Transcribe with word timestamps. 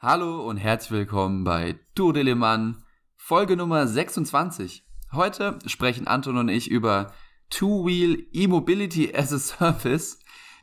Hallo 0.00 0.48
und 0.48 0.58
herzlich 0.58 0.92
willkommen 0.92 1.42
bei 1.42 1.76
Tour 1.96 2.12
de 2.12 2.22
Le 2.22 2.36
Mans, 2.36 2.76
Folge 3.16 3.56
Nummer 3.56 3.84
26. 3.84 4.84
Heute 5.10 5.58
sprechen 5.66 6.06
Anton 6.06 6.36
und 6.36 6.48
ich 6.48 6.70
über 6.70 7.12
Two-Wheel 7.50 8.28
E-Mobility 8.30 9.12
as 9.12 9.32
a 9.32 9.40
Service, 9.40 10.20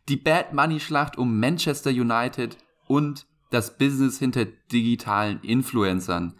die 0.07 0.15
Bad 0.15 0.53
Money 0.53 0.79
Schlacht 0.79 1.17
um 1.17 1.37
Manchester 1.37 1.89
United 1.89 2.55
und 2.87 3.27
das 3.51 3.77
Business 3.77 4.19
hinter 4.19 4.45
digitalen 4.45 5.41
Influencern. 5.41 6.39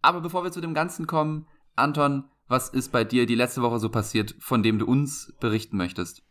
Aber 0.00 0.22
bevor 0.22 0.42
wir 0.42 0.50
zu 0.50 0.62
dem 0.62 0.72
Ganzen 0.72 1.06
kommen, 1.06 1.46
Anton, 1.76 2.24
was 2.48 2.70
ist 2.70 2.90
bei 2.90 3.04
dir 3.04 3.26
die 3.26 3.34
letzte 3.34 3.60
Woche 3.60 3.80
so 3.80 3.90
passiert, 3.90 4.34
von 4.38 4.62
dem 4.62 4.78
du 4.78 4.86
uns 4.86 5.30
berichten 5.40 5.76
möchtest? 5.76 6.22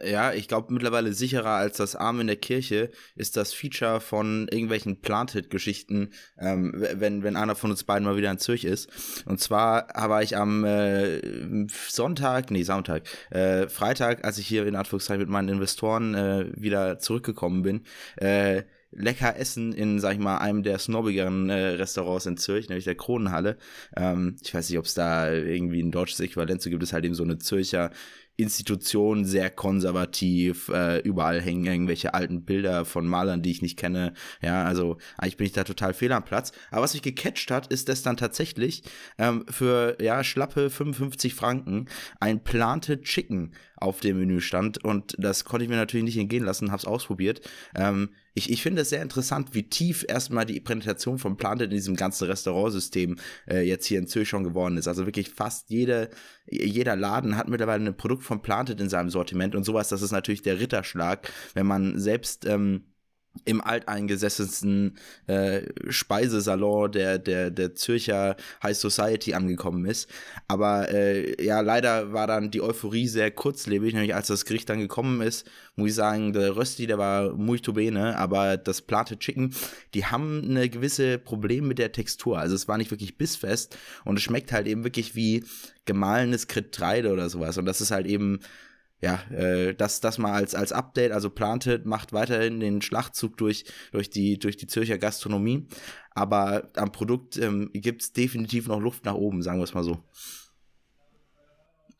Ja, 0.00 0.32
ich 0.32 0.46
glaube 0.46 0.72
mittlerweile 0.72 1.12
sicherer 1.12 1.50
als 1.50 1.78
das 1.78 1.96
Arm 1.96 2.20
in 2.20 2.28
der 2.28 2.36
Kirche 2.36 2.90
ist 3.16 3.36
das 3.36 3.52
Feature 3.52 4.00
von 4.00 4.46
irgendwelchen 4.48 5.00
Planted-Geschichten, 5.00 6.10
ähm, 6.38 6.72
wenn, 6.76 7.24
wenn 7.24 7.34
einer 7.34 7.56
von 7.56 7.72
uns 7.72 7.82
beiden 7.82 8.04
mal 8.04 8.16
wieder 8.16 8.30
in 8.30 8.38
Zürich 8.38 8.64
ist. 8.64 8.88
Und 9.26 9.40
zwar 9.40 9.88
war 9.94 10.22
ich 10.22 10.36
am 10.36 10.64
äh, 10.64 11.66
Sonntag, 11.88 12.52
nee, 12.52 12.62
Sonntag, 12.62 13.08
äh, 13.30 13.68
Freitag, 13.68 14.24
als 14.24 14.38
ich 14.38 14.46
hier 14.46 14.66
in 14.68 14.76
Anführungszeichen 14.76 15.20
mit 15.20 15.30
meinen 15.30 15.48
Investoren 15.48 16.14
äh, 16.14 16.52
wieder 16.54 17.00
zurückgekommen 17.00 17.62
bin, 17.62 17.82
äh, 18.16 18.62
lecker 18.90 19.36
essen 19.36 19.72
in, 19.72 19.98
sag 19.98 20.14
ich 20.14 20.18
mal, 20.20 20.38
einem 20.38 20.62
der 20.62 20.78
snobbigeren 20.78 21.50
äh, 21.50 21.70
Restaurants 21.70 22.26
in 22.26 22.36
Zürich, 22.36 22.68
nämlich 22.68 22.84
der 22.84 22.94
Kronenhalle. 22.94 23.58
Ähm, 23.96 24.36
ich 24.42 24.54
weiß 24.54 24.70
nicht, 24.70 24.78
ob 24.78 24.84
es 24.84 24.94
da 24.94 25.30
irgendwie 25.32 25.82
ein 25.82 25.90
deutsches 25.90 26.20
Äquivalent 26.20 26.62
zu 26.62 26.70
gibt, 26.70 26.82
es 26.82 26.92
halt 26.92 27.04
eben 27.04 27.14
so 27.14 27.24
eine 27.24 27.38
Zürcher 27.38 27.90
Institution 28.38 29.24
sehr 29.24 29.50
konservativ, 29.50 30.68
äh, 30.68 31.00
überall 31.00 31.40
hängen 31.40 31.66
irgendwelche 31.66 32.14
alten 32.14 32.44
Bilder 32.44 32.84
von 32.84 33.04
Malern, 33.04 33.42
die 33.42 33.50
ich 33.50 33.62
nicht 33.62 33.76
kenne. 33.76 34.14
Ja, 34.40 34.62
also 34.62 34.96
eigentlich 35.16 35.36
bin 35.36 35.46
ich 35.48 35.52
da 35.52 35.64
total 35.64 35.92
fehl 35.92 36.12
am 36.12 36.24
Platz. 36.24 36.52
Aber 36.70 36.82
was 36.82 36.94
mich 36.94 37.02
gecatcht 37.02 37.50
hat, 37.50 37.66
ist, 37.66 37.88
dass 37.88 38.02
dann 38.02 38.16
tatsächlich 38.16 38.84
ähm, 39.18 39.44
für 39.50 40.00
ja 40.00 40.22
schlappe 40.22 40.70
55 40.70 41.34
Franken 41.34 41.86
ein 42.20 42.44
Planted 42.44 43.02
Chicken 43.02 43.54
auf 43.76 44.00
dem 44.00 44.18
Menü 44.18 44.40
stand 44.40 44.84
und 44.84 45.16
das 45.18 45.44
konnte 45.44 45.64
ich 45.64 45.70
mir 45.70 45.76
natürlich 45.76 46.04
nicht 46.04 46.18
entgehen 46.18 46.44
lassen, 46.44 46.70
hab's 46.72 46.84
ausprobiert. 46.84 47.40
Ähm, 47.74 48.10
ich, 48.34 48.50
ich 48.50 48.62
finde 48.62 48.82
es 48.82 48.90
sehr 48.90 49.02
interessant, 49.02 49.54
wie 49.54 49.64
tief 49.64 50.04
erstmal 50.06 50.46
die 50.46 50.60
Präsentation 50.60 51.18
von 51.18 51.36
Planted 51.36 51.70
in 51.70 51.76
diesem 51.76 51.96
ganzen 51.96 52.28
Restaurantsystem 52.28 53.16
äh, 53.48 53.62
jetzt 53.62 53.86
hier 53.86 53.98
in 53.98 54.06
Zürich 54.06 54.28
schon 54.28 54.44
geworden 54.44 54.76
ist. 54.76 54.86
Also 54.86 55.06
wirklich 55.06 55.30
fast 55.30 55.70
jede, 55.70 56.10
jeder 56.50 56.96
Laden 56.96 57.36
hat 57.36 57.48
mittlerweile 57.48 57.86
ein 57.86 57.96
Produkt 57.96 58.22
von 58.22 58.42
Planted 58.42 58.80
in 58.80 58.88
seinem 58.88 59.10
Sortiment 59.10 59.54
und 59.54 59.64
sowas, 59.64 59.88
das 59.88 60.02
ist 60.02 60.12
natürlich 60.12 60.42
der 60.42 60.60
Ritterschlag, 60.60 61.32
wenn 61.54 61.66
man 61.66 61.98
selbst 61.98 62.46
ähm, 62.46 62.84
im 63.44 63.60
alteingesessensten 63.60 64.96
äh, 65.26 65.62
Speisesalon 65.88 66.92
der, 66.92 67.18
der, 67.18 67.50
der 67.50 67.74
Zürcher 67.74 68.36
High 68.62 68.76
Society 68.76 69.34
angekommen 69.34 69.86
ist. 69.86 70.08
Aber 70.46 70.90
äh, 70.92 71.42
ja, 71.44 71.60
leider 71.60 72.12
war 72.12 72.26
dann 72.26 72.50
die 72.50 72.62
Euphorie 72.62 73.08
sehr 73.08 73.30
kurzlebig, 73.30 73.94
nämlich 73.94 74.14
als 74.14 74.28
das 74.28 74.44
Gericht 74.44 74.68
dann 74.68 74.78
gekommen 74.78 75.20
ist, 75.20 75.46
muss 75.76 75.90
ich 75.90 75.94
sagen, 75.94 76.32
der 76.32 76.56
Rösti, 76.56 76.86
der 76.86 76.98
war 76.98 77.32
muito 77.34 77.72
bene, 77.72 78.16
aber 78.18 78.56
das 78.56 78.82
Plate 78.82 79.18
Chicken, 79.18 79.54
die 79.94 80.04
haben 80.04 80.42
eine 80.44 80.68
gewisse 80.68 81.18
Problem 81.18 81.68
mit 81.68 81.78
der 81.78 81.92
Textur. 81.92 82.38
Also 82.38 82.54
es 82.54 82.66
war 82.66 82.78
nicht 82.78 82.90
wirklich 82.90 83.16
bissfest 83.16 83.76
und 84.04 84.16
es 84.16 84.22
schmeckt 84.22 84.52
halt 84.52 84.66
eben 84.66 84.84
wirklich 84.84 85.14
wie 85.14 85.44
gemahlenes 85.84 86.48
Getreide 86.48 87.12
oder 87.12 87.30
sowas. 87.30 87.58
Und 87.58 87.64
das 87.64 87.80
ist 87.80 87.90
halt 87.90 88.06
eben 88.06 88.40
ja, 89.00 89.20
äh, 89.30 89.74
das, 89.74 90.00
das 90.00 90.18
mal 90.18 90.32
als, 90.32 90.54
als 90.54 90.72
Update, 90.72 91.12
also 91.12 91.30
Planted 91.30 91.86
macht 91.86 92.12
weiterhin 92.12 92.60
den 92.60 92.82
Schlachtzug 92.82 93.36
durch, 93.36 93.64
durch, 93.92 94.10
die, 94.10 94.38
durch 94.38 94.56
die 94.56 94.66
Zürcher 94.66 94.98
Gastronomie, 94.98 95.68
aber 96.10 96.68
am 96.76 96.90
Produkt 96.90 97.36
ähm, 97.36 97.70
gibt 97.72 98.16
definitiv 98.16 98.66
noch 98.66 98.80
Luft 98.80 99.04
nach 99.04 99.14
oben, 99.14 99.42
sagen 99.42 99.58
wir 99.58 99.64
es 99.64 99.74
mal 99.74 99.84
so. 99.84 100.02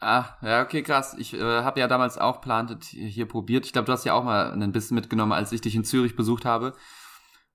Ah, 0.01 0.37
ja, 0.43 0.63
okay, 0.63 0.83
krass. 0.83 1.17
Ich 1.19 1.35
äh, 1.35 1.41
habe 1.41 1.81
ja 1.81 1.89
damals 1.89 2.19
auch 2.19 2.41
Planted 2.41 2.85
hier 2.85 3.27
probiert. 3.27 3.67
Ich 3.67 3.73
glaube, 3.73 3.87
du 3.87 3.93
hast 3.93 4.05
ja 4.05 4.15
auch 4.15 4.23
mal 4.23 4.53
ein 4.53 4.73
bisschen 4.73 4.95
mitgenommen, 4.95 5.33
als 5.33 5.51
ich 5.51 5.61
dich 5.61 5.75
in 5.75 5.85
Zürich 5.85 6.15
besucht 6.15 6.45
habe. 6.45 6.75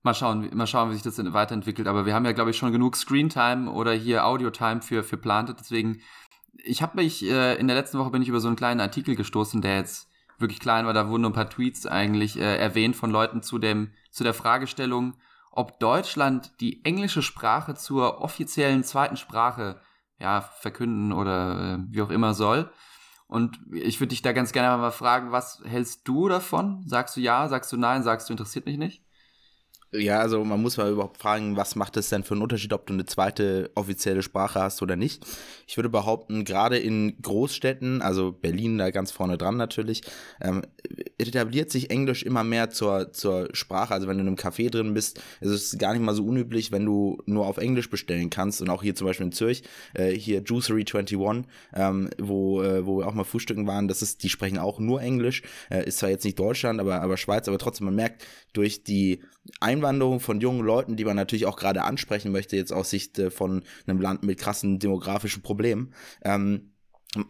Mal 0.01 0.13
schauen, 0.13 0.49
mal 0.53 0.67
schauen, 0.67 0.89
wie 0.89 0.95
sich 0.95 1.03
das 1.03 1.17
weiterentwickelt. 1.33 1.87
Aber 1.87 2.05
wir 2.05 2.13
haben 2.13 2.25
ja, 2.25 2.33
glaube 2.33 2.51
ich, 2.51 2.57
schon 2.57 2.73
genug 2.73 2.97
Screentime 2.97 3.71
oder 3.71 3.93
hier 3.93 4.25
Audio-Time 4.25 4.81
für, 4.81 5.03
für 5.03 5.15
Planted. 5.15 5.57
Deswegen 5.61 6.01
ich 6.63 6.81
habe 6.81 6.97
mich, 6.97 7.23
äh, 7.23 7.55
in 7.55 7.67
der 7.67 7.75
letzten 7.75 7.99
Woche 7.99 8.11
bin 8.11 8.21
ich 8.21 8.29
über 8.29 8.39
so 8.39 8.47
einen 8.47 8.55
kleinen 8.55 8.79
Artikel 8.79 9.15
gestoßen, 9.15 9.61
der 9.61 9.77
jetzt 9.77 10.09
wirklich 10.39 10.59
klein 10.59 10.85
war. 10.85 10.93
Da 10.93 11.09
wurden 11.09 11.21
nur 11.21 11.31
ein 11.31 11.35
paar 11.35 11.49
Tweets 11.49 11.85
eigentlich 11.85 12.37
äh, 12.37 12.57
erwähnt 12.57 12.95
von 12.95 13.11
Leuten 13.11 13.41
zu 13.41 13.59
dem, 13.59 13.91
zu 14.11 14.23
der 14.23 14.33
Fragestellung, 14.33 15.15
ob 15.51 15.79
Deutschland 15.79 16.59
die 16.59 16.83
englische 16.85 17.21
Sprache 17.21 17.75
zur 17.75 18.21
offiziellen 18.21 18.83
zweiten 18.83 19.17
Sprache 19.17 19.81
ja 20.19 20.41
verkünden 20.41 21.11
oder 21.11 21.75
äh, 21.75 21.77
wie 21.89 22.01
auch 22.01 22.09
immer 22.09 22.33
soll. 22.33 22.71
Und 23.27 23.59
ich 23.71 23.99
würde 23.99 24.09
dich 24.09 24.21
da 24.21 24.31
ganz 24.31 24.51
gerne 24.51 24.77
mal 24.77 24.91
fragen, 24.91 25.31
was 25.31 25.61
hältst 25.65 26.07
du 26.07 26.29
davon? 26.29 26.83
Sagst 26.85 27.15
du 27.17 27.21
ja, 27.21 27.47
sagst 27.47 27.71
du 27.71 27.77
nein, 27.77 28.03
sagst 28.03 28.29
du 28.29 28.33
interessiert 28.33 28.65
mich 28.65 28.77
nicht? 28.77 29.03
Ja, 29.95 30.19
also 30.19 30.43
man 30.43 30.59
muss 30.59 30.77
mal 30.77 30.91
überhaupt 30.91 31.19
fragen, 31.19 31.55
was 31.55 31.75
macht 31.75 31.97
es 31.97 32.09
denn 32.09 32.23
für 32.23 32.33
einen 32.33 32.41
Unterschied, 32.41 32.73
ob 32.73 32.87
du 32.87 32.93
eine 32.93 33.05
zweite 33.05 33.69
offizielle 33.75 34.23
Sprache 34.23 34.59
hast 34.59 34.81
oder 34.81 34.95
nicht. 34.95 35.23
Ich 35.67 35.77
würde 35.77 35.89
behaupten, 35.89 36.45
gerade 36.45 36.77
in 36.77 37.15
Großstädten, 37.21 38.01
also 38.01 38.31
Berlin 38.31 38.79
da 38.79 38.89
ganz 38.89 39.11
vorne 39.11 39.37
dran 39.37 39.55
natürlich, 39.55 40.01
ähm, 40.41 40.63
etabliert 41.19 41.69
sich 41.69 41.91
Englisch 41.91 42.23
immer 42.23 42.43
mehr 42.43 42.71
zur, 42.71 43.13
zur 43.13 43.49
Sprache. 43.53 43.93
Also 43.93 44.07
wenn 44.07 44.17
du 44.17 44.21
in 44.21 44.27
einem 44.27 44.35
Café 44.35 44.71
drin 44.71 44.95
bist, 44.95 45.21
ist 45.41 45.51
es 45.51 45.77
gar 45.77 45.93
nicht 45.93 46.01
mal 46.01 46.15
so 46.15 46.25
unüblich, 46.25 46.71
wenn 46.71 46.85
du 46.85 47.21
nur 47.27 47.45
auf 47.45 47.57
Englisch 47.57 47.89
bestellen 47.91 48.31
kannst. 48.31 48.63
Und 48.63 48.71
auch 48.71 48.81
hier 48.81 48.95
zum 48.95 49.05
Beispiel 49.05 49.27
in 49.27 49.31
Zürich, 49.31 49.63
äh, 49.93 50.11
hier 50.11 50.41
Juicery 50.41 50.85
21, 50.91 51.45
ähm, 51.75 52.09
wo, 52.17 52.63
äh, 52.63 52.83
wo 52.85 52.97
wir 52.97 53.07
auch 53.07 53.13
mal 53.13 53.25
frühstücken 53.25 53.67
waren, 53.67 53.87
das 53.87 54.01
ist, 54.01 54.23
die 54.23 54.29
sprechen 54.29 54.57
auch 54.57 54.79
nur 54.79 55.01
Englisch. 55.01 55.43
Äh, 55.69 55.85
ist 55.85 55.99
zwar 55.99 56.09
jetzt 56.09 56.25
nicht 56.25 56.39
Deutschland, 56.39 56.79
aber, 56.79 57.01
aber 57.01 57.17
Schweiz, 57.17 57.47
aber 57.47 57.59
trotzdem, 57.59 57.85
man 57.85 57.95
merkt 57.95 58.25
durch 58.53 58.83
die 58.83 59.21
Einwanderung 59.83 60.21
von 60.21 60.39
jungen 60.39 60.65
Leuten, 60.65 60.95
die 60.95 61.03
man 61.03 61.17
natürlich 61.17 61.45
auch 61.45 61.57
gerade 61.57 61.83
ansprechen 61.83 62.31
möchte, 62.31 62.55
jetzt 62.55 62.71
aus 62.71 62.89
Sicht 62.89 63.19
äh, 63.19 63.29
von 63.29 63.63
einem 63.85 63.99
Land 63.99 64.23
mit 64.23 64.39
krassen 64.39 64.79
demografischen 64.79 65.43
Problemen, 65.43 65.93
ähm, 66.23 66.69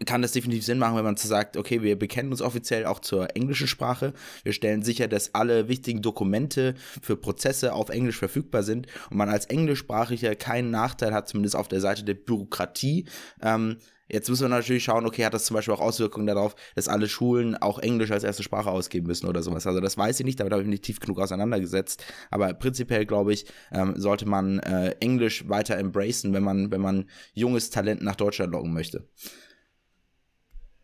kann 0.06 0.22
das 0.22 0.32
definitiv 0.32 0.64
Sinn 0.64 0.78
machen, 0.78 0.96
wenn 0.96 1.04
man 1.04 1.18
sagt, 1.18 1.58
okay, 1.58 1.82
wir 1.82 2.00
bekennen 2.00 2.32
uns 2.32 2.42
offiziell 2.42 2.86
auch 2.86 3.00
zur 3.00 3.36
englischen 3.36 3.68
Sprache. 3.68 4.14
Wir 4.44 4.54
stellen 4.54 4.82
sicher, 4.82 5.10
dass 5.10 5.36
alle 5.36 5.68
wichtigen 5.68 6.02
Dokumente 6.02 6.76
für 7.02 7.18
Prozesse 7.18 7.74
auf 7.74 7.90
Englisch 7.90 8.18
verfügbar 8.18 8.64
sind 8.64 8.88
und 9.10 9.18
man 9.18 9.30
als 9.30 9.46
Englischsprachiger 9.46 10.36
keinen 10.36 10.72
Nachteil 10.72 11.14
hat, 11.14 11.28
zumindest 11.28 11.58
auf 11.58 11.68
der 11.68 11.82
Seite 11.82 12.06
der 12.06 12.14
Bürokratie, 12.14 13.08
ähm, 13.42 13.78
Jetzt 14.14 14.30
müssen 14.30 14.44
wir 14.44 14.50
natürlich 14.50 14.84
schauen, 14.84 15.08
okay, 15.08 15.26
hat 15.26 15.34
das 15.34 15.46
zum 15.46 15.56
Beispiel 15.56 15.74
auch 15.74 15.80
Auswirkungen 15.80 16.28
darauf, 16.28 16.56
dass 16.76 16.88
alle 16.88 17.10
Schulen 17.10 17.56
auch 17.56 17.80
Englisch 17.80 18.12
als 18.12 18.24
erste 18.24 18.44
Sprache 18.44 18.70
ausgeben 18.70 19.08
müssen 19.08 19.28
oder 19.28 19.42
sowas. 19.42 19.66
Also 19.66 19.80
das 19.80 19.98
weiß 19.98 20.20
ich 20.20 20.26
nicht, 20.26 20.40
damit 20.40 20.54
habe 20.54 20.62
ich 20.62 20.68
mich 20.68 20.74
nicht 20.74 20.84
tief 20.84 21.00
genug 21.00 21.20
auseinandergesetzt. 21.20 22.06
Aber 22.30 22.54
prinzipiell 22.54 23.08
glaube 23.08 23.34
ich, 23.34 23.48
ähm, 23.72 23.96
sollte 23.98 24.28
man 24.28 24.60
äh, 24.60 24.92
Englisch 25.00 25.50
weiter 25.50 25.78
embracen, 25.78 26.32
wenn 26.32 26.44
man, 26.44 26.70
wenn 26.70 26.80
man 26.80 27.10
junges 27.34 27.72
Talent 27.72 28.04
nach 28.04 28.16
Deutschland 28.16 28.52
locken 28.52 28.72
möchte. 28.72 29.08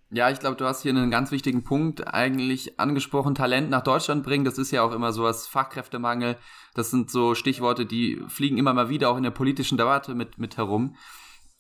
Ja, 0.09 0.31
ich 0.31 0.39
glaube, 0.39 0.56
du 0.56 0.66
hast 0.66 0.81
hier 0.81 0.89
einen 0.89 1.12
ganz 1.12 1.29
wichtigen 1.29 1.63
Punkt 1.63 2.12
eigentlich 2.12 2.79
angesprochen. 2.79 3.35
Talent 3.35 3.69
nach 3.69 3.84
Deutschland 3.84 4.23
bringen, 4.23 4.44
das 4.44 4.57
ist 4.57 4.72
ja 4.72 4.81
auch 4.81 4.91
immer 4.91 5.13
sowas 5.13 5.45
Fachkräftemangel. 5.45 6.35
Das 6.73 6.89
sind 6.89 7.12
so 7.12 7.35
Stichworte, 7.35 7.85
die 7.85 8.23
fliegen 8.28 8.57
immer 8.57 8.73
mal 8.73 8.89
wieder 8.89 9.12
auch 9.12 9.18
in 9.18 9.23
der 9.23 9.29
politischen 9.29 9.78
Debatte 9.78 10.16
mit, 10.16 10.39
mit 10.39 10.57
herum. 10.57 10.95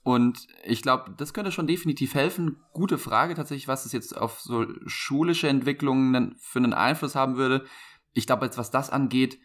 Und 0.03 0.47
ich 0.63 0.81
glaube, 0.81 1.13
das 1.17 1.33
könnte 1.33 1.51
schon 1.51 1.67
definitiv 1.67 2.13
helfen. 2.13 2.63
Gute 2.73 2.97
Frage 2.97 3.35
tatsächlich, 3.35 3.67
was 3.67 3.85
es 3.85 3.91
jetzt 3.91 4.17
auf 4.17 4.39
so 4.39 4.65
schulische 4.85 5.49
Entwicklungen 5.49 6.35
für 6.39 6.59
einen 6.59 6.73
Einfluss 6.73 7.15
haben 7.15 7.35
würde. 7.35 7.65
Ich 8.13 8.25
glaube, 8.25 8.45
jetzt 8.45 8.57
was 8.57 8.71
das 8.71 8.89
angeht, 8.89 9.39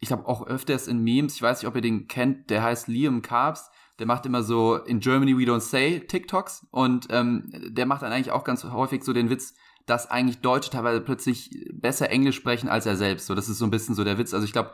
ich 0.00 0.08
glaube 0.08 0.26
auch 0.26 0.46
öfters 0.46 0.86
in 0.86 1.02
Memes, 1.02 1.34
ich 1.34 1.42
weiß 1.42 1.60
nicht, 1.60 1.68
ob 1.68 1.74
ihr 1.74 1.82
den 1.82 2.06
kennt, 2.06 2.50
der 2.50 2.62
heißt 2.62 2.88
Liam 2.88 3.22
Carbs, 3.22 3.70
der 3.98 4.06
macht 4.06 4.26
immer 4.26 4.42
so 4.42 4.76
in 4.76 5.00
Germany 5.00 5.36
we 5.36 5.42
don't 5.42 5.60
say 5.60 6.00
TikToks 6.00 6.68
und 6.70 7.08
ähm, 7.10 7.50
der 7.52 7.86
macht 7.86 8.02
dann 8.02 8.12
eigentlich 8.12 8.30
auch 8.30 8.44
ganz 8.44 8.62
häufig 8.62 9.02
so 9.02 9.12
den 9.12 9.28
Witz, 9.28 9.54
dass 9.86 10.08
eigentlich 10.08 10.40
Deutsche 10.40 10.70
teilweise 10.70 11.00
plötzlich 11.00 11.50
besser 11.72 12.10
Englisch 12.10 12.36
sprechen 12.36 12.68
als 12.68 12.86
er 12.86 12.96
selbst. 12.96 13.26
So, 13.26 13.34
das 13.34 13.48
ist 13.48 13.58
so 13.58 13.64
ein 13.64 13.70
bisschen 13.70 13.94
so 13.94 14.04
der 14.04 14.18
Witz. 14.18 14.34
Also 14.34 14.44
ich 14.44 14.52
glaube, 14.52 14.72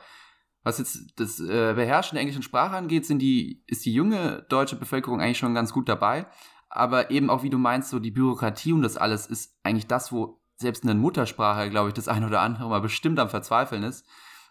was 0.64 0.78
jetzt 0.78 1.12
das 1.16 1.38
äh, 1.40 1.74
Beherrschen 1.74 2.16
der 2.16 2.22
englischen 2.22 2.42
Sprache 2.42 2.74
angeht, 2.74 3.06
sind 3.06 3.20
die, 3.20 3.62
ist 3.66 3.84
die 3.84 3.92
junge 3.92 4.44
deutsche 4.48 4.76
Bevölkerung 4.76 5.20
eigentlich 5.20 5.38
schon 5.38 5.54
ganz 5.54 5.72
gut 5.72 5.88
dabei. 5.88 6.26
Aber 6.70 7.10
eben 7.10 7.30
auch, 7.30 7.42
wie 7.44 7.50
du 7.50 7.58
meinst, 7.58 7.90
so 7.90 8.00
die 8.00 8.10
Bürokratie 8.10 8.72
und 8.72 8.82
das 8.82 8.96
alles 8.96 9.26
ist 9.26 9.56
eigentlich 9.62 9.86
das, 9.86 10.10
wo 10.10 10.40
selbst 10.56 10.82
eine 10.82 10.94
Muttersprache, 10.94 11.70
glaube 11.70 11.88
ich, 11.88 11.94
das 11.94 12.08
ein 12.08 12.24
oder 12.24 12.40
andere 12.40 12.68
mal 12.68 12.80
bestimmt 12.80 13.20
am 13.20 13.28
Verzweifeln 13.28 13.82
ist. 13.82 14.06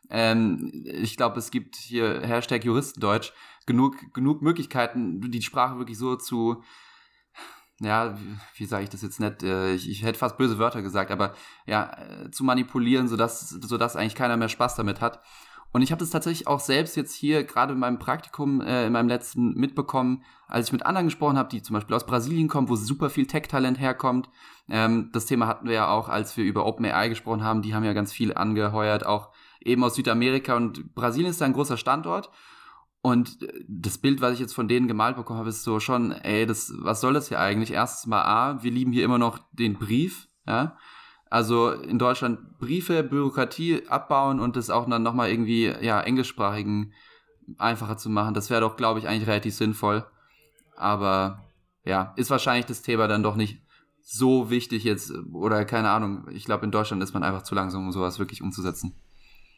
Ähm, 0.09 0.71
ich 0.85 1.17
glaube, 1.17 1.39
es 1.39 1.49
gibt 1.49 1.75
hier 1.75 2.21
Hashtag 2.21 2.63
Juristendeutsch 2.63 3.31
genug, 3.65 4.13
genug 4.13 4.41
Möglichkeiten, 4.41 5.19
die 5.19 5.41
Sprache 5.41 5.77
wirklich 5.79 5.97
so 5.97 6.15
zu, 6.15 6.63
ja, 7.79 8.17
wie, 8.19 8.37
wie 8.55 8.65
sage 8.65 8.83
ich 8.83 8.89
das 8.89 9.01
jetzt 9.01 9.19
nicht, 9.19 9.43
äh, 9.43 9.73
ich, 9.73 9.89
ich 9.89 10.03
hätte 10.03 10.19
fast 10.19 10.37
böse 10.37 10.59
Wörter 10.59 10.81
gesagt, 10.81 11.09
aber 11.11 11.33
ja, 11.65 11.91
äh, 11.97 12.31
zu 12.31 12.43
manipulieren, 12.43 13.07
sodass, 13.07 13.49
sodass 13.49 13.95
eigentlich 13.95 14.15
keiner 14.15 14.37
mehr 14.37 14.49
Spaß 14.49 14.75
damit 14.75 15.01
hat. 15.01 15.21
Und 15.73 15.81
ich 15.81 15.91
habe 15.91 15.99
das 15.99 16.11
tatsächlich 16.11 16.47
auch 16.47 16.59
selbst 16.59 16.95
jetzt 16.95 17.15
hier 17.15 17.43
gerade 17.43 17.73
in 17.73 17.79
meinem 17.79 17.97
Praktikum, 17.97 18.61
äh, 18.61 18.85
in 18.85 18.93
meinem 18.93 19.09
letzten 19.09 19.55
mitbekommen, 19.55 20.23
als 20.47 20.67
ich 20.67 20.71
mit 20.71 20.85
anderen 20.85 21.07
gesprochen 21.07 21.35
habe, 21.35 21.49
die 21.49 21.63
zum 21.63 21.73
Beispiel 21.73 21.95
aus 21.95 22.05
Brasilien 22.05 22.47
kommen, 22.47 22.69
wo 22.69 22.75
super 22.75 23.09
viel 23.09 23.25
Tech-Talent 23.25 23.79
herkommt. 23.79 24.29
Ähm, 24.69 25.09
das 25.13 25.25
Thema 25.25 25.47
hatten 25.47 25.67
wir 25.67 25.73
ja 25.73 25.87
auch, 25.89 26.09
als 26.09 26.37
wir 26.37 26.45
über 26.45 26.67
OpenAI 26.67 27.09
gesprochen 27.09 27.43
haben. 27.43 27.63
Die 27.63 27.73
haben 27.73 27.83
ja 27.83 27.93
ganz 27.93 28.13
viel 28.13 28.35
angeheuert, 28.35 29.03
auch 29.03 29.31
eben 29.61 29.83
aus 29.83 29.95
Südamerika. 29.95 30.55
Und 30.55 30.93
Brasilien 30.93 31.31
ist 31.31 31.41
da 31.41 31.45
ein 31.45 31.53
großer 31.53 31.77
Standort. 31.77 32.29
Und 33.01 33.39
das 33.67 33.97
Bild, 33.97 34.21
was 34.21 34.33
ich 34.33 34.39
jetzt 34.39 34.53
von 34.53 34.67
denen 34.67 34.87
gemalt 34.87 35.15
bekommen 35.15 35.39
habe, 35.39 35.49
ist 35.49 35.63
so 35.63 35.79
schon, 35.79 36.11
ey, 36.11 36.45
das, 36.45 36.71
was 36.77 37.01
soll 37.01 37.13
das 37.13 37.29
hier 37.29 37.39
eigentlich? 37.39 37.71
Erstens 37.71 38.05
mal 38.05 38.21
A, 38.21 38.63
wir 38.63 38.71
lieben 38.71 38.93
hier 38.93 39.03
immer 39.03 39.17
noch 39.17 39.39
den 39.51 39.73
Brief, 39.73 40.27
ja. 40.47 40.77
Also 41.33 41.71
in 41.71 41.97
Deutschland 41.97 42.59
Briefe, 42.59 43.01
Bürokratie 43.01 43.87
abbauen 43.87 44.39
und 44.39 44.55
das 44.55 44.69
auch 44.69 44.87
dann 44.87 45.01
nochmal 45.01 45.31
irgendwie, 45.31 45.65
ja, 45.81 45.99
englischsprachigen 45.99 46.93
einfacher 47.57 47.97
zu 47.97 48.11
machen. 48.11 48.35
Das 48.35 48.51
wäre 48.51 48.61
doch, 48.61 48.77
glaube 48.77 48.99
ich, 48.99 49.07
eigentlich 49.07 49.27
relativ 49.27 49.55
sinnvoll. 49.55 50.05
Aber 50.77 51.43
ja, 51.85 52.13
ist 52.17 52.29
wahrscheinlich 52.29 52.67
das 52.67 52.83
Thema 52.83 53.07
dann 53.07 53.23
doch 53.23 53.35
nicht 53.35 53.63
so 53.99 54.51
wichtig 54.51 54.83
jetzt 54.83 55.11
oder 55.33 55.65
keine 55.65 55.89
Ahnung. 55.89 56.27
Ich 56.29 56.45
glaube, 56.45 56.65
in 56.65 56.71
Deutschland 56.71 57.01
ist 57.01 57.15
man 57.15 57.23
einfach 57.23 57.41
zu 57.41 57.55
langsam, 57.55 57.83
um 57.83 57.91
sowas 57.91 58.19
wirklich 58.19 58.43
umzusetzen 58.43 58.93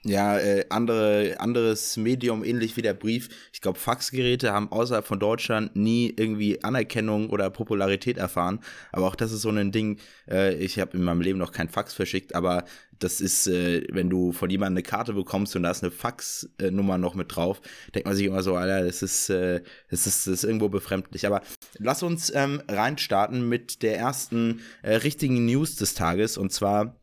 ja, 0.05 0.37
äh, 0.37 0.65
andere, 0.69 1.35
anderes 1.39 1.97
Medium, 1.97 2.43
ähnlich 2.43 2.77
wie 2.77 2.83
der 2.83 2.93
Brief. 2.93 3.27
Ich 3.51 3.59
glaube, 3.59 3.79
Faxgeräte 3.79 4.53
haben 4.53 4.71
außerhalb 4.71 5.05
von 5.05 5.19
Deutschland 5.19 5.75
nie 5.75 6.13
irgendwie 6.15 6.63
Anerkennung 6.63 7.31
oder 7.31 7.49
Popularität 7.49 8.17
erfahren. 8.17 8.59
Aber 8.91 9.07
auch 9.07 9.15
das 9.15 9.31
ist 9.31 9.41
so 9.41 9.49
ein 9.49 9.71
Ding, 9.71 9.97
äh, 10.29 10.53
ich 10.55 10.79
habe 10.79 10.95
in 10.95 11.03
meinem 11.03 11.21
Leben 11.21 11.39
noch 11.39 11.51
kein 11.51 11.69
Fax 11.69 11.95
verschickt, 11.95 12.35
aber 12.35 12.65
das 12.99 13.19
ist, 13.19 13.47
äh, 13.47 13.83
wenn 13.91 14.09
du 14.09 14.31
von 14.31 14.49
jemandem 14.49 14.77
eine 14.77 14.83
Karte 14.83 15.13
bekommst 15.13 15.55
und 15.55 15.63
da 15.63 15.71
ist 15.71 15.83
eine 15.83 15.91
Faxnummer 15.91 16.99
noch 16.99 17.15
mit 17.15 17.35
drauf, 17.35 17.59
denkt 17.93 18.07
man 18.07 18.15
sich 18.15 18.27
immer 18.27 18.43
so, 18.43 18.55
Alter, 18.55 18.85
das 18.85 19.01
ist, 19.01 19.29
äh, 19.31 19.61
das 19.89 20.05
ist, 20.05 20.27
das 20.27 20.33
ist 20.35 20.43
irgendwo 20.43 20.69
befremdlich. 20.69 21.25
Aber 21.25 21.41
lass 21.79 22.03
uns 22.03 22.31
ähm, 22.33 22.61
reinstarten 22.67 23.49
mit 23.49 23.81
der 23.81 23.97
ersten 23.97 24.61
äh, 24.83 24.95
richtigen 24.97 25.45
News 25.45 25.75
des 25.77 25.95
Tages 25.95 26.37
und 26.37 26.53
zwar 26.53 26.95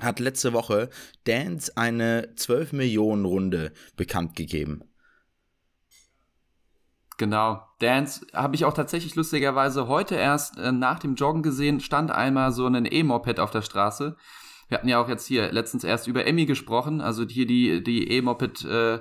hat 0.00 0.20
letzte 0.20 0.52
Woche 0.52 0.90
Dance 1.24 1.76
eine 1.76 2.34
12 2.36 2.72
Millionen 2.72 3.24
Runde 3.24 3.72
bekannt 3.96 4.36
gegeben. 4.36 4.82
Genau. 7.18 7.62
Dance 7.80 8.24
habe 8.32 8.54
ich 8.54 8.64
auch 8.64 8.72
tatsächlich 8.72 9.16
lustigerweise 9.16 9.88
heute 9.88 10.14
erst 10.14 10.56
äh, 10.56 10.72
nach 10.72 11.00
dem 11.00 11.16
Joggen 11.16 11.42
gesehen, 11.42 11.80
stand 11.80 12.10
einmal 12.12 12.52
so 12.52 12.66
ein 12.66 12.86
E-Moped 12.90 13.40
auf 13.40 13.50
der 13.50 13.62
Straße. 13.62 14.16
Wir 14.68 14.78
hatten 14.78 14.88
ja 14.88 15.02
auch 15.02 15.08
jetzt 15.08 15.26
hier 15.26 15.50
letztens 15.50 15.82
erst 15.82 16.06
über 16.06 16.26
Emmy 16.26 16.46
gesprochen, 16.46 17.00
also 17.00 17.26
hier 17.26 17.46
die, 17.46 17.82
die 17.82 18.08
E-Moped 18.10 18.64
äh. 18.64 19.00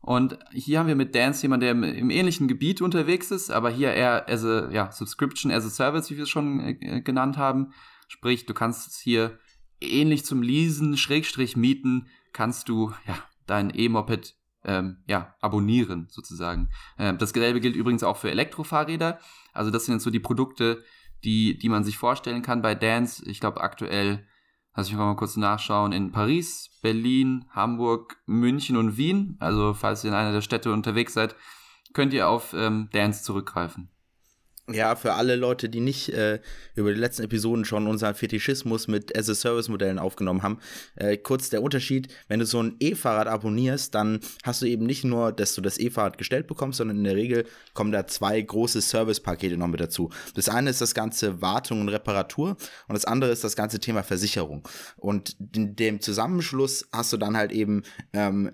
Und 0.00 0.38
hier 0.52 0.78
haben 0.78 0.86
wir 0.86 0.94
mit 0.94 1.14
Dance 1.14 1.42
jemanden, 1.42 1.60
der 1.62 1.70
im, 1.72 1.82
im, 1.82 2.10
ähnlichen 2.10 2.48
Gebiet 2.48 2.80
unterwegs 2.80 3.30
ist, 3.30 3.50
aber 3.50 3.68
hier 3.68 3.92
eher 3.92 4.28
as 4.28 4.44
a, 4.44 4.70
ja, 4.70 4.90
Subscription 4.90 5.50
as 5.50 5.66
a 5.66 5.70
Service, 5.70 6.10
wie 6.10 6.16
wir 6.16 6.22
es 6.22 6.30
schon 6.30 6.60
äh, 6.60 7.02
genannt 7.02 7.36
haben, 7.36 7.72
Sprich, 8.08 8.46
du 8.46 8.54
kannst 8.54 8.88
es 8.88 8.98
hier 8.98 9.38
ähnlich 9.80 10.24
zum 10.24 10.42
Leasen, 10.42 10.96
Schrägstrich 10.96 11.56
mieten, 11.56 12.08
kannst 12.32 12.68
du 12.68 12.92
ja 13.06 13.16
dein 13.46 13.72
E-Moped 13.74 14.34
ähm, 14.64 14.98
ja, 15.06 15.34
abonnieren 15.40 16.08
sozusagen. 16.10 16.70
Ähm, 16.98 17.18
das 17.18 17.30
selbe 17.30 17.60
gilt 17.60 17.76
übrigens 17.76 18.02
auch 18.02 18.16
für 18.16 18.30
Elektrofahrräder. 18.30 19.20
Also 19.52 19.70
das 19.70 19.84
sind 19.84 19.94
jetzt 19.94 20.04
so 20.04 20.10
die 20.10 20.20
Produkte, 20.20 20.82
die, 21.24 21.58
die 21.58 21.68
man 21.68 21.84
sich 21.84 21.96
vorstellen 21.96 22.42
kann 22.42 22.62
bei 22.62 22.74
Dance. 22.74 23.24
Ich 23.28 23.40
glaube 23.40 23.60
aktuell, 23.60 24.26
lass 24.74 24.88
ich 24.88 24.94
mal 24.94 25.14
kurz 25.16 25.36
nachschauen, 25.36 25.92
in 25.92 26.12
Paris, 26.12 26.70
Berlin, 26.82 27.44
Hamburg, 27.50 28.16
München 28.26 28.76
und 28.76 28.96
Wien. 28.96 29.36
Also 29.38 29.74
falls 29.74 30.04
ihr 30.04 30.10
in 30.10 30.16
einer 30.16 30.32
der 30.32 30.42
Städte 30.42 30.72
unterwegs 30.72 31.14
seid, 31.14 31.36
könnt 31.92 32.12
ihr 32.12 32.28
auf 32.28 32.52
ähm, 32.54 32.88
Dance 32.92 33.22
zurückgreifen. 33.22 33.90
Ja, 34.72 34.96
für 34.96 35.14
alle 35.14 35.36
Leute, 35.36 35.68
die 35.68 35.80
nicht 35.80 36.10
äh, 36.10 36.40
über 36.74 36.92
die 36.92 37.00
letzten 37.00 37.22
Episoden 37.22 37.64
schon 37.64 37.86
unseren 37.86 38.14
Fetischismus 38.14 38.88
mit 38.88 39.16
As-a-Service-Modellen 39.16 39.98
aufgenommen 39.98 40.42
haben, 40.42 40.58
äh, 40.96 41.16
kurz 41.16 41.50
der 41.50 41.62
Unterschied, 41.62 42.08
wenn 42.28 42.40
du 42.40 42.46
so 42.46 42.62
ein 42.62 42.76
E-Fahrrad 42.80 43.26
abonnierst, 43.26 43.94
dann 43.94 44.20
hast 44.42 44.62
du 44.62 44.66
eben 44.66 44.86
nicht 44.86 45.04
nur, 45.04 45.32
dass 45.32 45.54
du 45.54 45.60
das 45.60 45.78
E-Fahrrad 45.78 46.18
gestellt 46.18 46.46
bekommst, 46.46 46.78
sondern 46.78 46.98
in 46.98 47.04
der 47.04 47.16
Regel 47.16 47.44
kommen 47.74 47.92
da 47.92 48.06
zwei 48.06 48.40
große 48.40 48.80
Service-Pakete 48.82 49.56
noch 49.56 49.68
mit 49.68 49.80
dazu. 49.80 50.10
Das 50.34 50.48
eine 50.48 50.70
ist 50.70 50.80
das 50.80 50.94
ganze 50.94 51.40
Wartung 51.40 51.80
und 51.80 51.88
Reparatur 51.88 52.50
und 52.88 52.94
das 52.94 53.04
andere 53.04 53.30
ist 53.30 53.44
das 53.44 53.56
ganze 53.56 53.80
Thema 53.80 54.02
Versicherung. 54.02 54.66
Und 54.96 55.36
in 55.54 55.76
dem 55.76 56.00
Zusammenschluss 56.00 56.88
hast 56.92 57.12
du 57.12 57.16
dann 57.16 57.36
halt 57.36 57.52
eben 57.52 57.82
ähm, 58.12 58.52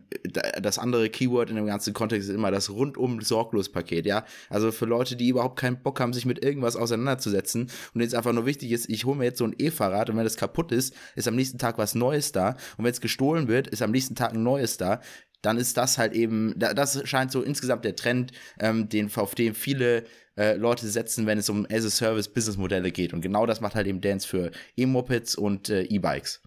das 0.61 0.79
andere 0.79 1.11
Keyword 1.11 1.51
in 1.51 1.57
dem 1.57 1.67
ganzen 1.67 1.93
Kontext 1.93 2.29
ist 2.29 2.35
immer 2.35 2.51
das 2.51 2.71
rundum 2.71 3.21
sorglos 3.21 3.71
Paket, 3.71 4.07
ja. 4.07 4.25
Also 4.49 4.73
für 4.73 4.87
Leute, 4.87 5.17
die 5.17 5.29
überhaupt 5.29 5.59
keinen 5.59 5.83
Bock 5.83 6.01
haben, 6.01 6.04
haben, 6.05 6.12
sich 6.12 6.27
mit 6.27 6.45
irgendwas 6.45 6.77
auseinanderzusetzen 6.77 7.71
und 7.95 8.01
jetzt 8.01 8.15
einfach 8.15 8.33
nur 8.33 8.47
wichtig 8.47 8.71
ist, 8.71 8.89
ich 8.89 9.05
hole 9.05 9.19
mir 9.19 9.25
jetzt 9.25 9.39
so 9.39 9.45
ein 9.45 9.56
E-Fahrrad 9.59 10.11
und 10.11 10.17
wenn 10.17 10.25
das 10.25 10.37
kaputt 10.37 10.71
ist, 10.71 10.95
ist 11.17 11.27
am 11.27 11.35
nächsten 11.35 11.59
Tag 11.59 11.79
was 11.79 11.97
Neues 11.97 12.31
da 12.31 12.51
und 12.77 12.85
wenn 12.85 12.93
es 12.93 13.01
gestohlen 13.01 13.49
wird, 13.49 13.67
ist 13.67 13.83
am 13.83 13.91
nächsten 13.91 14.15
Tag 14.15 14.35
ein 14.35 14.43
neues 14.43 14.77
da 14.77 15.01
dann 15.45 15.59
ist 15.59 15.77
das 15.77 15.99
halt 15.99 16.15
eben, 16.15 16.55
das 16.59 17.06
scheint 17.06 17.31
so 17.31 17.43
insgesamt 17.43 17.85
der 17.85 17.97
Trend, 17.97 18.33
ähm, 18.59 18.89
den, 18.89 19.15
auf 19.15 19.35
den 19.35 19.55
viele 19.55 20.05
äh, 20.37 20.56
Leute 20.56 20.89
setzen, 20.89 21.27
wenn 21.27 21.39
es 21.39 21.51
um 21.51 21.67
As-a-Service-Business-Modelle 21.71 22.91
geht. 22.91 23.12
Und 23.12 23.21
genau 23.21 23.47
das 23.47 23.61
macht 23.61 23.75
halt 23.75 23.87
eben 23.87 24.01
Dance 24.01 24.27
für 24.27 24.51
E-Mopeds 24.77 25.35
und 25.37 25.69
äh, 25.69 25.83
E-Bikes. 25.83 26.43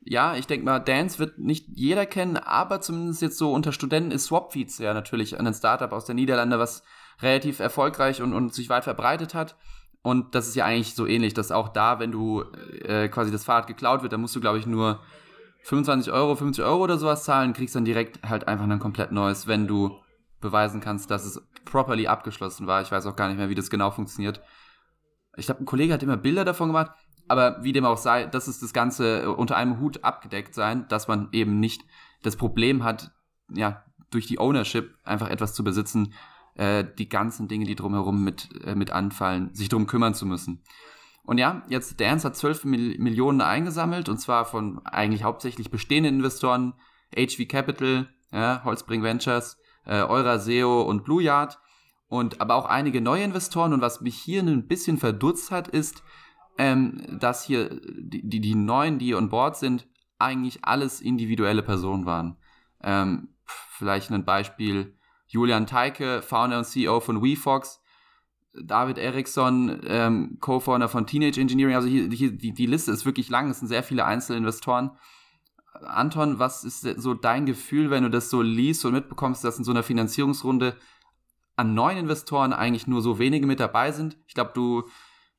Ja, 0.00 0.36
ich 0.36 0.46
denke 0.46 0.64
mal, 0.64 0.78
Dance 0.78 1.18
wird 1.18 1.38
nicht 1.38 1.66
jeder 1.74 2.06
kennen, 2.06 2.36
aber 2.36 2.80
zumindest 2.80 3.22
jetzt 3.22 3.38
so 3.38 3.52
unter 3.52 3.72
Studenten 3.72 4.12
ist 4.12 4.26
Swapfeeds 4.26 4.78
ja 4.78 4.94
natürlich 4.94 5.38
ein 5.38 5.52
Startup 5.52 5.90
aus 5.92 6.04
der 6.04 6.14
Niederlande, 6.14 6.60
was 6.60 6.84
relativ 7.20 7.60
erfolgreich 7.60 8.22
und, 8.22 8.32
und 8.32 8.54
sich 8.54 8.68
weit 8.68 8.84
verbreitet 8.84 9.34
hat. 9.34 9.56
Und 10.02 10.34
das 10.34 10.46
ist 10.46 10.54
ja 10.54 10.64
eigentlich 10.64 10.94
so 10.94 11.06
ähnlich, 11.06 11.34
dass 11.34 11.50
auch 11.50 11.68
da, 11.68 11.98
wenn 11.98 12.12
du 12.12 12.42
äh, 12.82 13.08
quasi 13.08 13.32
das 13.32 13.44
Fahrrad 13.44 13.66
geklaut 13.66 14.02
wird, 14.02 14.12
dann 14.12 14.20
musst 14.20 14.36
du, 14.36 14.40
glaube 14.40 14.58
ich, 14.58 14.66
nur 14.66 15.00
25 15.64 16.12
Euro, 16.12 16.36
50 16.36 16.64
Euro 16.64 16.84
oder 16.84 16.96
sowas 16.96 17.24
zahlen, 17.24 17.52
kriegst 17.52 17.74
dann 17.74 17.84
direkt 17.84 18.22
halt 18.28 18.46
einfach 18.46 18.68
ein 18.68 18.78
komplett 18.78 19.10
neues, 19.10 19.48
wenn 19.48 19.66
du 19.66 19.98
beweisen 20.40 20.80
kannst, 20.80 21.10
dass 21.10 21.24
es 21.24 21.42
properly 21.64 22.06
abgeschlossen 22.06 22.68
war. 22.68 22.82
Ich 22.82 22.92
weiß 22.92 23.04
auch 23.06 23.16
gar 23.16 23.28
nicht 23.28 23.38
mehr, 23.38 23.48
wie 23.48 23.56
das 23.56 23.68
genau 23.68 23.90
funktioniert. 23.90 24.40
Ich 25.36 25.46
glaube, 25.46 25.62
ein 25.62 25.66
Kollege 25.66 25.92
hat 25.92 26.04
immer 26.04 26.16
Bilder 26.16 26.44
davon 26.44 26.68
gemacht, 26.68 26.92
aber 27.26 27.62
wie 27.64 27.72
dem 27.72 27.84
auch 27.84 27.98
sei, 27.98 28.26
das 28.26 28.46
ist 28.46 28.62
das 28.62 28.72
Ganze 28.72 29.32
unter 29.32 29.56
einem 29.56 29.80
Hut 29.80 30.04
abgedeckt 30.04 30.54
sein, 30.54 30.86
dass 30.88 31.08
man 31.08 31.28
eben 31.32 31.58
nicht 31.58 31.82
das 32.22 32.36
Problem 32.36 32.84
hat, 32.84 33.10
ja, 33.52 33.84
durch 34.10 34.26
die 34.26 34.38
Ownership 34.38 34.94
einfach 35.04 35.28
etwas 35.28 35.52
zu 35.54 35.64
besitzen, 35.64 36.14
äh, 36.56 36.84
die 36.98 37.08
ganzen 37.08 37.48
Dinge, 37.48 37.64
die 37.64 37.76
drumherum 37.76 38.24
mit, 38.24 38.48
äh, 38.64 38.74
mit 38.74 38.90
anfallen, 38.90 39.54
sich 39.54 39.68
drum 39.68 39.86
kümmern 39.86 40.14
zu 40.14 40.26
müssen. 40.26 40.62
Und 41.22 41.38
ja, 41.38 41.62
jetzt 41.68 42.00
Dance 42.00 42.26
hat 42.26 42.36
12 42.36 42.64
Mil 42.64 42.98
Millionen 42.98 43.40
eingesammelt 43.40 44.08
und 44.08 44.18
zwar 44.18 44.44
von 44.44 44.80
eigentlich 44.86 45.24
hauptsächlich 45.24 45.70
bestehenden 45.70 46.16
Investoren, 46.16 46.74
HV 47.14 47.48
Capital, 47.48 48.08
ja, 48.32 48.62
Holzbring 48.64 49.02
Ventures, 49.02 49.58
äh, 49.84 50.02
Euraseo 50.02 50.82
und 50.82 51.04
Blue 51.04 51.22
Yard 51.22 51.58
und 52.08 52.40
aber 52.40 52.54
auch 52.54 52.66
einige 52.66 53.00
neue 53.00 53.24
Investoren. 53.24 53.72
Und 53.72 53.80
was 53.80 54.00
mich 54.00 54.16
hier 54.16 54.42
ein 54.42 54.68
bisschen 54.68 54.98
verdutzt 54.98 55.50
hat, 55.50 55.68
ist, 55.68 56.02
ähm, 56.58 57.18
dass 57.18 57.44
hier 57.44 57.80
die, 57.98 58.28
die, 58.28 58.40
die 58.40 58.54
neuen, 58.54 58.98
die 58.98 59.14
on 59.14 59.28
board 59.28 59.56
sind, 59.56 59.86
eigentlich 60.18 60.64
alles 60.64 61.00
individuelle 61.00 61.62
Personen 61.62 62.06
waren. 62.06 62.36
Ähm, 62.82 63.28
vielleicht 63.44 64.10
ein 64.10 64.24
Beispiel, 64.24 64.95
Julian 65.36 65.66
Teike, 65.66 66.22
Founder 66.22 66.56
und 66.56 66.64
CEO 66.64 67.00
von 67.00 67.22
WeFox, 67.22 67.82
David 68.54 68.96
Eriksson, 68.96 69.80
ähm, 69.86 70.38
Co-Founder 70.40 70.88
von 70.88 71.06
Teenage 71.06 71.38
Engineering. 71.38 71.74
Also 71.74 71.88
hier, 71.88 72.08
hier 72.08 72.32
die, 72.32 72.54
die 72.54 72.64
Liste 72.64 72.90
ist 72.90 73.04
wirklich 73.04 73.28
lang, 73.28 73.50
es 73.50 73.58
sind 73.58 73.68
sehr 73.68 73.82
viele 73.82 74.06
Einzelinvestoren. 74.06 74.92
Anton, 75.84 76.38
was 76.38 76.64
ist 76.64 76.80
so 76.80 77.12
dein 77.12 77.44
Gefühl, 77.44 77.90
wenn 77.90 78.02
du 78.02 78.08
das 78.08 78.30
so 78.30 78.40
liest 78.40 78.82
und 78.86 78.94
mitbekommst, 78.94 79.44
dass 79.44 79.58
in 79.58 79.64
so 79.64 79.72
einer 79.72 79.82
Finanzierungsrunde 79.82 80.74
an 81.56 81.74
neuen 81.74 81.98
Investoren 81.98 82.54
eigentlich 82.54 82.86
nur 82.86 83.02
so 83.02 83.18
wenige 83.18 83.46
mit 83.46 83.60
dabei 83.60 83.92
sind? 83.92 84.16
Ich 84.26 84.32
glaube, 84.32 84.52
du 84.54 84.84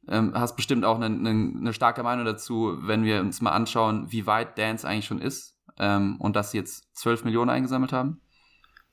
ähm, 0.08 0.34
hast 0.36 0.56
bestimmt 0.56 0.86
auch 0.86 1.02
eine, 1.02 1.08
eine, 1.08 1.54
eine, 1.58 1.74
starke 1.74 2.04
Meinung 2.04 2.24
dazu, 2.24 2.78
wenn 2.82 3.04
wir 3.04 3.20
uns 3.22 3.42
mal 3.42 3.52
anschauen, 3.52 4.12
wie 4.12 4.28
weit 4.28 4.60
Dance 4.60 4.88
eigentlich 4.88 5.06
schon 5.06 5.22
ist 5.22 5.58
ähm, 5.80 6.18
und 6.20 6.36
dass 6.36 6.52
sie 6.52 6.60
jetzt 6.60 6.96
12 6.96 7.26
Millionen 7.26 7.50
eingesammelt 7.50 7.94
haben. 7.94 8.22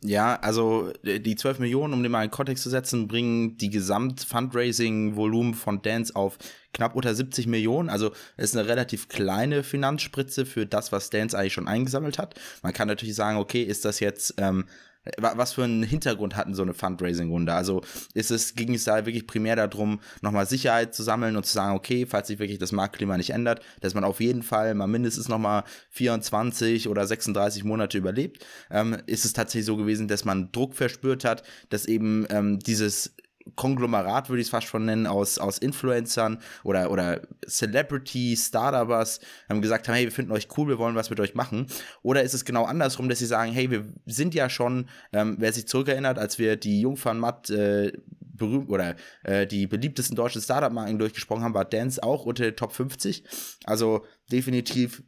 Ja, 0.06 0.38
also 0.42 0.92
äh, 1.02 1.18
die 1.18 1.34
12 1.34 1.61
Millionen, 1.61 1.94
um 1.94 2.02
den 2.02 2.12
mal 2.12 2.25
in 2.25 2.30
Kontext 2.30 2.62
zu 2.62 2.68
setzen, 2.68 3.08
bringen 3.08 3.56
die 3.56 3.70
Gesamt-Fundraising-Volumen 3.70 5.54
von 5.54 5.80
Dance 5.80 6.14
auf 6.14 6.37
knapp 6.75 6.94
unter 6.94 7.14
70 7.14 7.46
Millionen. 7.46 7.88
Also 7.88 8.12
ist 8.37 8.54
eine 8.54 8.68
relativ 8.68 9.08
kleine 9.08 9.62
Finanzspritze 9.62 10.44
für 10.44 10.66
das, 10.66 10.92
was 10.92 11.08
Dance 11.08 11.38
eigentlich 11.38 11.54
schon 11.54 11.68
eingesammelt 11.68 12.18
hat. 12.18 12.34
Man 12.62 12.75
kann 12.75 12.87
natürlich 12.87 13.14
sagen, 13.14 13.38
okay, 13.38 13.62
ist 13.62 13.87
das 13.87 13.99
jetzt 13.99 14.34
ähm, 14.37 14.66
was 15.18 15.52
für 15.52 15.64
einen 15.64 15.82
Hintergrund 15.82 16.37
hatten 16.37 16.54
so 16.54 16.62
eine 16.62 16.75
Fundraising-Runde? 16.75 17.52
Also 17.52 17.82
ist 18.14 18.30
es, 18.30 18.54
ging 18.54 18.75
es 18.75 18.84
da 18.84 19.04
wirklich 19.06 19.26
primär 19.26 19.56
darum, 19.56 20.00
nochmal 20.23 20.46
Sicherheit 20.46 20.94
zu 20.94 21.02
sammeln 21.02 21.37
und 21.37 21.44
zu 21.44 21.52
sagen, 21.52 21.76
okay, 21.76 22.06
falls 22.06 22.28
sich 22.28 22.38
wirklich 22.38 22.58
das 22.58 22.73
Marktklima 22.73 23.16
nicht 23.16 23.30
ändert, 23.30 23.61
dass 23.80 23.94
man 23.94 24.04
auf 24.04 24.20
jeden 24.20 24.42
Fall 24.42 24.75
mal 24.75 24.87
mindestens 24.87 25.28
nochmal 25.28 25.64
24 25.90 26.88
oder 26.88 27.06
36 27.06 27.64
Monate 27.64 27.99
überlebt? 27.99 28.44
Ähm, 28.70 28.96
ist 29.06 29.25
es 29.25 29.32
tatsächlich 29.32 29.66
so 29.66 29.76
gewesen, 29.76 30.08
dass 30.08 30.25
man 30.25 30.50
Druck 30.52 30.75
verspürt 30.75 31.25
hat, 31.25 31.42
dass 31.68 31.87
eben 31.87 32.26
ähm, 32.30 32.58
dieses 32.58 33.14
Konglomerat, 33.56 34.28
würde 34.30 34.40
ich 34.40 34.46
es 34.46 34.50
fast 34.50 34.66
schon 34.66 34.86
nennen, 34.86 35.06
aus, 35.06 35.38
aus 35.38 35.58
Influencern 35.58 36.38
oder, 36.62 36.90
oder 36.90 37.22
Celebrity, 37.46 38.36
Startups 38.36 39.20
haben 39.48 39.60
gesagt 39.60 39.86
haben, 39.86 39.94
hey, 39.94 40.04
wir 40.04 40.12
finden 40.12 40.32
euch 40.32 40.48
cool, 40.56 40.68
wir 40.68 40.78
wollen 40.78 40.94
was 40.94 41.10
mit 41.10 41.20
euch 41.20 41.34
machen. 41.34 41.66
Oder 42.02 42.22
ist 42.22 42.34
es 42.34 42.44
genau 42.44 42.64
andersrum, 42.64 43.08
dass 43.08 43.18
sie 43.18 43.26
sagen, 43.26 43.52
hey, 43.52 43.70
wir 43.70 43.84
sind 44.06 44.34
ja 44.34 44.48
schon, 44.48 44.88
ähm, 45.12 45.36
wer 45.38 45.52
sich 45.52 45.68
zurückerinnert, 45.68 46.18
als 46.18 46.38
wir 46.38 46.56
die 46.56 46.80
Jungfern 46.80 47.18
Matt 47.18 47.50
äh, 47.50 47.92
berühmt 48.20 48.68
oder 48.70 48.96
äh, 49.22 49.46
die 49.46 49.66
beliebtesten 49.66 50.16
deutschen 50.16 50.42
Startup-Marken 50.42 50.98
durchgesprochen 50.98 51.44
haben, 51.44 51.54
war 51.54 51.64
Dance 51.64 52.02
auch 52.02 52.24
unter 52.24 52.44
den 52.44 52.56
Top 52.56 52.72
50. 52.72 53.24
Also 53.64 54.04
definitiv 54.30 55.02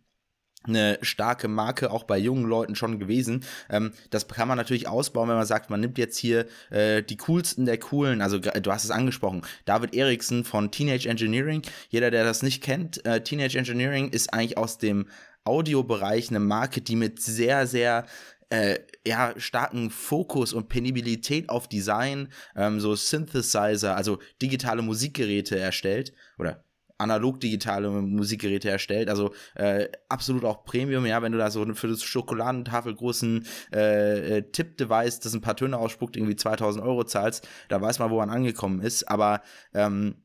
eine 0.69 0.99
starke 1.03 1.49
Marke 1.49 1.91
auch 1.91 2.05
bei 2.05 2.19
jungen 2.19 2.45
Leuten 2.45 2.75
schon 2.75 2.99
gewesen. 2.99 3.45
Ähm, 3.71 3.93
das 4.11 4.27
kann 4.29 4.49
man 4.49 4.59
natürlich 4.59 4.89
ausbauen, 4.89 5.29
wenn 5.29 5.37
man 5.37 5.47
sagt, 5.47 5.71
man 5.71 5.81
nimmt 5.81 5.99
jetzt 5.99 6.19
hier 6.19 6.47
äh, 6.71 7.03
die 7.03 7.17
coolsten 7.17 7.67
der 7.67 7.79
coolen. 7.79 8.23
Also 8.23 8.39
du 8.39 8.71
hast 8.71 8.85
es 8.85 8.91
angesprochen, 8.91 9.43
David 9.65 9.95
Eriksen 9.95 10.45
von 10.45 10.71
Teenage 10.71 11.09
Engineering. 11.09 11.63
Jeder, 11.89 12.11
der 12.11 12.25
das 12.25 12.43
nicht 12.43 12.63
kennt, 12.63 13.05
äh, 13.05 13.23
Teenage 13.23 13.59
Engineering 13.59 14.11
ist 14.11 14.33
eigentlich 14.33 14.59
aus 14.59 14.79
dem 14.79 15.07
Audiobereich 15.45 16.31
eine 16.31 16.41
Marke, 16.41 16.81
die 16.81 16.97
mit 16.97 17.23
sehr, 17.23 17.67
sehr 17.67 18.05
äh, 18.51 18.79
ja, 19.07 19.35
starken 19.37 19.91
Fokus 19.91 20.53
und 20.53 20.69
Penibilität 20.69 21.49
auf 21.49 21.69
Design, 21.69 22.29
ähm, 22.55 22.81
so 22.81 22.95
Synthesizer, 22.95 23.97
also 23.97 24.19
digitale 24.41 24.83
Musikgeräte 24.83 25.59
erstellt 25.59 26.13
oder 26.39 26.65
analog-digitale 26.99 27.91
Musikgeräte 27.91 28.71
erstellt. 28.71 29.09
Also 29.09 29.33
äh, 29.55 29.89
absolut 30.09 30.45
auch 30.45 30.65
Premium, 30.65 31.07
ja, 31.07 31.23
wenn 31.23 31.33
du 31.33 31.39
da 31.39 31.51
so 31.51 31.65
für 31.75 31.89
das 31.89 32.03
Schokoladentafel 32.03 32.95
großen 32.95 33.47
äh, 33.73 34.39
äh, 34.39 34.43
Tipp-Device, 34.51 35.21
das 35.21 35.35
ein 35.35 35.41
paar 35.41 35.57
Töne 35.57 35.79
ausspuckt, 35.79 36.17
irgendwie 36.17 36.37
2000 36.37 36.85
Euro 36.85 37.05
zahlst, 37.05 37.49
da 37.69 37.81
weiß 37.81 37.99
man, 37.99 38.11
wo 38.11 38.19
man 38.19 38.31
angekommen 38.31 38.81
ist. 38.81 39.05
Aber 39.05 39.43
ähm, 39.75 40.17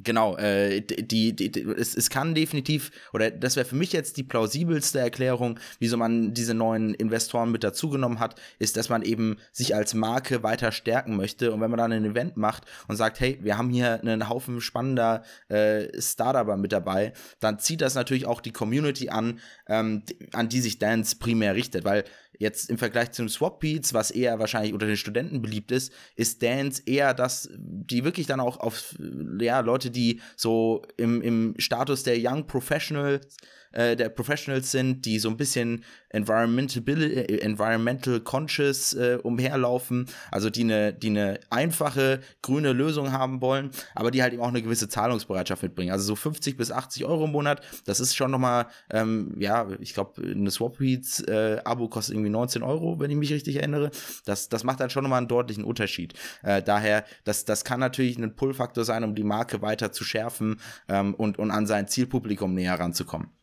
Genau, 0.00 0.36
äh, 0.36 0.82
die, 0.82 1.32
die, 1.34 1.50
die, 1.50 1.62
es, 1.62 1.96
es 1.96 2.10
kann 2.10 2.34
definitiv, 2.34 2.90
oder 3.14 3.30
das 3.30 3.56
wäre 3.56 3.64
für 3.64 3.74
mich 3.74 3.92
jetzt 3.92 4.18
die 4.18 4.22
plausibelste 4.22 4.98
Erklärung, 4.98 5.58
wieso 5.78 5.96
man 5.96 6.34
diese 6.34 6.52
neuen 6.52 6.92
Investoren 6.92 7.50
mit 7.50 7.64
dazugenommen 7.64 8.20
hat, 8.20 8.38
ist, 8.58 8.76
dass 8.76 8.90
man 8.90 9.02
eben 9.02 9.38
sich 9.50 9.74
als 9.74 9.94
Marke 9.94 10.42
weiter 10.42 10.72
stärken 10.72 11.16
möchte. 11.16 11.52
Und 11.52 11.62
wenn 11.62 11.70
man 11.70 11.78
dann 11.78 11.92
ein 11.92 12.04
Event 12.04 12.36
macht 12.36 12.64
und 12.86 12.96
sagt, 12.96 13.18
hey, 13.18 13.38
wir 13.40 13.56
haben 13.56 13.70
hier 13.70 14.00
einen 14.00 14.28
Haufen 14.28 14.60
spannender 14.60 15.24
äh, 15.48 15.88
Startuper 16.00 16.58
mit 16.58 16.72
dabei, 16.72 17.14
dann 17.40 17.58
zieht 17.58 17.80
das 17.80 17.94
natürlich 17.94 18.26
auch 18.26 18.42
die 18.42 18.52
Community 18.52 19.08
an, 19.08 19.40
ähm, 19.68 20.02
an 20.32 20.50
die 20.50 20.60
sich 20.60 20.78
Dance 20.78 21.16
primär 21.16 21.54
richtet, 21.54 21.84
weil 21.84 22.04
Jetzt 22.38 22.70
im 22.70 22.78
Vergleich 22.78 23.12
zum 23.12 23.28
Swap 23.28 23.60
Beats, 23.60 23.92
was 23.94 24.10
eher 24.10 24.38
wahrscheinlich 24.38 24.72
unter 24.72 24.86
den 24.86 24.96
Studenten 24.96 25.42
beliebt 25.42 25.72
ist, 25.72 25.92
ist 26.14 26.42
Dance 26.42 26.82
eher 26.86 27.12
das, 27.12 27.50
die 27.58 28.04
wirklich 28.04 28.26
dann 28.26 28.40
auch 28.40 28.58
auf 28.60 28.94
ja, 29.40 29.60
Leute, 29.60 29.90
die 29.90 30.20
so 30.36 30.82
im, 30.96 31.20
im 31.20 31.54
Status 31.58 32.04
der 32.04 32.16
Young 32.18 32.46
Professionals 32.46 33.36
äh, 33.72 33.96
der 33.96 34.08
Professionals 34.08 34.70
sind, 34.70 35.04
die 35.04 35.18
so 35.18 35.28
ein 35.28 35.36
bisschen 35.36 35.84
environmental, 36.10 36.82
äh, 37.02 37.38
environmental 37.40 38.20
conscious 38.20 38.94
äh, 38.94 39.18
umherlaufen, 39.22 40.06
also 40.30 40.50
die 40.50 40.62
eine 40.62 40.92
die 40.92 41.10
eine 41.10 41.40
einfache 41.50 42.20
grüne 42.42 42.72
Lösung 42.72 43.12
haben 43.12 43.40
wollen, 43.40 43.70
aber 43.94 44.10
die 44.10 44.22
halt 44.22 44.32
eben 44.32 44.42
auch 44.42 44.48
eine 44.48 44.62
gewisse 44.62 44.88
Zahlungsbereitschaft 44.88 45.62
mitbringen. 45.62 45.92
Also 45.92 46.04
so 46.04 46.16
50 46.16 46.56
bis 46.56 46.70
80 46.70 47.04
Euro 47.04 47.24
im 47.24 47.32
Monat, 47.32 47.62
das 47.84 48.00
ist 48.00 48.16
schon 48.16 48.30
nochmal, 48.30 48.66
ähm, 48.90 49.34
ja, 49.38 49.68
ich 49.80 49.94
glaube, 49.94 50.22
eine 50.22 50.50
Swapbeats 50.50 51.20
äh, 51.20 51.60
kostet 51.90 52.14
irgendwie 52.14 52.30
19 52.30 52.62
Euro, 52.62 52.98
wenn 53.00 53.10
ich 53.10 53.16
mich 53.16 53.32
richtig 53.32 53.56
erinnere. 53.56 53.90
Das, 54.24 54.48
das 54.48 54.64
macht 54.64 54.80
dann 54.80 54.90
schon 54.90 55.02
nochmal 55.02 55.18
einen 55.18 55.28
deutlichen 55.28 55.64
Unterschied. 55.64 56.14
Äh, 56.42 56.62
daher, 56.62 57.04
das, 57.24 57.44
das 57.44 57.64
kann 57.64 57.80
natürlich 57.80 58.18
ein 58.18 58.36
Pull-Faktor 58.36 58.84
sein, 58.84 59.04
um 59.04 59.14
die 59.14 59.24
Marke 59.24 59.62
weiter 59.62 59.92
zu 59.92 60.04
schärfen 60.04 60.60
ähm, 60.88 61.14
und, 61.14 61.38
und 61.38 61.50
an 61.50 61.66
sein 61.66 61.88
Zielpublikum 61.88 62.54
näher 62.54 62.78
ranzukommen. 62.78 63.37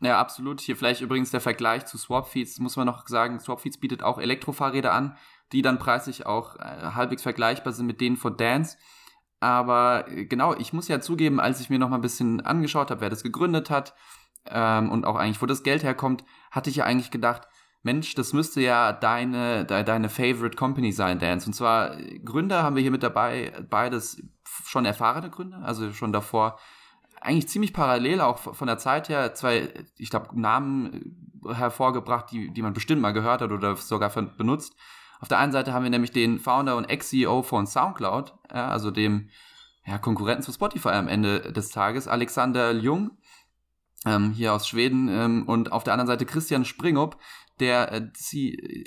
Ja, 0.00 0.18
absolut. 0.18 0.60
Hier 0.60 0.76
vielleicht 0.76 1.02
übrigens 1.02 1.30
der 1.30 1.40
Vergleich 1.40 1.84
zu 1.84 1.98
Swapfeeds, 1.98 2.58
muss 2.58 2.76
man 2.76 2.86
noch 2.86 3.06
sagen, 3.06 3.38
Swapfeeds 3.38 3.78
bietet 3.78 4.02
auch 4.02 4.18
Elektrofahrräder 4.18 4.92
an, 4.92 5.16
die 5.52 5.60
dann 5.62 5.78
preislich 5.78 6.26
auch 6.26 6.56
äh, 6.56 6.92
halbwegs 6.94 7.22
vergleichbar 7.22 7.72
sind 7.74 7.86
mit 7.86 8.00
denen 8.00 8.16
von 8.16 8.36
Dance. 8.36 8.78
Aber 9.40 10.06
äh, 10.08 10.24
genau, 10.24 10.54
ich 10.54 10.72
muss 10.72 10.88
ja 10.88 11.00
zugeben, 11.00 11.38
als 11.38 11.60
ich 11.60 11.68
mir 11.68 11.78
noch 11.78 11.90
mal 11.90 11.96
ein 11.96 12.02
bisschen 12.02 12.40
angeschaut 12.40 12.90
habe, 12.90 13.02
wer 13.02 13.10
das 13.10 13.22
gegründet 13.22 13.68
hat 13.68 13.94
ähm, 14.46 14.90
und 14.90 15.04
auch 15.04 15.16
eigentlich, 15.16 15.42
wo 15.42 15.46
das 15.46 15.62
Geld 15.62 15.82
herkommt, 15.82 16.24
hatte 16.50 16.70
ich 16.70 16.76
ja 16.76 16.84
eigentlich 16.84 17.10
gedacht, 17.10 17.46
Mensch, 17.82 18.14
das 18.14 18.32
müsste 18.32 18.60
ja 18.60 18.92
deine, 18.92 19.64
de, 19.64 19.84
deine 19.84 20.08
Favorite 20.08 20.56
Company 20.56 20.92
sein, 20.92 21.18
Dance. 21.18 21.46
Und 21.46 21.54
zwar 21.54 21.96
Gründer 22.24 22.62
haben 22.62 22.76
wir 22.76 22.82
hier 22.82 22.90
mit 22.90 23.02
dabei, 23.02 23.52
beides 23.68 24.22
schon 24.66 24.84
erfahrene 24.84 25.30
Gründer, 25.30 25.62
also 25.62 25.92
schon 25.92 26.12
davor 26.12 26.58
eigentlich 27.20 27.48
ziemlich 27.48 27.72
parallel, 27.72 28.20
auch 28.20 28.38
von 28.38 28.66
der 28.66 28.78
Zeit 28.78 29.08
her, 29.08 29.34
zwei, 29.34 29.72
ich 29.96 30.10
glaube, 30.10 30.40
Namen 30.40 31.40
äh, 31.46 31.54
hervorgebracht, 31.54 32.30
die, 32.30 32.52
die 32.52 32.62
man 32.62 32.72
bestimmt 32.72 33.02
mal 33.02 33.12
gehört 33.12 33.42
hat 33.42 33.52
oder 33.52 33.76
sogar 33.76 34.10
benutzt. 34.10 34.74
Auf 35.20 35.28
der 35.28 35.38
einen 35.38 35.52
Seite 35.52 35.72
haben 35.72 35.82
wir 35.82 35.90
nämlich 35.90 36.12
den 36.12 36.38
Founder 36.38 36.76
und 36.76 36.86
Ex-CEO 36.86 37.42
von 37.42 37.66
SoundCloud, 37.66 38.34
ja, 38.52 38.68
also 38.68 38.90
dem 38.90 39.28
ja, 39.86 39.98
Konkurrenten 39.98 40.42
zu 40.42 40.52
Spotify 40.52 40.90
am 40.90 41.08
Ende 41.08 41.52
des 41.52 41.68
Tages, 41.68 42.08
Alexander 42.08 42.72
Ljung, 42.72 43.10
ähm, 44.06 44.30
hier 44.32 44.54
aus 44.54 44.66
Schweden, 44.66 45.08
ähm, 45.08 45.42
und 45.46 45.72
auf 45.72 45.84
der 45.84 45.92
anderen 45.92 46.08
Seite 46.08 46.24
Christian 46.24 46.64
Springop, 46.64 47.18
der 47.60 47.92
äh, 47.92 48.08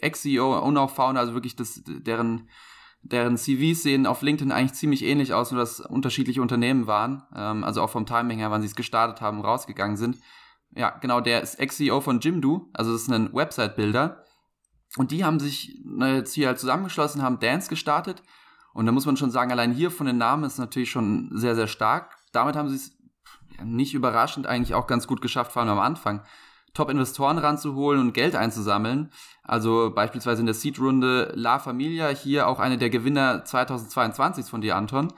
Ex-CEO 0.02 0.60
und 0.60 0.78
auch 0.78 0.90
Founder, 0.90 1.20
also 1.20 1.36
wirklich 1.36 1.56
das, 1.56 1.84
deren 1.86 2.50
deren 3.04 3.38
CVs 3.38 3.84
sehen 3.84 4.08
auf 4.08 4.22
LinkedIn 4.22 4.52
eigentlich 4.52 4.74
ziemlich 4.74 5.04
ähnlich 5.04 5.34
aus, 5.34 5.52
nur 5.52 5.60
dass 5.60 5.80
unterschiedliche 5.80 6.42
Unternehmen 6.42 6.88
waren. 6.88 7.24
Ähm, 7.36 7.64
also 7.64 7.82
auch 7.82 7.90
vom 7.90 8.06
Timing 8.06 8.40
her, 8.40 8.52
wann 8.52 8.62
sie 8.62 8.68
es 8.68 8.76
gestartet 8.76 9.22
haben, 9.22 9.42
rausgegangen 9.42 9.98
sind. 9.98 10.18
Ja, 10.76 10.90
genau, 10.90 11.22
der 11.22 11.42
ist 11.42 11.60
Ex-CEO 11.60 12.02
von 12.02 12.20
Jimdo, 12.20 12.70
also 12.74 12.94
das 12.94 13.04
ist 13.04 13.10
ein 13.10 13.34
Website-Builder. 13.34 14.24
Und 14.98 15.12
die 15.12 15.24
haben 15.24 15.40
sich 15.40 15.80
jetzt 16.00 16.34
hier 16.34 16.48
halt 16.48 16.60
zusammengeschlossen, 16.60 17.22
haben 17.22 17.40
Dance 17.40 17.70
gestartet. 17.70 18.24
Und 18.74 18.86
da 18.86 18.92
muss 18.92 19.06
man 19.06 19.18
schon 19.18 19.32
sagen, 19.32 19.52
allein 19.52 19.72
hier 19.72 19.92
von 19.92 20.08
den 20.08 20.18
Namen 20.18 20.44
ist 20.44 20.58
natürlich 20.58 20.90
schon 20.90 21.30
sehr, 21.34 21.56
sehr 21.56 21.68
stark. 21.68 22.16
Damit 22.32 22.56
haben 22.56 22.70
sie 22.70 22.76
es 22.76 22.98
nicht 23.64 23.94
überraschend 23.94 24.48
eigentlich 24.48 24.74
auch 24.74 24.88
ganz 24.88 25.08
gut 25.08 25.22
geschafft, 25.22 25.52
vor 25.52 25.62
allem 25.62 25.72
am 25.72 25.80
Anfang. 25.80 26.24
Top-Investoren 26.74 27.38
ranzuholen 27.38 28.02
und 28.02 28.14
Geld 28.14 28.36
einzusammeln. 28.36 29.12
Also 29.44 29.92
beispielsweise 29.94 30.42
in 30.42 30.48
der 30.48 30.56
Seed-Runde 30.56 31.34
La 31.36 31.60
Familia, 31.60 32.10
hier 32.10 32.48
auch 32.48 32.60
eine 32.60 32.78
der 32.78 32.90
Gewinner 32.90 33.46
2022 33.46 34.46
von 34.46 34.62
dir, 34.62 34.76
Anton. 34.76 35.14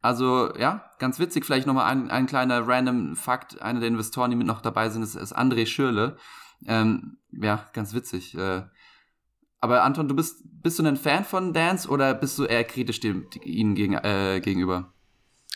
Also 0.00 0.52
ja, 0.58 0.90
ganz 0.98 1.18
witzig, 1.18 1.44
vielleicht 1.44 1.66
nochmal 1.66 1.86
ein, 1.86 2.10
ein 2.10 2.26
kleiner 2.26 2.66
random 2.66 3.14
Fakt. 3.14 3.62
Einer 3.62 3.80
der 3.80 3.88
Investoren, 3.88 4.30
die 4.30 4.36
mit 4.36 4.46
noch 4.46 4.60
dabei 4.60 4.90
sind, 4.90 5.02
ist, 5.02 5.14
ist 5.14 5.36
André 5.36 5.66
Schürle. 5.66 6.16
Ähm, 6.66 7.18
ja, 7.30 7.66
ganz 7.72 7.94
witzig. 7.94 8.36
Äh, 8.36 8.62
aber 9.60 9.84
Anton, 9.84 10.08
du 10.08 10.16
bist, 10.16 10.42
bist 10.44 10.80
du 10.80 10.84
ein 10.84 10.96
Fan 10.96 11.24
von 11.24 11.52
Dance 11.52 11.88
oder 11.88 12.14
bist 12.14 12.36
du 12.36 12.44
eher 12.44 12.64
kritisch 12.64 12.98
dem, 12.98 13.28
ihnen 13.44 13.76
gegen, 13.76 13.94
äh, 13.94 14.40
gegenüber? 14.42 14.91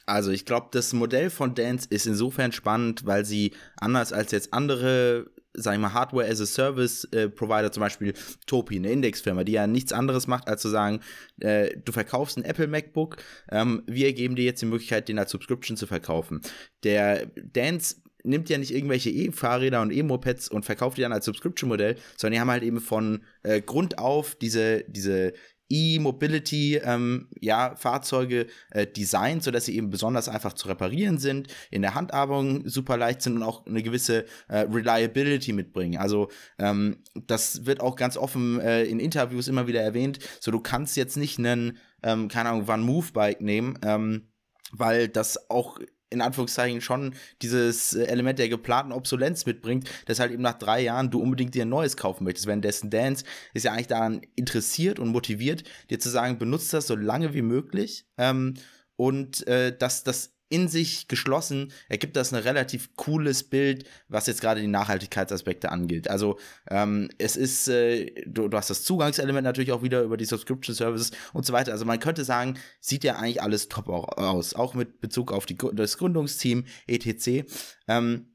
Also 0.06 0.30
ich 0.30 0.44
glaube, 0.44 0.68
das 0.70 0.92
Modell 0.92 1.30
von 1.30 1.54
Dance 1.54 1.86
ist 1.90 2.06
insofern 2.06 2.52
spannend, 2.52 3.04
weil 3.06 3.25
sie 3.25 3.52
anders 3.76 4.12
als 4.12 4.30
jetzt 4.32 4.52
andere 4.52 5.26
sag 5.56 5.75
ich 5.75 5.80
mal, 5.80 5.92
Hardware 5.92 6.28
as 6.28 6.40
a 6.40 6.46
Service 6.46 7.04
äh, 7.12 7.28
Provider, 7.28 7.72
zum 7.72 7.80
Beispiel 7.80 8.12
Topi, 8.46 8.76
eine 8.76 8.90
Indexfirma, 8.90 9.44
die 9.44 9.52
ja 9.52 9.66
nichts 9.66 9.92
anderes 9.92 10.26
macht, 10.26 10.48
als 10.48 10.62
zu 10.62 10.68
sagen, 10.68 11.00
äh, 11.40 11.76
du 11.84 11.92
verkaufst 11.92 12.36
ein 12.36 12.44
Apple 12.44 12.66
MacBook, 12.66 13.16
ähm, 13.50 13.82
wir 13.86 14.12
geben 14.12 14.36
dir 14.36 14.44
jetzt 14.44 14.62
die 14.62 14.66
Möglichkeit, 14.66 15.08
den 15.08 15.18
als 15.18 15.30
Subscription 15.30 15.76
zu 15.76 15.86
verkaufen. 15.86 16.40
Der 16.84 17.26
Dance 17.26 17.96
nimmt 18.22 18.48
ja 18.48 18.58
nicht 18.58 18.75
irgendwelche 18.75 19.10
E-Fahrräder 19.10 19.80
und 19.80 19.92
E-Mopeds 19.92 20.48
und 20.48 20.64
verkauft 20.64 20.98
die 20.98 21.02
dann 21.02 21.12
als 21.12 21.25
Subscription-Modell, 21.25 21.96
sondern 22.16 22.32
die 22.34 22.40
haben 22.40 22.50
halt 22.50 22.64
eben 22.64 22.80
von 22.80 23.25
äh, 23.42 23.60
Grund 23.60 23.98
auf 23.98 24.34
diese, 24.34 24.84
diese 24.88 25.32
E-Mobility 25.68 26.76
ähm, 26.76 27.28
ja, 27.40 27.75
Fahrzeuge 27.76 28.46
äh, 28.70 28.87
designt, 28.87 29.42
sodass 29.42 29.64
sie 29.64 29.76
eben 29.76 29.90
besonders 29.90 30.28
einfach 30.28 30.52
zu 30.52 30.68
reparieren 30.68 31.18
sind, 31.18 31.49
in 31.70 31.82
der 31.82 31.94
Handhabung 31.94 32.68
super 32.68 32.96
leicht 32.96 33.23
sind 33.23 33.37
und 33.37 33.42
auch 33.42 33.66
eine 33.66 33.82
gewisse 33.82 34.26
äh, 34.49 34.58
Reliability 34.58 35.52
mitbringen. 35.52 35.99
Also 35.99 36.28
ähm, 36.58 36.99
das 37.14 37.66
wird 37.66 37.80
auch 37.80 37.96
ganz 37.96 38.16
offen 38.16 38.61
äh, 38.61 38.85
in 38.85 39.00
Interviews 39.00 39.49
immer 39.49 39.66
wieder 39.66 39.82
erwähnt. 39.82 40.18
So, 40.40 40.50
du 40.50 40.61
kannst 40.61 40.96
jetzt 40.96 41.16
nicht 41.16 41.38
einen, 41.38 41.78
ähm, 42.02 42.28
keine 42.28 42.50
Ahnung, 42.50 42.68
Van 42.68 42.82
Move 42.82 43.12
Bike 43.12 43.40
nehmen, 43.40 43.78
ähm, 43.82 44.28
weil 44.73 45.08
das 45.08 45.50
auch 45.50 45.78
in 46.10 46.20
Anführungszeichen 46.20 46.80
schon 46.80 47.14
dieses 47.42 47.94
äh, 47.94 48.04
Element 48.04 48.38
der 48.38 48.48
geplanten 48.48 48.92
Obsolenz 48.92 49.46
mitbringt, 49.46 49.90
dass 50.06 50.20
halt 50.20 50.32
eben 50.32 50.42
nach 50.42 50.58
drei 50.58 50.80
Jahren 50.80 51.10
du 51.10 51.20
unbedingt 51.20 51.54
dir 51.54 51.62
ein 51.62 51.68
neues 51.68 51.96
kaufen 51.96 52.25
möchtest. 52.25 52.46
Währenddessen 52.46 52.90
Dance 52.90 53.25
ist 53.54 53.64
ja 53.64 53.72
eigentlich 53.72 53.88
daran 53.88 54.20
interessiert 54.36 54.98
und 54.98 55.08
motiviert, 55.08 55.64
dir 55.90 55.98
zu 55.98 56.08
sagen, 56.08 56.38
benutzt 56.38 56.72
das 56.72 56.86
so 56.86 56.94
lange 56.94 57.34
wie 57.34 57.42
möglich 57.42 58.06
ähm, 58.18 58.54
und 58.96 59.46
äh, 59.46 59.76
dass 59.76 60.04
das 60.04 60.36
in 60.49 60.69
sich 60.69 61.09
geschlossen 61.09 61.73
ergibt 61.88 62.17
das 62.17 62.33
ein 62.33 62.41
relativ 62.41 62.95
cooles 62.97 63.43
Bild, 63.43 63.85
was 64.09 64.26
jetzt 64.26 64.41
gerade 64.41 64.61
die 64.61 64.69
Nachhaltigkeitsaspekte 64.69 65.73
angeht. 65.73 66.09
Also 66.09 66.38
ähm, 66.71 67.09
es 67.19 67.37
ist, 67.37 67.69
äh, 67.69 68.12
du, 68.26 68.49
du, 68.49 68.57
hast 68.57 68.71
das 68.71 68.85
Zugangselement 68.85 69.45
natürlich 69.45 69.73
auch 69.73 69.83
wieder 69.83 70.03
über 70.03 70.17
die 70.17 70.25
Subscription 70.25 70.75
Services 70.75 71.11
und 71.33 71.45
so 71.45 71.53
weiter. 71.53 71.73
Also 71.73 71.85
man 71.85 71.99
könnte 71.99 72.25
sagen, 72.25 72.59
sieht 72.81 73.03
ja 73.03 73.17
eigentlich 73.17 73.43
alles 73.43 73.69
top 73.69 73.88
aus, 73.88 74.55
auch 74.55 74.75
mit 74.75 75.00
Bezug 75.00 75.33
auf 75.33 75.47
die, 75.47 75.59
das 75.73 75.99
Gründungsteam 75.99 76.65
etc. 76.87 77.49
Ähm, 77.88 78.33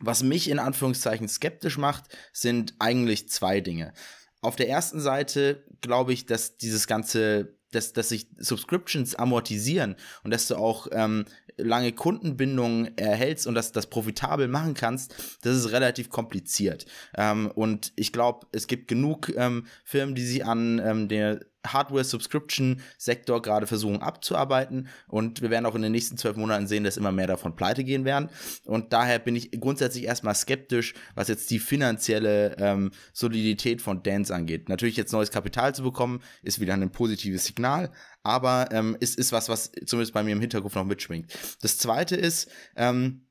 was 0.00 0.22
mich 0.22 0.48
in 0.48 0.60
Anführungszeichen 0.60 1.28
skeptisch 1.28 1.76
macht, 1.76 2.04
sind 2.32 2.74
eigentlich 2.78 3.28
zwei 3.30 3.60
Dinge. 3.60 3.92
Auf 4.40 4.54
der 4.54 4.68
ersten 4.68 5.00
Seite 5.00 5.64
glaube 5.80 6.12
ich, 6.12 6.26
dass 6.26 6.56
dieses 6.56 6.86
ganze 6.86 7.58
dass, 7.70 7.92
dass 7.92 8.08
sich 8.08 8.28
Subscriptions 8.38 9.14
amortisieren 9.14 9.96
und 10.22 10.30
dass 10.30 10.48
du 10.48 10.56
auch 10.56 10.88
ähm, 10.92 11.26
lange 11.58 11.92
Kundenbindungen 11.92 12.96
erhältst 12.96 13.46
und 13.46 13.54
das, 13.54 13.72
das 13.72 13.86
profitabel 13.86 14.48
machen 14.48 14.74
kannst, 14.74 15.14
das 15.42 15.56
ist 15.56 15.72
relativ 15.72 16.08
kompliziert. 16.10 16.86
Ähm, 17.16 17.50
und 17.54 17.92
ich 17.96 18.12
glaube, 18.12 18.46
es 18.52 18.66
gibt 18.66 18.88
genug 18.88 19.32
ähm, 19.36 19.66
Firmen, 19.84 20.14
die 20.14 20.24
sich 20.24 20.44
an 20.44 20.80
ähm, 20.84 21.08
der 21.08 21.40
Hardware-Subscription-Sektor 21.66 23.42
gerade 23.42 23.66
versuchen 23.66 24.00
abzuarbeiten. 24.02 24.88
Und 25.06 25.42
wir 25.42 25.50
werden 25.50 25.66
auch 25.66 25.74
in 25.74 25.82
den 25.82 25.92
nächsten 25.92 26.16
zwölf 26.16 26.36
Monaten 26.36 26.66
sehen, 26.66 26.84
dass 26.84 26.96
immer 26.96 27.12
mehr 27.12 27.26
davon 27.26 27.56
pleite 27.56 27.84
gehen 27.84 28.04
werden. 28.04 28.30
Und 28.64 28.92
daher 28.92 29.18
bin 29.18 29.36
ich 29.36 29.50
grundsätzlich 29.52 30.04
erstmal 30.04 30.34
skeptisch, 30.34 30.94
was 31.14 31.28
jetzt 31.28 31.50
die 31.50 31.58
finanzielle 31.58 32.56
ähm, 32.58 32.90
Solidität 33.12 33.82
von 33.82 34.02
Dance 34.02 34.34
angeht. 34.34 34.68
Natürlich 34.68 34.96
jetzt 34.96 35.12
neues 35.12 35.30
Kapital 35.30 35.74
zu 35.74 35.82
bekommen, 35.82 36.20
ist 36.42 36.60
wieder 36.60 36.74
ein 36.74 36.90
positives 36.90 37.44
Signal, 37.44 37.90
aber 38.22 38.68
ähm, 38.72 38.96
es 39.00 39.14
ist 39.14 39.32
was, 39.32 39.48
was 39.48 39.72
zumindest 39.86 40.12
bei 40.12 40.22
mir 40.22 40.32
im 40.32 40.40
Hinterkopf 40.40 40.74
noch 40.74 40.84
mitschwingt. 40.84 41.32
Das 41.60 41.78
zweite 41.78 42.16
ist, 42.16 42.50
ähm, 42.76 43.26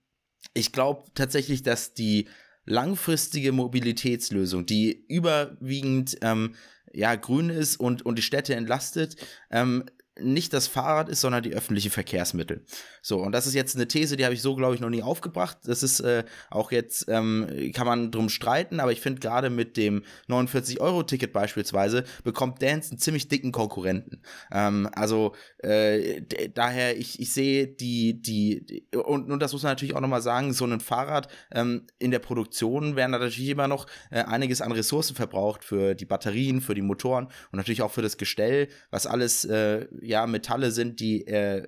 ich 0.53 0.71
glaube 0.71 1.03
tatsächlich, 1.13 1.63
dass 1.63 1.93
die 1.93 2.27
langfristige 2.65 3.53
Mobilitätslösung, 3.53 4.65
die 4.65 5.05
überwiegend 5.07 6.17
ähm, 6.21 6.53
ja, 6.97 7.15
grün 7.15 7.49
ist 7.49 7.79
und, 7.79 8.05
und 8.05 8.17
die 8.17 8.23
Städte 8.23 8.55
entlastet, 8.55 9.15
ähm, 9.51 9.85
nicht 10.19 10.51
das 10.51 10.67
Fahrrad 10.67 11.09
ist, 11.09 11.21
sondern 11.21 11.43
die 11.43 11.53
öffentlichen 11.53 11.91
Verkehrsmittel. 11.91 12.65
So, 13.07 13.19
und 13.19 13.31
das 13.31 13.47
ist 13.47 13.53
jetzt 13.53 13.77
eine 13.77 13.87
These, 13.87 14.17
die 14.17 14.25
habe 14.25 14.33
ich 14.33 14.41
so, 14.41 14.53
glaube 14.57 14.75
ich, 14.75 14.81
noch 14.81 14.89
nie 14.89 15.01
aufgebracht. 15.01 15.59
Das 15.63 15.81
ist 15.81 16.01
äh, 16.01 16.25
auch 16.49 16.73
jetzt, 16.73 17.05
ähm, 17.07 17.71
kann 17.73 17.87
man 17.87 18.11
drum 18.11 18.27
streiten, 18.27 18.81
aber 18.81 18.91
ich 18.91 18.99
finde 18.99 19.21
gerade 19.21 19.49
mit 19.49 19.77
dem 19.77 20.03
49-Euro-Ticket 20.27 21.31
beispielsweise 21.31 22.03
bekommt 22.25 22.61
Dance 22.61 22.91
einen 22.91 22.99
ziemlich 22.99 23.29
dicken 23.29 23.53
Konkurrenten. 23.53 24.21
Ähm, 24.51 24.89
also 24.93 25.33
äh, 25.59 26.21
daher, 26.53 26.97
ich, 26.97 27.21
ich 27.21 27.31
sehe 27.31 27.67
die, 27.67 28.21
die, 28.21 28.65
die, 28.65 28.97
und, 28.97 29.31
und 29.31 29.39
das 29.39 29.53
muss 29.53 29.63
man 29.63 29.71
natürlich 29.71 29.95
auch 29.95 30.01
nochmal 30.01 30.21
sagen, 30.21 30.51
so 30.51 30.65
ein 30.65 30.81
Fahrrad 30.81 31.29
ähm, 31.53 31.87
in 31.99 32.11
der 32.11 32.19
Produktion 32.19 32.97
werden 32.97 33.11
natürlich 33.11 33.47
immer 33.47 33.69
noch 33.69 33.87
äh, 34.11 34.23
einiges 34.23 34.59
an 34.59 34.73
Ressourcen 34.73 35.15
verbraucht 35.15 35.63
für 35.63 35.95
die 35.95 36.03
Batterien, 36.03 36.59
für 36.59 36.75
die 36.75 36.81
Motoren 36.81 37.27
und 37.27 37.55
natürlich 37.55 37.83
auch 37.83 37.91
für 37.91 38.01
das 38.01 38.17
Gestell, 38.17 38.67
was 38.91 39.07
alles 39.07 39.45
äh, 39.45 39.87
ja 40.01 40.27
Metalle 40.27 40.71
sind, 40.71 40.99
die 40.99 41.25
äh, 41.25 41.65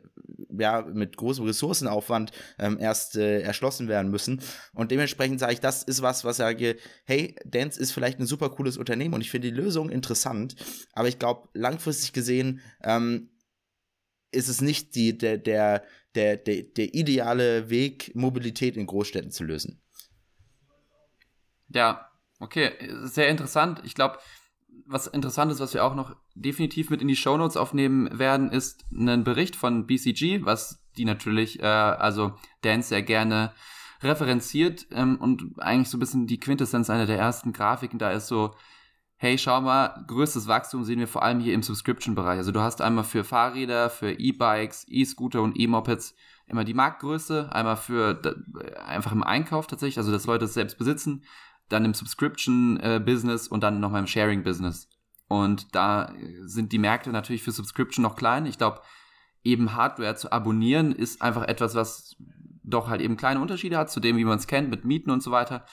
ja 0.58 0.82
mit 0.82 1.18
großem 1.18 1.46
Ressourcenaufwand 1.46 2.32
ähm, 2.58 2.78
erst 2.80 3.16
äh, 3.16 3.42
erschlossen 3.42 3.88
werden 3.88 4.12
müssen. 4.12 4.42
Und 4.74 4.92
dementsprechend 4.92 5.40
sage 5.40 5.54
ich, 5.54 5.60
das 5.60 5.84
ist 5.84 6.02
was, 6.02 6.24
was 6.24 6.38
sage, 6.38 6.78
hey, 7.06 7.36
Dance 7.46 7.80
ist 7.80 7.92
vielleicht 7.92 8.20
ein 8.20 8.26
super 8.26 8.50
cooles 8.50 8.78
Unternehmen 8.78 9.14
und 9.14 9.22
ich 9.22 9.32
finde 9.32 9.50
die 9.50 9.56
Lösung 9.56 9.90
interessant, 9.90 10.56
aber 10.94 11.08
ich 11.08 11.20
glaube, 11.20 11.50
langfristig 11.54 12.14
gesehen 12.14 12.62
ähm, 12.84 13.30
ist 14.32 14.48
es 14.48 14.62
nicht 14.62 14.96
die, 14.96 15.18
der, 15.18 15.38
der, 15.38 15.84
der, 16.16 16.38
der, 16.38 16.64
der 16.64 16.94
ideale 16.94 17.70
Weg, 17.70 18.12
Mobilität 18.16 18.78
in 18.78 18.86
Großstädten 18.86 19.32
zu 19.32 19.44
lösen. 19.44 19.82
Ja, 21.70 22.10
okay, 22.40 22.72
sehr 23.04 23.30
interessant. 23.30 23.82
Ich 23.86 23.94
glaube, 23.94 24.20
was 24.90 25.08
interessant 25.08 25.52
ist, 25.52 25.60
was 25.60 25.74
wir 25.74 25.86
auch 25.86 25.96
noch 25.96 26.16
definitiv 26.34 26.90
mit 26.90 27.02
in 27.02 27.08
die 27.08 27.16
Shownotes 27.16 27.58
aufnehmen 27.58 28.18
werden, 28.18 28.52
ist 28.52 28.86
ein 28.92 29.24
Bericht 29.24 29.56
von 29.56 29.86
BCG, 29.86 30.46
was 30.46 30.84
die 30.98 31.06
natürlich, 31.06 31.62
äh, 31.62 31.66
also 31.66 32.34
Dance 32.62 32.90
sehr 32.90 33.04
gerne 33.04 33.52
referenziert 34.02 34.88
ähm, 34.92 35.18
und 35.18 35.60
eigentlich 35.60 35.90
so 35.90 35.98
ein 35.98 36.00
bisschen 36.00 36.26
die 36.26 36.40
Quintessenz 36.40 36.90
einer 36.90 37.06
der 37.06 37.20
ersten 37.20 37.54
Grafiken 37.54 38.00
da 38.00 38.12
ist 38.12 38.28
so, 38.28 38.56
hey, 39.18 39.38
schau 39.38 39.62
mal, 39.62 40.04
größtes 40.08 40.48
Wachstum 40.48 40.84
sehen 40.84 41.00
wir 41.00 41.08
vor 41.08 41.24
allem 41.24 41.40
hier 41.40 41.54
im 41.54 41.62
Subscription-Bereich. 41.62 42.38
Also 42.38 42.52
du 42.52 42.62
hast 42.62 42.82
einmal 42.82 43.04
für 43.04 43.24
Fahrräder, 43.24 43.90
für 43.90 44.14
E-Bikes, 44.14 44.86
E-Scooter 44.88 45.42
und 45.42 45.60
E-Mopeds 45.60 46.16
immer 46.48 46.64
die 46.64 46.74
Marktgröße, 46.74 47.50
einmal 47.52 47.78
für 47.78 48.20
einfach 48.88 49.12
im 49.12 49.22
Einkauf 49.22 49.68
tatsächlich, 49.68 49.98
also 49.98 50.12
dass 50.12 50.26
Leute 50.26 50.46
es 50.46 50.54
selbst 50.54 50.78
besitzen 50.78 51.24
dann 51.70 51.86
im 51.86 51.94
Subscription-Business 51.94 53.48
äh, 53.48 53.50
und 53.52 53.62
dann 53.62 53.80
nochmal 53.80 54.02
im 54.02 54.08
Sharing-Business. 54.08 54.90
Und 55.28 55.76
da 55.76 56.14
sind 56.42 56.72
die 56.72 56.80
Märkte 56.80 57.12
natürlich 57.12 57.44
für 57.44 57.52
Subscription 57.52 58.04
noch 58.04 58.16
klein. 58.16 58.46
Ich 58.46 58.58
glaube, 58.58 58.82
eben 59.44 59.76
Hardware 59.76 60.16
zu 60.16 60.32
abonnieren 60.32 60.92
ist 60.92 61.22
einfach 61.22 61.44
etwas, 61.44 61.76
was 61.76 62.16
doch 62.64 62.88
halt 62.88 63.02
eben 63.02 63.18
kleine 63.18 63.40
Unterschiede 63.40 63.78
hat 63.78 63.92
zu 63.92 64.00
dem, 64.00 64.18
wie 64.18 64.26
man 64.26 64.38
es 64.38 64.48
kennt, 64.48 64.70
mit 64.70 64.86
Mieten 64.86 65.12
und 65.12 65.24
so 65.24 65.32
weiter. 65.32 65.66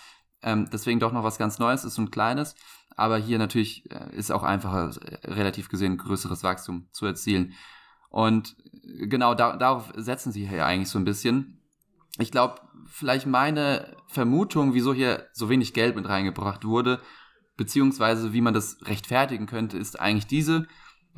Ähm, 0.42 0.68
deswegen 0.70 1.00
doch 1.00 1.12
noch 1.12 1.24
was 1.24 1.38
ganz 1.38 1.58
Neues 1.58 1.84
ist 1.84 1.98
und 1.98 2.12
Kleines. 2.12 2.54
Aber 2.96 3.16
hier 3.18 3.38
natürlich 3.38 3.90
äh, 3.90 4.14
ist 4.14 4.30
auch 4.30 4.42
einfacher, 4.42 4.90
relativ 5.24 5.68
gesehen, 5.68 5.98
größeres 5.98 6.42
Wachstum 6.42 6.88
zu 6.92 7.06
erzielen. 7.06 7.54
Und 8.10 8.56
genau 8.82 9.34
da, 9.34 9.56
darauf 9.56 9.92
setzen 9.96 10.32
sie 10.32 10.46
hier 10.46 10.64
eigentlich 10.64 10.88
so 10.88 10.98
ein 10.98 11.04
bisschen 11.04 11.55
ich 12.18 12.30
glaube, 12.30 12.60
vielleicht 12.86 13.26
meine 13.26 13.96
Vermutung, 14.06 14.74
wieso 14.74 14.94
hier 14.94 15.26
so 15.32 15.48
wenig 15.48 15.74
Geld 15.74 15.96
mit 15.96 16.08
reingebracht 16.08 16.64
wurde, 16.64 17.00
beziehungsweise 17.56 18.32
wie 18.32 18.40
man 18.40 18.54
das 18.54 18.78
rechtfertigen 18.82 19.46
könnte, 19.46 19.78
ist 19.78 20.00
eigentlich 20.00 20.26
diese. 20.26 20.66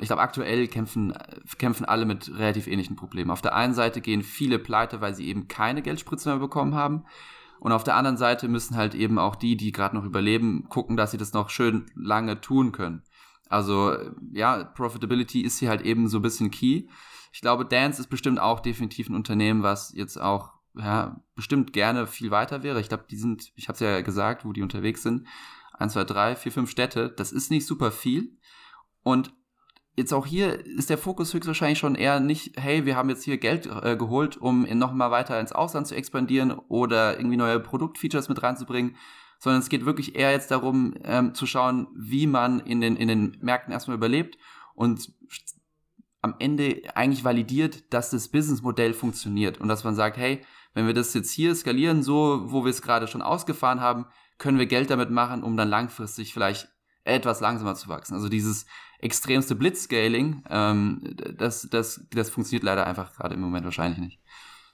Ich 0.01 0.07
glaube, 0.07 0.23
aktuell 0.23 0.69
kämpfen, 0.69 1.13
kämpfen 1.59 1.85
alle 1.85 2.05
mit 2.05 2.31
relativ 2.37 2.69
ähnlichen 2.69 2.97
Problemen. 2.97 3.31
Auf 3.31 3.43
der 3.43 3.55
einen 3.55 3.75
Seite 3.75 4.01
gehen 4.01 4.23
viele 4.23 4.59
pleite, 4.59 5.01
weil 5.01 5.15
sie 5.15 5.27
eben 5.27 5.49
keine 5.49 5.83
Geldspritze 5.83 6.29
mehr 6.29 6.39
bekommen 6.39 6.75
haben. 6.75 7.05
Und 7.61 7.73
auf 7.73 7.83
der 7.83 7.97
anderen 7.97 8.17
Seite 8.17 8.47
müssen 8.47 8.77
halt 8.77 8.95
eben 8.95 9.19
auch 9.19 9.35
die, 9.35 9.57
die 9.57 9.73
gerade 9.73 9.97
noch 9.97 10.05
überleben, 10.05 10.69
gucken, 10.69 10.97
dass 10.97 11.11
sie 11.11 11.17
das 11.17 11.33
noch 11.33 11.51
schön 11.51 11.87
lange 11.97 12.41
tun 12.41 12.71
können. 12.71 13.03
Also 13.49 13.97
ja, 14.33 14.63
Profitability 14.63 15.41
ist 15.41 15.59
hier 15.59 15.71
halt 15.71 15.83
eben 15.83 16.09
so 16.09 16.19
ein 16.19 16.23
bisschen 16.23 16.53
key. 16.53 16.85
Ich 17.33 17.41
glaube, 17.41 17.65
Dance 17.65 18.01
ist 18.01 18.09
bestimmt 18.09 18.39
auch 18.39 18.61
definitiv 18.61 19.09
ein 19.09 19.17
Unternehmen, 19.17 19.65
was 19.65 19.93
jetzt 19.95 20.21
auch 20.21 20.58
ja, 20.75 21.21
bestimmt 21.35 21.73
gerne 21.73 22.07
viel 22.07 22.31
weiter 22.31 22.63
wäre. 22.63 22.81
Ich 22.81 22.89
glaube, 22.89 23.05
die 23.11 23.17
sind, 23.17 23.53
ich 23.57 23.69
habe 23.69 23.75
es 23.75 23.81
ja 23.81 24.01
gesagt, 24.01 24.45
wo 24.45 24.53
die 24.53 24.63
unterwegs 24.63 25.03
sind. 25.03 25.27
Eins, 25.73 25.93
zwei, 25.93 26.05
drei, 26.05 26.37
vier, 26.37 26.53
fünf 26.53 26.71
Städte. 26.71 27.11
Das 27.11 27.33
ist 27.33 27.51
nicht 27.51 27.67
super 27.67 27.91
viel. 27.91 28.37
Und 29.03 29.33
jetzt 29.97 30.13
auch 30.13 30.27
hier 30.27 30.65
ist 30.65 30.91
der 30.91 30.99
Fokus 30.99 31.35
höchstwahrscheinlich 31.35 31.79
schon 31.79 31.95
eher 31.95 32.21
nicht, 32.21 32.59
hey, 32.61 32.87
wir 32.87 32.97
haben 32.97 33.11
jetzt 33.11 33.25
hier 33.25 33.39
Geld 33.39 33.67
äh, 33.67 33.97
geholt, 33.97 34.37
um 34.37 34.63
nochmal 34.79 35.11
weiter 35.11 35.39
ins 35.41 35.53
Ausland 35.53 35.87
zu 35.87 35.95
expandieren 35.95 36.53
oder 36.53 37.19
irgendwie 37.19 37.37
neue 37.37 37.61
Produktfeatures 37.61 38.29
mit 38.29 38.43
reinzubringen, 38.43 38.97
sondern 39.39 39.61
es 39.61 39.69
geht 39.69 39.85
wirklich 39.85 40.17
eher 40.17 40.31
jetzt 40.31 40.51
darum, 40.51 40.95
ähm, 41.05 41.35
zu 41.35 41.47
schauen, 41.47 41.89
wie 41.97 42.27
man 42.27 42.61
in 42.61 42.81
den, 42.81 42.97
in 42.97 43.09
den 43.09 43.37
Märkten 43.41 43.73
erstmal 43.73 43.97
überlebt 43.97 44.39
und 44.75 45.13
am 46.23 46.35
Ende 46.39 46.83
eigentlich 46.95 47.25
validiert, 47.25 47.93
dass 47.93 48.11
das 48.11 48.29
Businessmodell 48.29 48.95
funktioniert 48.95 49.61
und 49.61 49.69
dass 49.69 49.85
man 49.85 49.95
sagt, 49.95 50.17
hey, 50.17 50.45
wenn 50.79 50.87
wir 50.87 50.95
das 50.95 51.13
jetzt 51.13 51.33
hier 51.33 51.55
skalieren, 51.57 52.05
so 52.05 52.43
wo 52.45 52.65
wir 52.65 52.71
es 52.71 52.83
gerade 52.83 53.09
schon 53.09 53.21
ausgefahren 53.21 53.81
haben, 53.81 54.07
können 54.39 54.61
wir 54.61 54.67
Geld 54.67 54.91
damit 54.91 55.11
machen, 55.11 55.43
um 55.43 55.57
dann 55.57 55.69
langfristig 55.69 56.33
vielleicht 56.33 56.69
etwas 57.03 57.41
langsamer 57.41 57.75
zu 57.75 57.89
wachsen. 57.89 58.15
Also 58.15 58.29
dieses 58.29 58.65
extremste 59.01 59.57
Blitzscaling, 59.57 60.45
ähm, 60.49 61.17
das, 61.37 61.69
das, 61.69 62.07
das 62.11 62.31
funktioniert 62.31 62.63
leider 62.63 62.87
einfach 62.87 63.13
gerade 63.13 63.35
im 63.35 63.41
Moment 63.41 63.65
wahrscheinlich 63.65 63.99
nicht. 63.99 64.21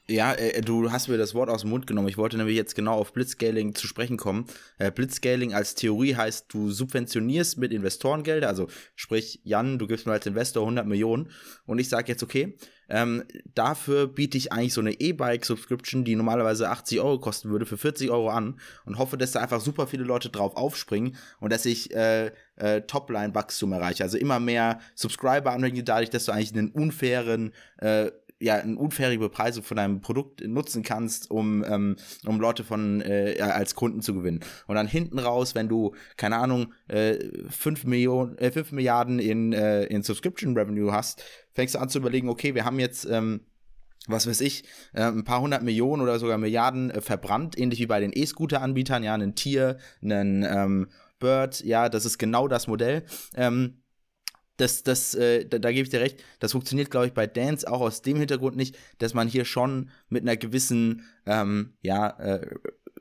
Ja, 0.06 0.34
äh, 0.34 0.60
du 0.60 0.92
hast 0.92 1.08
mir 1.08 1.16
das 1.16 1.34
Wort 1.34 1.48
aus 1.48 1.62
dem 1.62 1.70
Mund 1.70 1.86
genommen. 1.86 2.08
Ich 2.08 2.18
wollte 2.18 2.36
nämlich 2.36 2.56
jetzt 2.56 2.74
genau 2.74 2.94
auf 2.98 3.14
Blitzscaling 3.14 3.74
zu 3.74 3.86
sprechen 3.86 4.18
kommen. 4.18 4.44
Äh, 4.76 4.90
Blitzscaling 4.90 5.54
als 5.54 5.74
Theorie 5.74 6.14
heißt, 6.14 6.52
du 6.52 6.70
subventionierst 6.70 7.56
mit 7.56 7.72
Investorengelder, 7.72 8.48
also 8.48 8.68
sprich, 8.96 9.40
Jan, 9.44 9.78
du 9.78 9.86
gibst 9.86 10.04
mir 10.04 10.12
als 10.12 10.26
Investor 10.26 10.62
100 10.64 10.86
Millionen 10.86 11.30
und 11.64 11.78
ich 11.78 11.88
sage 11.88 12.08
jetzt, 12.08 12.22
okay, 12.22 12.58
ähm, 12.88 13.24
dafür 13.54 14.06
biete 14.06 14.36
ich 14.38 14.52
eigentlich 14.52 14.74
so 14.74 14.80
eine 14.80 14.92
E-Bike-Subscription, 14.92 16.04
die 16.04 16.16
normalerweise 16.16 16.70
80 16.70 17.00
Euro 17.00 17.18
kosten 17.18 17.50
würde, 17.50 17.66
für 17.66 17.78
40 17.78 18.10
Euro 18.10 18.30
an 18.30 18.58
und 18.84 18.98
hoffe, 18.98 19.16
dass 19.16 19.32
da 19.32 19.40
einfach 19.40 19.60
super 19.60 19.86
viele 19.86 20.04
Leute 20.04 20.30
drauf 20.30 20.56
aufspringen 20.56 21.16
und 21.40 21.52
dass 21.52 21.66
ich 21.66 21.94
äh, 21.94 22.30
äh, 22.56 22.82
Topline-Wachstum 22.82 23.72
erreiche. 23.72 24.02
Also 24.02 24.18
immer 24.18 24.40
mehr 24.40 24.80
Subscriber 24.94 25.52
anbringen, 25.52 25.84
dadurch, 25.84 26.10
dass 26.10 26.26
du 26.26 26.32
eigentlich 26.32 26.54
einen 26.54 26.70
unfairen 26.70 27.52
äh, 27.78 28.10
ja, 28.44 28.56
eine 28.56 28.76
unfaire 28.76 29.16
Bepreisung 29.18 29.64
von 29.64 29.76
deinem 29.76 30.00
Produkt 30.00 30.46
nutzen 30.46 30.82
kannst, 30.82 31.30
um, 31.30 31.64
ähm, 31.64 31.96
um 32.26 32.38
Leute 32.38 32.62
von 32.62 33.00
äh, 33.00 33.36
als 33.40 33.74
Kunden 33.74 34.02
zu 34.02 34.14
gewinnen. 34.14 34.40
Und 34.66 34.76
dann 34.76 34.86
hinten 34.86 35.18
raus, 35.18 35.54
wenn 35.54 35.68
du, 35.68 35.94
keine 36.16 36.36
Ahnung, 36.36 36.72
äh, 36.88 37.16
5, 37.48 37.84
Millionen, 37.84 38.36
äh, 38.38 38.52
5 38.52 38.72
Milliarden 38.72 39.18
in, 39.18 39.52
äh, 39.52 39.84
in 39.84 40.02
Subscription 40.02 40.56
Revenue 40.56 40.92
hast, 40.92 41.24
fängst 41.52 41.74
du 41.74 41.78
an 41.78 41.88
zu 41.88 41.98
überlegen, 41.98 42.28
okay, 42.28 42.54
wir 42.54 42.64
haben 42.64 42.78
jetzt 42.78 43.06
ähm, 43.06 43.40
was 44.06 44.26
weiß 44.26 44.42
ich, 44.42 44.64
äh, 44.92 45.04
ein 45.04 45.24
paar 45.24 45.40
hundert 45.40 45.62
Millionen 45.62 46.02
oder 46.02 46.18
sogar 46.18 46.36
Milliarden 46.36 46.90
äh, 46.90 47.00
verbrannt, 47.00 47.58
ähnlich 47.58 47.80
wie 47.80 47.86
bei 47.86 48.00
den 48.00 48.12
E-Scooter-Anbietern, 48.14 49.02
ja, 49.02 49.14
ein 49.14 49.34
Tier, 49.34 49.78
ein 50.02 50.46
ähm, 50.46 50.88
Bird, 51.18 51.64
ja, 51.64 51.88
das 51.88 52.04
ist 52.04 52.18
genau 52.18 52.46
das 52.48 52.66
Modell. 52.66 53.04
Ähm, 53.34 53.78
das, 54.56 54.82
das, 54.82 55.14
äh, 55.14 55.46
da, 55.46 55.58
da 55.58 55.70
gebe 55.70 55.82
ich 55.82 55.90
dir 55.90 56.00
recht, 56.00 56.22
das 56.38 56.52
funktioniert, 56.52 56.90
glaube 56.90 57.06
ich, 57.06 57.12
bei 57.12 57.26
Dance 57.26 57.70
auch 57.70 57.80
aus 57.80 58.02
dem 58.02 58.16
Hintergrund 58.16 58.56
nicht, 58.56 58.76
dass 58.98 59.14
man 59.14 59.28
hier 59.28 59.44
schon 59.44 59.90
mit 60.08 60.22
einer 60.22 60.36
gewissen, 60.36 61.04
ähm, 61.26 61.74
ja, 61.82 62.10
äh, 62.18 62.46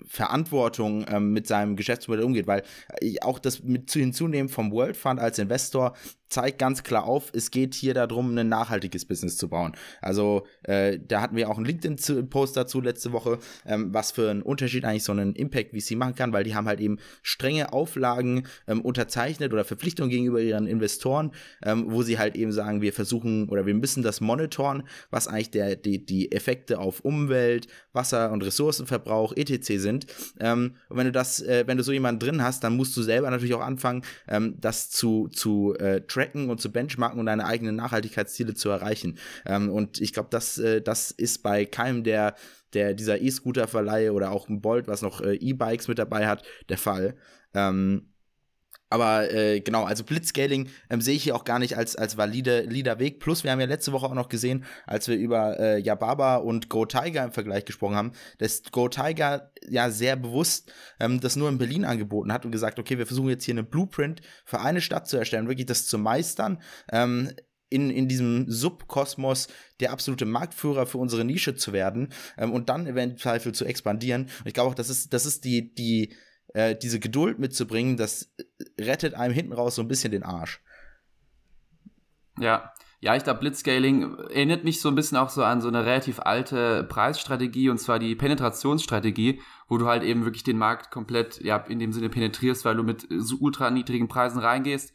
Verantwortung 0.06 1.06
ähm, 1.08 1.32
mit 1.32 1.48
seinem 1.48 1.76
Geschäftsmodell 1.76 2.26
umgeht, 2.26 2.48
weil 2.48 2.64
äh, 3.00 3.20
auch 3.22 3.40
das 3.40 3.64
mit 3.64 3.92
hinzunehmen 3.92 4.50
vom 4.50 4.72
World 4.72 4.98
Fund 4.98 5.20
als 5.20 5.40
Investor 5.40 5.96
zeigt 6.34 6.58
ganz 6.58 6.84
klar 6.84 7.04
auf, 7.04 7.32
es 7.34 7.52
geht 7.52 7.76
hier 7.76 7.94
darum, 7.94 8.36
ein 8.36 8.50
nachhaltiges 8.50 9.06
Business 9.06 9.38
zu 9.38 9.50
bauen. 9.50 9.74
Also 10.02 10.48
äh, 10.64 11.00
da 11.08 11.22
hatten 11.22 11.36
wir 11.36 11.50
auch 11.50 11.58
einen 11.58 11.66
LinkedIn-Post 11.66 12.58
dazu 12.58 12.82
letzte 12.82 13.14
Woche, 13.14 13.38
ähm, 13.68 13.94
was 13.94 14.12
für 14.12 14.32
einen 14.32 14.42
Unterschied 14.42 14.84
eigentlich 14.84 15.04
so 15.04 15.12
einen 15.12 15.36
Impact 15.36 15.72
VC 15.78 15.96
machen 15.96 16.16
kann, 16.16 16.34
weil 16.34 16.44
die 16.44 16.56
haben 16.56 16.68
halt 16.68 16.80
eben 16.80 16.98
strenge 17.22 17.72
Auflagen 17.72 18.48
ähm, 18.68 18.82
unterzeichnet 18.82 19.54
oder 19.54 19.64
Verpflichtungen 19.64 20.10
gegenüber 20.10 20.42
ihren 20.42 20.66
Investoren, 20.66 21.32
ähm, 21.64 21.86
wo 21.90 22.02
sie 22.02 22.18
halt 22.18 22.36
eben 22.36 22.52
sagen, 22.52 22.82
wir 22.82 22.94
versuchen 22.94 23.48
oder 23.50 23.68
wir 23.68 23.76
müssen 23.76 24.02
das 24.02 24.20
monitoren, 24.20 24.84
was 25.12 25.28
eigentlich 25.28 25.52
der, 25.52 25.76
die, 25.76 26.04
die 26.04 26.32
Effekte 26.32 26.80
auf 26.80 27.02
Umwelt, 27.02 27.68
Wasser 27.94 28.32
und 28.32 28.44
Ressourcenverbrauch 28.44 29.34
etc. 29.38 29.80
sind. 29.80 30.08
Ähm, 30.40 30.74
und 30.90 30.98
wenn 30.98 31.06
du 31.06 31.12
das, 31.12 31.42
äh, 31.42 31.66
wenn 31.68 31.78
du 31.78 31.84
so 31.84 31.92
jemanden 31.92 32.20
drin 32.20 32.42
hast, 32.42 32.64
dann 32.64 32.76
musst 32.76 32.98
du 32.98 33.04
selber 33.04 33.30
natürlich 33.30 33.54
auch 33.54 33.62
anfangen, 33.62 34.02
ähm, 34.28 34.56
das 34.60 34.90
zu, 34.90 35.28
zu 35.28 35.76
äh, 35.76 36.02
tracken 36.02 36.23
und 36.50 36.62
zu 36.62 36.72
benchmarken 36.72 37.20
und 37.20 37.26
deine 37.26 37.46
eigenen 37.46 37.76
Nachhaltigkeitsziele 37.76 38.54
zu 38.54 38.70
erreichen. 38.70 39.18
Ähm, 39.46 39.70
und 39.70 40.02
ich 40.02 40.14
glaube, 40.14 40.30
das, 40.32 40.58
äh, 40.58 40.82
das 40.82 41.12
ist 41.12 41.44
bei 41.44 41.66
keinem 41.66 42.04
der 42.04 42.36
der 42.74 42.94
dieser 42.94 43.22
E-Scooter-Verleihe 43.22 44.14
oder 44.14 44.32
auch 44.32 44.50
ein 44.50 44.62
Bolt, 44.62 44.88
was 44.88 45.02
noch 45.02 45.22
äh, 45.22 45.36
E-Bikes 45.36 45.88
mit 45.88 46.00
dabei 46.00 46.28
hat, 46.28 46.44
der 46.70 46.78
Fall. 46.78 47.16
Ähm, 47.54 48.13
aber 48.94 49.34
äh, 49.34 49.60
genau, 49.60 49.86
also 49.86 50.04
Blitzscaling 50.04 50.70
ähm, 50.92 51.02
sehe 51.02 51.16
ich 51.16 51.24
hier 51.24 51.36
auch 51.36 51.46
gar 51.46 51.58
nicht 51.58 51.76
als, 51.76 51.96
als 51.96 52.16
valide, 52.16 52.68
valider 52.68 53.00
Weg. 53.00 53.20
Plus, 53.20 53.44
wir 53.44 53.50
haben 53.50 53.60
ja 53.60 53.66
letzte 53.66 53.92
Woche 53.92 54.06
auch 54.06 54.14
noch 54.14 54.30
gesehen, 54.30 54.66
als 54.86 55.08
wir 55.08 55.16
über 55.16 55.60
äh, 55.60 55.80
Yababa 55.80 56.36
und 56.36 56.70
Go 56.70 56.86
Tiger 56.86 57.24
im 57.24 57.32
Vergleich 57.32 57.66
gesprochen 57.66 57.96
haben, 57.96 58.12
dass 58.38 58.62
Go 58.72 58.90
Tiger 58.90 59.52
ja 59.68 59.90
sehr 59.90 60.16
bewusst 60.16 60.72
ähm, 61.00 61.20
das 61.20 61.36
nur 61.36 61.50
in 61.50 61.58
Berlin 61.58 61.86
angeboten 61.86 62.32
hat 62.32 62.46
und 62.46 62.52
gesagt, 62.52 62.78
okay, 62.78 63.00
wir 63.00 63.08
versuchen 63.08 63.30
jetzt 63.30 63.46
hier 63.46 63.56
eine 63.56 63.64
Blueprint 63.64 64.22
für 64.46 64.60
eine 64.60 64.80
Stadt 64.80 65.08
zu 65.08 65.18
erstellen, 65.18 65.48
wirklich 65.48 65.66
das 65.66 65.88
zu 65.88 65.98
meistern. 65.98 66.62
Ähm, 66.92 67.32
in, 67.70 67.90
in 67.90 68.08
diesem 68.08 68.46
Subkosmos 68.48 69.48
der 69.80 69.92
absolute 69.92 70.26
Marktführer 70.26 70.86
für 70.86 71.00
unsere 71.00 71.26
Nische 71.26 71.56
zu 71.56 71.74
werden 71.74 72.10
ähm, 72.38 72.54
und 72.54 72.70
dann 72.70 72.86
eventuell 72.86 73.42
zu 73.42 73.66
expandieren. 73.66 74.26
Und 74.26 74.48
ich 74.48 74.54
glaube 74.54 74.70
auch, 74.70 74.76
das 74.76 74.92
ist, 74.92 75.14
das 75.14 75.26
ist 75.26 75.46
die, 75.46 75.74
die, 75.74 76.14
äh, 76.50 76.76
diese 76.76 77.00
Geduld 77.00 77.40
mitzubringen, 77.40 77.98
das 77.98 78.34
rettet 78.80 79.14
einem 79.14 79.34
hinten 79.34 79.54
raus 79.54 79.76
so 79.76 79.82
ein 79.82 79.88
bisschen 79.88 80.12
den 80.12 80.24
Arsch. 80.24 80.62
Ja, 82.40 82.74
ja, 83.04 83.18
ich 83.18 83.24
glaube, 83.26 83.42
Blitzscaling 83.42 84.18
erinnert 84.30 84.64
mich 84.64 84.80
so 84.80 84.88
ein 84.88 84.96
bisschen 84.96 85.18
auch 85.18 85.30
so 85.30 85.44
an 85.44 85.60
so 85.60 85.68
eine 85.68 85.86
relativ 85.86 86.22
alte 86.22 86.86
Preisstrategie 86.86 87.70
und 87.70 87.78
zwar 87.78 88.00
die 88.00 88.16
Penetrationsstrategie, 88.16 89.42
wo 89.68 89.78
du 89.78 89.88
halt 89.88 90.04
eben 90.04 90.24
wirklich 90.24 90.44
den 90.44 90.58
Markt 90.58 90.90
komplett, 90.90 91.42
ja, 91.42 91.58
in 91.58 91.80
dem 91.80 91.92
Sinne 91.92 92.08
penetrierst, 92.08 92.64
weil 92.64 92.78
du 92.78 92.84
mit 92.84 93.06
so 93.10 93.36
ultra 93.42 93.72
niedrigen 93.72 94.08
Preisen 94.08 94.40
reingehst. 94.40 94.94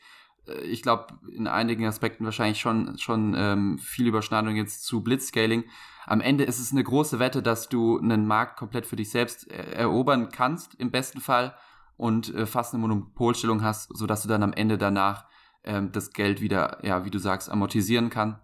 Äh, 0.48 0.62
ich 0.62 0.82
glaube, 0.82 1.06
in 1.30 1.46
einigen 1.46 1.86
Aspekten 1.86 2.24
wahrscheinlich 2.24 2.60
schon, 2.60 2.98
schon 2.98 3.34
ähm, 3.36 3.78
viel 3.78 4.06
Überschneidung 4.06 4.56
jetzt 4.56 4.84
zu 4.84 5.02
Blitzscaling 5.02 5.64
am 6.08 6.22
Ende 6.22 6.44
ist 6.44 6.58
es 6.58 6.72
eine 6.72 6.82
große 6.82 7.18
Wette, 7.18 7.42
dass 7.42 7.68
du 7.68 7.98
einen 7.98 8.26
Markt 8.26 8.56
komplett 8.56 8.86
für 8.86 8.96
dich 8.96 9.10
selbst 9.10 9.46
erobern 9.50 10.30
kannst, 10.30 10.74
im 10.76 10.90
besten 10.90 11.20
Fall, 11.20 11.54
und 11.98 12.34
äh, 12.34 12.46
fast 12.46 12.72
eine 12.72 12.80
Monopolstellung 12.80 13.62
hast, 13.62 13.94
sodass 13.94 14.22
du 14.22 14.28
dann 14.28 14.42
am 14.42 14.54
Ende 14.54 14.78
danach 14.78 15.26
ähm, 15.64 15.92
das 15.92 16.12
Geld 16.12 16.40
wieder, 16.40 16.78
ja, 16.82 17.04
wie 17.04 17.10
du 17.10 17.18
sagst, 17.18 17.50
amortisieren 17.50 18.08
kann. 18.08 18.40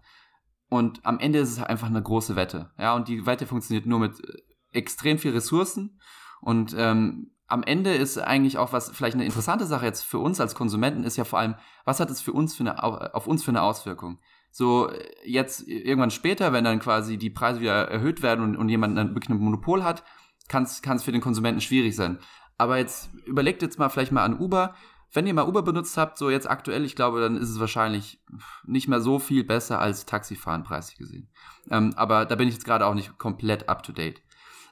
Und 0.69 1.03
am 1.05 1.19
Ende 1.19 1.39
ist 1.39 1.51
es 1.51 1.63
einfach 1.63 1.87
eine 1.87 2.03
große 2.03 2.35
Wette. 2.35 2.71
Ja, 2.77 2.93
und 2.93 3.07
die 3.07 3.25
Wette 3.25 3.47
funktioniert 3.47 3.87
nur 3.87 3.99
mit 3.99 4.19
äh, 4.19 4.41
extrem 4.71 5.17
viel 5.17 5.31
Ressourcen. 5.31 5.99
Und 6.41 6.75
ähm, 6.77 7.31
am 7.47 7.63
Ende 7.63 7.93
ist 7.93 8.17
eigentlich 8.17 8.57
auch 8.57 8.73
was, 8.73 8.89
vielleicht 8.89 9.15
eine 9.15 9.25
interessante 9.25 9.65
Sache 9.65 9.85
jetzt 9.85 10.03
für 10.03 10.19
uns 10.19 10.39
als 10.39 10.55
Konsumenten, 10.55 11.03
ist 11.03 11.17
ja 11.17 11.23
vor 11.23 11.39
allem, 11.39 11.55
was 11.83 11.99
hat 11.99 12.09
es 12.09 12.21
für 12.21 12.33
uns 12.33 12.55
für 12.55 12.63
eine, 12.63 12.83
auf 12.83 13.27
uns 13.27 13.43
für 13.43 13.51
eine 13.51 13.61
Auswirkung? 13.61 14.19
So, 14.51 14.89
jetzt 15.23 15.67
irgendwann 15.67 16.11
später, 16.11 16.53
wenn 16.53 16.63
dann 16.63 16.79
quasi 16.79 17.17
die 17.17 17.29
Preise 17.29 17.59
wieder 17.59 17.89
erhöht 17.89 18.23
werden 18.23 18.43
und, 18.43 18.55
und 18.55 18.69
jemand 18.69 18.97
dann 18.97 19.13
wirklich 19.13 19.29
ein 19.29 19.37
Monopol 19.37 19.83
hat, 19.83 20.03
kann 20.47 20.63
es 20.63 21.03
für 21.03 21.11
den 21.11 21.21
Konsumenten 21.21 21.61
schwierig 21.61 21.95
sein. 21.95 22.19
Aber 22.57 22.77
jetzt 22.77 23.09
überlegt 23.25 23.61
jetzt 23.61 23.79
mal 23.79 23.89
vielleicht 23.89 24.11
mal 24.11 24.23
an 24.23 24.39
Uber. 24.39 24.75
Wenn 25.11 25.27
ihr 25.27 25.33
mal 25.33 25.47
Uber 25.47 25.61
benutzt 25.61 25.97
habt, 25.97 26.17
so 26.17 26.29
jetzt 26.29 26.49
aktuell, 26.49 26.85
ich 26.85 26.95
glaube, 26.95 27.19
dann 27.21 27.37
ist 27.37 27.49
es 27.49 27.59
wahrscheinlich 27.59 28.23
nicht 28.65 28.87
mehr 28.87 29.01
so 29.01 29.19
viel 29.19 29.43
besser 29.43 29.79
als 29.79 30.05
Taxifahren 30.05 30.63
preislich 30.63 30.97
gesehen. 30.97 31.29
Ähm, 31.69 31.93
aber 31.95 32.25
da 32.25 32.35
bin 32.35 32.47
ich 32.47 32.53
jetzt 32.53 32.65
gerade 32.65 32.85
auch 32.85 32.93
nicht 32.93 33.17
komplett 33.17 33.69
up 33.69 33.83
to 33.83 33.91
date. 33.91 34.21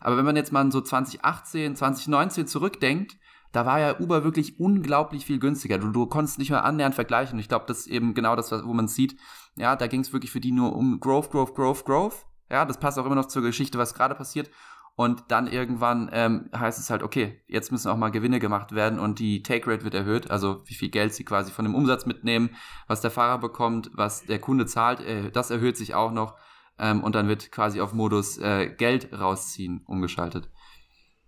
Aber 0.03 0.17
wenn 0.17 0.25
man 0.25 0.35
jetzt 0.35 0.51
mal 0.51 0.69
so 0.71 0.81
2018, 0.81 1.75
2019 1.75 2.45
zurückdenkt, 2.45 3.17
da 3.53 3.65
war 3.65 3.79
ja 3.79 3.99
Uber 3.99 4.23
wirklich 4.23 4.59
unglaublich 4.59 5.25
viel 5.25 5.39
günstiger. 5.39 5.77
Du, 5.77 5.91
du 5.91 6.05
konntest 6.07 6.39
nicht 6.39 6.49
mehr 6.49 6.65
annähernd 6.65 6.95
vergleichen. 6.95 7.39
Ich 7.39 7.47
glaube, 7.47 7.65
das 7.67 7.79
ist 7.79 7.87
eben 7.87 8.13
genau 8.13 8.35
das, 8.35 8.51
wo 8.51 8.73
man 8.73 8.87
sieht. 8.87 9.15
Ja, 9.55 9.75
da 9.75 9.87
ging 9.87 10.01
es 10.01 10.11
wirklich 10.11 10.31
für 10.31 10.41
die 10.41 10.51
nur 10.51 10.75
um 10.75 10.99
Growth, 10.99 11.31
Growth, 11.31 11.55
Growth, 11.55 11.85
Growth. 11.85 12.25
Ja, 12.49 12.65
das 12.65 12.79
passt 12.79 12.99
auch 12.99 13.05
immer 13.05 13.15
noch 13.15 13.27
zur 13.27 13.43
Geschichte, 13.43 13.77
was 13.77 13.93
gerade 13.93 14.15
passiert. 14.15 14.49
Und 14.95 15.23
dann 15.29 15.47
irgendwann 15.47 16.09
ähm, 16.11 16.49
heißt 16.55 16.79
es 16.79 16.89
halt, 16.89 17.01
okay, 17.01 17.41
jetzt 17.47 17.71
müssen 17.71 17.89
auch 17.89 17.97
mal 17.97 18.11
Gewinne 18.11 18.39
gemacht 18.39 18.73
werden 18.73 18.99
und 18.99 19.17
die 19.17 19.41
Take 19.41 19.71
Rate 19.71 19.83
wird 19.83 19.95
erhöht, 19.95 20.29
also 20.29 20.61
wie 20.65 20.75
viel 20.75 20.89
Geld 20.89 21.15
sie 21.15 21.23
quasi 21.23 21.51
von 21.51 21.65
dem 21.65 21.73
Umsatz 21.73 22.05
mitnehmen, 22.05 22.51
was 22.87 23.01
der 23.01 23.09
Fahrer 23.09 23.39
bekommt, 23.39 23.89
was 23.93 24.25
der 24.25 24.37
Kunde 24.37 24.67
zahlt, 24.67 24.99
äh, 24.99 25.31
das 25.31 25.49
erhöht 25.49 25.77
sich 25.77 25.95
auch 25.95 26.11
noch. 26.11 26.35
Ähm, 26.79 27.03
und 27.03 27.15
dann 27.15 27.27
wird 27.27 27.51
quasi 27.51 27.81
auf 27.81 27.93
Modus 27.93 28.37
äh, 28.37 28.69
Geld 28.69 29.13
rausziehen 29.13 29.81
umgeschaltet. 29.85 30.49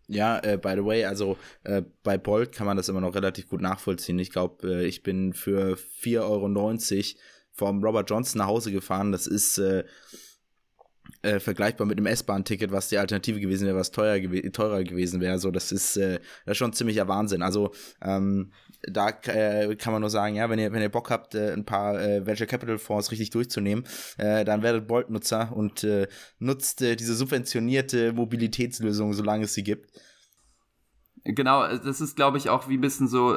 Ja, 0.08 0.40
äh, 0.40 0.58
by 0.58 0.74
the 0.76 0.86
way, 0.86 1.06
also 1.06 1.38
äh, 1.64 1.82
bei 2.04 2.18
Bolt 2.18 2.52
kann 2.52 2.68
man 2.68 2.78
das 2.78 2.90
immer 2.90 3.02
noch 3.02 3.16
relativ 3.16 3.50
gut 3.50 3.62
nachvollziehen. 3.62 4.20
Ich 4.20 4.32
glaube, 4.32 4.68
äh, 4.68 4.86
ich 4.86 5.02
bin 5.02 5.34
für 5.34 5.78
4,90 6.02 6.20
Euro 6.22 7.20
vom 7.54 7.84
Robert 7.84 8.10
Johnson 8.10 8.40
nach 8.40 8.48
Hause 8.48 8.72
gefahren. 8.72 9.12
Das 9.12 9.26
ist 9.26 9.58
äh, 9.58 9.84
äh, 11.22 11.40
vergleichbar 11.40 11.88
mit 11.88 11.98
einem 11.98 12.06
S-Bahn-Ticket, 12.08 12.72
was 12.72 12.90
die 12.90 12.98
Alternative 12.98 13.40
gewesen 13.40 13.66
wäre, 13.66 13.78
was 13.78 13.92
teuer 13.92 14.20
gew 14.20 14.50
teurer 14.52 14.84
gewesen 14.84 15.22
wäre. 15.22 15.40
So, 15.40 15.50
das 15.50 15.72
ist, 15.72 15.98
äh, 15.98 16.20
das 16.46 16.54
ist 16.54 16.58
schon 16.58 16.74
ziemlicher 16.74 17.08
Wahnsinn. 17.08 17.42
Also 17.42 17.72
ähm, 18.02 18.52
da 18.90 19.10
äh, 19.10 19.76
kann 19.76 19.94
man 19.94 20.02
nur 20.02 20.10
sagen, 20.10 20.36
ja, 20.36 20.50
wenn 20.50 20.60
ihr, 20.60 20.72
wenn 20.72 20.82
ihr 20.82 20.90
Bock 20.90 21.10
habt, 21.10 21.36
äh, 21.36 21.54
ein 21.54 21.66
paar 21.66 22.00
äh, 22.00 22.26
Venture 22.26 22.48
Capital 22.48 22.78
Fonds 22.78 23.12
richtig 23.12 23.30
durchzunehmen, 23.30 23.86
äh, 24.18 24.46
dann 24.46 24.62
werdet 24.62 24.88
Bolt-Nutzer 24.88 25.52
und 25.56 25.84
äh, 25.84 26.08
nutzt 26.40 26.82
äh, 26.82 26.96
diese 26.96 27.16
subventionierte 27.16 28.14
Mobilitätslösung, 28.14 29.14
solange 29.14 29.46
es 29.46 29.54
sie 29.54 29.64
gibt. 29.64 29.92
Genau, 31.24 31.68
das 31.78 32.02
ist, 32.02 32.16
glaube 32.16 32.38
ich, 32.38 32.50
auch 32.50 32.70
wie 32.70 32.78
ein 32.78 32.82
bisschen 32.82 33.08
so 33.08 33.36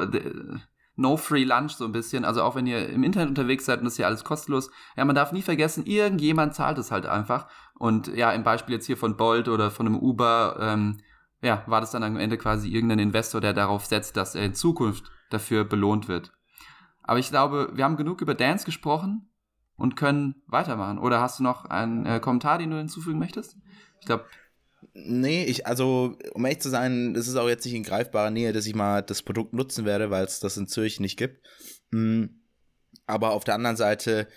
No 0.99 1.15
Free 1.15 1.45
Lunch 1.45 1.71
so 1.71 1.85
ein 1.85 1.91
bisschen. 1.91 2.25
Also 2.25 2.43
auch 2.43 2.55
wenn 2.55 2.67
ihr 2.67 2.89
im 2.89 3.03
Internet 3.03 3.29
unterwegs 3.29 3.65
seid 3.65 3.79
und 3.79 3.85
das 3.85 3.93
ist 3.93 3.99
ja 3.99 4.07
alles 4.07 4.23
kostenlos. 4.23 4.69
Ja, 4.97 5.05
man 5.05 5.15
darf 5.15 5.31
nie 5.31 5.41
vergessen, 5.41 5.85
irgendjemand 5.85 6.53
zahlt 6.53 6.77
es 6.77 6.91
halt 6.91 7.05
einfach. 7.05 7.47
Und 7.75 8.07
ja, 8.09 8.31
im 8.33 8.43
Beispiel 8.43 8.75
jetzt 8.75 8.85
hier 8.85 8.97
von 8.97 9.15
Bolt 9.15 9.47
oder 9.47 9.71
von 9.71 9.87
einem 9.87 9.95
Uber, 9.95 10.57
ähm, 10.59 10.97
ja, 11.41 11.63
war 11.67 11.79
das 11.79 11.91
dann 11.91 12.03
am 12.03 12.17
Ende 12.17 12.37
quasi 12.37 12.69
irgendein 12.69 12.99
Investor, 12.99 13.39
der 13.39 13.53
darauf 13.53 13.85
setzt, 13.85 14.17
dass 14.17 14.35
er 14.35 14.43
in 14.43 14.53
Zukunft 14.53 15.09
dafür 15.29 15.63
belohnt 15.63 16.07
wird. 16.07 16.31
Aber 17.03 17.19
ich 17.19 17.29
glaube, 17.29 17.71
wir 17.73 17.83
haben 17.83 17.97
genug 17.97 18.21
über 18.21 18.35
Dance 18.35 18.65
gesprochen 18.65 19.29
und 19.75 19.95
können 19.95 20.41
weitermachen. 20.47 20.99
Oder 20.99 21.21
hast 21.21 21.39
du 21.39 21.43
noch 21.43 21.65
einen 21.65 22.05
äh, 22.05 22.19
Kommentar, 22.19 22.57
den 22.57 22.71
du 22.71 22.77
hinzufügen 22.77 23.19
möchtest? 23.19 23.57
Ich 23.99 24.05
glaube, 24.05 24.25
Nee, 24.93 25.43
ich, 25.45 25.67
also, 25.67 26.17
um 26.33 26.45
ehrlich 26.45 26.61
zu 26.61 26.69
sein, 26.69 27.15
es 27.15 27.27
ist 27.27 27.35
auch 27.35 27.47
jetzt 27.47 27.65
nicht 27.65 27.73
in 27.73 27.83
greifbarer 27.83 28.31
Nähe, 28.31 28.53
dass 28.53 28.65
ich 28.65 28.75
mal 28.75 29.01
das 29.01 29.23
Produkt 29.23 29.53
nutzen 29.53 29.85
werde, 29.85 30.09
weil 30.09 30.23
es 30.23 30.39
das 30.39 30.57
in 30.57 30.67
Zürich 30.67 30.99
nicht 30.99 31.17
gibt. 31.17 31.45
Hm. 31.91 32.41
Aber 33.05 33.31
auf 33.31 33.43
der 33.43 33.55
anderen 33.55 33.75
Seite, 33.75 34.27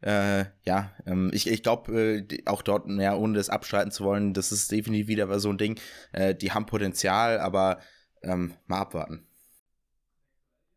äh, 0.00 0.44
ja, 0.64 0.92
ähm, 1.06 1.30
ich, 1.32 1.48
ich 1.48 1.62
glaube, 1.62 2.26
äh, 2.28 2.42
auch 2.46 2.62
dort, 2.62 2.88
ja, 2.88 3.14
ohne 3.14 3.34
das 3.34 3.48
abstreiten 3.48 3.92
zu 3.92 4.04
wollen, 4.04 4.34
das 4.34 4.52
ist 4.52 4.72
definitiv 4.72 5.08
wieder 5.08 5.38
so 5.38 5.50
ein 5.50 5.58
Ding. 5.58 5.78
Äh, 6.12 6.34
die 6.34 6.52
haben 6.52 6.66
Potenzial, 6.66 7.38
aber 7.38 7.78
ähm, 8.22 8.54
mal 8.66 8.80
abwarten. 8.80 9.26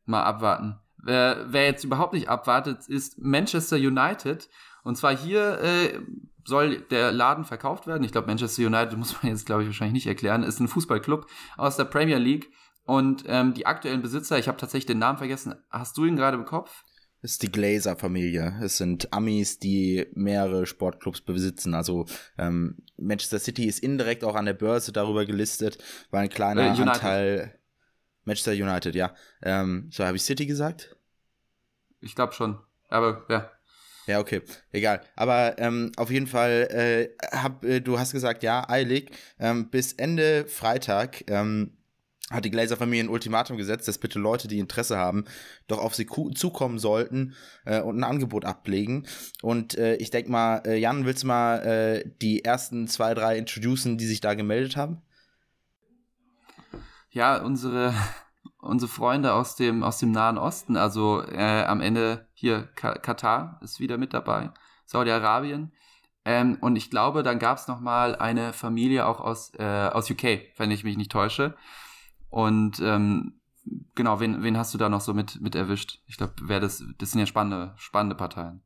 Mal 0.06 0.24
abwarten. 0.24 0.78
Wer, 0.98 1.46
wer 1.50 1.66
jetzt 1.66 1.84
überhaupt 1.84 2.14
nicht 2.14 2.30
abwartet, 2.30 2.88
ist 2.88 3.20
Manchester 3.20 3.76
United. 3.76 4.50
Und 4.84 4.98
zwar 4.98 5.16
hier 5.16 5.60
äh, 5.62 6.00
soll 6.46 6.82
der 6.92 7.12
Laden 7.12 7.44
verkauft 7.44 7.88
werden. 7.88 8.04
Ich 8.04 8.12
glaube, 8.12 8.28
Manchester 8.28 8.66
United 8.66 8.98
muss 8.98 9.22
man 9.22 9.32
jetzt, 9.32 9.46
glaube 9.46 9.64
ich, 9.64 9.68
wahrscheinlich 9.68 9.94
nicht 9.94 10.08
erklären, 10.08 10.44
ist 10.44 10.60
ein 10.60 10.68
Fußballclub 10.68 11.28
aus 11.58 11.78
der 11.78 11.86
Premier 11.86 12.18
League. 12.18 12.52
Und 12.86 13.24
ähm, 13.28 13.54
die 13.56 13.66
aktuellen 13.66 14.04
Besitzer, 14.04 14.38
ich 14.38 14.48
habe 14.48 14.58
tatsächlich 14.58 14.86
den 14.86 15.00
Namen 15.00 15.18
vergessen. 15.18 15.56
Hast 15.72 15.98
du 15.98 16.06
ihn 16.06 16.16
gerade 16.16 16.38
im 16.38 16.46
Kopf? 16.46 16.84
Ist 17.24 17.42
die 17.42 17.52
Glazer-Familie. 17.52 18.60
Es 18.62 18.78
sind 18.78 19.12
Amis, 19.12 19.58
die 19.58 20.06
mehrere 20.14 20.68
Sportclubs 20.68 21.22
besitzen. 21.22 21.74
Also 21.74 22.06
ähm, 22.38 22.78
Manchester 22.98 23.40
City 23.40 23.66
ist 23.66 23.80
indirekt 23.80 24.24
auch 24.24 24.36
an 24.36 24.46
der 24.46 24.54
Börse 24.54 24.92
darüber 24.92 25.26
gelistet, 25.26 25.84
weil 26.12 26.24
ein 26.24 26.30
kleiner 26.30 26.62
äh, 26.62 26.82
Anteil. 26.82 27.60
Manchester 28.26 28.52
United, 28.52 28.96
ja. 28.96 29.16
Ähm, 29.42 29.90
so 29.92 30.04
habe 30.04 30.18
ich 30.18 30.24
City 30.24 30.46
gesagt? 30.46 30.96
Ich 32.02 32.16
glaube 32.16 32.34
schon. 32.34 32.60
Aber 32.90 33.26
ja. 33.30 33.52
Ja, 34.08 34.20
okay, 34.20 34.42
egal. 34.72 35.02
Aber 35.16 35.58
ähm, 35.58 35.92
auf 35.98 36.12
jeden 36.12 36.28
Fall, 36.28 36.68
äh, 37.22 37.26
hab, 37.36 37.64
äh, 37.64 37.80
du 37.80 37.98
hast 37.98 38.12
gesagt, 38.12 38.44
ja, 38.44 38.68
eilig. 38.70 39.12
Ähm, 39.40 39.70
bis 39.70 39.94
Ende 39.94 40.48
Freitag 40.48 41.24
ähm, 41.28 41.76
hat 42.30 42.46
die 42.46 42.52
Glazer-Familie 42.52 43.04
ein 43.04 43.10
Ultimatum 43.10 43.58
gesetzt, 43.58 43.88
dass 43.88 43.98
bitte 43.98 44.20
Leute, 44.20 44.48
die 44.48 44.60
Interesse 44.60 44.98
haben, 44.98 45.26
doch 45.68 45.80
auf 45.80 45.96
sie 45.96 46.08
zukommen 46.36 46.80
sollten 46.80 47.36
äh, 47.66 47.82
und 47.82 48.00
ein 48.00 48.04
Angebot 48.04 48.46
ablegen. 48.46 49.08
Und 49.42 49.76
äh, 49.78 49.96
ich 49.96 50.12
denke 50.12 50.32
mal, 50.32 50.62
äh, 50.66 50.78
Jan, 50.78 51.06
willst 51.06 51.24
du 51.24 51.28
mal 51.28 51.58
äh, 51.60 52.10
die 52.22 52.44
ersten 52.44 52.88
zwei, 52.88 53.14
drei 53.14 53.38
introducen, 53.38 53.98
die 53.98 54.08
sich 54.08 54.22
da 54.22 54.36
gemeldet 54.36 54.76
haben? 54.76 55.02
Ja, 57.16 57.38
unsere, 57.42 57.94
unsere 58.60 58.92
Freunde 58.92 59.34
aus 59.34 59.56
dem, 59.56 59.84
aus 59.84 60.00
dem 60.00 60.12
Nahen 60.12 60.38
Osten, 60.38 60.76
also 60.76 61.24
äh, 61.24 61.64
am 61.64 61.80
Ende 61.80 62.28
hier 62.34 62.64
Katar 62.76 63.58
ist 63.64 63.80
wieder 63.80 63.98
mit 63.98 64.14
dabei, 64.14 64.52
Saudi-Arabien. 64.86 65.72
Ähm, 66.26 66.58
und 66.60 66.76
ich 66.76 66.90
glaube, 66.90 67.24
dann 67.24 67.40
gab 67.40 67.58
es 67.58 67.70
noch 67.70 67.80
mal 67.80 68.18
eine 68.18 68.52
Familie 68.52 69.06
auch 69.06 69.22
aus, 69.22 69.54
äh, 69.58 69.90
aus 69.94 70.12
UK, 70.12 70.42
wenn 70.58 70.72
ich 70.72 70.84
mich 70.84 70.98
nicht 70.98 71.10
täusche. 71.10 71.56
Und 72.30 72.82
ähm, 72.82 73.40
genau, 73.96 74.20
wen, 74.20 74.44
wen 74.44 74.58
hast 74.58 74.74
du 74.74 74.78
da 74.78 74.90
noch 74.90 75.00
so 75.00 75.14
mit, 75.14 75.40
mit 75.40 75.56
erwischt? 75.56 76.02
Ich 76.08 76.18
glaube, 76.18 76.34
das, 76.60 76.84
das 76.98 77.12
sind 77.12 77.22
ja 77.22 77.28
spannende, 77.28 77.76
spannende 77.78 78.18
Parteien. 78.18 78.62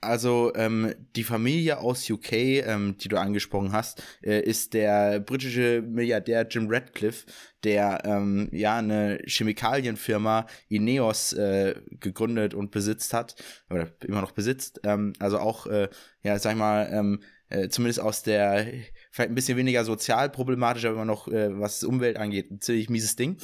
Also 0.00 0.52
ähm, 0.54 0.94
die 1.16 1.24
Familie 1.24 1.78
aus 1.78 2.08
UK, 2.08 2.32
ähm, 2.32 2.96
die 2.98 3.08
du 3.08 3.16
angesprochen 3.16 3.72
hast, 3.72 4.02
äh, 4.22 4.40
ist 4.40 4.74
der 4.74 5.18
britische 5.18 5.82
Milliardär 5.82 6.46
Jim 6.48 6.68
Radcliffe, 6.70 7.26
der 7.64 8.02
ähm, 8.04 8.48
ja 8.52 8.76
eine 8.78 9.18
Chemikalienfirma 9.26 10.46
Ineos 10.68 11.32
äh, 11.32 11.74
gegründet 11.98 12.54
und 12.54 12.70
besitzt 12.70 13.12
hat 13.12 13.34
oder 13.70 13.90
immer 14.06 14.20
noch 14.20 14.32
besitzt. 14.32 14.80
Ähm, 14.84 15.14
also 15.18 15.40
auch 15.40 15.66
äh, 15.66 15.88
ja, 16.22 16.38
sag 16.38 16.52
ich 16.52 16.58
mal, 16.58 16.88
ähm, 16.92 17.20
äh, 17.48 17.68
zumindest 17.68 18.00
aus 18.00 18.22
der 18.22 18.66
vielleicht 19.10 19.30
ein 19.30 19.34
bisschen 19.34 19.58
weniger 19.58 19.84
sozial 19.84 20.30
problematisch, 20.30 20.84
aber 20.84 20.94
immer 20.94 21.04
noch, 21.04 21.28
äh, 21.28 21.58
was 21.58 21.82
Umwelt 21.82 22.18
angeht, 22.18 22.50
ein 22.50 22.60
ziemlich 22.60 22.90
mieses 22.90 23.16
Ding. 23.16 23.38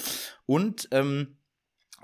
Und 0.46 0.88
ähm, 0.92 1.36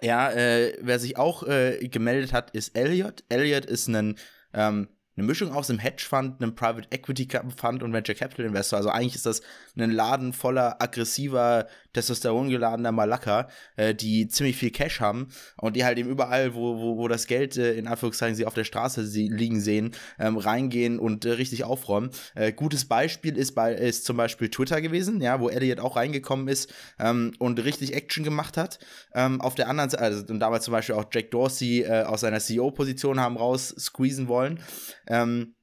ja, 0.03 0.31
äh, 0.33 0.77
wer 0.81 0.99
sich 0.99 1.19
auch 1.19 1.43
äh, 1.47 1.87
gemeldet 1.89 2.33
hat, 2.33 2.53
ist 2.53 2.77
Elliot. 2.77 3.25
Elliot 3.29 3.67
ist 3.67 3.89
ein 3.89 4.17
ähm, 4.53 4.89
eine 5.17 5.27
Mischung 5.27 5.53
aus 5.53 5.69
einem 5.69 5.79
Hedgefund, 5.79 6.43
einem 6.43 6.55
Private 6.55 6.89
Equity 6.91 7.29
Fund 7.57 7.83
und 7.83 7.93
Venture 7.93 8.15
Capital 8.15 8.47
Investor. 8.47 8.79
Also 8.79 8.91
eigentlich 8.91 9.17
ist 9.17 9.27
das 9.27 9.43
ein 9.77 9.91
Laden 9.91 10.33
voller 10.33 10.81
aggressiver, 10.81 11.67
testosterongeladener 11.93 12.93
Malaka, 12.93 13.49
äh, 13.77 13.95
die 13.95 14.29
ziemlich 14.29 14.57
viel 14.57 14.71
Cash 14.71 15.01
haben 15.01 15.29
und 15.57 15.77
die 15.77 15.85
halt 15.85 15.99
eben 15.99 16.09
überall, 16.09 16.55
wo, 16.55 16.79
wo, 16.79 16.99
wo 16.99 17.09
das 17.09 17.27
Geld 17.27 17.57
äh, 17.57 17.75
in 17.75 17.87
Anführungszeichen 17.87 18.37
sie 18.37 18.47
auf 18.47 18.55
der 18.55 18.65
Straße 18.65 19.07
sie 19.07 19.29
liegen 19.29 19.61
sehen, 19.61 19.93
ähm, 20.19 20.37
reingehen 20.37 20.99
und 20.99 21.25
äh, 21.25 21.31
richtig 21.31 21.65
aufräumen. 21.65 22.11
Äh, 22.35 22.53
gutes 22.53 22.85
Beispiel 22.87 23.37
ist 23.37 23.55
bei 23.55 23.75
ist 23.75 24.05
zum 24.05 24.17
Beispiel 24.17 24.51
Twitter 24.51 24.81
gewesen, 24.81 25.21
ja, 25.21 25.41
wo 25.41 25.49
Elliot 25.49 25.81
auch 25.81 25.97
reingekommen 25.97 26.49
ist 26.49 26.73
ähm, 26.99 27.33
und 27.39 27.63
richtig 27.65 27.95
Action 27.95 28.25
gemacht 28.25 28.57
hat. 28.57 28.79
Ähm, 29.15 29.41
auf 29.41 29.55
der 29.55 29.69
anderen 29.69 29.91
Seite, 29.91 30.03
also 30.03 30.25
und 30.33 30.41
damals 30.41 30.65
zum 30.65 30.73
Beispiel 30.73 30.95
auch 30.95 31.07
Jack 31.13 31.31
Dorsey 31.31 31.83
äh, 31.83 32.03
aus 32.03 32.21
seiner 32.21 32.41
CEO-Position 32.41 33.21
haben 33.21 33.37
raus 33.37 33.75
squeezen 33.79 34.29
wollen. 34.29 34.61
Ähm, 35.07 35.55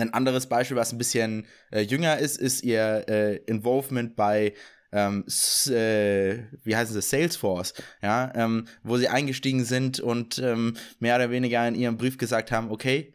ein 0.00 0.14
anderes 0.14 0.46
Beispiel, 0.48 0.76
was 0.76 0.92
ein 0.92 0.98
bisschen 0.98 1.46
äh, 1.70 1.80
jünger 1.80 2.18
ist, 2.18 2.38
ist 2.38 2.62
ihr 2.62 3.04
äh, 3.08 3.36
Involvement 3.46 4.16
bei 4.16 4.54
ähm, 4.92 5.24
äh, 5.68 6.38
wie 6.62 6.76
heißen 6.76 6.94
sie, 6.94 7.02
Salesforce, 7.02 7.74
ja, 8.02 8.32
ähm, 8.34 8.66
wo 8.82 8.96
sie 8.96 9.08
eingestiegen 9.08 9.64
sind 9.64 10.00
und 10.00 10.38
ähm, 10.38 10.74
mehr 11.00 11.16
oder 11.16 11.30
weniger 11.30 11.66
in 11.66 11.74
ihrem 11.74 11.96
Brief 11.96 12.18
gesagt 12.18 12.52
haben, 12.52 12.70
okay, 12.70 13.12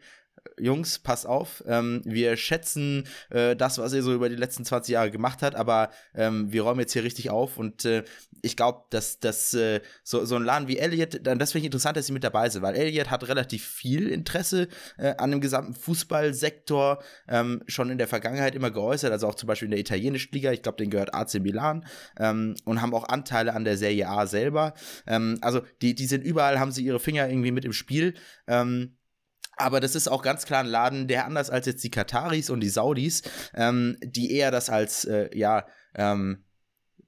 Jungs, 0.58 0.98
passt 0.98 1.26
auf, 1.26 1.62
ähm, 1.66 2.02
wir 2.04 2.36
schätzen 2.36 3.04
äh, 3.30 3.56
das, 3.56 3.78
was 3.78 3.92
ihr 3.92 4.02
so 4.02 4.12
über 4.12 4.28
die 4.28 4.36
letzten 4.36 4.64
20 4.64 4.92
Jahre 4.92 5.10
gemacht 5.10 5.42
habt, 5.42 5.56
aber 5.56 5.90
ähm, 6.14 6.52
wir 6.52 6.62
räumen 6.62 6.80
jetzt 6.80 6.92
hier 6.92 7.04
richtig 7.04 7.30
auf 7.30 7.58
und 7.58 7.84
äh, 7.84 8.04
ich 8.42 8.56
glaube, 8.56 8.82
dass, 8.90 9.20
dass 9.20 9.54
äh, 9.54 9.80
so, 10.02 10.24
so 10.24 10.36
ein 10.36 10.44
Laden 10.44 10.68
wie 10.68 10.78
Elliot, 10.78 11.24
dann 11.26 11.38
das 11.38 11.52
finde 11.52 11.62
ich 11.62 11.66
interessant, 11.66 11.96
dass 11.96 12.06
sie 12.06 12.12
mit 12.12 12.24
dabei 12.24 12.48
sind, 12.48 12.62
weil 12.62 12.74
Elliot 12.74 13.10
hat 13.10 13.26
relativ 13.28 13.64
viel 13.64 14.08
Interesse 14.08 14.68
äh, 14.98 15.14
an 15.16 15.30
dem 15.30 15.40
gesamten 15.40 15.74
Fußballsektor 15.74 17.02
ähm, 17.28 17.62
schon 17.66 17.90
in 17.90 17.98
der 17.98 18.08
Vergangenheit 18.08 18.54
immer 18.54 18.70
geäußert, 18.70 19.12
also 19.12 19.28
auch 19.28 19.34
zum 19.34 19.46
Beispiel 19.46 19.66
in 19.66 19.72
der 19.72 19.80
italienischen 19.80 20.32
Liga, 20.32 20.52
ich 20.52 20.62
glaube, 20.62 20.78
den 20.78 20.90
gehört 20.90 21.14
AC 21.14 21.34
Milan 21.34 21.86
ähm, 22.18 22.56
und 22.64 22.82
haben 22.82 22.94
auch 22.94 23.08
Anteile 23.08 23.54
an 23.54 23.64
der 23.64 23.76
Serie 23.76 24.08
A 24.08 24.26
selber. 24.26 24.74
Ähm, 25.06 25.38
also 25.40 25.62
die, 25.80 25.94
die 25.94 26.06
sind 26.06 26.24
überall, 26.24 26.58
haben 26.58 26.72
sie 26.72 26.84
ihre 26.84 27.00
Finger 27.00 27.28
irgendwie 27.28 27.52
mit 27.52 27.64
im 27.64 27.72
Spiel. 27.72 28.14
Ähm, 28.46 28.96
aber 29.56 29.80
das 29.80 29.94
ist 29.94 30.08
auch 30.08 30.22
ganz 30.22 30.44
klar 30.44 30.60
ein 30.60 30.66
Laden, 30.66 31.08
der 31.08 31.26
anders 31.26 31.50
als 31.50 31.66
jetzt 31.66 31.84
die 31.84 31.90
Kataris 31.90 32.50
und 32.50 32.60
die 32.60 32.68
Saudis, 32.68 33.22
ähm, 33.54 33.96
die 34.02 34.32
eher 34.32 34.50
das 34.50 34.70
als, 34.70 35.04
äh, 35.04 35.30
ja, 35.36 35.66
ähm, 35.94 36.44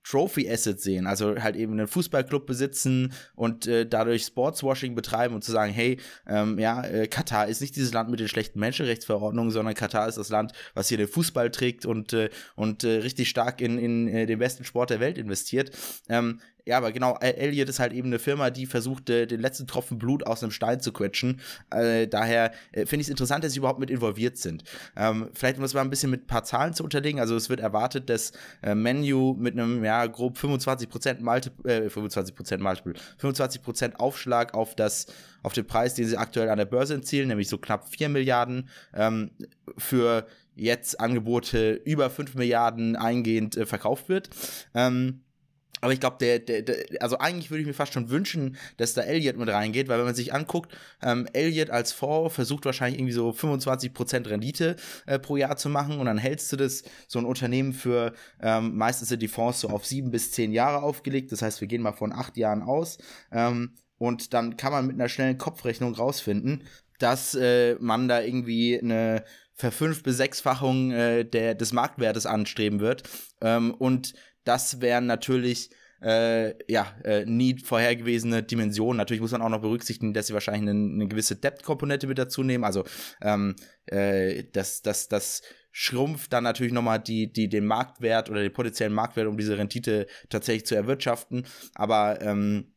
Trophy 0.04 0.50
Asset 0.50 0.80
sehen, 0.80 1.06
also 1.06 1.34
halt 1.42 1.56
eben 1.56 1.72
einen 1.72 1.88
Fußballclub 1.88 2.46
besitzen 2.46 3.14
und 3.34 3.66
äh, 3.66 3.86
dadurch 3.86 4.24
Sportswashing 4.24 4.94
betreiben 4.94 5.34
und 5.34 5.42
zu 5.42 5.50
sagen, 5.50 5.72
hey, 5.72 5.98
ähm, 6.28 6.58
ja, 6.58 6.84
äh, 6.84 7.08
Katar 7.08 7.48
ist 7.48 7.62
nicht 7.62 7.74
dieses 7.74 7.94
Land 7.94 8.10
mit 8.10 8.20
den 8.20 8.28
schlechten 8.28 8.60
Menschenrechtsverordnungen, 8.60 9.50
sondern 9.50 9.74
Katar 9.74 10.06
ist 10.06 10.18
das 10.18 10.28
Land, 10.28 10.52
was 10.74 10.88
hier 10.88 10.98
den 10.98 11.08
Fußball 11.08 11.50
trägt 11.50 11.86
und, 11.86 12.12
äh, 12.12 12.28
und 12.54 12.84
äh, 12.84 12.98
richtig 12.98 13.30
stark 13.30 13.62
in, 13.62 13.78
in 13.78 14.08
äh, 14.08 14.26
den 14.26 14.38
besten 14.38 14.64
Sport 14.64 14.90
der 14.90 15.00
Welt 15.00 15.16
investiert. 15.16 15.70
Ähm, 16.10 16.40
ja, 16.66 16.78
aber 16.78 16.92
genau, 16.92 17.16
Elliot 17.20 17.68
ist 17.68 17.78
halt 17.78 17.92
eben 17.92 18.08
eine 18.08 18.18
Firma, 18.18 18.48
die 18.48 18.64
versucht, 18.64 19.10
äh, 19.10 19.26
den 19.26 19.40
letzten 19.40 19.66
Tropfen 19.66 19.98
Blut 19.98 20.26
aus 20.26 20.42
einem 20.42 20.50
Stein 20.50 20.80
zu 20.80 20.92
quetschen. 20.92 21.40
Äh, 21.70 22.06
daher 22.08 22.52
äh, 22.72 22.86
finde 22.86 23.02
ich 23.02 23.08
es 23.08 23.10
interessant, 23.10 23.44
dass 23.44 23.52
sie 23.52 23.58
überhaupt 23.58 23.80
mit 23.80 23.90
involviert 23.90 24.38
sind. 24.38 24.64
Ähm, 24.96 25.28
vielleicht 25.34 25.58
muss 25.58 25.74
man 25.74 25.86
ein 25.86 25.90
bisschen 25.90 26.10
mit 26.10 26.22
ein 26.22 26.26
paar 26.26 26.44
Zahlen 26.44 26.72
zu 26.72 26.82
unterlegen. 26.82 27.20
Also 27.20 27.36
es 27.36 27.50
wird 27.50 27.60
erwartet, 27.60 28.08
dass 28.08 28.32
äh, 28.62 28.74
Menu 28.74 29.34
mit 29.38 29.52
einem, 29.52 29.84
ja, 29.84 30.06
grob 30.06 30.38
25% 30.38 31.20
Multiple, 31.20 31.84
äh, 31.84 31.88
25% 31.88 32.58
Multiple, 32.58 32.94
25% 33.20 33.96
Aufschlag 33.96 34.54
auf 34.54 34.74
das, 34.74 35.06
auf 35.42 35.52
den 35.52 35.66
Preis, 35.66 35.94
den 35.94 36.06
sie 36.06 36.16
aktuell 36.16 36.48
an 36.48 36.56
der 36.56 36.64
Börse 36.64 36.94
erzielen, 36.94 37.28
nämlich 37.28 37.48
so 37.48 37.58
knapp 37.58 37.88
4 37.90 38.08
Milliarden, 38.08 38.70
ähm, 38.94 39.32
für 39.76 40.26
jetzt 40.56 41.00
Angebote 41.00 41.74
über 41.84 42.08
5 42.10 42.36
Milliarden 42.36 42.96
eingehend 42.96 43.56
äh, 43.56 43.66
verkauft 43.66 44.08
wird. 44.08 44.30
Ähm, 44.74 45.23
aber 45.80 45.92
ich 45.92 46.00
glaube, 46.00 46.16
der, 46.18 46.38
der, 46.38 46.62
der, 46.62 46.86
also 47.00 47.18
eigentlich 47.18 47.50
würde 47.50 47.60
ich 47.60 47.66
mir 47.66 47.74
fast 47.74 47.92
schon 47.92 48.08
wünschen, 48.08 48.56
dass 48.76 48.94
da 48.94 49.02
Elliot 49.02 49.36
mit 49.36 49.48
reingeht, 49.48 49.88
weil 49.88 49.98
wenn 49.98 50.06
man 50.06 50.14
sich 50.14 50.32
anguckt, 50.32 50.72
ähm, 51.02 51.26
Elliot 51.32 51.70
als 51.70 51.92
Fonds 51.92 52.34
versucht 52.34 52.64
wahrscheinlich 52.64 52.98
irgendwie 52.98 53.12
so 53.12 53.30
25% 53.30 54.30
Rendite 54.30 54.76
äh, 55.06 55.18
pro 55.18 55.36
Jahr 55.36 55.56
zu 55.56 55.68
machen 55.68 55.98
und 55.98 56.06
dann 56.06 56.18
hältst 56.18 56.52
du 56.52 56.56
das, 56.56 56.84
so 57.06 57.18
ein 57.18 57.24
Unternehmen 57.26 57.72
für, 57.72 58.14
ähm, 58.40 58.76
meistens 58.76 59.08
sind 59.08 59.20
die 59.20 59.28
Fonds 59.28 59.60
so 59.60 59.68
auf 59.68 59.84
sieben 59.84 60.10
bis 60.10 60.32
zehn 60.32 60.52
Jahre 60.52 60.82
aufgelegt, 60.82 61.32
das 61.32 61.42
heißt, 61.42 61.60
wir 61.60 61.68
gehen 61.68 61.82
mal 61.82 61.92
von 61.92 62.12
acht 62.12 62.36
Jahren 62.36 62.62
aus 62.62 62.98
ähm, 63.30 63.74
und 63.98 64.32
dann 64.32 64.56
kann 64.56 64.72
man 64.72 64.86
mit 64.86 64.94
einer 64.94 65.08
schnellen 65.08 65.38
Kopfrechnung 65.38 65.94
rausfinden, 65.94 66.64
dass 66.98 67.34
äh, 67.34 67.76
man 67.80 68.08
da 68.08 68.20
irgendwie 68.20 68.80
eine 68.80 69.24
Verfünf- 69.52 70.02
bis 70.02 70.16
Sechsfachung 70.16 70.90
äh, 70.90 71.24
der, 71.24 71.54
des 71.54 71.72
Marktwertes 71.72 72.26
anstreben 72.26 72.80
wird 72.80 73.02
ähm, 73.40 73.72
und 73.72 74.14
das 74.44 74.80
wären 74.80 75.06
natürlich 75.06 75.70
äh, 76.02 76.54
ja, 76.70 76.86
äh, 77.02 77.24
nie 77.24 77.58
vorhergewesene 77.58 78.42
Dimensionen. 78.42 78.98
Natürlich 78.98 79.22
muss 79.22 79.32
man 79.32 79.42
auch 79.42 79.48
noch 79.48 79.62
berücksichtigen, 79.62 80.12
dass 80.12 80.26
sie 80.26 80.34
wahrscheinlich 80.34 80.68
eine, 80.68 80.70
eine 80.72 81.08
gewisse 81.08 81.36
Depth-Komponente 81.36 82.06
mit 82.06 82.18
dazu 82.18 82.42
nehmen. 82.42 82.64
Also 82.64 82.84
ähm, 83.22 83.56
äh, 83.86 84.44
das, 84.52 84.82
das, 84.82 85.08
das 85.08 85.42
schrumpft 85.72 86.32
dann 86.32 86.44
natürlich 86.44 86.72
nochmal 86.72 87.00
die, 87.00 87.32
die, 87.32 87.48
den 87.48 87.64
Marktwert 87.64 88.28
oder 88.30 88.42
den 88.42 88.52
potenziellen 88.52 88.92
Marktwert, 88.92 89.26
um 89.26 89.38
diese 89.38 89.56
Rendite 89.56 90.06
tatsächlich 90.28 90.66
zu 90.66 90.74
erwirtschaften. 90.74 91.46
Aber 91.74 92.20
ähm, 92.20 92.70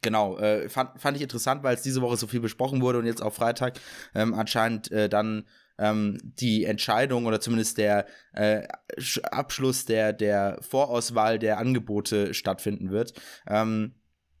Genau, 0.00 0.38
äh, 0.38 0.70
fand, 0.70 0.98
fand 0.98 1.18
ich 1.18 1.22
interessant, 1.22 1.62
weil 1.62 1.74
es 1.74 1.82
diese 1.82 2.00
Woche 2.00 2.16
so 2.16 2.26
viel 2.26 2.40
besprochen 2.40 2.80
wurde 2.80 2.98
und 2.98 3.04
jetzt 3.04 3.22
auf 3.22 3.34
Freitag 3.34 3.78
ähm, 4.14 4.32
anscheinend 4.32 4.90
äh, 4.90 5.10
dann 5.10 5.44
ähm, 5.82 6.18
die 6.22 6.64
Entscheidung 6.64 7.26
oder 7.26 7.40
zumindest 7.40 7.78
der 7.78 8.06
äh, 8.32 8.62
Abschluss 9.24 9.84
der, 9.84 10.12
der 10.12 10.58
Vorauswahl 10.60 11.38
der 11.38 11.58
Angebote 11.58 12.34
stattfinden 12.34 12.90
wird. 12.90 13.12
Ähm, 13.48 13.94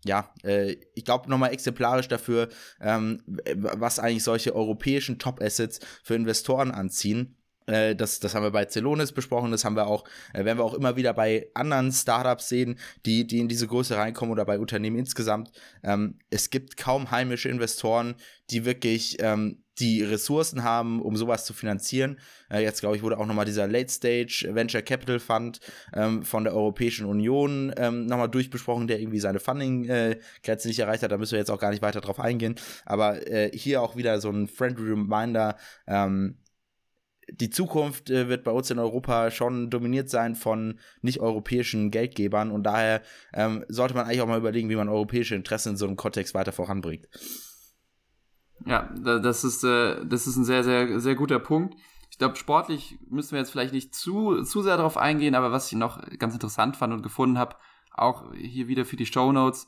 ja, 0.04 0.32
äh, 0.44 0.76
ich 0.94 1.04
glaube 1.04 1.28
nochmal 1.28 1.52
exemplarisch 1.52 2.08
dafür, 2.08 2.48
ähm, 2.80 3.22
was 3.54 3.98
eigentlich 3.98 4.24
solche 4.24 4.54
europäischen 4.54 5.18
Top-Assets 5.18 5.80
für 6.02 6.14
Investoren 6.14 6.70
anziehen. 6.70 7.36
Äh, 7.66 7.94
das, 7.94 8.20
das 8.20 8.34
haben 8.34 8.42
wir 8.42 8.50
bei 8.50 8.66
Celonis 8.66 9.12
besprochen, 9.12 9.52
das 9.52 9.64
haben 9.64 9.76
wir 9.76 9.86
auch, 9.86 10.04
äh, 10.32 10.44
werden 10.44 10.58
wir 10.58 10.64
auch 10.64 10.74
immer 10.74 10.96
wieder 10.96 11.14
bei 11.14 11.48
anderen 11.54 11.92
Startups 11.92 12.48
sehen, 12.48 12.78
die, 13.06 13.26
die 13.26 13.38
in 13.38 13.48
diese 13.48 13.66
Größe 13.66 13.96
reinkommen 13.96 14.32
oder 14.32 14.44
bei 14.44 14.58
Unternehmen 14.58 14.98
insgesamt. 14.98 15.52
Ähm, 15.82 16.18
es 16.30 16.50
gibt 16.50 16.76
kaum 16.76 17.10
heimische 17.10 17.48
Investoren, 17.48 18.14
die 18.50 18.64
wirklich 18.64 19.18
ähm, 19.20 19.61
die 19.78 20.02
Ressourcen 20.02 20.62
haben, 20.62 21.00
um 21.00 21.16
sowas 21.16 21.44
zu 21.44 21.54
finanzieren. 21.54 22.18
Äh, 22.50 22.62
jetzt, 22.62 22.80
glaube 22.80 22.96
ich, 22.96 23.02
wurde 23.02 23.18
auch 23.18 23.26
nochmal 23.26 23.44
dieser 23.44 23.66
Late 23.66 23.90
Stage 23.90 24.50
Venture 24.52 24.82
Capital 24.82 25.18
Fund 25.18 25.60
ähm, 25.94 26.22
von 26.22 26.44
der 26.44 26.54
Europäischen 26.54 27.06
Union 27.06 27.72
ähm, 27.76 28.06
nochmal 28.06 28.28
durchbesprochen, 28.28 28.86
der 28.86 29.00
irgendwie 29.00 29.20
seine 29.20 29.40
Funding-Grenze 29.40 30.68
äh, 30.68 30.68
nicht 30.68 30.78
erreicht 30.78 31.02
hat. 31.02 31.12
Da 31.12 31.18
müssen 31.18 31.32
wir 31.32 31.38
jetzt 31.38 31.50
auch 31.50 31.58
gar 31.58 31.70
nicht 31.70 31.82
weiter 31.82 32.00
drauf 32.00 32.20
eingehen. 32.20 32.56
Aber 32.84 33.26
äh, 33.26 33.50
hier 33.54 33.82
auch 33.82 33.96
wieder 33.96 34.20
so 34.20 34.30
ein 34.30 34.46
friendly 34.46 34.90
Reminder, 34.90 35.56
ähm, 35.86 36.36
die 37.30 37.50
Zukunft 37.50 38.10
äh, 38.10 38.28
wird 38.28 38.44
bei 38.44 38.50
uns 38.50 38.70
in 38.70 38.78
Europa 38.78 39.30
schon 39.30 39.70
dominiert 39.70 40.10
sein 40.10 40.34
von 40.34 40.78
nicht-europäischen 41.02 41.90
Geldgebern 41.90 42.50
und 42.50 42.64
daher 42.64 43.00
ähm, 43.32 43.64
sollte 43.68 43.94
man 43.94 44.04
eigentlich 44.04 44.20
auch 44.20 44.26
mal 44.26 44.38
überlegen, 44.38 44.68
wie 44.68 44.76
man 44.76 44.88
europäische 44.88 45.34
Interessen 45.34 45.70
in 45.70 45.76
so 45.76 45.86
einem 45.86 45.96
Kontext 45.96 46.34
weiter 46.34 46.52
voranbringt. 46.52 47.08
Ja, 48.66 48.88
das 48.94 49.44
ist, 49.44 49.64
äh, 49.64 50.04
das 50.04 50.26
ist 50.26 50.36
ein 50.36 50.44
sehr, 50.44 50.64
sehr, 50.64 51.00
sehr 51.00 51.14
guter 51.14 51.38
Punkt. 51.38 51.76
Ich 52.10 52.18
glaube, 52.18 52.36
sportlich 52.36 52.98
müssen 53.08 53.32
wir 53.32 53.38
jetzt 53.38 53.50
vielleicht 53.50 53.72
nicht 53.72 53.94
zu, 53.94 54.42
zu 54.42 54.62
sehr 54.62 54.76
darauf 54.76 54.96
eingehen, 54.96 55.34
aber 55.34 55.50
was 55.50 55.72
ich 55.72 55.78
noch 55.78 56.00
ganz 56.18 56.34
interessant 56.34 56.76
fand 56.76 56.92
und 56.92 57.02
gefunden 57.02 57.38
habe, 57.38 57.56
auch 57.94 58.32
hier 58.34 58.68
wieder 58.68 58.84
für 58.84 58.96
die 58.96 59.06
Show 59.06 59.32
Notes, 59.32 59.66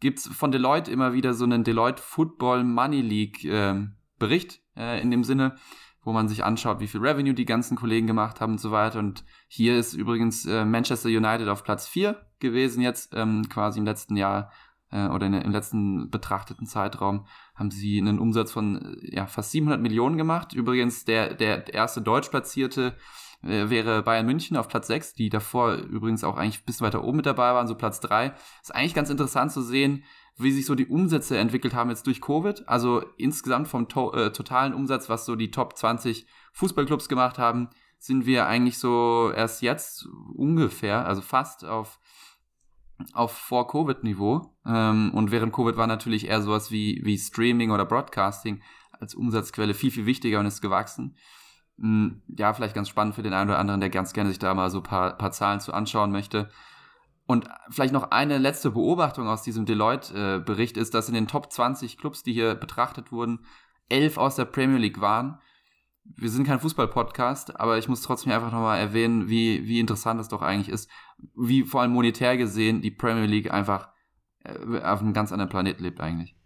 gibt 0.00 0.18
es 0.18 0.26
von 0.28 0.50
Deloitte 0.50 0.90
immer 0.90 1.12
wieder 1.12 1.34
so 1.34 1.44
einen 1.44 1.64
Deloitte 1.64 2.02
Football 2.02 2.64
Money 2.64 3.00
League 3.00 3.44
äh, 3.44 3.86
Bericht 4.18 4.60
äh, 4.76 5.00
in 5.00 5.10
dem 5.10 5.24
Sinne, 5.24 5.56
wo 6.02 6.12
man 6.12 6.28
sich 6.28 6.44
anschaut, 6.44 6.80
wie 6.80 6.88
viel 6.88 7.00
Revenue 7.00 7.34
die 7.34 7.46
ganzen 7.46 7.76
Kollegen 7.76 8.06
gemacht 8.06 8.40
haben 8.40 8.52
und 8.52 8.60
so 8.60 8.70
weiter. 8.70 8.98
Und 8.98 9.24
hier 9.48 9.78
ist 9.78 9.94
übrigens 9.94 10.46
äh, 10.46 10.64
Manchester 10.64 11.08
United 11.08 11.48
auf 11.48 11.64
Platz 11.64 11.86
4 11.86 12.20
gewesen 12.38 12.82
jetzt, 12.82 13.14
ähm, 13.14 13.48
quasi 13.48 13.78
im 13.78 13.86
letzten 13.86 14.16
Jahr 14.16 14.50
äh, 14.94 15.08
oder 15.08 15.26
in, 15.26 15.34
im 15.34 15.50
letzten 15.50 16.08
betrachteten 16.08 16.66
Zeitraum 16.66 17.26
haben 17.54 17.70
sie 17.70 17.98
einen 17.98 18.18
Umsatz 18.18 18.52
von 18.52 18.98
äh, 19.02 19.16
ja, 19.16 19.26
fast 19.26 19.50
700 19.50 19.80
Millionen 19.80 20.16
gemacht. 20.16 20.52
Übrigens 20.54 21.04
der, 21.04 21.34
der 21.34 21.72
erste 21.74 22.00
Deutschplatzierte 22.00 22.94
äh, 23.42 23.68
wäre 23.68 24.02
Bayern 24.02 24.26
München 24.26 24.56
auf 24.56 24.68
Platz 24.68 24.86
6, 24.86 25.14
die 25.14 25.28
davor 25.28 25.74
übrigens 25.74 26.22
auch 26.24 26.36
eigentlich 26.36 26.60
ein 26.60 26.66
bisschen 26.66 26.86
weiter 26.86 27.02
oben 27.02 27.18
mit 27.18 27.26
dabei 27.26 27.52
waren, 27.52 27.66
so 27.66 27.74
Platz 27.74 28.00
3. 28.00 28.34
Ist 28.62 28.74
eigentlich 28.74 28.94
ganz 28.94 29.10
interessant 29.10 29.52
zu 29.52 29.62
sehen, 29.62 30.04
wie 30.36 30.52
sich 30.52 30.66
so 30.66 30.74
die 30.74 30.86
Umsätze 30.86 31.38
entwickelt 31.38 31.74
haben 31.74 31.90
jetzt 31.90 32.06
durch 32.06 32.20
Covid. 32.20 32.68
Also 32.68 33.04
insgesamt 33.16 33.68
vom 33.68 33.88
to 33.88 34.12
äh, 34.12 34.32
totalen 34.32 34.74
Umsatz, 34.74 35.08
was 35.08 35.26
so 35.26 35.36
die 35.36 35.50
Top 35.50 35.76
20 35.76 36.26
Fußballclubs 36.52 37.08
gemacht 37.08 37.38
haben, 37.38 37.68
sind 37.98 38.26
wir 38.26 38.46
eigentlich 38.46 38.78
so 38.78 39.32
erst 39.34 39.62
jetzt 39.62 40.06
ungefähr, 40.34 41.06
also 41.06 41.22
fast 41.22 41.64
auf 41.64 41.98
auf 43.12 43.32
Vor-Covid-Niveau. 43.32 44.54
Ähm, 44.66 45.10
und 45.14 45.30
während 45.30 45.52
Covid 45.52 45.76
war 45.76 45.86
natürlich 45.86 46.28
eher 46.28 46.42
sowas 46.42 46.70
wie, 46.70 47.00
wie 47.04 47.18
Streaming 47.18 47.70
oder 47.70 47.84
Broadcasting 47.84 48.62
als 48.92 49.14
Umsatzquelle 49.14 49.74
viel, 49.74 49.90
viel 49.90 50.06
wichtiger 50.06 50.40
und 50.40 50.46
ist 50.46 50.60
gewachsen. 50.60 51.16
Hm, 51.78 52.22
ja, 52.28 52.52
vielleicht 52.52 52.74
ganz 52.74 52.88
spannend 52.88 53.14
für 53.14 53.22
den 53.22 53.32
einen 53.32 53.50
oder 53.50 53.58
anderen, 53.58 53.80
der 53.80 53.90
ganz 53.90 54.12
gerne 54.12 54.30
sich 54.30 54.38
da 54.38 54.54
mal 54.54 54.70
so 54.70 54.78
ein 54.78 54.84
paar, 54.84 55.16
paar 55.16 55.32
Zahlen 55.32 55.60
zu 55.60 55.72
anschauen 55.72 56.12
möchte. 56.12 56.50
Und 57.26 57.48
vielleicht 57.70 57.94
noch 57.94 58.10
eine 58.10 58.38
letzte 58.38 58.70
Beobachtung 58.70 59.28
aus 59.28 59.42
diesem 59.42 59.64
Deloitte-Bericht 59.64 60.76
ist, 60.76 60.94
dass 60.94 61.08
in 61.08 61.14
den 61.14 61.26
Top 61.26 61.50
20 61.50 61.96
Clubs, 61.96 62.22
die 62.22 62.34
hier 62.34 62.54
betrachtet 62.54 63.12
wurden, 63.12 63.46
elf 63.88 64.18
aus 64.18 64.36
der 64.36 64.44
Premier 64.44 64.78
League 64.78 65.00
waren. 65.00 65.38
Wir 66.04 66.30
sind 66.30 66.46
kein 66.46 66.60
Fußball-Podcast, 66.60 67.58
aber 67.58 67.78
ich 67.78 67.88
muss 67.88 68.02
trotzdem 68.02 68.32
einfach 68.32 68.52
nochmal 68.52 68.78
erwähnen, 68.78 69.28
wie, 69.28 69.66
wie 69.66 69.80
interessant 69.80 70.20
das 70.20 70.28
doch 70.28 70.42
eigentlich 70.42 70.68
ist, 70.68 70.88
wie 71.34 71.64
vor 71.64 71.80
allem 71.80 71.92
monetär 71.92 72.36
gesehen 72.36 72.82
die 72.82 72.90
Premier 72.90 73.26
League 73.26 73.50
einfach 73.50 73.88
äh, 74.44 74.80
auf 74.82 75.00
einem 75.00 75.14
ganz 75.14 75.32
anderen 75.32 75.48
Planet 75.48 75.80
lebt 75.80 76.00
eigentlich. 76.00 76.36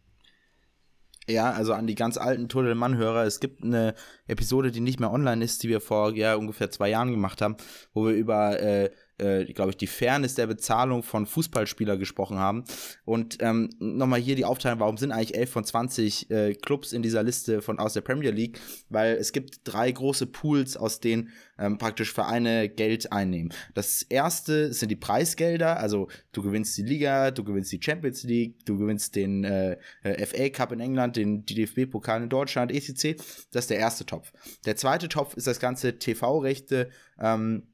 Ja, 1.29 1.51
also 1.51 1.75
an 1.75 1.87
die 1.87 1.95
ganz 1.95 2.17
alten 2.17 2.49
Tour 2.49 2.75
Mann-Hörer. 2.75 3.25
Es 3.25 3.41
gibt 3.41 3.63
eine 3.63 3.95
Episode, 4.29 4.71
die 4.71 4.81
nicht 4.81 5.01
mehr 5.01 5.13
online 5.13 5.45
ist, 5.45 5.63
die 5.63 5.69
wir 5.69 5.81
vor 5.81 6.15
ja, 6.15 6.37
ungefähr 6.37 6.71
zwei 6.71 6.91
Jahren 6.91 7.11
gemacht 7.11 7.43
haben, 7.43 7.57
wo 7.93 8.07
wir 8.07 8.15
über 8.15 8.61
äh, 8.61 8.91
äh, 9.19 9.45
glaube 9.53 9.71
ich, 9.71 9.77
die 9.77 9.87
Fairness 9.87 10.35
der 10.35 10.47
Bezahlung 10.47 11.03
von 11.03 11.27
Fußballspielern 11.27 11.99
gesprochen 11.99 12.39
haben. 12.39 12.65
Und 13.05 13.39
ähm, 13.41 13.71
nochmal 13.79 14.21
hier 14.21 14.37
die 14.37 14.45
Aufteilung, 14.45 14.81
warum 14.81 14.97
sind 14.97 15.13
eigentlich 15.13 15.37
11 15.37 15.51
von 15.51 15.65
20 15.65 16.31
äh, 16.31 16.55
Clubs 16.55 16.93
in 16.93 17.03
dieser 17.03 17.23
Liste 17.23 17.63
von 17.63 17.79
aus 17.79 17.95
der 17.95 18.01
Premier 18.01 18.31
League? 18.31 18.61
Weil 18.89 19.17
es 19.17 19.33
gibt 19.33 19.61
drei 19.65 19.91
große 19.91 20.27
Pools, 20.27 20.77
aus 20.77 21.01
denen 21.01 21.31
ähm, 21.59 21.79
praktisch 21.79 22.13
Vereine 22.13 22.69
Geld 22.69 23.13
einnehmen. 23.13 23.53
Das 23.75 24.03
erste 24.03 24.73
sind 24.73 24.91
die 24.91 24.97
Preisgelder, 24.97 25.79
also 25.79 26.09
du 26.33 26.43
gewinnst 26.43 26.79
die 26.79 26.83
Liga, 26.83 27.31
du 27.31 27.43
gewinnst 27.45 27.73
die 27.73 27.81
Champions 27.83 28.23
League, 28.23 28.65
du 28.65 28.79
gewinnst 28.79 29.17
den 29.17 29.45
äh, 29.45 29.77
äh 30.03 30.27
FA 30.27 30.49
Cup 30.51 30.73
in 30.73 30.81
England, 30.81 31.17
den 31.17 31.45
DFB-Pokal 31.45 32.23
in 32.23 32.29
Deutschland, 32.29 32.71
ECC. 32.71 33.17
Das 33.51 33.65
ist 33.65 33.71
der 33.71 33.79
erste 33.79 34.07
Topf. 34.19 34.33
Der 34.65 34.77
zweite 34.77 35.09
Topf 35.09 35.35
ist 35.35 35.47
das 35.47 35.61
ganze 35.61 35.99
TV-Rechte. 35.99 36.91
Ähm, 37.21 37.69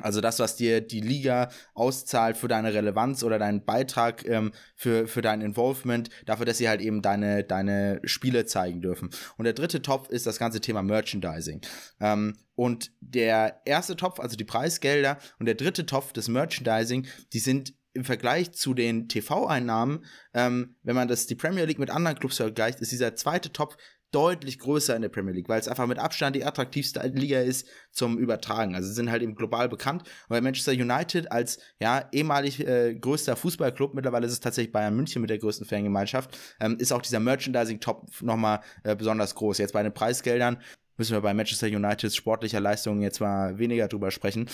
also 0.00 0.20
das, 0.20 0.40
was 0.40 0.56
dir 0.56 0.80
die 0.80 1.00
Liga 1.00 1.50
auszahlt 1.72 2.36
für 2.36 2.48
deine 2.48 2.74
Relevanz 2.74 3.22
oder 3.22 3.38
deinen 3.38 3.64
Beitrag 3.64 4.26
ähm, 4.26 4.50
für, 4.74 5.06
für 5.06 5.22
dein 5.22 5.40
Involvement, 5.40 6.10
dafür, 6.26 6.46
dass 6.46 6.58
sie 6.58 6.68
halt 6.68 6.80
eben 6.80 7.00
deine, 7.00 7.44
deine 7.44 8.00
Spiele 8.02 8.44
zeigen 8.44 8.80
dürfen. 8.80 9.10
Und 9.36 9.44
der 9.44 9.52
dritte 9.52 9.82
Topf 9.82 10.08
ist 10.08 10.26
das 10.26 10.40
ganze 10.40 10.60
Thema 10.60 10.82
Merchandising. 10.82 11.60
Ähm, 12.00 12.36
und 12.56 12.90
der 13.00 13.60
erste 13.66 13.94
Topf, 13.94 14.18
also 14.18 14.36
die 14.36 14.44
Preisgelder, 14.44 15.18
und 15.38 15.46
der 15.46 15.54
dritte 15.54 15.86
Topf, 15.86 16.12
das 16.12 16.26
Merchandising, 16.26 17.06
die 17.32 17.38
sind 17.38 17.74
im 17.92 18.04
Vergleich 18.04 18.50
zu 18.52 18.74
den 18.74 19.08
TV-Einnahmen, 19.08 20.04
ähm, 20.34 20.74
wenn 20.82 20.96
man 20.96 21.06
das 21.06 21.26
die 21.26 21.36
Premier 21.36 21.64
League 21.64 21.78
mit 21.78 21.90
anderen 21.90 22.18
Clubs 22.18 22.38
vergleicht, 22.38 22.80
ist 22.80 22.90
dieser 22.90 23.14
zweite 23.14 23.52
Topf 23.52 23.76
deutlich 24.14 24.58
größer 24.60 24.94
in 24.94 25.02
der 25.02 25.08
Premier 25.08 25.32
League, 25.32 25.48
weil 25.48 25.58
es 25.58 25.66
einfach 25.66 25.86
mit 25.86 25.98
Abstand 25.98 26.36
die 26.36 26.44
attraktivste 26.44 27.00
Liga 27.08 27.40
ist 27.40 27.66
zum 27.90 28.18
Übertragen. 28.18 28.74
Also 28.74 28.92
sind 28.92 29.10
halt 29.10 29.22
eben 29.22 29.34
global 29.34 29.68
bekannt. 29.68 30.04
Weil 30.28 30.40
Manchester 30.40 30.72
United 30.72 31.32
als 31.32 31.58
ja 31.80 32.08
ehemalig 32.12 32.64
äh, 32.66 32.94
größter 32.94 33.34
Fußballclub, 33.34 33.94
mittlerweile 33.94 34.26
ist 34.26 34.32
es 34.32 34.40
tatsächlich 34.40 34.72
Bayern 34.72 34.94
München 34.94 35.20
mit 35.20 35.30
der 35.30 35.38
größten 35.38 35.66
Fangemeinschaft, 35.66 36.38
ähm, 36.60 36.76
ist 36.78 36.92
auch 36.92 37.02
dieser 37.02 37.20
Merchandising-Top 37.20 38.22
nochmal 38.22 38.60
äh, 38.84 38.94
besonders 38.94 39.34
groß. 39.34 39.58
Jetzt 39.58 39.72
bei 39.72 39.82
den 39.82 39.92
Preisgeldern 39.92 40.58
müssen 40.96 41.12
wir 41.12 41.20
bei 41.20 41.34
Manchester 41.34 41.66
Uniteds 41.66 42.14
sportlicher 42.14 42.60
Leistungen 42.60 43.02
jetzt 43.02 43.20
mal 43.20 43.58
weniger 43.58 43.88
drüber 43.88 44.12
sprechen. 44.12 44.48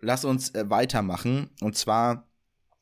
Lass 0.00 0.24
uns 0.24 0.50
äh, 0.54 0.68
weitermachen. 0.68 1.50
Und 1.60 1.76
zwar 1.76 2.26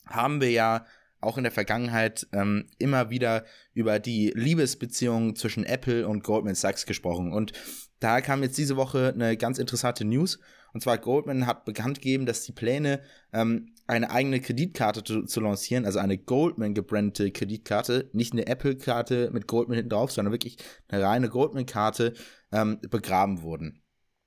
haben 0.07 0.41
wir 0.41 0.51
ja 0.51 0.87
auch 1.25 1.39
in 1.39 1.45
der 1.45 1.53
Vergangenheit 1.53 2.27
ähm, 2.33 2.67
immer 2.79 3.11
wieder 3.11 3.45
über 3.73 3.99
die 3.99 4.33
Liebesbeziehung 4.35 5.37
zwischen 5.37 5.65
Apple 5.65 6.07
und 6.07 6.25
Goldman 6.25 6.55
Sachs 6.55 6.87
gesprochen. 6.87 7.33
Und 7.33 7.53
da 8.01 8.21
kam 8.21 8.43
jetzt 8.43 8.59
diese 8.59 8.77
Woche 8.77 9.13
eine 9.15 9.37
ganz 9.37 9.59
interessante 9.59 10.05
News. 10.05 10.39
Und 10.73 10.83
zwar 10.83 10.99
Goldman 10.99 11.47
hat 11.47 11.65
bekannt 11.65 11.99
gegeben, 12.01 12.27
dass 12.27 12.43
die 12.43 12.53
Pläne, 12.53 13.01
ähm, 13.33 13.75
eine 13.87 14.11
eigene 14.11 14.41
Kreditkarte 14.41 15.05
zu, 15.05 15.25
zu, 15.25 15.41
lancieren, 15.41 15.85
also 15.85 15.99
eine 15.99 16.19
Goldman 16.19 16.75
gebrandete 16.75 17.31
Kreditkarte, 17.31 18.11
nicht 18.13 18.33
eine 18.33 18.47
Apple-Karte 18.47 19.31
mit 19.33 19.47
Goldman 19.47 19.77
hinten 19.77 19.91
drauf, 19.91 20.11
sondern 20.11 20.33
wirklich 20.33 20.57
eine 20.89 21.03
reine 21.03 21.29
Goldman-Karte, 21.29 22.15
ähm, 22.51 22.81
begraben 22.91 23.43
wurden. 23.43 23.83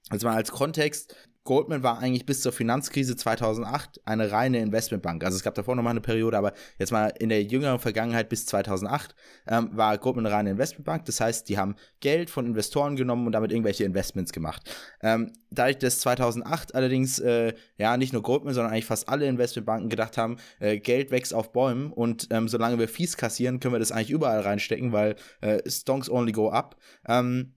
Also 0.10 0.28
mal 0.28 0.36
als 0.36 0.52
Kontext, 0.52 1.16
Goldman 1.48 1.82
war 1.82 2.00
eigentlich 2.00 2.26
bis 2.26 2.42
zur 2.42 2.52
Finanzkrise 2.52 3.16
2008 3.16 4.02
eine 4.04 4.34
reine 4.34 4.60
Investmentbank. 4.60 5.24
Also 5.24 5.38
es 5.38 5.44
gab 5.44 5.56
davor 5.56 5.78
nochmal 5.78 5.92
eine 5.92 6.02
Periode, 6.02 6.38
aber 6.38 6.52
jetzt 6.78 6.92
mal 6.92 7.08
in 7.20 7.30
der 7.30 7.42
jüngeren 7.42 7.80
Vergangenheit 7.80 8.28
bis 8.28 8.46
2008 8.48 9.16
ähm, 9.48 9.70
war 9.72 9.98
Goldman 9.98 10.26
eine 10.26 10.36
reine 10.36 10.50
Investmentbank. 10.52 11.06
Das 11.06 11.22
heißt, 11.22 11.48
die 11.48 11.58
haben 11.58 11.76
Geld 12.02 12.30
von 12.30 12.46
Investoren 12.46 12.98
genommen 12.98 13.26
und 13.26 13.32
damit 13.32 13.54
irgendwelche 13.54 13.86
Investments 13.86 14.34
gemacht. 14.34 14.70
Ähm, 15.02 15.32
dadurch, 15.50 15.78
dass 15.78 16.02
2008 16.02 16.76
allerdings 16.76 17.18
äh, 17.20 17.54
ja 17.78 17.96
nicht 17.96 18.12
nur 18.12 18.24
Goldman, 18.24 18.54
sondern 18.54 18.74
eigentlich 18.74 18.86
fast 18.86 19.08
alle 19.08 19.26
Investmentbanken 19.26 19.88
gedacht 19.88 20.18
haben, 20.18 20.36
äh, 20.60 20.80
Geld 20.80 21.12
wächst 21.12 21.34
auf 21.34 21.54
Bäumen 21.54 21.94
und 21.94 22.28
ähm, 22.30 22.50
solange 22.50 22.78
wir 22.78 22.90
Fees 22.90 23.16
kassieren, 23.16 23.62
können 23.62 23.74
wir 23.74 23.80
das 23.80 23.94
eigentlich 23.94 24.12
überall 24.12 24.42
reinstecken, 24.42 24.92
weil 24.92 25.16
äh, 25.40 25.60
Stonks 25.70 26.10
only 26.10 26.34
go 26.34 26.50
up. 26.50 26.76
Ähm, 27.08 27.54
äh, 27.54 27.57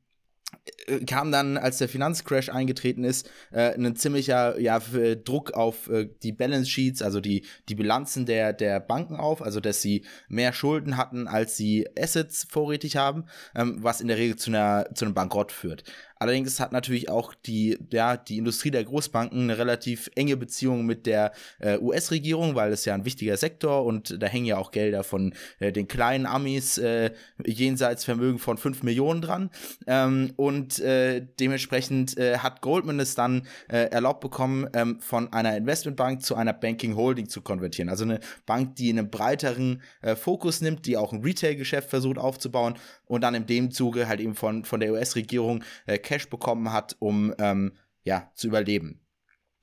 kam 1.07 1.31
dann, 1.33 1.57
als 1.57 1.79
der 1.79 1.89
Finanzcrash 1.89 2.49
eingetreten 2.49 3.05
ist, 3.05 3.31
äh, 3.53 3.75
ein 3.75 3.97
ziemlicher 3.97 4.59
ja, 4.59 4.81
Druck 5.25 5.53
auf 5.53 5.89
äh, 5.89 6.09
die 6.23 6.33
Balance 6.33 6.69
Sheets, 6.71 7.03
also 7.03 7.21
die, 7.21 7.45
die 7.69 7.75
Bilanzen 7.75 8.27
der, 8.27 8.53
der 8.53 8.81
Banken 8.81 9.17
auf, 9.17 9.43
also 9.43 9.61
dass 9.61 9.83
sie 9.83 10.05
mehr 10.29 10.53
Schulden 10.53 10.97
hatten, 10.97 11.29
als 11.29 11.57
sie 11.57 11.89
Assets 11.99 12.47
vorrätig 12.49 12.97
haben, 12.97 13.27
ähm, 13.55 13.79
was 13.81 14.01
in 14.01 14.09
der 14.09 14.19
Regel 14.19 14.37
zu, 14.37 14.51
einer, 14.51 14.87
zu 14.95 15.05
einem 15.05 15.15
Bankrott 15.15 15.53
führt. 15.53 15.85
Allerdings 16.21 16.61
hat 16.61 16.71
natürlich 16.71 17.09
auch 17.09 17.33
die, 17.33 17.79
ja, 17.91 18.19
die 18.19 18.37
Industrie 18.37 18.71
der 18.71 18.85
Großbanken 18.85 19.45
eine 19.45 19.57
relativ 19.57 20.11
enge 20.15 20.37
Beziehung 20.37 20.85
mit 20.85 21.07
der 21.07 21.33
äh, 21.61 21.79
US-Regierung, 21.79 22.55
weil 22.55 22.73
es 22.73 22.85
ja 22.85 22.93
ein 22.93 23.07
wichtiger 23.07 23.39
Sektor 23.39 23.87
und 23.87 24.23
da 24.23 24.27
hängen 24.27 24.45
ja 24.45 24.59
auch 24.59 24.71
Gelder 24.71 25.03
von 25.03 25.33
äh, 25.61 25.73
den 25.73 25.89
kleinen 25.89 26.27
Amis 26.27 26.77
äh, 26.77 27.13
jenseits 27.43 28.05
Vermögen 28.05 28.39
von 28.39 28.59
5 28.59 28.83
Millionen 28.83 29.23
dran. 29.23 29.51
Ähm, 29.87 30.35
und 30.37 30.79
äh, 30.81 31.27
dementsprechend 31.41 32.19
äh, 32.19 32.37
hat 32.37 32.61
Goldman 32.61 33.01
es 33.01 33.15
dann 33.15 33.47
äh, 33.69 33.87
erlaubt 33.91 34.21
bekommen, 34.21 34.69
ähm, 34.75 35.01
von 35.01 35.33
einer 35.33 35.57
Investmentbank 35.57 36.23
zu 36.23 36.35
einer 36.35 36.53
Banking 36.53 36.97
Holding 36.97 37.31
zu 37.31 37.41
konvertieren. 37.41 37.89
Also 37.89 38.05
eine 38.05 38.21
Bank, 38.45 38.77
die 38.77 38.91
einen 38.91 39.11
breiteren 39.11 39.81
äh, 40.03 40.17
Fokus 40.17 40.61
nimmt, 40.61 40.85
die 40.85 40.99
auch 40.99 41.15
ein 41.15 41.23
Retail-Geschäft 41.23 41.89
versucht 41.89 42.19
aufzubauen 42.19 42.75
und 43.11 43.23
dann 43.23 43.35
in 43.35 43.47
dem 43.47 43.73
Zuge 43.73 44.07
halt 44.07 44.21
eben 44.21 44.37
von, 44.37 44.65
von 44.65 44.79
der 44.79 44.93
US-Regierung 44.93 45.65
äh, 45.87 45.99
Cash 45.99 46.31
bekommen 46.31 46.73
hat, 46.73 46.97
um 47.01 47.35
ähm, 47.39 47.73
ja, 48.05 48.31
zu 48.37 48.47
überleben. 48.47 49.01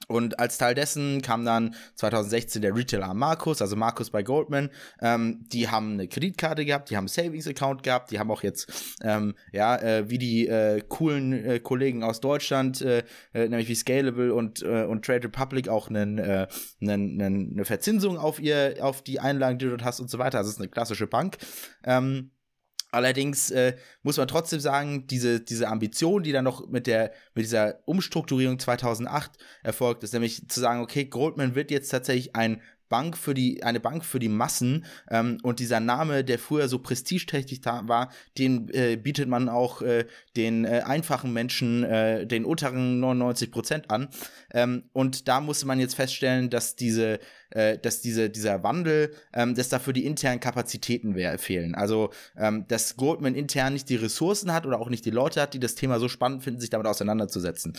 Und 0.07 0.39
als 0.39 0.57
Teil 0.57 0.75
dessen 0.75 1.21
kam 1.21 1.43
dann 1.43 1.75
2016 1.95 2.61
der 2.61 2.75
Retailer 2.75 3.13
Markus, 3.13 3.61
also 3.61 3.75
Markus 3.75 4.09
bei 4.09 4.21
Goldman. 4.21 4.69
Ähm, 5.01 5.45
die 5.47 5.69
haben 5.69 5.93
eine 5.93 6.07
Kreditkarte 6.07 6.65
gehabt, 6.65 6.89
die 6.89 6.97
haben 6.97 7.03
einen 7.03 7.07
Savings-Account 7.07 7.83
gehabt, 7.83 8.11
die 8.11 8.19
haben 8.19 8.31
auch 8.31 8.43
jetzt, 8.43 8.97
ähm, 9.01 9.33
ja, 9.51 9.75
äh, 9.77 10.09
wie 10.09 10.17
die 10.17 10.47
äh, 10.47 10.81
coolen 10.87 11.33
äh, 11.33 11.59
Kollegen 11.59 12.03
aus 12.03 12.21
Deutschland, 12.21 12.81
äh, 12.81 13.03
äh, 13.33 13.47
nämlich 13.49 13.67
wie 13.67 13.75
Scalable 13.75 14.33
und, 14.33 14.61
äh, 14.61 14.83
und 14.83 15.05
Trade 15.05 15.25
Republic 15.25 15.67
auch 15.67 15.89
einen, 15.89 16.19
äh, 16.19 16.47
einen, 16.81 17.21
einen, 17.21 17.51
eine 17.53 17.65
Verzinsung 17.65 18.17
auf 18.17 18.39
ihr, 18.39 18.75
auf 18.81 19.01
die 19.01 19.19
Einlagen, 19.19 19.57
die 19.57 19.65
du 19.65 19.71
dort 19.71 19.83
hast 19.83 19.99
und 19.99 20.09
so 20.09 20.19
weiter. 20.19 20.37
Also 20.37 20.49
es 20.49 20.55
ist 20.55 20.61
eine 20.61 20.69
klassische 20.69 21.07
Bank. 21.07 21.37
Ähm, 21.83 22.31
Allerdings 22.91 23.51
äh, 23.51 23.75
muss 24.01 24.17
man 24.17 24.27
trotzdem 24.27 24.59
sagen, 24.59 25.07
diese, 25.07 25.41
diese 25.41 25.67
Ambition, 25.67 26.23
die 26.23 26.31
dann 26.31 26.45
noch 26.45 26.67
mit, 26.67 26.87
der, 26.87 27.11
mit 27.33 27.43
dieser 27.43 27.79
Umstrukturierung 27.85 28.59
2008 28.59 29.31
erfolgt 29.61 30.03
ist, 30.03 30.13
nämlich 30.13 30.47
zu 30.47 30.59
sagen, 30.59 30.81
okay, 30.81 31.05
Goldman 31.05 31.55
wird 31.55 31.69
jetzt 31.69 31.89
tatsächlich 31.89 32.35
ein 32.35 32.61
Bank 32.89 33.17
für 33.17 33.33
die, 33.33 33.63
eine 33.63 33.79
Bank 33.79 34.05
für 34.05 34.19
die 34.19 34.29
Massen 34.29 34.85
ähm, 35.09 35.37
und 35.43 35.59
dieser 35.59 35.79
Name, 35.79 36.23
der 36.23 36.39
früher 36.39 36.67
so 36.67 36.79
prestigeträchtig 36.79 37.61
war, 37.65 38.11
den 38.37 38.69
äh, 38.69 38.97
bietet 38.97 39.27
man 39.27 39.49
auch 39.49 39.81
äh, 39.81 40.05
den 40.35 40.65
äh, 40.65 40.81
einfachen 40.85 41.33
Menschen, 41.33 41.83
äh, 41.83 42.25
den 42.25 42.45
unteren 42.45 42.99
99 42.99 43.51
Prozent 43.51 43.91
an. 43.91 44.09
Ähm, 44.53 44.83
und 44.93 45.27
da 45.27 45.41
musste 45.41 45.67
man 45.67 45.79
jetzt 45.79 45.95
feststellen, 45.95 46.49
dass 46.49 46.75
diese, 46.75 47.19
äh, 47.49 47.77
dass 47.77 48.01
diese, 48.01 48.29
dieser 48.29 48.63
Wandel, 48.63 49.13
ähm, 49.33 49.55
dass 49.55 49.69
dafür 49.69 49.93
die 49.93 50.05
internen 50.05 50.39
Kapazitäten 50.39 51.15
fehlen. 51.37 51.75
Also, 51.75 52.11
ähm, 52.37 52.65
dass 52.67 52.95
Goldman 52.95 53.35
intern 53.35 53.73
nicht 53.73 53.89
die 53.89 53.95
Ressourcen 53.95 54.53
hat 54.53 54.65
oder 54.65 54.79
auch 54.79 54.89
nicht 54.89 55.05
die 55.05 55.11
Leute 55.11 55.41
hat, 55.41 55.53
die 55.53 55.59
das 55.59 55.75
Thema 55.75 55.99
so 55.99 56.07
spannend 56.07 56.43
finden, 56.43 56.59
sich 56.59 56.69
damit 56.69 56.87
auseinanderzusetzen. 56.87 57.73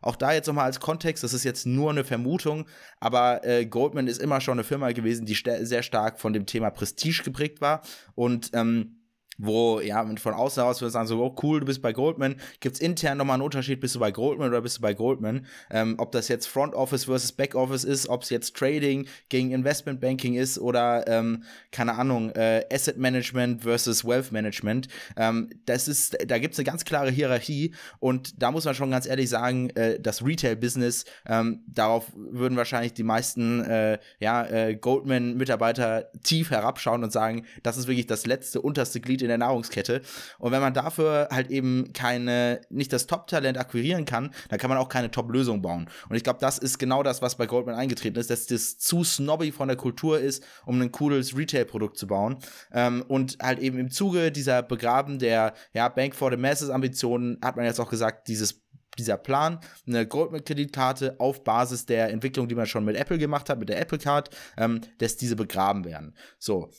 Auch 0.00 0.16
da 0.16 0.32
jetzt 0.32 0.46
nochmal 0.46 0.66
als 0.66 0.80
Kontext, 0.80 1.22
das 1.24 1.34
ist 1.34 1.44
jetzt 1.44 1.66
nur 1.66 1.90
eine 1.90 2.04
Vermutung, 2.04 2.66
aber 3.00 3.44
äh, 3.44 3.66
Goldman 3.66 4.06
ist 4.06 4.20
immer 4.20 4.40
schon 4.40 4.54
eine 4.54 4.64
Firma 4.64 4.92
gewesen, 4.92 5.26
die 5.26 5.34
sehr 5.34 5.82
stark 5.82 6.20
von 6.20 6.32
dem 6.32 6.46
Thema 6.46 6.70
Prestige 6.70 7.22
geprägt 7.22 7.60
war. 7.60 7.82
Und 8.14 8.50
ähm, 8.54 8.99
wo, 9.40 9.80
ja, 9.80 10.04
von 10.16 10.34
außen 10.34 10.62
aus 10.62 10.80
wir 10.80 10.90
sagen 10.90 11.06
so, 11.06 11.22
oh 11.22 11.34
cool, 11.42 11.60
du 11.60 11.66
bist 11.66 11.80
bei 11.80 11.92
Goldman. 11.92 12.36
Gibt 12.60 12.76
es 12.76 12.80
intern 12.80 13.18
nochmal 13.18 13.34
einen 13.34 13.42
Unterschied, 13.42 13.80
bist 13.80 13.94
du 13.94 13.98
bei 13.98 14.10
Goldman 14.10 14.48
oder 14.48 14.60
bist 14.60 14.78
du 14.78 14.82
bei 14.82 14.92
Goldman? 14.92 15.46
Ähm, 15.70 15.94
ob 15.98 16.12
das 16.12 16.28
jetzt 16.28 16.46
Front 16.46 16.74
Office 16.74 17.04
versus 17.04 17.32
Back 17.32 17.54
Office 17.54 17.84
ist, 17.84 18.08
ob 18.08 18.22
es 18.22 18.30
jetzt 18.30 18.54
Trading 18.54 19.06
gegen 19.28 19.50
Investment 19.52 20.00
Banking 20.00 20.34
ist 20.34 20.58
oder, 20.58 21.06
ähm, 21.08 21.44
keine 21.72 21.94
Ahnung, 21.94 22.30
äh, 22.32 22.64
Asset 22.70 22.98
Management 22.98 23.62
versus 23.62 24.04
Wealth 24.04 24.30
Management. 24.30 24.88
Ähm, 25.16 25.48
das 25.64 25.88
ist, 25.88 26.18
da 26.26 26.38
gibt 26.38 26.54
es 26.54 26.58
eine 26.58 26.66
ganz 26.66 26.84
klare 26.84 27.10
Hierarchie 27.10 27.74
und 27.98 28.42
da 28.42 28.50
muss 28.50 28.66
man 28.66 28.74
schon 28.74 28.90
ganz 28.90 29.06
ehrlich 29.06 29.30
sagen, 29.30 29.70
äh, 29.70 29.98
das 29.98 30.24
Retail-Business, 30.24 31.06
ähm, 31.26 31.62
darauf 31.66 32.06
würden 32.14 32.58
wahrscheinlich 32.58 32.92
die 32.92 33.04
meisten, 33.04 33.64
äh, 33.64 33.98
ja, 34.18 34.44
äh, 34.46 34.76
Goldman-Mitarbeiter 34.76 36.10
tief 36.22 36.50
herabschauen 36.50 37.02
und 37.02 37.12
sagen, 37.12 37.46
das 37.62 37.78
ist 37.78 37.88
wirklich 37.88 38.06
das 38.06 38.26
letzte, 38.26 38.60
unterste 38.60 39.00
Glied 39.00 39.22
in 39.22 39.29
der 39.30 39.38
Nahrungskette. 39.38 40.02
Und 40.38 40.52
wenn 40.52 40.60
man 40.60 40.74
dafür 40.74 41.28
halt 41.30 41.50
eben 41.50 41.92
keine, 41.92 42.60
nicht 42.70 42.92
das 42.92 43.06
Top-Talent 43.06 43.58
akquirieren 43.58 44.04
kann, 44.04 44.30
dann 44.48 44.58
kann 44.58 44.68
man 44.68 44.78
auch 44.78 44.88
keine 44.88 45.10
Top-Lösung 45.10 45.62
bauen. 45.62 45.88
Und 46.08 46.16
ich 46.16 46.24
glaube, 46.24 46.38
das 46.40 46.58
ist 46.58 46.78
genau 46.78 47.02
das, 47.02 47.22
was 47.22 47.36
bei 47.36 47.46
Goldman 47.46 47.74
eingetreten 47.74 48.18
ist, 48.18 48.30
dass 48.30 48.46
das 48.46 48.78
zu 48.78 49.04
snobby 49.04 49.52
von 49.52 49.68
der 49.68 49.76
Kultur 49.76 50.20
ist, 50.20 50.44
um 50.66 50.80
ein 50.80 50.92
cooles 50.92 51.36
Retail-Produkt 51.36 51.96
zu 51.96 52.06
bauen. 52.06 52.38
Ähm, 52.72 53.04
und 53.08 53.38
halt 53.42 53.58
eben 53.58 53.78
im 53.78 53.90
Zuge 53.90 54.32
dieser 54.32 54.62
Begraben 54.62 55.18
der 55.18 55.54
ja, 55.72 55.88
Bank 55.88 56.14
for 56.14 56.30
the 56.30 56.36
Masses 56.36 56.70
Ambitionen 56.70 57.38
hat 57.42 57.56
man 57.56 57.64
jetzt 57.64 57.80
auch 57.80 57.90
gesagt, 57.90 58.28
dieses 58.28 58.60
dieser 58.98 59.16
Plan, 59.16 59.60
eine 59.86 60.06
Goldman-Kreditkarte 60.06 61.16
auf 61.18 61.44
Basis 61.44 61.86
der 61.86 62.10
Entwicklung, 62.10 62.48
die 62.48 62.54
man 62.54 62.66
schon 62.66 62.84
mit 62.84 62.96
Apple 62.96 63.18
gemacht 63.18 63.48
hat, 63.48 63.58
mit 63.58 63.68
der 63.68 63.80
Apple 63.80 63.98
Card, 63.98 64.30
ähm, 64.56 64.80
dass 64.98 65.16
diese 65.16 65.36
begraben 65.36 65.84
werden. 65.84 66.14
So, 66.38 66.70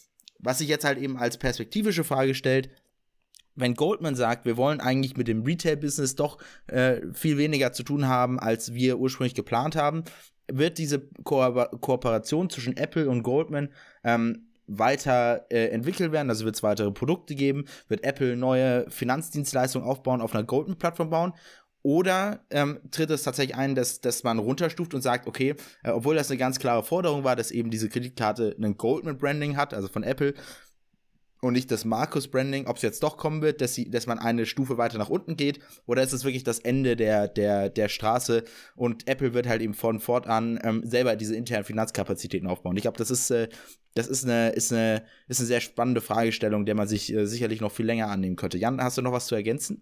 was 0.42 0.58
sich 0.58 0.68
jetzt 0.68 0.86
halt 0.86 0.98
eben 0.98 1.18
als 1.18 1.38
perspektivische 1.38 2.04
Frage 2.04 2.36
stellt, 2.36 2.70
wenn 3.56 3.74
Goldman 3.76 4.16
sagt, 4.16 4.46
wir 4.46 4.58
wollen 4.58 4.80
eigentlich 4.80 5.18
mit 5.18 5.28
dem 5.28 5.44
Retail-Business 5.44 6.16
doch 6.16 6.38
äh, 6.68 7.02
viel 7.14 7.38
weniger 7.38 7.74
zu 7.74 7.84
tun 7.84 8.08
haben, 8.08 8.40
als 8.40 8.74
wir 8.74 8.98
ursprünglich 8.98 9.36
geplant 9.36 9.76
haben, 9.76 10.04
wird 10.52 10.78
diese 10.78 11.00
Ko 11.24 11.66
Kooperation 11.80 12.50
zwischen 12.50 12.78
Apple 12.78 13.10
und 13.10 13.24
Goldman 13.24 13.70
ähm, 14.04 14.48
weiter 14.68 15.46
äh, 15.50 15.68
entwickelt 15.68 16.12
werden, 16.12 16.30
also 16.30 16.46
wird 16.46 16.56
es 16.56 16.64
weitere 16.64 16.92
Produkte 16.92 17.36
geben, 17.36 17.66
wird 17.90 18.04
Apple 18.06 18.38
neue 18.38 18.90
Finanzdienstleistungen 18.90 19.88
aufbauen, 19.88 20.22
auf 20.22 20.34
einer 20.34 20.46
Goldman-Plattform 20.46 21.10
bauen 21.10 21.34
oder 21.84 22.46
ähm, 22.50 22.80
tritt 22.92 23.10
es 23.10 23.24
tatsächlich 23.24 23.56
ein, 23.56 23.76
dass, 23.76 24.02
dass 24.02 24.24
man 24.24 24.40
runterstuft 24.40 24.94
und 24.94 25.02
sagt, 25.02 25.28
okay, 25.28 25.56
äh, 25.84 25.92
obwohl 25.92 26.16
das 26.16 26.30
eine 26.30 26.38
ganz 26.38 26.60
klare 26.60 26.84
Forderung 26.84 27.24
war, 27.24 27.36
dass 27.36 27.52
eben 27.52 27.72
diese 27.72 27.90
Kreditkarte 27.90 28.56
einen 28.58 28.78
Goldman-Branding 28.78 29.58
hat, 29.58 29.74
also 29.74 29.88
von 29.88 30.04
Apple, 30.04 30.34
und 31.42 31.54
nicht 31.54 31.72
das 31.72 31.86
Markus-Branding, 31.86 32.68
ob 32.68 32.76
es 32.76 32.84
jetzt 32.84 33.02
doch 33.02 33.18
kommen 33.18 33.42
wird, 33.42 33.62
dass, 33.62 33.74
sie, 33.74 33.90
dass 33.90 34.06
man 34.06 34.20
eine 34.20 34.46
Stufe 34.46 34.78
weiter 34.78 35.00
nach 35.00 35.10
unten 35.10 35.38
geht, 35.38 35.60
oder 35.88 36.04
ist 36.04 36.14
es 36.14 36.24
wirklich 36.24 36.44
das 36.44 36.60
Ende 36.60 36.96
der, 36.96 37.28
der, 37.28 37.70
der 37.70 37.90
Straße 37.90 38.44
und 38.76 39.08
Apple 39.08 39.34
wird 39.34 39.48
halt 39.48 39.62
eben 39.62 39.74
von 39.74 40.00
fortan 40.00 40.60
ähm, 40.64 40.84
selber 40.86 41.16
diese 41.16 41.36
internen 41.36 41.66
Finanzkapazitäten 41.66 42.48
aufbauen. 42.48 42.78
Ich 42.78 42.84
glaube, 42.84 43.00
das 43.00 43.10
ist, 43.10 43.32
äh, 43.32 43.50
das 43.96 44.08
ist 44.08 44.24
eine, 44.24 44.50
ist, 44.52 44.72
eine, 44.72 45.04
ist 45.28 45.40
eine 45.40 45.48
sehr 45.48 45.62
spannende 45.62 46.02
Fragestellung, 46.02 46.66
der 46.66 46.76
man 46.76 46.88
sich 46.88 47.12
äh, 47.12 47.26
sicherlich 47.26 47.60
noch 47.60 47.72
viel 47.72 47.88
länger 47.88 48.10
annehmen 48.10 48.36
könnte. 48.36 48.60
Jan, 48.60 48.82
hast 48.82 49.00
du 49.00 49.02
noch 49.02 49.12
was 49.12 49.26
zu 49.26 49.34
ergänzen? 49.34 49.82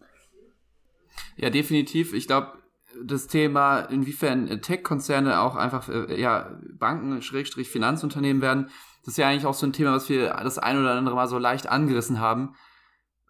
Ja, 1.38 1.50
definitiv. 1.50 2.14
Ich 2.14 2.28
glaube, 2.28 2.60
das 3.04 3.28
Thema, 3.28 3.80
inwiefern 3.82 4.62
Tech-Konzerne 4.62 5.40
auch 5.40 5.56
einfach 5.56 5.90
äh, 5.90 6.20
ja, 6.20 6.58
Banken, 6.74 7.22
Schrägstrich 7.22 7.70
Finanzunternehmen 7.70 8.42
werden, 8.42 8.70
das 9.04 9.14
ist 9.14 9.18
ja 9.18 9.28
eigentlich 9.28 9.46
auch 9.46 9.54
so 9.54 9.66
ein 9.66 9.74
Thema, 9.74 9.94
was 9.94 10.10
wir 10.10 10.30
das 10.44 10.58
ein 10.58 10.78
oder 10.78 10.92
andere 10.92 11.16
Mal 11.16 11.28
so 11.28 11.38
leicht 11.38 11.68
angerissen 11.68 12.20
haben. 12.20 12.56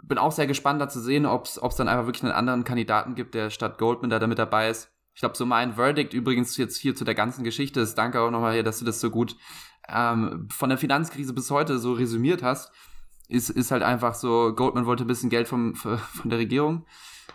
Bin 0.02 0.18
auch 0.18 0.32
sehr 0.32 0.48
gespannt, 0.48 0.82
da 0.82 0.90
zu 0.90 1.00
sehen, 1.00 1.26
ob 1.26 1.46
es 1.46 1.76
dann 1.76 1.88
einfach 1.88 2.06
wirklich 2.06 2.24
einen 2.24 2.32
anderen 2.32 2.64
Kandidaten 2.64 3.16
gibt, 3.16 3.36
der 3.36 3.50
statt 3.50 3.78
Goldman 3.78 4.10
da 4.10 4.20
damit 4.20 4.40
dabei 4.40 4.70
ist. 4.70 4.92
Ich 5.14 5.20
glaube, 5.20 5.38
so 5.38 5.46
mein 5.46 5.74
Verdict 5.74 6.14
übrigens 6.14 6.56
jetzt 6.58 6.78
hier 6.78 6.96
zu 6.96 7.04
der 7.04 7.16
ganzen 7.16 7.44
Geschichte 7.44 7.82
ist, 7.82 7.96
danke 7.96 8.22
auch 8.22 8.32
nochmal 8.32 8.54
hier, 8.54 8.64
dass 8.64 8.80
du 8.80 8.86
das 8.86 9.02
so 9.02 9.10
gut 9.10 9.36
ähm, 9.88 10.48
von 10.52 10.70
der 10.70 10.78
Finanzkrise 10.78 11.34
bis 11.34 11.52
heute 11.52 11.80
so 11.80 11.94
resümiert 11.94 12.42
hast, 12.42 12.72
ist, 13.28 13.50
ist 13.50 13.72
halt 13.72 13.84
einfach 13.84 14.16
so, 14.16 14.54
Goldman 14.56 14.86
wollte 14.86 15.04
ein 15.04 15.08
bisschen 15.08 15.30
Geld 15.30 15.48
vom, 15.48 15.76
von 15.76 16.00
der 16.26 16.40
Regierung 16.40 16.86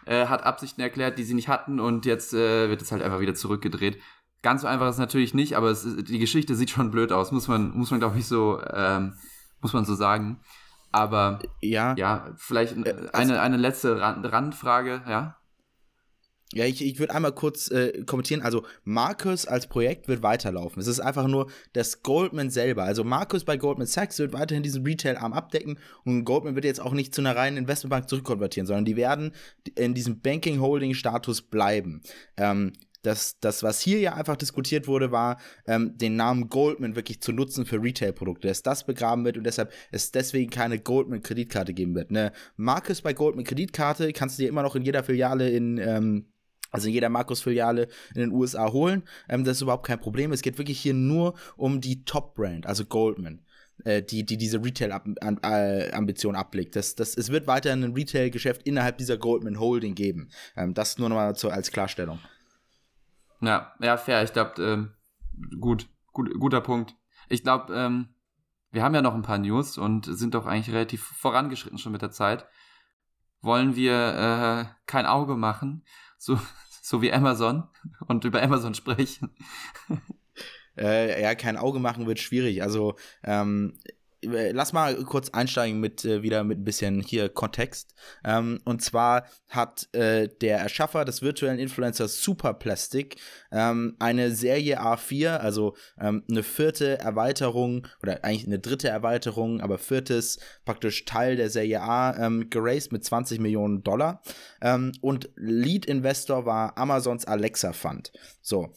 äh, 0.06 0.26
hat 0.26 0.44
Absichten 0.44 0.80
erklärt, 0.80 1.18
die 1.18 1.24
sie 1.24 1.34
nicht 1.34 1.48
hatten 1.48 1.80
und 1.80 2.06
jetzt 2.06 2.34
äh, 2.34 2.68
wird 2.68 2.82
es 2.82 2.92
halt 2.92 3.02
einfach 3.02 3.20
wieder 3.20 3.34
zurückgedreht. 3.34 3.98
Ganz 4.42 4.62
so 4.62 4.66
einfach 4.66 4.88
ist 4.88 4.96
es 4.96 5.00
natürlich 5.00 5.34
nicht, 5.34 5.56
aber 5.56 5.70
es, 5.70 5.86
die 6.04 6.18
Geschichte 6.18 6.54
sieht 6.54 6.70
schon 6.70 6.90
blöd 6.90 7.12
aus, 7.12 7.32
muss 7.32 7.48
man, 7.48 7.70
muss 7.76 7.90
man 7.90 8.00
glaube 8.00 8.18
ich 8.18 8.26
so, 8.26 8.60
ähm, 8.72 9.14
muss 9.60 9.72
man 9.72 9.84
so 9.84 9.94
sagen. 9.94 10.40
Aber 10.92 11.40
ja, 11.60 11.94
ja 11.96 12.26
vielleicht 12.36 12.76
äh, 12.76 13.08
eine, 13.12 13.40
eine 13.40 13.56
letzte 13.56 14.00
Randfrage, 14.00 15.02
ja. 15.08 15.36
Ja, 16.54 16.64
ich, 16.64 16.84
ich 16.84 16.98
würde 16.98 17.14
einmal 17.14 17.32
kurz 17.32 17.68
äh, 17.70 18.04
kommentieren. 18.04 18.40
Also, 18.40 18.64
Marcus 18.84 19.44
als 19.46 19.66
Projekt 19.66 20.06
wird 20.06 20.22
weiterlaufen. 20.22 20.80
Es 20.80 20.86
ist 20.86 21.00
einfach 21.00 21.26
nur 21.26 21.50
das 21.72 22.02
Goldman 22.02 22.48
selber. 22.50 22.84
Also, 22.84 23.02
Marcus 23.02 23.44
bei 23.44 23.56
Goldman 23.56 23.88
Sachs 23.88 24.18
wird 24.20 24.32
weiterhin 24.32 24.62
diesen 24.62 24.84
Retail-Arm 24.84 25.32
abdecken 25.32 25.78
und 26.04 26.24
Goldman 26.24 26.54
wird 26.54 26.64
jetzt 26.64 26.80
auch 26.80 26.92
nicht 26.92 27.14
zu 27.14 27.20
einer 27.20 27.34
reinen 27.34 27.56
Investmentbank 27.56 28.08
zurückkonvertieren, 28.08 28.66
sondern 28.68 28.84
die 28.84 28.96
werden 28.96 29.32
in 29.74 29.94
diesem 29.94 30.20
Banking-Holding-Status 30.20 31.42
bleiben. 31.42 32.02
Ähm, 32.36 32.72
das, 33.04 33.38
das, 33.40 33.62
was 33.62 33.80
hier 33.80 33.98
ja 34.00 34.14
einfach 34.14 34.36
diskutiert 34.36 34.86
wurde, 34.86 35.12
war, 35.12 35.38
ähm, 35.66 35.96
den 35.98 36.16
Namen 36.16 36.48
Goldman 36.48 36.96
wirklich 36.96 37.20
zu 37.20 37.32
nutzen 37.32 37.66
für 37.66 37.82
Retail-Produkte, 37.82 38.48
dass 38.48 38.62
das 38.62 38.86
begraben 38.86 39.24
wird 39.24 39.36
und 39.36 39.44
deshalb 39.44 39.72
es 39.90 40.10
deswegen 40.10 40.50
keine 40.50 40.78
Goldman-Kreditkarte 40.78 41.74
geben 41.74 41.94
wird. 41.94 42.10
Eine 42.10 42.32
Marcus 42.56 43.02
bei 43.02 43.12
Goldman-Kreditkarte 43.12 44.12
kannst 44.12 44.38
du 44.38 44.42
dir 44.42 44.48
immer 44.48 44.62
noch 44.62 44.74
in 44.74 44.82
jeder 44.82 45.04
Filiale 45.04 45.50
in, 45.50 45.78
ähm, 45.78 46.26
also 46.74 46.88
jeder 46.88 47.08
Markus-Filiale 47.08 47.88
in 48.14 48.20
den 48.20 48.32
USA 48.32 48.72
holen. 48.72 49.04
Ähm, 49.28 49.44
das 49.44 49.58
ist 49.58 49.62
überhaupt 49.62 49.86
kein 49.86 50.00
Problem. 50.00 50.32
Es 50.32 50.42
geht 50.42 50.58
wirklich 50.58 50.80
hier 50.80 50.94
nur 50.94 51.34
um 51.56 51.80
die 51.80 52.04
Top-Brand, 52.04 52.66
also 52.66 52.84
Goldman 52.84 53.40
äh, 53.84 54.02
die, 54.02 54.24
die 54.24 54.36
diese 54.36 54.62
Retail-Ambition 54.62 56.36
ablegt. 56.36 56.76
Das, 56.76 56.94
das, 56.94 57.16
es 57.16 57.30
wird 57.30 57.46
weiterhin 57.46 57.82
ein 57.82 57.92
Retail-Geschäft 57.94 58.62
innerhalb 58.64 58.98
dieser 58.98 59.16
Goldman 59.16 59.58
Holding 59.58 59.94
geben. 59.94 60.30
Ähm, 60.56 60.74
das 60.74 60.98
nur 60.98 61.08
nochmal 61.08 61.34
so 61.34 61.48
als 61.48 61.70
Klarstellung. 61.70 62.18
Ja, 63.40 63.74
ja, 63.80 63.96
fair. 63.96 64.22
Ich 64.22 64.32
glaube, 64.32 64.62
ähm, 64.62 64.92
gut, 65.60 65.88
gut, 66.12 66.30
guter 66.38 66.60
Punkt. 66.60 66.94
Ich 67.28 67.42
glaube, 67.42 67.74
ähm, 67.74 68.08
wir 68.70 68.82
haben 68.82 68.94
ja 68.94 69.02
noch 69.02 69.14
ein 69.14 69.22
paar 69.22 69.38
News 69.38 69.78
und 69.78 70.06
sind 70.06 70.34
doch 70.34 70.46
eigentlich 70.46 70.74
relativ 70.74 71.02
vorangeschritten 71.02 71.78
schon 71.78 71.92
mit 71.92 72.02
der 72.02 72.10
Zeit. 72.10 72.46
Wollen 73.40 73.76
wir 73.76 73.92
äh, 73.92 74.74
kein 74.86 75.06
Auge 75.06 75.36
machen, 75.36 75.84
so, 76.18 76.38
so 76.82 77.02
wie 77.02 77.12
Amazon 77.12 77.64
und 78.06 78.24
über 78.24 78.42
Amazon 78.42 78.74
sprechen? 78.74 79.30
äh, 80.78 81.22
ja, 81.22 81.34
kein 81.34 81.56
Auge 81.56 81.78
machen 81.78 82.06
wird 82.06 82.20
schwierig. 82.20 82.62
Also 82.62 82.96
ähm, 83.22 83.78
äh, 83.84 83.92
lass 84.26 84.72
mal 84.72 84.94
kurz 85.04 85.30
einsteigen 85.30 85.80
mit 85.80 86.04
äh, 86.04 86.22
wieder 86.22 86.44
mit 86.44 86.58
ein 86.58 86.64
bisschen 86.64 87.00
hier 87.00 87.28
Kontext. 87.28 87.94
Ähm, 88.24 88.60
und 88.64 88.82
zwar 88.82 89.26
hat 89.48 89.88
äh, 89.92 90.28
der 90.40 90.58
Erschaffer 90.58 91.04
des 91.04 91.22
virtuellen 91.22 91.58
Influencers 91.58 92.22
Superplastic 92.22 93.16
ähm, 93.52 93.96
eine 93.98 94.34
Serie 94.34 94.80
A4, 94.80 95.36
also 95.36 95.76
ähm, 96.00 96.24
eine 96.28 96.42
vierte 96.42 96.98
Erweiterung 96.98 97.86
oder 98.02 98.24
eigentlich 98.24 98.46
eine 98.46 98.58
dritte 98.58 98.88
Erweiterung, 98.88 99.60
aber 99.60 99.78
viertes 99.78 100.38
praktisch 100.64 101.04
Teil 101.04 101.36
der 101.36 101.50
Serie 101.50 101.82
A 101.82 102.16
ähm, 102.18 102.50
geraced 102.50 102.92
mit 102.92 103.04
20 103.04 103.40
Millionen 103.40 103.82
Dollar. 103.82 104.22
Ähm, 104.60 104.92
und 105.00 105.30
Lead 105.36 105.86
Investor 105.86 106.46
war 106.46 106.76
Amazons 106.76 107.26
Alexa 107.26 107.72
Fund. 107.72 108.12
So, 108.42 108.72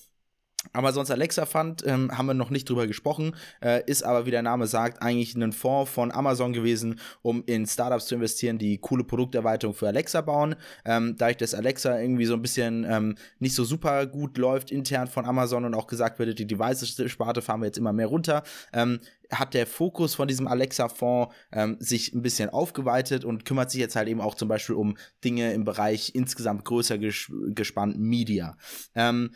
sonst 0.92 1.12
Alexa 1.12 1.46
Fund 1.46 1.84
ähm, 1.86 2.16
haben 2.16 2.28
wir 2.28 2.34
noch 2.34 2.50
nicht 2.50 2.70
drüber 2.70 2.88
gesprochen, 2.88 3.36
äh, 3.62 3.84
ist 3.86 4.04
aber, 4.04 4.26
wie 4.26 4.32
der 4.32 4.42
Name 4.42 4.68
sagt, 4.68 5.02
eigentlich 5.02 5.36
ein 5.36 5.52
Fonds 5.52 5.92
von 5.92 6.12
Amazon 6.12 6.54
gewesen, 6.54 7.00
um 7.22 7.44
in 7.46 7.66
Startups 7.66 8.08
zu 8.08 8.16
investieren, 8.16 8.58
die 8.58 8.78
coole 8.78 9.04
Produkterweiterung 9.04 9.74
für 9.74 9.88
Alexa 9.88 10.22
bauen. 10.22 10.56
Ähm, 10.86 11.16
dadurch, 11.18 11.38
dass 11.38 11.54
Alexa 11.54 12.00
irgendwie 12.00 12.26
so 12.26 12.34
ein 12.34 12.42
bisschen 12.42 12.86
ähm, 12.90 13.16
nicht 13.40 13.56
so 13.56 13.64
super 13.64 14.06
gut 14.06 14.38
läuft 14.38 14.72
intern 14.72 15.08
von 15.08 15.26
Amazon 15.26 15.66
und 15.66 15.74
auch 15.74 15.88
gesagt 15.88 16.20
wird, 16.20 16.40
die 16.40 16.48
Devices-Sparte 16.48 17.42
fahren 17.42 17.62
wir 17.62 17.68
jetzt 17.68 17.78
immer 17.78 17.94
mehr 17.94 18.08
runter, 18.08 18.44
ähm, 18.74 19.00
hat 19.32 19.54
der 19.54 19.68
Fokus 19.68 20.16
von 20.16 20.28
diesem 20.28 20.48
Alexa-Fonds 20.48 21.34
ähm, 21.52 21.78
sich 21.80 22.14
ein 22.14 22.22
bisschen 22.22 22.50
aufgeweitet 22.50 23.26
und 23.26 23.46
kümmert 23.46 23.72
sich 23.72 23.82
jetzt 23.82 23.96
halt 23.96 24.08
eben 24.08 24.22
auch 24.22 24.36
zum 24.36 24.48
Beispiel 24.48 24.76
um 24.76 24.98
Dinge 25.24 25.54
im 25.54 25.66
Bereich 25.66 26.16
insgesamt 26.16 26.66
größer 26.66 26.98
ges 26.98 27.32
gespannt 27.50 28.00
Media. 28.00 28.58
Ähm, 28.96 29.32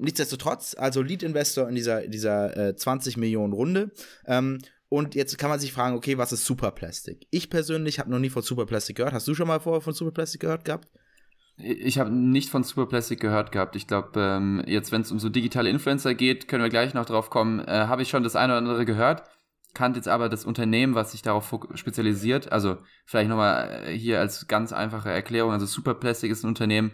nichtsdestotrotz, 0.00 0.74
also 0.78 1.02
Lead-Investor 1.02 1.68
in 1.68 1.74
dieser, 1.74 2.06
dieser 2.06 2.56
äh, 2.56 2.76
20 2.76 3.16
Millionen 3.16 3.52
Runde. 3.52 3.92
Ähm, 4.26 4.58
und 4.88 5.14
jetzt 5.14 5.38
kann 5.38 5.50
man 5.50 5.60
sich 5.60 5.72
fragen, 5.72 5.96
okay, 5.96 6.18
was 6.18 6.32
ist 6.32 6.44
Superplastic? 6.44 7.26
Ich 7.30 7.48
persönlich 7.48 8.00
habe 8.00 8.10
noch 8.10 8.18
nie 8.18 8.30
von 8.30 8.42
Superplastic 8.42 8.96
gehört. 8.96 9.14
Hast 9.14 9.28
du 9.28 9.34
schon 9.34 9.46
mal 9.46 9.60
vorher 9.60 9.80
von 9.80 9.94
Superplastic 9.94 10.40
gehört 10.40 10.64
gehabt? 10.64 10.88
Ich 11.62 11.98
habe 11.98 12.10
nicht 12.10 12.50
von 12.50 12.64
Superplastic 12.64 13.20
gehört 13.20 13.52
gehabt. 13.52 13.76
Ich 13.76 13.86
glaube, 13.86 14.18
ähm, 14.20 14.64
jetzt, 14.66 14.90
wenn 14.92 15.02
es 15.02 15.12
um 15.12 15.20
so 15.20 15.28
digitale 15.28 15.70
Influencer 15.70 16.14
geht, 16.14 16.48
können 16.48 16.62
wir 16.62 16.70
gleich 16.70 16.94
noch 16.94 17.04
drauf 17.04 17.30
kommen. 17.30 17.60
Äh, 17.60 17.86
habe 17.86 18.02
ich 18.02 18.08
schon 18.08 18.24
das 18.24 18.34
eine 18.34 18.54
oder 18.54 18.58
andere 18.58 18.84
gehört, 18.84 19.22
kannte 19.74 19.98
jetzt 19.98 20.08
aber 20.08 20.28
das 20.28 20.44
Unternehmen, 20.44 20.94
was 20.94 21.12
sich 21.12 21.22
darauf 21.22 21.54
spezialisiert. 21.74 22.50
Also 22.50 22.78
vielleicht 23.04 23.28
nochmal 23.28 23.84
äh, 23.84 23.96
hier 23.96 24.18
als 24.20 24.48
ganz 24.48 24.72
einfache 24.72 25.10
Erklärung. 25.10 25.52
Also 25.52 25.66
Superplastic 25.66 26.30
ist 26.30 26.42
ein 26.42 26.48
Unternehmen, 26.48 26.92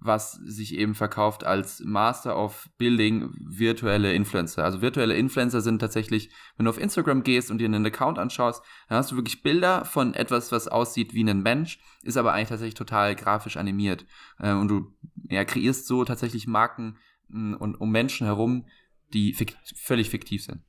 was 0.00 0.32
sich 0.32 0.74
eben 0.74 0.94
verkauft 0.94 1.44
als 1.44 1.80
Master 1.80 2.36
of 2.36 2.68
Building 2.78 3.30
virtuelle 3.40 4.12
Influencer. 4.12 4.64
Also 4.64 4.80
virtuelle 4.80 5.16
Influencer 5.16 5.60
sind 5.60 5.80
tatsächlich, 5.80 6.30
wenn 6.56 6.64
du 6.64 6.70
auf 6.70 6.80
Instagram 6.80 7.22
gehst 7.22 7.50
und 7.50 7.58
dir 7.58 7.66
einen 7.66 7.84
Account 7.84 8.18
anschaust, 8.18 8.62
dann 8.88 8.98
hast 8.98 9.10
du 9.10 9.16
wirklich 9.16 9.42
Bilder 9.42 9.84
von 9.84 10.14
etwas, 10.14 10.52
was 10.52 10.68
aussieht 10.68 11.14
wie 11.14 11.28
ein 11.28 11.42
Mensch, 11.42 11.80
ist 12.02 12.16
aber 12.16 12.32
eigentlich 12.32 12.48
tatsächlich 12.48 12.74
total 12.74 13.16
grafisch 13.16 13.56
animiert. 13.56 14.06
Äh, 14.38 14.52
und 14.52 14.68
du 14.68 14.94
ja, 15.28 15.44
kreierst 15.44 15.86
so 15.86 16.04
tatsächlich 16.04 16.46
Marken 16.46 16.96
mm, 17.28 17.54
und 17.54 17.74
um 17.76 17.90
Menschen 17.90 18.26
herum, 18.26 18.66
die 19.12 19.34
fikt 19.34 19.56
völlig 19.76 20.10
fiktiv 20.10 20.44
sind. 20.44 20.62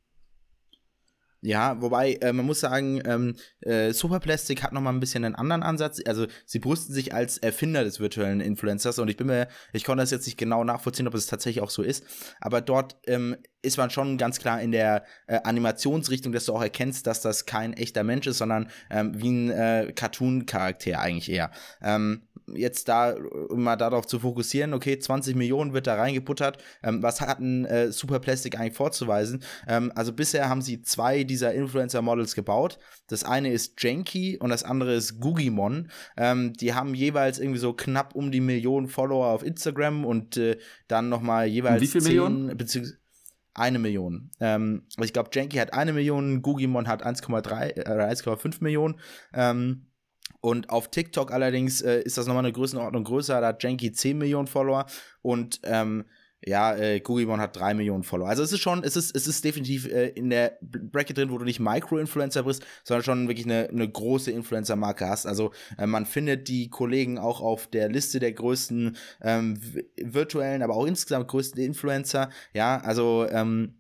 Ja, 1.42 1.82
wobei 1.82 2.14
äh, 2.16 2.34
man 2.34 2.46
muss 2.46 2.60
sagen, 2.60 3.02
ähm, 3.06 3.36
äh, 3.62 3.94
Superplastic 3.94 4.62
hat 4.62 4.74
noch 4.74 4.82
mal 4.82 4.90
ein 4.90 5.00
bisschen 5.00 5.24
einen 5.24 5.36
anderen 5.36 5.64
Ansatz. 5.64 6.02
Also 6.06 6.28
sie 6.46 6.60
brüsten 6.60 6.94
sich 6.94 7.14
als 7.14 7.38
Erfinder 7.38 7.86
des 7.86 8.02
virtuellen 8.02 8.42
Influencers 8.42 9.00
und 9.00 9.10
ich 9.10 9.16
bin 9.16 9.28
mir, 9.28 9.48
ich 9.72 9.86
konnte 9.86 10.04
das 10.04 10.12
jetzt 10.12 10.26
nicht 10.26 10.38
genau 10.38 10.66
nachvollziehen, 10.66 11.08
ob 11.08 11.14
es 11.14 11.28
tatsächlich 11.28 11.64
auch 11.64 11.70
so 11.70 11.82
ist. 11.82 12.04
Aber 12.42 12.60
dort 12.60 12.98
ähm, 13.08 13.38
ist 13.62 13.78
man 13.78 13.90
schon 13.90 14.18
ganz 14.18 14.40
klar 14.40 14.62
in 14.62 14.72
der 14.72 15.06
äh, 15.28 15.40
Animationsrichtung, 15.44 16.34
dass 16.34 16.46
du 16.46 16.54
auch 16.54 16.62
erkennst, 16.62 17.08
dass 17.08 17.22
das 17.22 17.46
kein 17.46 17.74
echter 17.74 18.04
Mensch 18.04 18.28
ist, 18.28 18.38
sondern 18.38 18.70
ähm, 18.90 19.14
wie 19.16 19.30
ein 19.30 19.50
äh, 19.50 19.94
Cartoon-Charakter 19.96 21.00
eigentlich 21.00 21.32
eher. 21.32 21.52
Ähm, 21.82 22.28
jetzt 22.56 22.88
da 22.88 23.16
mal 23.50 23.76
darauf 23.76 24.06
zu 24.08 24.20
fokussieren, 24.20 24.74
okay, 24.74 24.98
20 25.00 25.36
Millionen 25.36 25.74
wird 25.74 25.88
da 25.88 25.96
reingebuttert. 25.96 26.58
Ähm, 26.84 27.04
was 27.04 27.22
hat 27.22 27.40
ein 27.40 27.66
äh, 27.66 27.92
Superplastic 27.92 28.60
eigentlich 28.60 28.76
vorzuweisen? 28.76 29.44
Ähm, 29.68 29.92
also 29.96 30.14
bisher 30.14 30.50
haben 30.50 30.62
sie 30.62 30.82
zwei 30.82 31.24
dieser 31.24 31.54
Influencer-Models 31.54 32.36
gebaut. 32.36 32.80
Das 33.08 33.24
eine 33.24 33.52
ist 33.52 33.82
Janky 33.82 34.38
und 34.38 34.50
das 34.50 34.64
andere 34.64 34.94
ist 34.94 35.20
Googimon. 35.20 35.90
Ähm, 36.18 36.54
die 36.54 36.74
haben 36.74 36.94
jeweils 36.94 37.40
irgendwie 37.40 37.60
so 37.60 37.74
knapp 37.74 38.16
um 38.16 38.32
die 38.32 38.42
Million 38.42 38.88
Follower 38.88 39.28
auf 39.28 39.44
Instagram 39.44 40.06
und 40.06 40.38
äh, 40.38 40.58
dann 40.88 41.10
nochmal 41.10 41.48
jeweils 41.48 41.82
Wie 41.82 41.88
viele 41.88 42.04
Millionen? 42.04 42.58
Beziehungsweise 42.58 43.00
eine 43.60 43.80
Million. 43.80 44.32
Ähm, 44.40 44.84
ich 45.02 45.14
glaube, 45.14 45.30
Janky 45.34 45.58
hat 45.58 45.74
eine 45.74 45.94
Million, 45.94 46.42
Gugimon 46.42 46.88
hat 46.88 47.06
1,3 47.06 47.78
äh, 47.78 47.84
1,5 47.84 48.64
Millionen. 48.64 49.00
Ähm, 49.34 49.89
und 50.42 50.70
auf 50.70 50.90
TikTok 50.90 51.32
allerdings 51.32 51.82
äh, 51.82 52.02
ist 52.02 52.18
das 52.18 52.28
nochmal 52.28 52.46
eine 52.46 52.54
Größenordnung 52.54 53.04
größer. 53.04 53.42
Da 53.42 53.48
hat 53.48 53.64
Janky 53.64 53.92
10 53.92 54.18
Millionen 54.18 54.48
Follower 54.48 54.86
und 55.22 55.60
ähm, 55.64 56.06
ja, 56.46 56.74
äh, 56.76 57.02
Gugimon 57.02 57.42
hat 57.42 57.58
3 57.58 57.74
Millionen 57.74 58.04
Follower. 58.04 58.30
Also 58.30 58.44
es 58.44 58.54
ist 58.54 58.62
schon, 58.62 58.84
es 58.84 58.96
ist, 58.96 59.14
es 59.14 59.28
ist 59.28 59.44
definitiv 59.44 59.86
äh, 59.88 60.08
in 60.10 60.30
der 60.30 60.58
Bracket 60.62 61.18
drin, 61.18 61.32
wo 61.32 61.38
du 61.38 61.44
nicht 61.44 61.60
Micro-Influencer 61.60 62.44
bist, 62.44 62.66
sondern 62.86 63.04
schon 63.04 63.28
wirklich 63.28 63.46
eine, 63.46 63.70
eine 63.70 63.90
große 63.90 64.32
Influencer-Marke 64.32 65.08
hast. 65.08 65.26
Also 65.26 65.52
äh, 65.78 65.86
man 65.86 66.06
findet 66.06 66.48
die 66.48 66.70
Kollegen 66.70 67.18
auch 67.18 67.42
auf 67.42 67.68
der 67.68 67.90
Liste 67.90 68.20
der 68.20 68.32
größten 68.32 68.96
ähm, 69.22 69.60
virtuellen, 70.02 70.62
aber 70.62 70.76
auch 70.76 70.86
insgesamt 70.86 71.28
größten 71.28 71.62
Influencer. 71.62 72.30
Ja, 72.54 72.78
also 72.78 73.28
ähm, 73.30 73.79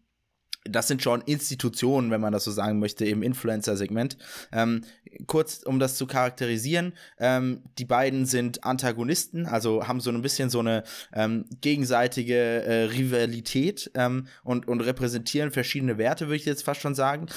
das 0.69 0.87
sind 0.87 1.03
schon 1.03 1.21
Institutionen, 1.21 2.11
wenn 2.11 2.21
man 2.21 2.33
das 2.33 2.43
so 2.43 2.51
sagen 2.51 2.79
möchte, 2.79 3.05
im 3.05 3.23
Influencer-Segment. 3.23 4.17
Ähm, 4.51 4.81
kurz, 5.27 5.63
um 5.63 5.79
das 5.79 5.95
zu 5.95 6.07
charakterisieren, 6.07 6.93
ähm, 7.19 7.63
die 7.77 7.85
beiden 7.85 8.25
sind 8.25 8.63
Antagonisten, 8.63 9.45
also 9.45 9.87
haben 9.87 9.99
so 9.99 10.11
ein 10.11 10.21
bisschen 10.21 10.49
so 10.49 10.59
eine 10.59 10.83
ähm, 11.13 11.45
gegenseitige 11.61 12.35
äh, 12.35 12.83
Rivalität 12.85 13.91
ähm, 13.95 14.27
und, 14.43 14.67
und 14.67 14.81
repräsentieren 14.81 15.51
verschiedene 15.51 15.97
Werte, 15.97 16.27
würde 16.27 16.37
ich 16.37 16.45
jetzt 16.45 16.63
fast 16.63 16.81
schon 16.81 16.95
sagen. 16.95 17.27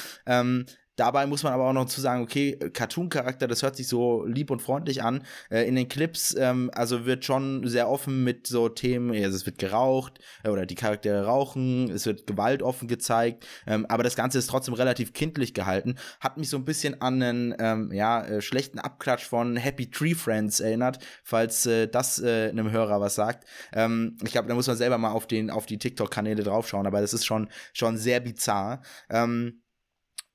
Dabei 0.96 1.26
muss 1.26 1.42
man 1.42 1.54
aber 1.54 1.68
auch 1.68 1.72
noch 1.72 1.86
zu 1.86 2.00
sagen, 2.00 2.22
okay, 2.22 2.58
Cartoon-Charakter, 2.72 3.48
das 3.48 3.62
hört 3.62 3.76
sich 3.76 3.88
so 3.88 4.26
lieb 4.26 4.50
und 4.50 4.60
freundlich 4.60 5.02
an. 5.02 5.24
Äh, 5.50 5.66
in 5.66 5.74
den 5.74 5.88
Clips, 5.88 6.34
ähm, 6.38 6.70
also 6.74 7.06
wird 7.06 7.24
schon 7.24 7.66
sehr 7.66 7.88
offen 7.88 8.24
mit 8.24 8.46
so 8.46 8.68
Themen, 8.68 9.14
also 9.14 9.34
es 9.36 9.46
wird 9.46 9.58
geraucht 9.58 10.18
äh, 10.44 10.50
oder 10.50 10.66
die 10.66 10.74
Charaktere 10.74 11.24
rauchen, 11.24 11.90
es 11.90 12.04
wird 12.04 12.26
Gewalt 12.26 12.62
offen 12.62 12.88
gezeigt, 12.88 13.46
ähm, 13.66 13.86
aber 13.86 14.02
das 14.02 14.16
Ganze 14.16 14.38
ist 14.38 14.48
trotzdem 14.48 14.74
relativ 14.74 15.14
kindlich 15.14 15.54
gehalten. 15.54 15.96
Hat 16.20 16.36
mich 16.36 16.50
so 16.50 16.58
ein 16.58 16.66
bisschen 16.66 17.00
an 17.00 17.22
einen 17.22 17.54
ähm, 17.58 17.90
ja, 17.92 18.22
äh, 18.24 18.42
schlechten 18.42 18.78
Abklatsch 18.78 19.24
von 19.24 19.56
Happy 19.56 19.90
Tree 19.90 20.14
Friends 20.14 20.60
erinnert, 20.60 20.98
falls 21.24 21.64
äh, 21.64 21.88
das 21.88 22.20
äh, 22.20 22.50
einem 22.50 22.70
Hörer 22.70 23.00
was 23.00 23.14
sagt. 23.14 23.46
Ähm, 23.72 24.16
ich 24.22 24.32
glaube, 24.32 24.48
da 24.48 24.54
muss 24.54 24.66
man 24.66 24.76
selber 24.76 24.98
mal 24.98 25.12
auf, 25.12 25.26
den, 25.26 25.50
auf 25.50 25.64
die 25.64 25.78
TikTok-Kanäle 25.78 26.42
draufschauen, 26.42 26.86
aber 26.86 27.00
das 27.00 27.14
ist 27.14 27.24
schon, 27.24 27.48
schon 27.72 27.96
sehr 27.96 28.20
bizarr. 28.20 28.82
Ähm, 29.08 29.61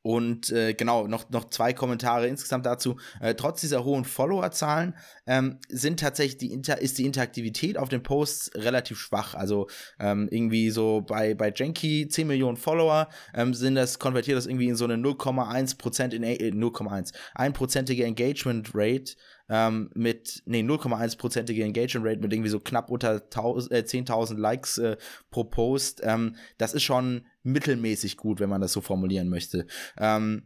und 0.08 0.54
äh, 0.54 0.74
genau, 0.74 1.06
noch, 1.06 1.30
noch 1.32 1.50
zwei 1.50 1.74
Kommentare 1.74 2.30
insgesamt 2.30 2.66
dazu. 2.66 2.96
Äh, 3.20 3.36
trotz 3.36 3.60
dieser 3.60 3.84
hohen 3.84 4.06
Followerzahlen 4.06 4.96
ähm, 5.26 5.58
sind 5.68 6.00
tatsächlich 6.00 6.38
die 6.38 6.54
Inter 6.54 6.80
ist 6.80 6.98
die 6.98 7.04
Interaktivität 7.04 7.78
auf 7.78 7.90
den 7.90 8.04
Posts 8.04 8.52
relativ 8.56 8.98
schwach. 9.00 9.36
Also 9.36 9.68
ähm, 10.00 10.30
irgendwie 10.32 10.70
so 10.70 11.02
bei, 11.02 11.34
bei 11.34 11.52
Janky 11.54 12.08
10 12.08 12.26
Millionen 12.26 12.56
Follower 12.56 13.10
ähm, 13.34 13.54
sind 13.54 13.76
das, 13.76 14.00
konvertiert 14.00 14.38
das 14.38 14.46
irgendwie 14.46 14.70
in 14.70 14.78
so 14.78 14.86
eine 14.86 14.94
0,1% 14.94 16.14
in 16.14 16.24
äh, 16.24 16.36
0,1, 16.36 17.14
einprozentige 17.36 18.06
Engagement 18.06 18.72
Rate 18.74 19.16
ähm, 19.50 19.90
mit, 19.94 20.44
nee, 20.46 20.62
0,1%ige 20.62 21.64
Engagement 21.64 22.08
Rate 22.08 22.22
mit 22.22 22.34
irgendwie 22.34 22.50
so 22.50 22.60
knapp 22.60 22.90
unter 22.90 23.16
äh, 23.16 23.20
10.000 23.20 24.38
Likes 24.38 24.78
äh, 24.78 24.98
pro 25.32 25.44
Post. 25.44 26.02
Ähm, 26.04 26.36
das 26.58 26.74
ist 26.74 26.84
schon 26.84 27.26
mittelmäßig 27.44 28.18
gut, 28.18 28.40
wenn 28.40 28.50
man 28.50 28.62
das 28.62 28.74
so 28.74 28.82
formulieren 28.82 29.30
möchte. 29.30 29.68
Ähm, 29.98 30.44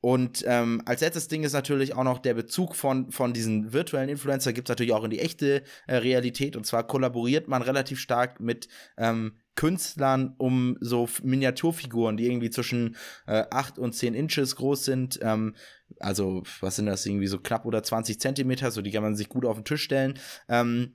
und 0.00 0.44
ähm, 0.46 0.80
als 0.86 1.02
letztes 1.02 1.28
Ding 1.28 1.42
ist 1.44 1.52
natürlich 1.52 1.94
auch 1.94 2.04
noch 2.04 2.18
der 2.18 2.32
Bezug 2.32 2.74
von, 2.74 3.10
von 3.12 3.34
diesen 3.34 3.74
virtuellen 3.74 4.08
Influencer, 4.08 4.54
gibt 4.54 4.68
es 4.68 4.72
natürlich 4.72 4.94
auch 4.94 5.04
in 5.04 5.10
die 5.10 5.20
echte 5.20 5.62
äh, 5.86 5.96
Realität. 5.96 6.56
Und 6.56 6.64
zwar 6.64 6.86
kollaboriert 6.86 7.48
man 7.48 7.60
relativ 7.60 8.00
stark 8.00 8.40
mit 8.40 8.68
ähm, 8.96 9.36
Künstlern 9.56 10.34
um 10.38 10.78
so 10.80 11.06
Miniaturfiguren, 11.22 12.16
die 12.16 12.26
irgendwie 12.26 12.48
zwischen 12.48 12.96
äh, 13.26 13.44
8 13.50 13.78
und 13.78 13.92
10 13.92 14.14
Inches 14.14 14.56
groß 14.56 14.86
sind. 14.86 15.18
Ähm, 15.22 15.54
also, 15.98 16.44
was 16.60 16.76
sind 16.76 16.86
das, 16.86 17.04
irgendwie 17.04 17.26
so 17.26 17.38
knapp 17.38 17.66
oder 17.66 17.82
20 17.82 18.18
Zentimeter, 18.18 18.70
so 18.70 18.80
die 18.80 18.92
kann 18.92 19.02
man 19.02 19.16
sich 19.16 19.28
gut 19.28 19.44
auf 19.44 19.56
den 19.56 19.66
Tisch 19.66 19.82
stellen. 19.82 20.18
Ähm, 20.48 20.94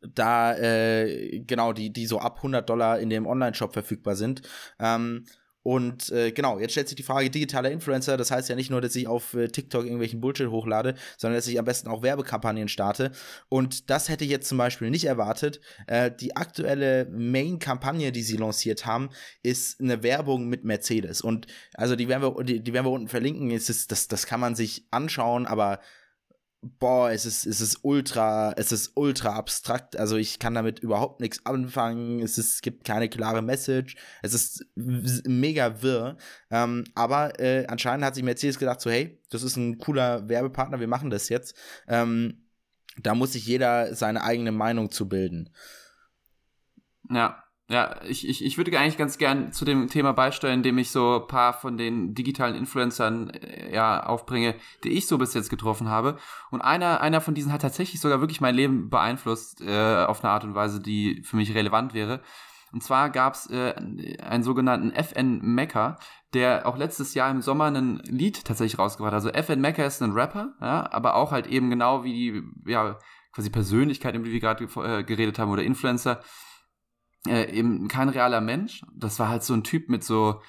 da, 0.00 0.56
äh, 0.56 1.40
genau, 1.40 1.74
die, 1.74 1.92
die 1.92 2.06
so 2.06 2.18
ab 2.18 2.38
100 2.38 2.68
Dollar 2.68 2.98
in 2.98 3.10
dem 3.10 3.26
Online-Shop 3.26 3.74
verfügbar 3.74 4.16
sind. 4.16 4.42
Ähm, 4.78 5.26
und 5.62 6.10
äh, 6.10 6.32
genau, 6.32 6.58
jetzt 6.58 6.72
stellt 6.72 6.88
sich 6.88 6.96
die 6.96 7.02
Frage, 7.02 7.30
digitaler 7.30 7.70
Influencer, 7.70 8.16
das 8.16 8.30
heißt 8.30 8.48
ja 8.48 8.56
nicht 8.56 8.70
nur, 8.70 8.80
dass 8.80 8.96
ich 8.96 9.06
auf 9.06 9.34
äh, 9.34 9.48
TikTok 9.48 9.84
irgendwelchen 9.84 10.20
Bullshit 10.20 10.48
hochlade, 10.48 10.94
sondern 11.16 11.38
dass 11.38 11.46
ich 11.46 11.58
am 11.58 11.64
besten 11.64 11.88
auch 11.88 12.02
Werbekampagnen 12.02 12.68
starte. 12.68 13.12
Und 13.48 13.90
das 13.90 14.08
hätte 14.08 14.24
ich 14.24 14.30
jetzt 14.30 14.48
zum 14.48 14.58
Beispiel 14.58 14.90
nicht 14.90 15.04
erwartet. 15.04 15.60
Äh, 15.86 16.10
die 16.10 16.36
aktuelle 16.36 17.06
Main-Kampagne, 17.10 18.10
die 18.10 18.22
sie 18.22 18.36
lanciert 18.36 18.86
haben, 18.86 19.10
ist 19.42 19.80
eine 19.80 20.02
Werbung 20.02 20.48
mit 20.48 20.64
Mercedes. 20.64 21.20
Und 21.20 21.46
also 21.74 21.94
die 21.94 22.08
werden 22.08 22.22
wir, 22.22 22.44
die, 22.44 22.60
die 22.60 22.72
werden 22.72 22.86
wir 22.86 22.90
unten 22.90 23.08
verlinken. 23.08 23.50
Es 23.50 23.68
ist, 23.68 23.92
das, 23.92 24.08
das 24.08 24.26
kann 24.26 24.40
man 24.40 24.56
sich 24.56 24.86
anschauen, 24.90 25.46
aber 25.46 25.80
boah, 26.62 27.10
es 27.10 27.26
ist, 27.26 27.44
es 27.44 27.60
ist 27.60 27.80
ultra, 27.82 28.52
es 28.56 28.70
ist 28.70 28.92
ultra 28.94 29.34
abstrakt. 29.34 29.96
Also 29.96 30.16
ich 30.16 30.38
kann 30.38 30.54
damit 30.54 30.78
überhaupt 30.78 31.20
nichts 31.20 31.44
anfangen. 31.44 32.20
Es, 32.20 32.38
ist, 32.38 32.54
es 32.54 32.62
gibt 32.62 32.84
keine 32.84 33.08
klare 33.08 33.42
Message. 33.42 33.96
Es 34.22 34.32
ist 34.32 34.64
mega 34.76 35.82
wirr. 35.82 36.16
Ähm, 36.50 36.84
aber 36.94 37.38
äh, 37.40 37.66
anscheinend 37.66 38.04
hat 38.04 38.14
sich 38.14 38.24
Mercedes 38.24 38.58
gedacht, 38.58 38.80
so, 38.80 38.90
hey, 38.90 39.20
das 39.30 39.42
ist 39.42 39.56
ein 39.56 39.78
cooler 39.78 40.28
Werbepartner, 40.28 40.78
wir 40.78 40.88
machen 40.88 41.10
das 41.10 41.28
jetzt. 41.28 41.56
Ähm, 41.88 42.44
da 42.98 43.14
muss 43.14 43.32
sich 43.32 43.46
jeder 43.46 43.94
seine 43.94 44.22
eigene 44.22 44.52
Meinung 44.52 44.90
zu 44.90 45.08
bilden. 45.08 45.50
Ja, 47.10 47.41
ja, 47.68 48.02
ich, 48.02 48.28
ich, 48.28 48.44
ich 48.44 48.58
würde 48.58 48.76
eigentlich 48.78 48.98
ganz 48.98 49.18
gern 49.18 49.52
zu 49.52 49.64
dem 49.64 49.88
Thema 49.88 50.12
beisteuern, 50.12 50.54
indem 50.54 50.78
ich 50.78 50.90
so 50.90 51.22
ein 51.22 51.26
paar 51.26 51.52
von 51.54 51.78
den 51.78 52.14
digitalen 52.14 52.54
Influencern 52.54 53.30
äh, 53.30 53.72
ja 53.72 54.04
aufbringe, 54.04 54.54
die 54.84 54.90
ich 54.90 55.06
so 55.06 55.16
bis 55.16 55.32
jetzt 55.34 55.48
getroffen 55.48 55.88
habe. 55.88 56.18
Und 56.50 56.60
einer, 56.60 57.00
einer 57.00 57.20
von 57.20 57.34
diesen 57.34 57.52
hat 57.52 57.62
tatsächlich 57.62 58.00
sogar 58.00 58.20
wirklich 58.20 58.40
mein 58.40 58.54
Leben 58.54 58.90
beeinflusst, 58.90 59.60
äh, 59.62 60.04
auf 60.04 60.22
eine 60.22 60.32
Art 60.32 60.44
und 60.44 60.54
Weise, 60.54 60.80
die 60.80 61.22
für 61.22 61.36
mich 61.36 61.54
relevant 61.54 61.94
wäre. 61.94 62.20
Und 62.72 62.82
zwar 62.82 63.10
gab 63.10 63.34
es 63.34 63.48
äh, 63.50 63.74
einen 64.22 64.42
sogenannten 64.42 64.92
FN 64.92 65.40
Mecca, 65.40 65.98
der 66.34 66.66
auch 66.66 66.76
letztes 66.76 67.14
Jahr 67.14 67.30
im 67.30 67.42
Sommer 67.42 67.66
ein 67.66 67.98
Lied 68.04 68.44
tatsächlich 68.44 68.78
rausgebracht 68.78 69.12
hat. 69.12 69.24
Also 69.24 69.30
FN 69.30 69.60
Mecca 69.60 69.84
ist 69.84 70.02
ein 70.02 70.12
Rapper, 70.12 70.54
ja, 70.60 70.90
aber 70.90 71.14
auch 71.14 71.32
halt 71.32 71.46
eben 71.46 71.70
genau 71.70 72.02
wie 72.04 72.12
die, 72.12 72.70
ja, 72.70 72.98
quasi 73.32 73.50
Persönlichkeit, 73.50 74.14
über 74.14 74.24
die 74.24 74.32
wir 74.32 74.40
gerade 74.40 74.64
äh, 74.64 75.04
geredet 75.04 75.38
haben, 75.38 75.50
oder 75.50 75.62
Influencer 75.62 76.20
äh, 77.26 77.50
eben 77.52 77.88
kein 77.88 78.08
realer 78.08 78.40
Mensch. 78.40 78.84
Das 78.94 79.18
war 79.18 79.28
halt 79.28 79.42
so 79.42 79.54
ein 79.54 79.64
Typ 79.64 79.88
mit 79.88 80.04
so 80.04 80.40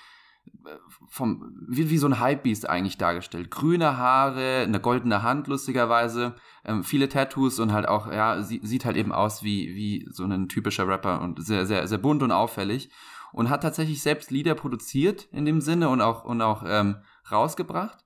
äh, 0.66 0.70
vom 1.10 1.54
wie, 1.68 1.90
wie 1.90 1.98
so 1.98 2.08
ein 2.08 2.20
Hypebeast 2.20 2.70
eigentlich 2.70 2.98
dargestellt. 2.98 3.52
Grüne 3.52 3.98
Haare, 3.98 4.64
eine 4.64 4.80
goldene 4.80 5.24
Hand 5.24 5.48
lustigerweise, 5.48 6.36
ähm, 6.66 6.84
viele 6.84 7.10
Tattoos 7.10 7.60
und 7.60 7.72
halt 7.72 7.88
auch 7.88 8.12
ja 8.12 8.42
sie, 8.42 8.60
sieht 8.64 8.86
halt 8.86 8.98
eben 8.98 9.12
aus 9.12 9.44
wie 9.44 9.76
wie 9.76 10.08
so 10.12 10.26
ein 10.26 10.50
typischer 10.50 10.88
Rapper 10.88 11.22
und 11.22 11.46
sehr 11.46 11.66
sehr 11.66 11.88
sehr 11.88 11.98
bunt 12.00 12.24
und 12.24 12.32
auffällig 12.32 12.90
und 13.32 13.50
hat 13.50 13.64
tatsächlich 13.64 14.02
selbst 14.02 14.32
Lieder 14.32 14.56
produziert 14.56 15.28
in 15.32 15.46
dem 15.46 15.62
Sinne 15.62 15.90
und 15.90 16.02
auch 16.02 16.24
und 16.24 16.42
auch 16.42 16.64
ähm, 16.66 16.98
rausgebracht 17.32 18.04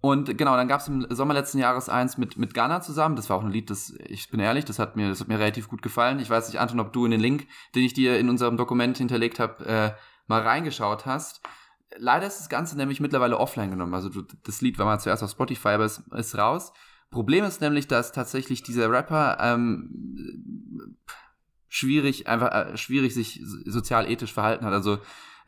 und 0.00 0.38
genau, 0.38 0.56
dann 0.56 0.68
gab 0.68 0.80
es 0.80 0.88
im 0.88 1.06
Sommer 1.10 1.34
letzten 1.34 1.58
Jahres 1.58 1.88
eins 1.88 2.18
mit, 2.18 2.36
mit 2.36 2.54
Ghana 2.54 2.80
zusammen. 2.80 3.16
Das 3.16 3.28
war 3.28 3.36
auch 3.36 3.42
ein 3.42 3.50
Lied, 3.50 3.68
das, 3.68 3.92
ich 4.06 4.30
bin 4.30 4.38
ehrlich, 4.38 4.64
das 4.64 4.78
hat 4.78 4.94
mir, 4.94 5.08
das 5.08 5.20
hat 5.20 5.28
mir 5.28 5.38
relativ 5.38 5.68
gut 5.68 5.82
gefallen. 5.82 6.20
Ich 6.20 6.30
weiß 6.30 6.48
nicht, 6.48 6.60
Anton, 6.60 6.78
ob 6.78 6.92
du 6.92 7.04
in 7.04 7.10
den 7.10 7.20
Link, 7.20 7.48
den 7.74 7.82
ich 7.82 7.94
dir 7.94 8.18
in 8.18 8.28
unserem 8.28 8.56
Dokument 8.56 8.96
hinterlegt 8.96 9.40
habe, 9.40 9.66
äh, 9.66 9.92
mal 10.28 10.42
reingeschaut 10.42 11.04
hast. 11.04 11.40
Leider 11.96 12.26
ist 12.26 12.38
das 12.38 12.48
Ganze 12.48 12.76
nämlich 12.76 13.00
mittlerweile 13.00 13.38
offline 13.38 13.70
genommen. 13.70 13.94
Also 13.94 14.08
du, 14.08 14.22
das 14.44 14.60
Lied 14.60 14.78
war 14.78 14.86
mal 14.86 15.00
zuerst 15.00 15.22
auf 15.24 15.30
Spotify, 15.30 15.68
aber 15.68 15.84
es 15.84 15.98
ist 15.98 16.38
raus. 16.38 16.72
Problem 17.10 17.44
ist 17.44 17.60
nämlich, 17.60 17.88
dass 17.88 18.12
tatsächlich 18.12 18.62
dieser 18.62 18.90
Rapper 18.90 19.38
ähm, 19.40 20.96
schwierig, 21.68 22.28
einfach 22.28 22.52
äh, 22.52 22.76
schwierig 22.76 23.14
sich 23.14 23.40
sozial-ethisch 23.64 24.32
verhalten 24.32 24.64
hat. 24.64 24.74
Also 24.74 24.98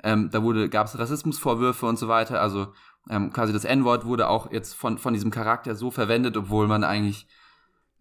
ähm, 0.02 0.30
da 0.30 0.42
wurde, 0.42 0.68
gab 0.68 0.86
es 0.86 0.98
Rassismusvorwürfe 0.98 1.86
und 1.86 1.98
so 1.98 2.08
weiter. 2.08 2.40
Also 2.40 2.72
ähm, 3.08 3.32
quasi 3.32 3.52
das 3.52 3.64
N-Wort 3.64 4.04
wurde 4.04 4.28
auch 4.28 4.52
jetzt 4.52 4.74
von, 4.74 4.98
von 4.98 5.14
diesem 5.14 5.30
Charakter 5.30 5.74
so 5.74 5.90
verwendet, 5.90 6.36
obwohl 6.36 6.66
man 6.66 6.84
eigentlich 6.84 7.26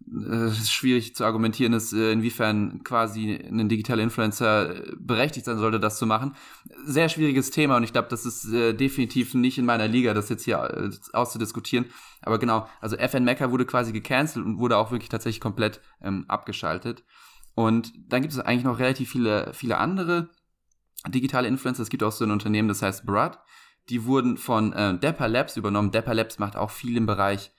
äh, 0.08 0.50
schwierig 0.50 1.14
zu 1.14 1.24
argumentieren 1.24 1.72
ist, 1.72 1.92
äh, 1.92 2.12
inwiefern 2.12 2.82
quasi 2.82 3.34
ein 3.34 3.68
digitaler 3.68 4.02
Influencer 4.02 4.74
äh, 4.74 4.92
berechtigt 4.98 5.46
sein 5.46 5.58
sollte, 5.58 5.78
das 5.78 5.98
zu 5.98 6.06
machen. 6.06 6.34
Sehr 6.84 7.08
schwieriges 7.08 7.50
Thema 7.50 7.76
und 7.76 7.84
ich 7.84 7.92
glaube, 7.92 8.08
das 8.08 8.24
ist 8.24 8.52
äh, 8.52 8.72
definitiv 8.72 9.34
nicht 9.34 9.58
in 9.58 9.66
meiner 9.66 9.88
Liga, 9.88 10.14
das 10.14 10.28
jetzt 10.28 10.44
hier 10.44 10.58
äh, 10.58 10.90
auszudiskutieren. 11.12 11.86
Aber 12.22 12.38
genau, 12.38 12.66
also 12.80 12.96
FN 12.96 13.24
Mecca 13.24 13.50
wurde 13.50 13.66
quasi 13.66 13.92
gecancelt 13.92 14.44
und 14.44 14.58
wurde 14.58 14.78
auch 14.78 14.90
wirklich 14.90 15.10
tatsächlich 15.10 15.40
komplett 15.40 15.80
ähm, 16.02 16.24
abgeschaltet. 16.28 17.04
Und 17.54 17.92
dann 18.08 18.22
gibt 18.22 18.32
es 18.32 18.40
eigentlich 18.40 18.64
noch 18.64 18.78
relativ 18.78 19.10
viele, 19.10 19.52
viele 19.52 19.78
andere 19.78 20.30
digitale 21.08 21.46
Influencer. 21.46 21.82
Es 21.82 21.90
gibt 21.90 22.02
auch 22.02 22.12
so 22.12 22.24
ein 22.24 22.30
Unternehmen, 22.30 22.68
das 22.68 22.82
heißt 22.82 23.06
Brad 23.06 23.38
die 23.90 24.04
wurden 24.04 24.36
von 24.36 24.72
äh, 24.72 24.98
Dapper 24.98 25.28
Labs 25.28 25.56
übernommen. 25.56 25.90
Dapper 25.90 26.14
Labs 26.14 26.38
macht 26.38 26.56
auch 26.56 26.70
viel 26.70 26.96
im 26.96 27.06
Bereich 27.06 27.52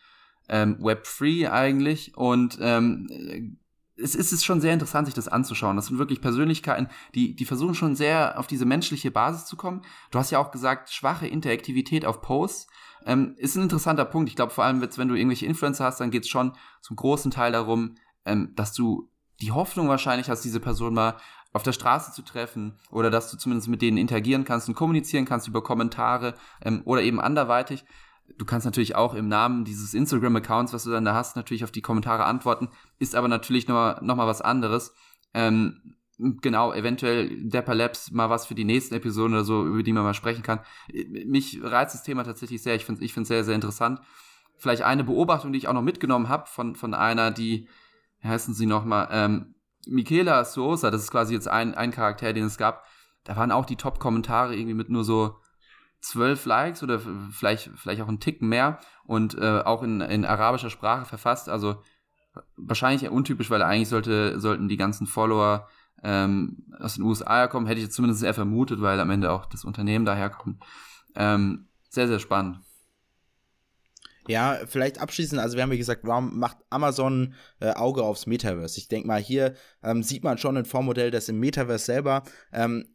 ähm, 0.49 0.77
Web3 0.79 1.51
eigentlich 1.51 2.17
und 2.17 2.57
ähm, 2.61 3.57
es 3.97 4.15
ist 4.15 4.43
schon 4.43 4.61
sehr 4.61 4.73
interessant, 4.73 5.05
sich 5.05 5.13
das 5.13 5.27
anzuschauen. 5.27 5.75
Das 5.75 5.87
sind 5.87 5.99
wirklich 5.99 6.21
Persönlichkeiten, 6.21 6.87
die, 7.13 7.35
die 7.35 7.45
versuchen 7.45 7.75
schon 7.75 7.95
sehr 7.95 8.39
auf 8.39 8.47
diese 8.47 8.65
menschliche 8.65 9.11
Basis 9.11 9.45
zu 9.45 9.55
kommen. 9.55 9.81
Du 10.09 10.17
hast 10.17 10.31
ja 10.31 10.39
auch 10.39 10.49
gesagt, 10.51 10.89
schwache 10.89 11.27
Interaktivität 11.27 12.05
auf 12.05 12.21
Posts. 12.21 12.67
Ähm, 13.05 13.35
ist 13.37 13.55
ein 13.55 13.63
interessanter 13.63 14.05
Punkt. 14.05 14.29
Ich 14.29 14.35
glaube, 14.35 14.51
vor 14.51 14.63
allem, 14.63 14.81
wenn 14.81 15.07
du 15.07 15.15
irgendwelche 15.15 15.45
Influencer 15.45 15.85
hast, 15.85 15.99
dann 15.99 16.09
geht 16.09 16.23
es 16.23 16.29
schon 16.29 16.53
zum 16.81 16.95
großen 16.95 17.29
Teil 17.31 17.51
darum, 17.51 17.95
ähm, 18.25 18.53
dass 18.55 18.73
du 18.73 19.10
die 19.41 19.51
Hoffnung 19.51 19.89
wahrscheinlich 19.89 20.29
hast, 20.29 20.43
diese 20.43 20.59
Person 20.59 20.93
mal 20.93 21.17
auf 21.53 21.63
der 21.63 21.73
Straße 21.73 22.13
zu 22.13 22.21
treffen 22.21 22.79
oder 22.91 23.09
dass 23.09 23.29
du 23.29 23.37
zumindest 23.37 23.67
mit 23.67 23.81
denen 23.81 23.97
interagieren 23.97 24.45
kannst 24.45 24.69
und 24.69 24.75
kommunizieren 24.75 25.25
kannst 25.25 25.47
über 25.47 25.61
Kommentare 25.61 26.35
ähm, 26.63 26.81
oder 26.85 27.01
eben 27.01 27.19
anderweitig. 27.19 27.83
Du 28.37 28.45
kannst 28.45 28.65
natürlich 28.65 28.95
auch 28.95 29.13
im 29.13 29.27
Namen 29.27 29.65
dieses 29.65 29.93
Instagram-Accounts, 29.93 30.71
was 30.71 30.85
du 30.85 30.91
dann 30.91 31.03
da 31.03 31.13
hast, 31.13 31.35
natürlich 31.35 31.65
auf 31.65 31.71
die 31.71 31.81
Kommentare 31.81 32.23
antworten, 32.23 32.69
ist 32.99 33.15
aber 33.15 33.27
natürlich 33.27 33.67
nochmal 33.67 33.99
noch 34.01 34.15
mal 34.15 34.27
was 34.27 34.41
anderes. 34.41 34.93
Ähm, 35.33 35.95
genau, 36.17 36.71
eventuell 36.71 37.49
Dapper 37.49 37.75
Labs 37.75 38.11
mal 38.11 38.29
was 38.29 38.45
für 38.45 38.55
die 38.55 38.63
nächsten 38.63 38.95
Episoden 38.95 39.33
oder 39.33 39.43
so, 39.43 39.65
über 39.65 39.83
die 39.83 39.91
man 39.91 40.03
mal 40.03 40.13
sprechen 40.13 40.43
kann. 40.43 40.59
Mich 41.25 41.59
reizt 41.61 41.95
das 41.95 42.03
Thema 42.03 42.23
tatsächlich 42.23 42.61
sehr. 42.61 42.75
Ich 42.75 42.85
finde 42.85 43.03
es 43.03 43.17
ich 43.17 43.27
sehr, 43.27 43.43
sehr 43.43 43.55
interessant. 43.55 43.99
Vielleicht 44.57 44.83
eine 44.83 45.03
Beobachtung, 45.03 45.51
die 45.51 45.57
ich 45.57 45.67
auch 45.67 45.73
noch 45.73 45.81
mitgenommen 45.81 46.29
habe 46.29 46.47
von, 46.47 46.75
von 46.75 46.93
einer, 46.93 47.31
die, 47.31 47.67
heißen 48.23 48.53
sie 48.53 48.65
nochmal, 48.65 49.07
ähm, 49.11 49.55
Michaela 49.87 50.45
Sosa, 50.45 50.91
das 50.91 51.03
ist 51.03 51.11
quasi 51.11 51.33
jetzt 51.33 51.47
ein, 51.47 51.73
ein 51.73 51.91
Charakter, 51.91 52.33
den 52.33 52.45
es 52.45 52.57
gab, 52.57 52.85
da 53.23 53.35
waren 53.35 53.51
auch 53.51 53.65
die 53.65 53.75
Top-Kommentare 53.75 54.55
irgendwie 54.55 54.73
mit 54.73 54.89
nur 54.89 55.03
so 55.03 55.37
zwölf 56.01 56.45
Likes 56.45 56.83
oder 56.83 56.99
vielleicht, 57.31 57.69
vielleicht 57.75 58.01
auch 58.01 58.07
ein 58.07 58.19
Tick 58.19 58.41
mehr 58.41 58.79
und 59.05 59.37
äh, 59.37 59.61
auch 59.63 59.83
in, 59.83 60.01
in 60.01 60.25
arabischer 60.25 60.69
Sprache 60.69 61.05
verfasst. 61.05 61.47
Also 61.47 61.81
wahrscheinlich 62.55 63.03
eher 63.03 63.13
untypisch, 63.13 63.49
weil 63.49 63.61
eigentlich 63.61 63.89
sollte, 63.89 64.39
sollten 64.39 64.67
die 64.67 64.77
ganzen 64.77 65.05
Follower 65.05 65.67
ähm, 66.03 66.65
aus 66.79 66.95
den 66.95 67.03
USA 67.03 67.47
kommen. 67.47 67.67
Hätte 67.67 67.79
ich 67.79 67.85
jetzt 67.85 67.95
zumindest 67.95 68.23
eher 68.23 68.33
vermutet, 68.33 68.81
weil 68.81 68.99
am 68.99 69.11
Ende 69.11 69.31
auch 69.31 69.45
das 69.45 69.63
Unternehmen 69.63 70.05
daherkommt. 70.05 70.63
Ähm, 71.15 71.67
sehr, 71.89 72.07
sehr 72.07 72.19
spannend. 72.19 72.59
Ja, 74.31 74.61
vielleicht 74.65 75.01
abschließend, 75.01 75.41
also 75.41 75.57
wir 75.57 75.63
haben 75.63 75.73
ja 75.73 75.77
gesagt, 75.77 76.03
warum 76.05 76.39
macht 76.39 76.55
Amazon 76.69 77.33
äh, 77.59 77.71
Auge 77.71 78.03
aufs 78.03 78.27
Metaverse? 78.27 78.79
Ich 78.79 78.87
denke 78.87 79.05
mal, 79.05 79.21
hier 79.21 79.55
ähm, 79.83 80.03
sieht 80.03 80.23
man 80.23 80.37
schon 80.37 80.55
ein 80.55 80.63
Vormodell, 80.63 81.11
das 81.11 81.27
im 81.27 81.37
Metaverse 81.37 81.83
selber 81.83 82.23
ähm, 82.53 82.85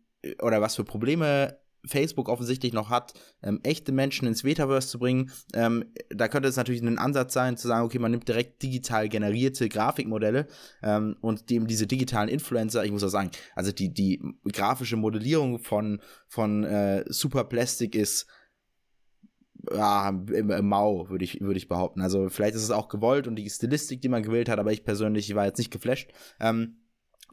oder 0.41 0.63
was 0.63 0.77
für 0.77 0.85
Probleme 0.85 1.59
Facebook 1.85 2.31
offensichtlich 2.31 2.73
noch 2.73 2.89
hat, 2.89 3.13
ähm, 3.43 3.61
echte 3.65 3.93
Menschen 3.93 4.27
ins 4.27 4.45
Metaverse 4.45 4.89
zu 4.89 4.99
bringen. 4.99 5.31
Ähm, 5.53 5.93
da 6.09 6.27
könnte 6.29 6.49
es 6.49 6.57
natürlich 6.57 6.81
ein 6.81 6.99
Ansatz 6.99 7.35
sein, 7.35 7.59
zu 7.59 7.69
sagen, 7.69 7.85
okay, 7.85 7.99
man 7.99 8.13
nimmt 8.13 8.27
direkt 8.27 8.63
digital 8.63 9.11
generierte 9.11 9.69
Grafikmodelle 9.69 10.47
ähm, 10.83 11.19
und 11.21 11.51
dem 11.51 11.67
diese 11.67 11.87
digitalen 11.87 12.31
Influencer, 12.31 12.83
ich 12.83 12.93
muss 12.93 13.05
auch 13.05 13.09
sagen, 13.09 13.31
also 13.55 13.73
die, 13.73 13.93
die 13.93 14.23
grafische 14.51 14.97
Modellierung 14.97 15.59
von, 15.59 16.01
von 16.29 16.65
äh, 16.65 17.05
Superplastic 17.09 17.95
ist 17.95 18.27
ja, 19.73 20.09
im, 20.09 20.51
im 20.51 20.69
Mau, 20.69 21.09
würde 21.09 21.25
ich, 21.25 21.41
würd 21.41 21.57
ich 21.57 21.69
behaupten. 21.69 22.01
Also 22.01 22.29
vielleicht 22.29 22.55
ist 22.55 22.63
es 22.63 22.71
auch 22.71 22.89
gewollt 22.89 23.27
und 23.27 23.37
die 23.37 23.49
Stilistik, 23.49 24.01
die 24.01 24.09
man 24.09 24.23
gewählt 24.23 24.49
hat, 24.49 24.59
aber 24.59 24.73
ich 24.73 24.85
persönlich 24.85 25.35
war 25.35 25.47
jetzt 25.47 25.59
nicht 25.59 25.71
geflasht. 25.71 26.11
Ähm, 26.41 26.77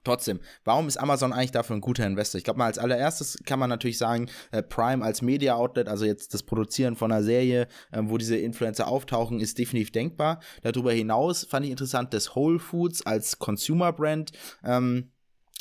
Trotzdem, 0.03 0.41
warum 0.65 0.87
ist 0.87 0.97
Amazon 0.97 1.31
eigentlich 1.31 1.51
dafür 1.51 1.77
ein 1.77 1.81
guter 1.81 2.05
Investor? 2.05 2.37
Ich 2.37 2.43
glaube 2.43 2.57
mal, 2.57 2.65
als 2.65 2.77
allererstes 2.77 3.39
kann 3.45 3.57
man 3.57 3.69
natürlich 3.69 3.97
sagen, 3.97 4.29
äh, 4.51 4.61
Prime 4.61 5.03
als 5.03 5.21
Media 5.21 5.55
Outlet, 5.55 5.87
also 5.87 6.03
jetzt 6.03 6.33
das 6.33 6.43
Produzieren 6.43 6.97
von 6.97 7.11
einer 7.11 7.23
Serie, 7.23 7.67
äh, 7.91 8.01
wo 8.03 8.17
diese 8.17 8.35
Influencer 8.35 8.87
auftauchen, 8.87 9.39
ist 9.39 9.57
definitiv 9.57 9.91
denkbar. 9.91 10.41
Darüber 10.61 10.91
hinaus 10.91 11.45
fand 11.45 11.65
ich 11.65 11.71
interessant, 11.71 12.13
dass 12.13 12.35
Whole 12.35 12.59
Foods 12.59 13.05
als 13.05 13.39
Consumer 13.39 13.93
Brand 13.93 14.33
ähm, 14.65 15.11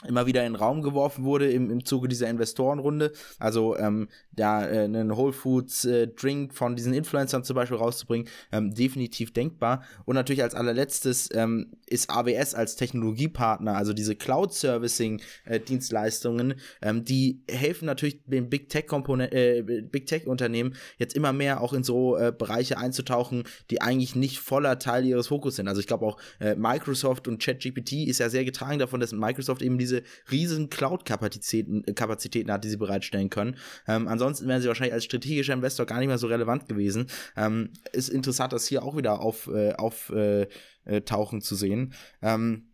immer 0.07 0.26
wieder 0.26 0.44
in 0.44 0.53
den 0.53 0.61
Raum 0.61 0.82
geworfen 0.82 1.24
wurde 1.24 1.50
im, 1.50 1.70
im 1.70 1.84
Zuge 1.84 2.09
dieser 2.09 2.28
Investorenrunde. 2.28 3.12
Also 3.38 3.76
ähm, 3.76 4.09
da 4.32 4.66
äh, 4.66 4.84
einen 4.84 5.16
Whole 5.16 5.32
Foods 5.32 5.84
äh, 5.84 6.09
Drink 6.09 6.55
von 6.55 6.76
diesen 6.76 6.94
Influencern 6.94 7.44
zum 7.44 7.55
Beispiel 7.55 7.76
rauszubringen, 7.76 8.28
ähm, 8.50 8.74
definitiv 8.74 9.32
denkbar. 9.32 9.82
Und 10.05 10.14
natürlich 10.14 10.42
als 10.42 10.55
allerletztes 10.55 11.28
ähm, 11.34 11.72
ist 11.86 12.11
AWS 12.11 12.55
als 12.55 12.76
Technologiepartner, 12.76 13.76
also 13.76 13.92
diese 13.92 14.16
Cloud 14.16 14.55
Servicing 14.55 15.20
äh, 15.44 15.61
Dienstleistungen, 15.61 16.55
ähm, 16.80 17.05
die 17.05 17.42
helfen 17.50 17.86
natürlich 17.86 18.22
den 18.24 18.48
Big 18.48 18.68
Tech 18.68 18.86
Komponenten, 18.86 19.36
äh, 19.36 19.82
Big 19.82 20.07
Tech 20.07 20.26
Unternehmen 20.26 20.74
jetzt 20.98 21.14
immer 21.14 21.32
mehr 21.32 21.61
auch 21.61 21.72
in 21.72 21.84
so 21.84 22.16
äh, 22.16 22.32
Bereiche 22.36 22.78
einzutauchen, 22.78 23.44
die 23.70 23.82
eigentlich 23.82 24.16
nicht 24.16 24.38
voller 24.38 24.78
Teil 24.78 25.05
ihres 25.05 25.28
Fokus 25.28 25.57
sind. 25.57 25.68
Also 25.68 25.80
ich 25.80 25.86
glaube 25.86 26.07
auch 26.07 26.18
äh, 26.40 26.55
Microsoft 26.55 27.28
und 27.28 27.42
ChatGPT 27.42 28.07
ist 28.07 28.18
ja 28.18 28.28
sehr 28.30 28.44
getragen 28.44 28.78
davon, 28.78 29.00
dass 29.00 29.12
Microsoft 29.12 29.62
eben 29.62 29.78
diese 29.78 29.91
riesigen 30.30 30.70
Cloud-Kapazitäten 30.70 31.84
äh, 31.86 31.93
Kapazitäten 31.93 32.51
hat, 32.51 32.64
die 32.64 32.68
sie 32.68 32.76
bereitstellen 32.76 33.30
können. 33.30 33.57
Ähm, 33.86 34.09
ansonsten 34.09 34.49
wären 34.49 34.62
sie 34.62 34.68
wahrscheinlich 34.68 34.95
als 34.95 35.05
strategischer 35.05 35.55
Investor 35.55 35.86
gar 35.86 35.99
nicht 35.99 36.09
mehr 36.09 36.18
so 36.18 36.26
relevant 36.26 36.68
gewesen. 36.68 37.07
Ähm, 37.36 37.70
ist 37.93 38.09
interessant, 38.09 38.53
das 38.53 38.66
hier 38.66 38.82
auch 38.82 38.97
wieder 38.97 39.20
auf, 39.20 39.49
äh, 39.49 39.72
auf 39.74 40.11
äh, 40.11 40.47
äh 40.84 41.01
tauchen 41.03 41.40
zu 41.40 41.55
sehen. 41.55 41.95
Ähm, 42.22 42.72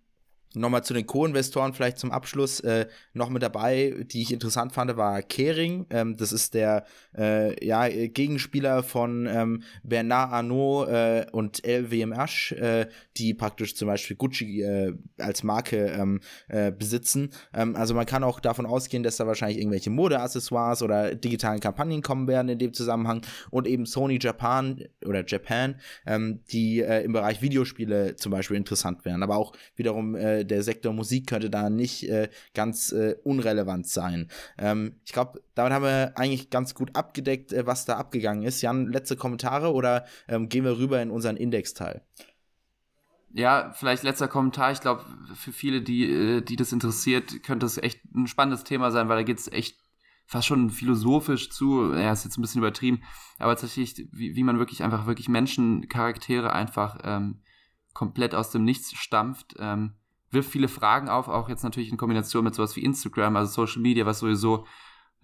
Nochmal 0.54 0.82
zu 0.82 0.94
den 0.94 1.06
Co-Investoren 1.06 1.74
vielleicht 1.74 1.98
zum 1.98 2.10
Abschluss 2.10 2.60
äh, 2.60 2.86
noch 3.12 3.28
mit 3.28 3.42
dabei, 3.42 3.94
die 4.06 4.22
ich 4.22 4.32
interessant 4.32 4.72
fand, 4.72 4.96
war 4.96 5.20
Kering. 5.20 5.86
Ähm, 5.90 6.16
das 6.16 6.32
ist 6.32 6.54
der 6.54 6.84
äh, 7.16 7.64
ja, 7.64 7.86
Gegenspieler 7.88 8.82
von 8.82 9.26
ähm, 9.26 9.62
Bernard 9.82 10.32
Arnault 10.32 10.88
äh, 10.88 11.26
und 11.32 11.62
LVMH, 11.66 12.52
äh, 12.56 12.86
die 13.18 13.34
praktisch 13.34 13.74
zum 13.74 13.88
Beispiel 13.88 14.16
Gucci 14.16 14.62
äh, 14.62 14.94
als 15.18 15.42
Marke 15.42 15.86
ähm, 15.86 16.20
äh, 16.48 16.72
besitzen. 16.72 17.30
Ähm, 17.52 17.76
also 17.76 17.94
man 17.94 18.06
kann 18.06 18.24
auch 18.24 18.40
davon 18.40 18.64
ausgehen, 18.64 19.02
dass 19.02 19.16
da 19.16 19.26
wahrscheinlich 19.26 19.58
irgendwelche 19.58 19.90
Modeaccessoires 19.90 20.82
oder 20.82 21.14
digitalen 21.14 21.60
Kampagnen 21.60 22.00
kommen 22.00 22.26
werden 22.26 22.48
in 22.48 22.58
dem 22.58 22.72
Zusammenhang 22.72 23.20
und 23.50 23.66
eben 23.66 23.84
Sony 23.84 24.18
Japan 24.20 24.84
oder 25.04 25.24
Japan, 25.26 25.76
ähm, 26.06 26.40
die 26.50 26.80
äh, 26.80 27.04
im 27.04 27.12
Bereich 27.12 27.42
Videospiele 27.42 28.16
zum 28.16 28.32
Beispiel 28.32 28.56
interessant 28.56 29.04
wären, 29.04 29.22
aber 29.22 29.36
auch 29.36 29.52
wiederum 29.76 30.14
äh, 30.14 30.37
der 30.44 30.62
Sektor 30.62 30.92
Musik 30.92 31.26
könnte 31.26 31.50
da 31.50 31.70
nicht 31.70 32.08
äh, 32.08 32.28
ganz 32.54 32.92
äh, 32.92 33.16
unrelevant 33.24 33.86
sein. 33.86 34.28
Ähm, 34.58 34.96
ich 35.04 35.12
glaube, 35.12 35.42
damit 35.54 35.72
haben 35.72 35.84
wir 35.84 36.12
eigentlich 36.16 36.50
ganz 36.50 36.74
gut 36.74 36.94
abgedeckt, 36.94 37.52
äh, 37.52 37.66
was 37.66 37.84
da 37.84 37.96
abgegangen 37.96 38.42
ist. 38.42 38.62
Jan, 38.62 38.86
letzte 38.92 39.16
Kommentare 39.16 39.72
oder 39.72 40.04
ähm, 40.28 40.48
gehen 40.48 40.64
wir 40.64 40.78
rüber 40.78 41.00
in 41.02 41.10
unseren 41.10 41.36
Indexteil? 41.36 42.02
Ja, 43.30 43.72
vielleicht 43.74 44.04
letzter 44.04 44.28
Kommentar. 44.28 44.72
Ich 44.72 44.80
glaube, 44.80 45.04
für 45.34 45.52
viele, 45.52 45.82
die, 45.82 46.10
äh, 46.10 46.40
die 46.40 46.56
das 46.56 46.72
interessiert, 46.72 47.42
könnte 47.42 47.66
es 47.66 47.78
echt 47.78 48.00
ein 48.14 48.26
spannendes 48.26 48.64
Thema 48.64 48.90
sein, 48.90 49.08
weil 49.08 49.18
da 49.18 49.22
geht 49.22 49.38
es 49.38 49.52
echt 49.52 49.76
fast 50.26 50.46
schon 50.46 50.70
philosophisch 50.70 51.50
zu. 51.50 51.92
Ja, 51.94 52.12
ist 52.12 52.24
jetzt 52.24 52.38
ein 52.38 52.42
bisschen 52.42 52.60
übertrieben, 52.60 53.02
aber 53.38 53.56
tatsächlich, 53.56 54.08
wie, 54.12 54.36
wie 54.36 54.42
man 54.42 54.58
wirklich 54.58 54.82
einfach 54.82 55.06
wirklich 55.06 55.28
Menschencharaktere 55.28 56.52
einfach 56.52 56.98
ähm, 57.02 57.40
komplett 57.92 58.34
aus 58.34 58.50
dem 58.50 58.64
Nichts 58.64 58.92
stampft. 58.94 59.56
Ähm, 59.58 59.94
wirft 60.30 60.50
viele 60.50 60.68
Fragen 60.68 61.08
auf, 61.08 61.28
auch 61.28 61.48
jetzt 61.48 61.62
natürlich 61.62 61.90
in 61.90 61.96
Kombination 61.96 62.44
mit 62.44 62.54
sowas 62.54 62.76
wie 62.76 62.84
Instagram, 62.84 63.36
also 63.36 63.64
Social 63.64 63.82
Media, 63.82 64.06
was 64.06 64.20
sowieso 64.20 64.66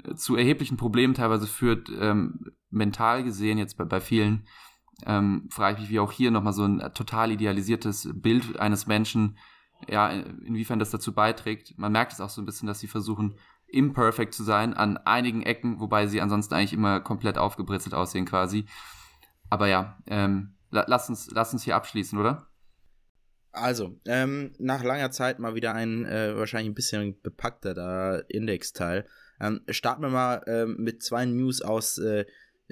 äh, 0.05 0.15
zu 0.15 0.37
erheblichen 0.37 0.77
Problemen 0.77 1.15
teilweise 1.15 1.47
führt, 1.47 1.91
ähm, 1.99 2.53
mental 2.71 3.25
gesehen, 3.25 3.59
jetzt 3.59 3.77
bei, 3.77 3.85
bei 3.85 4.01
vielen, 4.01 4.47
ähm, 5.07 5.49
frage 5.51 5.77
ich 5.77 5.83
mich, 5.83 5.91
wie 5.91 6.01
auch 6.01 6.13
hier 6.13 6.31
nochmal 6.31 6.53
so 6.53 6.65
ein 6.65 6.79
total 6.95 7.31
idealisiertes 7.33 8.09
Bild 8.15 8.59
eines 8.59 8.87
Menschen, 8.87 9.39
ja, 9.89 10.09
inwiefern 10.09 10.79
das 10.79 10.91
dazu 10.91 11.13
beiträgt. 11.13 11.77
Man 11.77 11.93
merkt 11.93 12.13
es 12.13 12.21
auch 12.21 12.31
so 12.31 12.41
ein 12.41 12.47
bisschen, 12.47 12.67
dass 12.67 12.81
sie 12.81 12.87
versuchen, 12.87 13.35
imperfect 13.67 14.33
zu 14.33 14.45
sein 14.45 14.73
an 14.75 14.97
einigen 14.99 15.43
Ecken, 15.43 15.81
wobei 15.81 16.07
sie 16.07 16.21
ansonsten 16.21 16.55
eigentlich 16.55 16.73
immer 16.73 17.01
komplett 17.01 17.39
aufgebritzelt 17.39 17.95
aussehen 17.95 18.25
quasi. 18.25 18.67
Aber 19.51 19.67
ja, 19.67 19.99
ähm, 20.07 20.55
lass, 20.71 21.09
uns, 21.09 21.31
lass 21.31 21.53
uns 21.53 21.65
hier 21.65 21.77
abschließen, 21.77 22.19
oder? 22.19 22.47
Also, 23.55 23.97
ähm, 24.07 24.53
nach 24.59 24.83
langer 24.83 25.11
Zeit 25.13 25.39
mal 25.39 25.55
wieder 25.55 25.75
ein 25.75 26.05
äh, 26.07 26.37
wahrscheinlich 26.37 26.71
ein 26.71 26.75
bisschen 26.75 27.21
bepackter 27.23 28.25
Indexteil. 28.29 29.07
Ähm, 29.41 29.61
starten 29.69 30.03
wir 30.03 30.11
mal 30.11 30.43
ähm, 30.47 30.77
mit 30.79 31.03
zwei 31.03 31.25
News 31.25 31.63
aus 31.63 31.99
äh, 31.99 32.25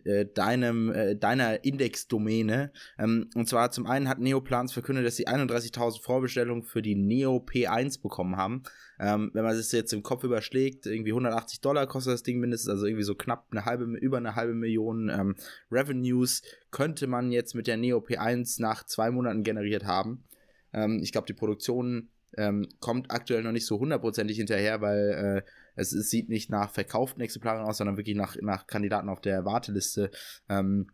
äh, 0.04 0.26
deinem, 0.26 0.90
äh, 0.90 1.16
deiner 1.16 1.64
Indexdomäne. 1.64 2.72
Ähm, 2.98 3.28
und 3.34 3.48
zwar 3.48 3.70
zum 3.70 3.86
einen 3.86 4.08
hat 4.08 4.18
Neoplans 4.18 4.72
verkündet, 4.72 5.06
dass 5.06 5.16
sie 5.16 5.28
31.000 5.28 6.02
Vorbestellungen 6.02 6.62
für 6.62 6.82
die 6.82 6.94
Neo 6.94 7.36
P1 7.36 8.02
bekommen 8.02 8.36
haben. 8.36 8.62
Ähm, 8.98 9.30
wenn 9.34 9.44
man 9.44 9.54
es 9.54 9.70
jetzt 9.70 9.92
im 9.92 10.02
Kopf 10.02 10.24
überschlägt, 10.24 10.86
irgendwie 10.86 11.12
180 11.12 11.60
Dollar 11.60 11.86
kostet 11.86 12.14
das 12.14 12.22
Ding 12.22 12.40
mindestens, 12.40 12.70
also 12.70 12.86
irgendwie 12.86 13.04
so 13.04 13.14
knapp 13.14 13.46
eine 13.50 13.66
halbe, 13.66 13.84
über 13.84 14.16
eine 14.16 14.34
halbe 14.34 14.54
Million 14.54 15.10
ähm, 15.10 15.36
Revenues 15.70 16.42
könnte 16.70 17.06
man 17.06 17.30
jetzt 17.30 17.54
mit 17.54 17.66
der 17.66 17.76
Neo 17.76 17.98
P1 17.98 18.60
nach 18.60 18.84
zwei 18.84 19.10
Monaten 19.10 19.44
generiert 19.44 19.84
haben. 19.84 20.24
Ähm, 20.72 21.00
ich 21.02 21.12
glaube, 21.12 21.26
die 21.26 21.34
Produktion 21.34 22.08
ähm, 22.36 22.68
kommt 22.80 23.10
aktuell 23.10 23.42
noch 23.42 23.52
nicht 23.52 23.66
so 23.66 23.78
hundertprozentig 23.78 24.36
hinterher, 24.36 24.80
weil 24.80 25.44
äh, 25.44 25.50
es, 25.76 25.92
es, 25.92 26.10
sieht 26.10 26.28
nicht 26.28 26.50
nach 26.50 26.70
verkauften 26.70 27.20
Exemplaren 27.20 27.64
aus, 27.64 27.78
sondern 27.78 27.96
wirklich 27.96 28.16
nach, 28.16 28.36
nach 28.40 28.66
Kandidaten 28.66 29.08
auf 29.08 29.20
der 29.20 29.44
Warteliste. 29.44 30.10
Ähm, 30.48 30.88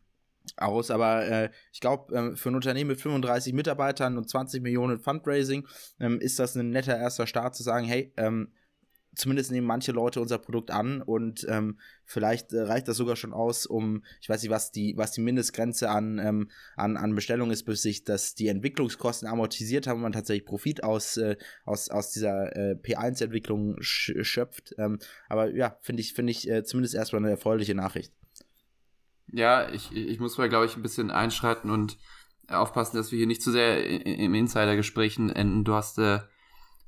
aus, 0.56 0.90
aber 0.90 1.26
äh, 1.26 1.50
ich 1.72 1.80
glaube, 1.80 2.14
ähm, 2.16 2.36
für 2.36 2.48
ein 2.48 2.54
Unternehmen 2.54 2.88
mit 2.88 3.00
35 3.00 3.52
Mitarbeitern 3.52 4.16
und 4.16 4.30
20 4.30 4.62
Millionen 4.62 4.98
Fundraising 4.98 5.66
ähm, 6.00 6.20
ist 6.20 6.38
das 6.38 6.56
ein 6.56 6.70
netter 6.70 6.96
erster 6.96 7.26
Start 7.26 7.54
zu 7.54 7.62
sagen, 7.62 7.84
hey, 7.84 8.12
ähm, 8.16 8.52
zumindest 9.18 9.50
nehmen 9.50 9.66
manche 9.66 9.92
Leute 9.92 10.20
unser 10.20 10.38
Produkt 10.38 10.70
an 10.70 11.02
und 11.02 11.44
ähm, 11.48 11.78
vielleicht 12.04 12.52
äh, 12.52 12.60
reicht 12.60 12.88
das 12.88 12.96
sogar 12.96 13.16
schon 13.16 13.32
aus, 13.32 13.66
um, 13.66 14.04
ich 14.20 14.28
weiß 14.28 14.42
nicht, 14.42 14.50
was 14.50 14.70
die, 14.70 14.94
was 14.96 15.12
die 15.12 15.20
Mindestgrenze 15.20 15.90
an, 15.90 16.18
ähm, 16.18 16.50
an, 16.76 16.96
an 16.96 17.14
Bestellung 17.14 17.50
ist, 17.50 17.64
bis 17.64 17.82
sich 17.82 18.04
das 18.04 18.34
die 18.34 18.48
Entwicklungskosten 18.48 19.28
amortisiert 19.28 19.86
haben 19.86 19.96
und 19.96 20.02
man 20.02 20.12
tatsächlich 20.12 20.46
Profit 20.46 20.84
aus, 20.84 21.16
äh, 21.16 21.36
aus, 21.64 21.90
aus 21.90 22.12
dieser 22.12 22.56
äh, 22.56 22.74
P1-Entwicklung 22.74 23.76
sch 23.80 24.12
schöpft. 24.22 24.74
Ähm, 24.78 24.98
aber 25.28 25.50
ja, 25.50 25.76
finde 25.82 26.00
ich, 26.00 26.14
finde 26.14 26.30
ich 26.30 26.48
äh, 26.48 26.62
zumindest 26.64 26.94
erstmal 26.94 27.20
eine 27.22 27.30
erfreuliche 27.30 27.74
Nachricht. 27.74 28.12
Ja, 29.32 29.68
ich, 29.70 29.94
ich 29.94 30.20
muss 30.20 30.38
mal, 30.38 30.48
glaube 30.48 30.66
ich, 30.66 30.76
ein 30.76 30.82
bisschen 30.82 31.10
einschreiten 31.10 31.70
und 31.70 31.98
aufpassen, 32.46 32.96
dass 32.96 33.10
wir 33.10 33.18
hier 33.18 33.26
nicht 33.26 33.42
zu 33.42 33.50
sehr 33.50 33.84
im 33.84 34.32
Insider-Gesprächen 34.32 35.28
enden. 35.28 35.64
Du 35.64 35.74
hast 35.74 35.98
äh, 35.98 36.20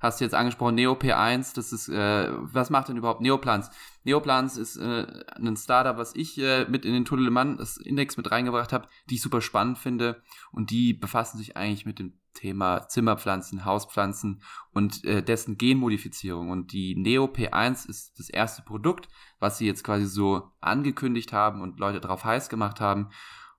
hast 0.00 0.20
du 0.20 0.24
jetzt 0.24 0.34
angesprochen, 0.34 0.78
NeoP1, 0.78 1.54
das 1.54 1.72
ist, 1.72 1.88
äh, 1.88 2.28
was 2.30 2.70
macht 2.70 2.88
denn 2.88 2.96
überhaupt 2.96 3.20
Neoplans? 3.20 3.70
Neoplans 4.04 4.56
ist 4.56 4.76
äh, 4.76 5.06
ein 5.36 5.56
Startup, 5.56 5.96
was 5.96 6.14
ich 6.14 6.38
äh, 6.38 6.64
mit 6.68 6.84
in 6.84 6.94
den 6.94 7.04
Tunnelmann, 7.04 7.58
das 7.58 7.76
Index 7.76 8.16
mit 8.16 8.30
reingebracht 8.30 8.72
habe, 8.72 8.88
die 9.08 9.16
ich 9.16 9.22
super 9.22 9.42
spannend 9.42 9.78
finde 9.78 10.22
und 10.52 10.70
die 10.70 10.94
befassen 10.94 11.38
sich 11.38 11.56
eigentlich 11.56 11.86
mit 11.86 11.98
dem 11.98 12.18
Thema 12.32 12.88
Zimmerpflanzen, 12.88 13.64
Hauspflanzen 13.64 14.42
und 14.72 15.04
äh, 15.04 15.22
dessen 15.22 15.58
Genmodifizierung. 15.58 16.50
Und 16.50 16.72
die 16.72 16.96
NeoP1 16.96 17.88
ist 17.88 18.18
das 18.18 18.30
erste 18.30 18.62
Produkt, 18.62 19.08
was 19.38 19.58
sie 19.58 19.66
jetzt 19.66 19.84
quasi 19.84 20.06
so 20.06 20.50
angekündigt 20.60 21.32
haben 21.32 21.60
und 21.60 21.78
Leute 21.78 22.00
drauf 22.00 22.24
heiß 22.24 22.48
gemacht 22.48 22.80
haben. 22.80 23.10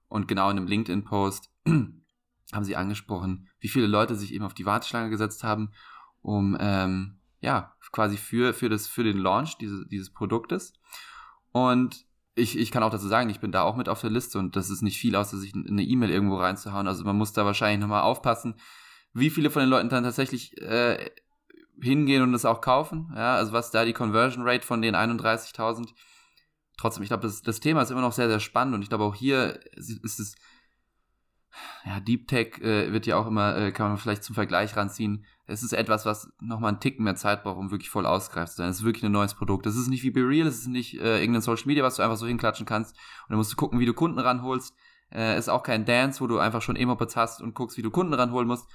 Und 0.08 0.28
genau 0.28 0.50
in 0.50 0.58
einem 0.58 0.68
LinkedIn-Post 0.68 1.52
haben 1.66 2.64
sie 2.64 2.76
angesprochen, 2.76 3.50
wie 3.60 3.70
viele 3.70 3.88
Leute 3.88 4.16
sich 4.16 4.34
eben 4.34 4.46
auf 4.46 4.54
die 4.54 4.66
Warteschlange 4.66 5.10
gesetzt 5.10 5.44
haben 5.44 5.72
um 6.22 6.58
ähm, 6.60 7.20
ja 7.40 7.74
quasi 7.92 8.18
für 8.18 8.54
für 8.54 8.70
das 8.70 8.88
für 8.88 9.04
den 9.04 9.18
Launch 9.18 9.58
diese, 9.58 9.86
dieses 9.88 10.12
Produktes 10.12 10.74
und 11.52 12.06
ich, 12.36 12.58
ich 12.58 12.72
kann 12.72 12.84
auch 12.84 12.92
dazu 12.92 13.08
sagen, 13.08 13.30
ich 13.30 13.40
bin 13.40 13.52
da 13.52 13.64
auch 13.64 13.76
mit 13.76 13.90
auf 13.90 14.02
der 14.02 14.10
Liste 14.10 14.40
und 14.40 14.56
das 14.56 14.70
ist 14.70 14.82
nicht 14.82 14.98
viel, 14.98 15.16
außer 15.16 15.38
sich 15.38 15.54
eine 15.54 15.84
E-Mail 15.84 16.10
irgendwo 16.10 16.38
reinzuhauen. 16.38 16.88
Also 16.88 17.04
man 17.04 17.18
muss 17.18 17.34
da 17.34 17.46
wahrscheinlich 17.46 17.82
nochmal 17.82 18.04
aufpassen, 18.04 18.56
wie 19.14 19.30
viele 19.30 19.50
von 19.50 19.62
den 19.62 19.70
Leuten 19.70 19.90
dann 19.90 20.06
tatsächlich 20.06 20.58
äh, 20.62 21.12
hingehen 21.82 22.24
und 22.24 22.34
es 22.34 22.46
auch 22.46 22.62
kaufen. 22.62 23.12
Ja, 23.16 23.36
also 23.36 23.52
was 23.52 23.72
da 23.72 23.84
die 23.84 23.94
Conversion 23.94 24.48
Rate 24.48 24.66
von 24.66 24.82
den 24.82 24.96
31.000. 24.96 25.90
Trotzdem, 26.78 27.04
ich 27.04 27.10
glaube, 27.10 27.24
das, 27.24 27.42
das 27.42 27.60
Thema 27.60 27.82
ist 27.82 27.92
immer 27.92 28.02
noch 28.02 28.14
sehr, 28.14 28.30
sehr 28.30 28.40
spannend 28.40 28.76
und 28.76 28.82
ich 28.82 28.90
glaube 28.90 29.04
auch 29.04 29.16
hier 29.16 29.60
ist 29.76 30.20
es 30.20 30.36
ja, 31.86 32.00
Deep 32.00 32.28
Tech 32.28 32.60
äh, 32.62 32.94
wird 32.94 33.06
ja 33.06 33.18
auch 33.18 33.28
immer, 33.28 33.58
äh, 33.58 33.72
kann 33.72 33.90
man 33.90 33.98
vielleicht 33.98 34.24
zum 34.24 34.36
Vergleich 34.36 34.76
ranziehen. 34.78 35.26
Es 35.52 35.64
ist 35.64 35.74
etwas, 35.74 36.06
was 36.06 36.32
nochmal 36.40 36.70
einen 36.70 36.80
Ticken 36.80 37.04
mehr 37.04 37.16
Zeit 37.16 37.44
braucht, 37.44 37.58
um 37.58 37.72
wirklich 37.72 37.90
voll 37.90 38.06
ausgereift 38.06 38.54
zu 38.54 38.58
sein. 38.58 38.70
Es 38.70 38.78
ist 38.78 38.84
wirklich 38.84 39.04
ein 39.04 39.12
neues 39.12 39.34
Produkt. 39.34 39.66
Es 39.66 39.76
ist 39.76 39.88
nicht 39.88 40.04
wie 40.04 40.12
BeReal, 40.12 40.48
es 40.48 40.60
ist 40.60 40.68
nicht 40.68 41.00
äh, 41.00 41.20
irgendein 41.20 41.42
Social 41.42 41.68
Media, 41.68 41.84
was 41.84 41.96
du 41.96 42.04
einfach 42.04 42.18
so 42.18 42.28
hinklatschen 42.28 42.66
kannst. 42.66 42.94
Und 42.94 43.30
dann 43.30 43.38
musst 43.38 43.52
du 43.52 43.58
gucken, 43.58 43.80
wie 43.80 43.86
du 43.86 43.94
Kunden 43.94 44.20
ranholst. 44.20 44.74
Äh, 45.12 45.38
ist 45.38 45.50
auch 45.50 45.64
kein 45.64 45.86
Dance, 45.86 46.22
wo 46.22 46.28
du 46.28 46.40
einfach 46.40 46.62
schon 46.62 46.76
Emopods 46.76 47.16
hast 47.16 47.42
und 47.42 47.54
guckst, 47.54 47.78
wie 47.78 47.82
du 47.82 47.92
Kunden 47.92 48.14
ranholen 48.14 48.48
musst. 48.48 48.68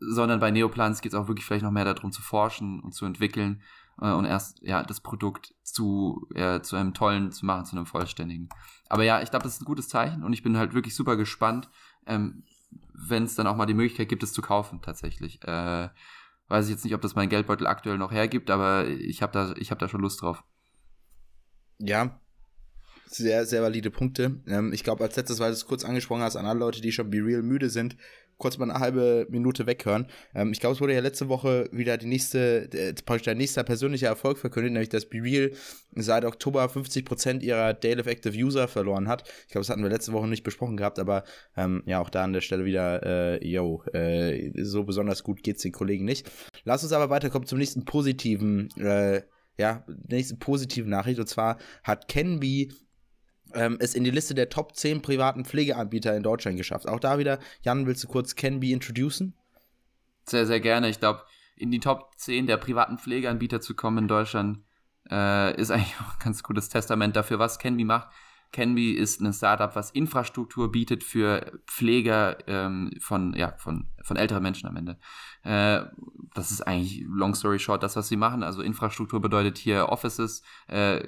Sondern 0.00 0.40
bei 0.40 0.50
Neoplans 0.50 1.00
geht 1.00 1.12
es 1.12 1.18
auch 1.18 1.28
wirklich 1.28 1.46
vielleicht 1.46 1.64
noch 1.64 1.70
mehr 1.70 1.84
darum 1.84 2.10
zu 2.10 2.22
forschen 2.22 2.80
und 2.80 2.92
zu 2.92 3.04
entwickeln 3.04 3.62
äh, 4.00 4.10
und 4.12 4.24
erst 4.24 4.60
ja 4.62 4.82
das 4.82 5.00
Produkt 5.00 5.54
zu, 5.62 6.26
äh, 6.34 6.60
zu 6.60 6.76
einem 6.76 6.94
tollen 6.94 7.32
zu 7.32 7.46
machen, 7.46 7.66
zu 7.66 7.76
einem 7.76 7.86
vollständigen. 7.86 8.48
Aber 8.88 9.04
ja, 9.04 9.22
ich 9.22 9.30
glaube, 9.30 9.44
das 9.44 9.54
ist 9.54 9.62
ein 9.62 9.66
gutes 9.66 9.88
Zeichen 9.88 10.24
und 10.24 10.32
ich 10.32 10.42
bin 10.42 10.56
halt 10.56 10.74
wirklich 10.74 10.96
super 10.96 11.16
gespannt, 11.16 11.68
ähm, 12.06 12.44
wenn 12.92 13.24
es 13.24 13.34
dann 13.34 13.46
auch 13.46 13.56
mal 13.56 13.66
die 13.66 13.74
Möglichkeit 13.74 14.08
gibt, 14.08 14.22
es 14.22 14.32
zu 14.32 14.42
kaufen 14.42 14.80
tatsächlich. 14.82 15.42
Äh, 15.44 15.88
weiß 16.48 16.66
ich 16.66 16.72
jetzt 16.72 16.84
nicht, 16.84 16.94
ob 16.94 17.00
das 17.00 17.14
mein 17.14 17.28
Geldbeutel 17.28 17.66
aktuell 17.66 17.98
noch 17.98 18.12
hergibt, 18.12 18.50
aber 18.50 18.86
ich 18.86 19.22
habe 19.22 19.32
da, 19.32 19.48
habe 19.48 19.80
da 19.80 19.88
schon 19.88 20.00
Lust 20.00 20.22
drauf. 20.22 20.42
Ja, 21.78 22.20
sehr, 23.06 23.44
sehr 23.44 23.62
valide 23.62 23.90
Punkte. 23.90 24.40
Ähm, 24.46 24.72
ich 24.72 24.84
glaube, 24.84 25.02
als 25.02 25.16
letztes, 25.16 25.40
weil 25.40 25.50
du 25.50 25.54
es 25.54 25.66
kurz 25.66 25.84
angesprochen 25.84 26.22
hast, 26.22 26.36
an 26.36 26.46
alle 26.46 26.60
Leute, 26.60 26.80
die 26.80 26.92
schon 26.92 27.10
Be 27.10 27.18
Real 27.18 27.42
müde 27.42 27.70
sind, 27.70 27.96
kurz 28.40 28.58
mal 28.58 28.68
eine 28.68 28.80
halbe 28.80 29.26
Minute 29.30 29.66
weghören. 29.66 30.06
Ähm, 30.34 30.50
ich 30.50 30.58
glaube, 30.58 30.74
es 30.74 30.80
wurde 30.80 30.94
ja 30.94 31.00
letzte 31.00 31.28
Woche 31.28 31.68
wieder 31.70 31.96
die 31.96 32.06
nächste, 32.06 32.68
äh, 32.72 32.94
der 32.94 33.34
nächste 33.36 33.62
persönliche 33.62 34.06
Erfolg 34.06 34.38
verkündet, 34.38 34.72
nämlich 34.72 34.88
dass 34.88 35.08
BeReal 35.08 35.52
seit 35.94 36.24
Oktober 36.24 36.64
50% 36.64 37.42
ihrer 37.42 37.74
Daily 37.74 38.00
Active 38.00 38.36
User 38.36 38.66
verloren 38.66 39.08
hat. 39.08 39.28
Ich 39.46 39.52
glaube, 39.52 39.62
das 39.62 39.68
hatten 39.68 39.82
wir 39.82 39.90
letzte 39.90 40.12
Woche 40.12 40.26
nicht 40.26 40.42
besprochen 40.42 40.76
gehabt, 40.76 40.98
aber 40.98 41.22
ähm, 41.56 41.82
ja, 41.86 42.00
auch 42.00 42.10
da 42.10 42.24
an 42.24 42.32
der 42.32 42.40
Stelle 42.40 42.64
wieder, 42.64 43.02
äh, 43.04 43.46
yo, 43.46 43.84
äh, 43.92 44.50
so 44.64 44.84
besonders 44.84 45.22
gut 45.22 45.42
geht's 45.42 45.62
den 45.62 45.72
Kollegen 45.72 46.04
nicht. 46.04 46.30
Lass 46.64 46.82
uns 46.82 46.92
aber 46.92 47.10
weiterkommen 47.10 47.46
zum 47.46 47.58
nächsten 47.58 47.84
positiven, 47.84 48.70
äh, 48.78 49.22
ja, 49.58 49.84
nächsten 50.08 50.38
positiven 50.38 50.90
Nachricht. 50.90 51.20
Und 51.20 51.28
zwar 51.28 51.58
hat 51.84 52.08
Kenby 52.08 52.72
ähm, 53.54 53.76
es 53.80 53.94
in 53.94 54.04
die 54.04 54.10
Liste 54.10 54.34
der 54.34 54.48
Top 54.48 54.74
10 54.74 55.02
privaten 55.02 55.44
Pflegeanbieter 55.44 56.16
in 56.16 56.22
Deutschland 56.22 56.56
geschafft. 56.56 56.88
Auch 56.88 57.00
da 57.00 57.18
wieder, 57.18 57.38
Jan, 57.62 57.86
willst 57.86 58.04
du 58.04 58.08
kurz 58.08 58.34
Canby 58.36 58.72
introducen? 58.72 59.34
Sehr, 60.26 60.46
sehr 60.46 60.60
gerne. 60.60 60.88
Ich 60.88 61.00
glaube, 61.00 61.22
in 61.56 61.70
die 61.70 61.80
Top 61.80 62.12
10 62.16 62.46
der 62.46 62.56
privaten 62.56 62.98
Pflegeanbieter 62.98 63.60
zu 63.60 63.74
kommen 63.74 63.98
in 63.98 64.08
Deutschland 64.08 64.64
äh, 65.10 65.54
ist 65.60 65.70
eigentlich 65.70 65.94
auch 66.00 66.14
ein 66.14 66.24
ganz 66.24 66.42
gutes 66.42 66.68
Testament 66.68 67.16
dafür, 67.16 67.38
was 67.38 67.58
Canby 67.58 67.84
macht. 67.84 68.08
Canby 68.52 68.92
ist 68.92 69.20
ein 69.20 69.32
Startup, 69.32 69.74
was 69.76 69.90
Infrastruktur 69.90 70.72
bietet 70.72 71.04
für 71.04 71.60
Pfleger 71.66 72.36
ähm, 72.48 72.92
von, 73.00 73.34
ja, 73.34 73.54
von, 73.58 73.88
von 74.02 74.16
älteren 74.16 74.42
Menschen 74.42 74.68
am 74.68 74.76
Ende. 74.76 74.98
Äh, 75.42 75.82
das 76.34 76.50
ist 76.50 76.62
eigentlich, 76.62 77.04
long 77.08 77.34
story 77.34 77.58
short, 77.58 77.82
das, 77.82 77.96
was 77.96 78.08
sie 78.08 78.16
machen. 78.16 78.42
Also 78.42 78.62
Infrastruktur 78.62 79.20
bedeutet 79.20 79.58
hier 79.58 79.88
Offices 79.88 80.42
äh, 80.66 81.02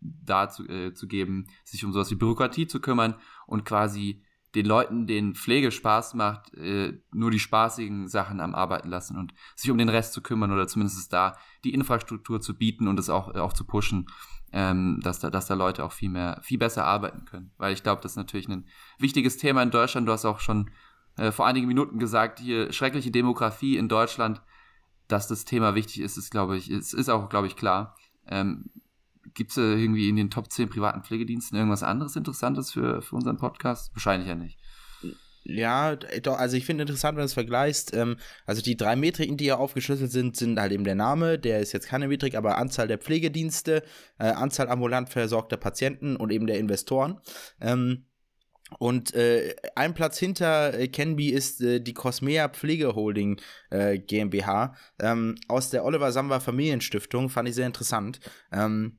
da 0.00 0.48
zu, 0.48 0.68
äh, 0.68 0.94
zu 0.94 1.08
geben, 1.08 1.46
sich 1.64 1.84
um 1.84 1.92
sowas 1.92 2.10
wie 2.10 2.16
Bürokratie 2.16 2.66
zu 2.66 2.80
kümmern 2.80 3.16
und 3.46 3.64
quasi 3.64 4.22
den 4.54 4.66
Leuten, 4.66 5.06
denen 5.06 5.34
Pflege 5.34 5.70
Spaß 5.70 6.14
macht, 6.14 6.54
äh, 6.54 6.98
nur 7.12 7.30
die 7.30 7.38
spaßigen 7.38 8.08
Sachen 8.08 8.40
am 8.40 8.54
Arbeiten 8.54 8.88
lassen 8.88 9.18
und 9.18 9.34
sich 9.54 9.70
um 9.70 9.76
den 9.76 9.88
Rest 9.90 10.14
zu 10.14 10.22
kümmern 10.22 10.52
oder 10.52 10.66
zumindest 10.66 11.12
da 11.12 11.36
die 11.64 11.74
Infrastruktur 11.74 12.40
zu 12.40 12.56
bieten 12.56 12.88
und 12.88 12.98
es 12.98 13.10
auch, 13.10 13.34
auch 13.34 13.52
zu 13.52 13.64
pushen 13.64 14.06
ähm, 14.56 15.00
dass, 15.02 15.18
da, 15.20 15.28
dass 15.28 15.44
da 15.44 15.52
Leute 15.54 15.84
auch 15.84 15.92
viel 15.92 16.08
mehr, 16.08 16.40
viel 16.42 16.56
besser 16.56 16.86
arbeiten 16.86 17.26
können. 17.26 17.50
Weil 17.58 17.74
ich 17.74 17.82
glaube, 17.82 18.00
das 18.00 18.12
ist 18.12 18.16
natürlich 18.16 18.48
ein 18.48 18.64
wichtiges 18.98 19.36
Thema 19.36 19.62
in 19.62 19.70
Deutschland. 19.70 20.08
Du 20.08 20.12
hast 20.12 20.24
auch 20.24 20.40
schon 20.40 20.70
äh, 21.18 21.30
vor 21.30 21.46
einigen 21.46 21.66
Minuten 21.66 21.98
gesagt, 21.98 22.40
hier 22.40 22.72
schreckliche 22.72 23.10
Demografie 23.10 23.76
in 23.76 23.90
Deutschland, 23.90 24.40
dass 25.08 25.28
das 25.28 25.44
Thema 25.44 25.74
wichtig 25.74 26.00
ist, 26.00 26.16
ist, 26.16 26.30
glaube 26.30 26.56
ich, 26.56 26.70
ist, 26.70 26.94
ist 26.94 27.10
auch, 27.10 27.28
glaube 27.28 27.48
ich, 27.48 27.56
klar. 27.56 27.96
Ähm, 28.26 28.70
Gibt 29.34 29.50
es 29.50 29.58
irgendwie 29.58 30.08
in 30.08 30.16
den 30.16 30.30
Top 30.30 30.50
10 30.50 30.70
privaten 30.70 31.02
Pflegediensten 31.02 31.58
irgendwas 31.58 31.82
anderes 31.82 32.16
Interessantes 32.16 32.72
für, 32.72 33.02
für 33.02 33.14
unseren 33.14 33.36
Podcast? 33.36 33.94
Wahrscheinlich 33.94 34.26
ja 34.26 34.36
nicht. 34.36 34.58
Ja, 35.48 35.94
doch, 35.94 36.38
also 36.38 36.56
ich 36.56 36.66
finde 36.66 36.82
interessant, 36.82 37.16
wenn 37.16 37.22
du 37.22 37.26
es 37.26 37.34
vergleichst. 37.34 37.94
Ähm, 37.94 38.16
also 38.46 38.62
die 38.62 38.76
drei 38.76 38.96
Metriken, 38.96 39.36
die 39.36 39.44
hier 39.44 39.60
aufgeschlüsselt 39.60 40.10
sind, 40.10 40.36
sind 40.36 40.58
halt 40.58 40.72
eben 40.72 40.84
der 40.84 40.96
Name, 40.96 41.38
der 41.38 41.60
ist 41.60 41.72
jetzt 41.72 41.88
keine 41.88 42.08
Metrik, 42.08 42.34
aber 42.34 42.58
Anzahl 42.58 42.88
der 42.88 42.98
Pflegedienste, 42.98 43.84
äh, 44.18 44.24
Anzahl 44.24 44.68
ambulant 44.68 45.08
versorgter 45.08 45.56
Patienten 45.56 46.16
und 46.16 46.32
eben 46.32 46.48
der 46.48 46.58
Investoren. 46.58 47.20
Ähm, 47.60 48.06
und 48.80 49.14
äh, 49.14 49.54
ein 49.76 49.94
Platz 49.94 50.18
hinter 50.18 50.74
äh, 50.74 50.88
Canby 50.88 51.28
ist 51.28 51.60
äh, 51.60 51.80
die 51.80 51.94
Cosmea 51.94 52.48
Pflegeholding 52.48 53.40
äh, 53.70 53.98
GmbH 53.98 54.74
ähm, 54.98 55.36
aus 55.46 55.70
der 55.70 55.84
Oliver 55.84 56.10
Samba 56.10 56.40
Familienstiftung. 56.40 57.28
Fand 57.28 57.48
ich 57.48 57.54
sehr 57.54 57.66
interessant. 57.66 58.18
Ähm, 58.50 58.98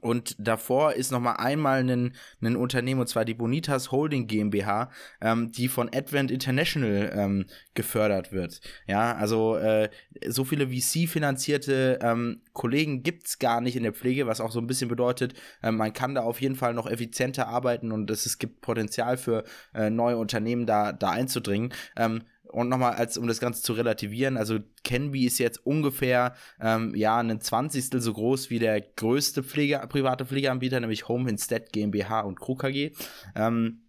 und 0.00 0.36
davor 0.38 0.94
ist 0.94 1.10
noch 1.10 1.20
mal 1.20 1.34
einmal 1.34 1.80
ein, 1.88 2.14
ein 2.42 2.56
Unternehmen, 2.56 3.00
und 3.00 3.08
zwar 3.08 3.24
die 3.24 3.34
Bonitas 3.34 3.90
Holding 3.92 4.26
GmbH, 4.26 4.90
ähm, 5.20 5.52
die 5.52 5.68
von 5.68 5.90
Advent 5.94 6.30
International 6.30 7.12
ähm, 7.14 7.46
gefördert 7.74 8.32
wird. 8.32 8.60
Ja, 8.86 9.14
also 9.14 9.56
äh, 9.56 9.88
so 10.26 10.44
viele 10.44 10.68
VC-finanzierte 10.68 11.98
ähm, 12.02 12.42
Kollegen 12.52 13.02
gibt's 13.02 13.38
gar 13.38 13.60
nicht 13.60 13.76
in 13.76 13.82
der 13.82 13.92
Pflege, 13.92 14.26
was 14.26 14.40
auch 14.40 14.50
so 14.50 14.60
ein 14.60 14.66
bisschen 14.66 14.88
bedeutet, 14.88 15.34
äh, 15.62 15.70
man 15.70 15.92
kann 15.92 16.14
da 16.14 16.22
auf 16.22 16.40
jeden 16.40 16.56
Fall 16.56 16.74
noch 16.74 16.90
effizienter 16.90 17.48
arbeiten 17.48 17.92
und 17.92 18.10
es, 18.10 18.26
es 18.26 18.38
gibt 18.38 18.60
Potenzial 18.60 19.16
für 19.16 19.44
äh, 19.74 19.90
neue 19.90 20.16
Unternehmen 20.16 20.66
da, 20.66 20.92
da 20.92 21.10
einzudringen. 21.10 21.72
Ähm, 21.96 22.22
und 22.48 22.68
nochmal, 22.68 22.94
als 22.94 23.18
um 23.18 23.26
das 23.26 23.40
Ganze 23.40 23.62
zu 23.62 23.72
relativieren, 23.72 24.36
also 24.36 24.58
Canby 24.84 25.26
ist 25.26 25.38
jetzt 25.38 25.64
ungefähr 25.64 26.34
ähm, 26.60 26.94
ja 26.94 27.18
ein 27.18 27.40
Zwanzigstel 27.40 28.00
so 28.00 28.12
groß 28.12 28.50
wie 28.50 28.58
der 28.58 28.80
größte 28.80 29.42
Pflege, 29.42 29.84
private 29.88 30.26
Pflegeanbieter, 30.26 30.80
nämlich 30.80 31.08
Home 31.08 31.28
Instead 31.28 31.72
GmbH 31.72 32.20
und 32.20 32.40
KruKG. 32.40 32.92
Ähm, 33.34 33.82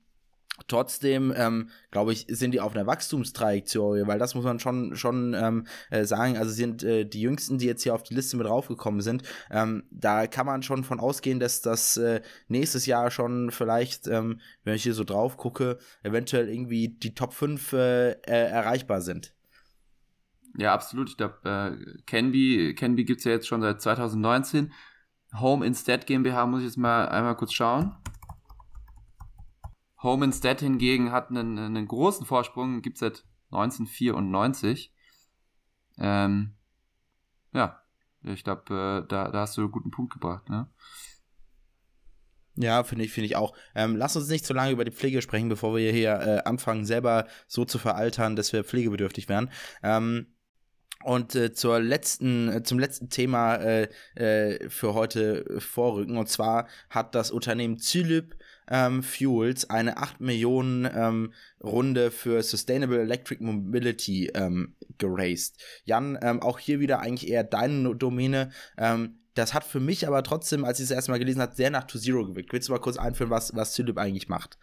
Trotzdem, 0.68 1.34
ähm, 1.36 1.70
glaube 1.92 2.14
ich, 2.14 2.26
sind 2.30 2.52
die 2.52 2.62
auf 2.62 2.76
einer 2.76 2.88
Wachstumstrajektorie, 2.88 4.08
weil 4.08 4.18
das 4.18 4.34
muss 4.34 4.44
man 4.44 4.60
schon, 4.60 4.96
schon 4.96 5.34
ähm, 5.34 5.68
äh, 5.92 6.04
sagen. 6.04 6.38
Also 6.38 6.52
sind 6.52 6.84
äh, 6.84 7.06
die 7.06 7.22
Jüngsten, 7.22 7.60
die 7.60 7.68
jetzt 7.68 7.84
hier 7.84 7.94
auf 7.94 8.04
die 8.04 8.16
Liste 8.16 8.38
mit 8.38 8.48
draufgekommen 8.48 9.02
sind, 9.02 9.24
ähm, 9.52 9.84
da 9.92 10.28
kann 10.28 10.46
man 10.46 10.64
schon 10.64 10.84
von 10.84 11.00
ausgehen, 11.00 11.40
dass 11.40 11.62
das 11.62 11.98
äh, 11.98 12.22
nächstes 12.48 12.86
Jahr 12.86 13.12
schon 13.12 13.52
vielleicht, 13.52 14.08
ähm, 14.08 14.42
wenn 14.64 14.76
ich 14.76 14.84
hier 14.84 14.94
so 14.94 15.04
drauf 15.04 15.38
gucke, 15.38 15.78
eventuell 16.04 16.50
irgendwie 16.50 16.90
die 16.90 17.14
Top 17.14 17.34
5 17.34 17.74
äh, 17.74 18.12
äh, 18.12 18.16
erreichbar 18.26 19.02
sind. 19.02 19.34
Ja, 20.58 20.74
absolut. 20.74 21.10
Ich 21.10 21.18
glaube, 21.18 21.38
äh, 21.44 22.02
Canby, 22.08 22.74
Canby 22.76 23.06
gibt 23.06 23.20
es 23.20 23.26
ja 23.26 23.32
jetzt 23.32 23.48
schon 23.48 23.62
seit 23.62 23.82
2019. 23.82 24.74
Home 25.40 25.66
Instead 25.66 26.08
GmbH 26.08 26.46
muss 26.48 26.62
ich 26.62 26.68
jetzt 26.68 26.78
mal 26.78 27.08
einmal 27.10 27.36
kurz 27.36 27.54
schauen. 27.54 27.96
Home 30.08 30.24
Instead 30.24 30.62
hingegen 30.62 31.12
hat 31.12 31.30
einen, 31.30 31.60
einen 31.60 31.86
großen 31.86 32.26
Vorsprung, 32.26 32.82
gibt 32.82 32.96
es 32.96 33.02
seit 33.02 33.26
1994. 33.52 34.94
Ähm, 35.98 36.54
ja, 37.52 37.82
ich 38.24 38.46
glaube, 38.46 39.04
äh, 39.04 39.08
da, 39.10 39.30
da 39.30 39.42
hast 39.42 39.58
du 39.58 39.62
einen 39.62 39.72
guten 39.72 39.92
Punkt 39.92 40.14
gebracht, 40.14 40.50
ne? 40.50 40.70
Ja, 42.56 42.84
finde 42.84 43.04
ich, 43.04 43.12
finde 43.12 43.26
ich 43.26 43.36
auch. 43.36 43.54
Ähm, 43.76 43.98
lass 43.98 44.16
uns 44.16 44.30
nicht 44.30 44.46
zu 44.46 44.54
lange 44.54 44.72
über 44.72 44.86
die 44.86 44.92
Pflege 44.92 45.22
sprechen, 45.22 45.50
bevor 45.50 45.76
wir 45.76 45.92
hier 45.92 46.14
äh, 46.14 46.42
anfangen, 46.46 46.86
selber 46.86 47.28
so 47.48 47.66
zu 47.66 47.78
veraltern, 47.78 48.38
dass 48.38 48.54
wir 48.54 48.64
pflegebedürftig 48.64 49.28
werden. 49.28 49.52
Ähm, 49.84 50.28
und 51.04 51.36
äh, 51.36 51.54
zur 51.54 51.80
letzten, 51.80 52.50
äh, 52.50 52.64
zum 52.64 52.80
letzten 52.80 53.10
Thema 53.10 53.56
äh, 53.56 53.90
äh, 54.16 54.70
für 54.70 54.94
heute 54.94 55.60
vorrücken. 55.60 56.18
Und 56.18 56.30
zwar 56.30 56.68
hat 56.90 57.14
das 57.14 57.30
Unternehmen 57.30 57.78
Zylip 57.78 58.36
ähm, 58.70 59.04
Fuels 59.04 59.70
eine 59.70 59.98
8 59.98 60.22
Millionen 60.22 60.90
ähm, 60.94 61.34
Runde 61.64 62.12
für 62.12 62.44
Sustainable 62.44 63.02
Electric 63.02 63.44
Mobility 63.44 64.28
ähm, 64.34 64.76
geraced. 64.98 65.58
Jan, 65.86 66.18
ähm, 66.22 66.42
auch 66.42 66.60
hier 66.60 66.80
wieder 66.80 67.00
eigentlich 67.00 67.30
eher 67.30 67.44
deine 67.44 67.96
Domäne. 67.96 68.52
Ähm, 68.78 69.20
das 69.34 69.54
hat 69.54 69.64
für 69.64 69.80
mich 69.80 70.08
aber 70.08 70.24
trotzdem, 70.24 70.66
als 70.66 70.80
ich 70.80 70.86
es 70.86 70.92
erstmal 70.92 71.20
gelesen 71.20 71.42
habe, 71.42 71.56
sehr 71.56 71.70
nach 71.70 71.84
To 71.84 72.00
Zero 72.00 72.26
gewirkt. 72.26 72.52
Willst 72.52 72.70
du 72.70 72.74
mal 72.74 72.80
kurz 72.80 72.98
einführen, 72.98 73.30
was, 73.30 73.56
was 73.56 73.74
Zylip 73.74 73.98
eigentlich 73.98 74.30
macht? 74.30 74.58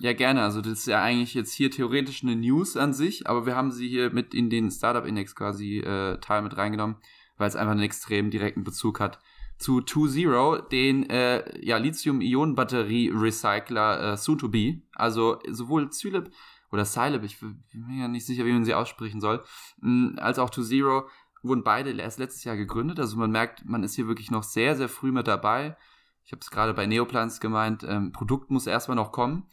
Ja, 0.00 0.12
gerne. 0.12 0.42
Also 0.42 0.60
das 0.60 0.80
ist 0.80 0.86
ja 0.86 1.02
eigentlich 1.02 1.34
jetzt 1.34 1.54
hier 1.54 1.70
theoretisch 1.70 2.22
eine 2.22 2.36
News 2.36 2.76
an 2.76 2.92
sich, 2.92 3.26
aber 3.26 3.46
wir 3.46 3.56
haben 3.56 3.72
sie 3.72 3.88
hier 3.88 4.10
mit 4.10 4.34
in 4.34 4.50
den 4.50 4.70
Startup-Index 4.70 5.34
quasi 5.34 5.78
äh, 5.78 6.18
Teil 6.18 6.42
mit 6.42 6.56
reingenommen, 6.56 6.96
weil 7.36 7.48
es 7.48 7.56
einfach 7.56 7.72
einen 7.72 7.82
extrem 7.82 8.30
direkten 8.30 8.62
Bezug 8.62 9.00
hat 9.00 9.18
zu 9.58 9.80
2.0, 9.80 10.68
den 10.68 11.10
äh, 11.10 11.64
ja, 11.64 11.78
Lithium-Ionen-Batterie-Recycler 11.78 14.12
äh, 14.12 14.16
soon 14.16 14.38
to 14.38 14.48
be. 14.48 14.82
Also 14.94 15.40
sowohl 15.48 15.90
Zylip 15.90 16.30
oder 16.70 16.84
Scilib, 16.84 17.24
ich 17.24 17.40
bin 17.40 17.64
mir 17.72 18.02
ja 18.02 18.08
nicht 18.08 18.26
sicher, 18.26 18.44
wie 18.44 18.52
man 18.52 18.64
sie 18.64 18.74
aussprechen 18.74 19.20
soll, 19.20 19.42
mh, 19.80 20.12
mm, 20.12 20.18
als 20.18 20.38
auch 20.38 20.50
2.0 20.50 21.04
wurden 21.42 21.62
beide 21.62 21.90
erst 21.92 22.18
letztes 22.18 22.44
Jahr 22.44 22.56
gegründet. 22.56 22.98
Also 23.00 23.16
man 23.16 23.30
merkt, 23.30 23.64
man 23.64 23.82
ist 23.82 23.94
hier 23.94 24.08
wirklich 24.08 24.30
noch 24.30 24.42
sehr, 24.42 24.76
sehr 24.76 24.88
früh 24.88 25.12
mit 25.12 25.28
dabei. 25.28 25.76
Ich 26.24 26.32
habe 26.32 26.40
es 26.40 26.50
gerade 26.50 26.74
bei 26.74 26.86
Neoplans 26.86 27.40
gemeint, 27.40 27.84
ähm, 27.88 28.12
Produkt 28.12 28.50
muss 28.50 28.66
erstmal 28.66 28.96
noch 28.96 29.12
kommen. 29.12 29.46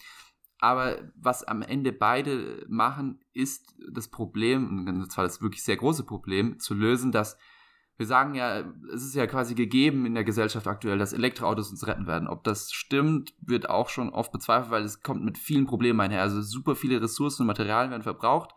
Aber 0.59 0.97
was 1.15 1.43
am 1.43 1.61
Ende 1.61 1.91
beide 1.91 2.65
machen, 2.67 3.19
ist 3.33 3.75
das 3.91 4.07
Problem, 4.07 4.87
und 4.87 5.11
zwar 5.11 5.25
das 5.25 5.41
wirklich 5.41 5.63
sehr 5.63 5.77
große 5.77 6.03
Problem, 6.03 6.59
zu 6.59 6.73
lösen, 6.73 7.11
dass 7.11 7.37
wir 7.97 8.05
sagen 8.05 8.35
ja, 8.35 8.63
es 8.93 9.03
ist 9.03 9.15
ja 9.15 9.25
quasi 9.25 9.55
gegeben 9.55 10.05
in 10.05 10.15
der 10.15 10.25
Gesellschaft 10.25 10.67
aktuell, 10.67 10.97
dass 10.97 11.13
Elektroautos 11.13 11.71
uns 11.71 11.87
retten 11.87 12.07
werden. 12.07 12.27
Ob 12.27 12.43
das 12.43 12.71
stimmt, 12.71 13.33
wird 13.39 13.69
auch 13.69 13.89
schon 13.89 14.09
oft 14.09 14.31
bezweifelt, 14.31 14.71
weil 14.71 14.83
es 14.83 15.01
kommt 15.01 15.23
mit 15.23 15.37
vielen 15.37 15.65
Problemen 15.65 16.01
einher. 16.01 16.21
Also 16.21 16.41
super 16.41 16.75
viele 16.75 17.01
Ressourcen 17.01 17.43
und 17.43 17.47
Materialien 17.47 17.91
werden 17.91 18.03
verbraucht. 18.03 18.51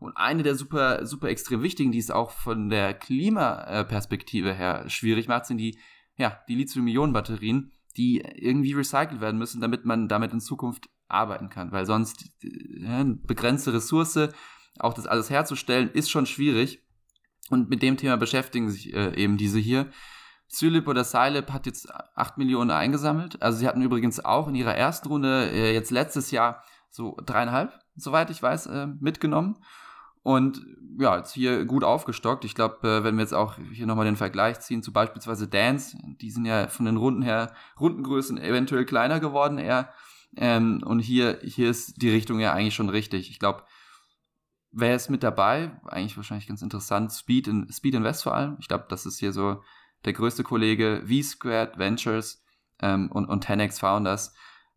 Und 0.00 0.16
eine 0.16 0.42
der 0.42 0.56
super, 0.56 1.06
super 1.06 1.28
extrem 1.28 1.62
wichtigen, 1.62 1.92
die 1.92 1.98
es 1.98 2.10
auch 2.10 2.30
von 2.30 2.68
der 2.68 2.94
Klimaperspektive 2.94 4.52
her 4.54 4.88
schwierig 4.88 5.28
macht, 5.28 5.46
sind 5.46 5.58
die, 5.58 5.78
ja, 6.16 6.40
die 6.48 6.54
Lithium-Ionen-Batterien, 6.56 7.70
die 7.96 8.20
irgendwie 8.20 8.72
recycelt 8.72 9.20
werden 9.20 9.38
müssen, 9.38 9.60
damit 9.60 9.84
man 9.84 10.08
damit 10.08 10.32
in 10.32 10.40
Zukunft 10.40 10.88
arbeiten 11.06 11.50
kann. 11.50 11.70
Weil 11.70 11.86
sonst 11.86 12.30
ja, 12.42 13.04
begrenzte 13.04 13.72
Ressource, 13.72 14.30
auch 14.78 14.94
das 14.94 15.06
alles 15.06 15.30
herzustellen, 15.30 15.90
ist 15.92 16.10
schon 16.10 16.26
schwierig. 16.26 16.82
Und 17.50 17.68
mit 17.68 17.82
dem 17.82 17.98
Thema 17.98 18.16
beschäftigen 18.16 18.70
sich 18.70 18.94
äh, 18.94 19.14
eben 19.16 19.36
diese 19.36 19.58
hier. 19.58 19.90
Sylip 20.48 20.88
oder 20.88 21.04
Silip 21.04 21.52
hat 21.52 21.66
jetzt 21.66 21.92
8 21.92 22.38
Millionen 22.38 22.70
eingesammelt. 22.70 23.42
Also 23.42 23.58
sie 23.58 23.68
hatten 23.68 23.82
übrigens 23.82 24.24
auch 24.24 24.48
in 24.48 24.54
ihrer 24.54 24.74
ersten 24.74 25.08
Runde 25.08 25.50
äh, 25.50 25.74
jetzt 25.74 25.90
letztes 25.90 26.30
Jahr 26.30 26.64
so 26.88 27.16
dreieinhalb, 27.24 27.78
soweit 27.96 28.30
ich 28.30 28.42
weiß, 28.42 28.66
äh, 28.66 28.86
mitgenommen. 29.00 29.58
Und 30.22 30.64
ja, 30.98 31.16
jetzt 31.16 31.32
hier 31.32 31.64
gut 31.64 31.82
aufgestockt. 31.82 32.44
Ich 32.44 32.54
glaube, 32.54 32.86
äh, 32.86 33.04
wenn 33.04 33.16
wir 33.16 33.22
jetzt 33.22 33.34
auch 33.34 33.56
hier 33.72 33.86
nochmal 33.86 34.04
den 34.04 34.16
Vergleich 34.16 34.60
ziehen 34.60 34.82
zu 34.82 34.92
beispielsweise 34.92 35.48
Dance, 35.48 35.96
die 36.20 36.30
sind 36.30 36.44
ja 36.44 36.68
von 36.68 36.86
den 36.86 36.96
Runden 36.96 37.22
her, 37.22 37.52
Rundengrößen 37.78 38.38
eventuell 38.38 38.84
kleiner 38.84 39.18
geworden 39.18 39.58
eher. 39.58 39.92
Ähm, 40.36 40.82
und 40.84 41.00
hier, 41.00 41.38
hier 41.42 41.70
ist 41.70 42.00
die 42.02 42.10
Richtung 42.10 42.38
ja 42.38 42.52
eigentlich 42.52 42.74
schon 42.74 42.90
richtig. 42.90 43.30
Ich 43.30 43.38
glaube, 43.38 43.64
Wer 44.72 44.94
ist 44.94 45.10
mit 45.10 45.22
dabei? 45.22 45.72
Eigentlich 45.84 46.16
wahrscheinlich 46.16 46.46
ganz 46.46 46.62
interessant. 46.62 47.12
Speed, 47.12 47.48
in, 47.48 47.70
Speed 47.72 47.94
Invest 47.94 48.22
vor 48.22 48.34
allem. 48.34 48.56
Ich 48.60 48.68
glaube, 48.68 48.86
das 48.88 49.04
ist 49.04 49.18
hier 49.18 49.32
so 49.32 49.62
der 50.04 50.12
größte 50.12 50.44
Kollege. 50.44 51.02
V-Squared 51.06 51.78
Ventures 51.78 52.42
ähm, 52.80 53.10
und, 53.10 53.26
und 53.26 53.44
10x 53.44 53.80
Founders. 53.80 54.32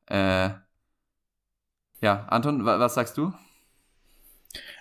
Äh, 0.08 0.50
ja, 2.02 2.26
Anton, 2.28 2.66
wa 2.66 2.80
was 2.80 2.96
sagst 2.96 3.18
du? 3.18 3.34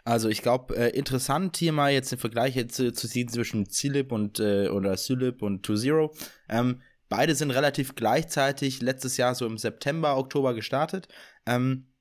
Also 0.04 0.28
ich 0.28 0.42
glaube, 0.42 0.76
äh, 0.76 0.90
interessant 0.90 1.56
hier 1.56 1.72
mal 1.72 1.92
jetzt 1.92 2.10
den 2.10 2.18
Vergleich 2.18 2.56
jetzt, 2.56 2.78
äh, 2.80 2.92
zu 2.92 3.08
ziehen 3.08 3.28
zwischen 3.28 3.68
Zilip 3.68 4.12
und 4.12 4.40
äh, 4.40 4.68
oder 4.68 4.96
Sylip 4.96 5.42
und 5.42 5.66
2.0. 5.66 6.10
Ähm, 6.48 6.82
beide 7.08 7.34
sind 7.34 7.50
relativ 7.50 7.94
gleichzeitig 7.94 8.82
letztes 8.82 9.16
Jahr 9.16 9.34
so 9.34 9.46
im 9.46 9.58
September, 9.58 10.16
Oktober 10.16 10.54
gestartet. 10.54 11.08
Ähm, 11.46 11.91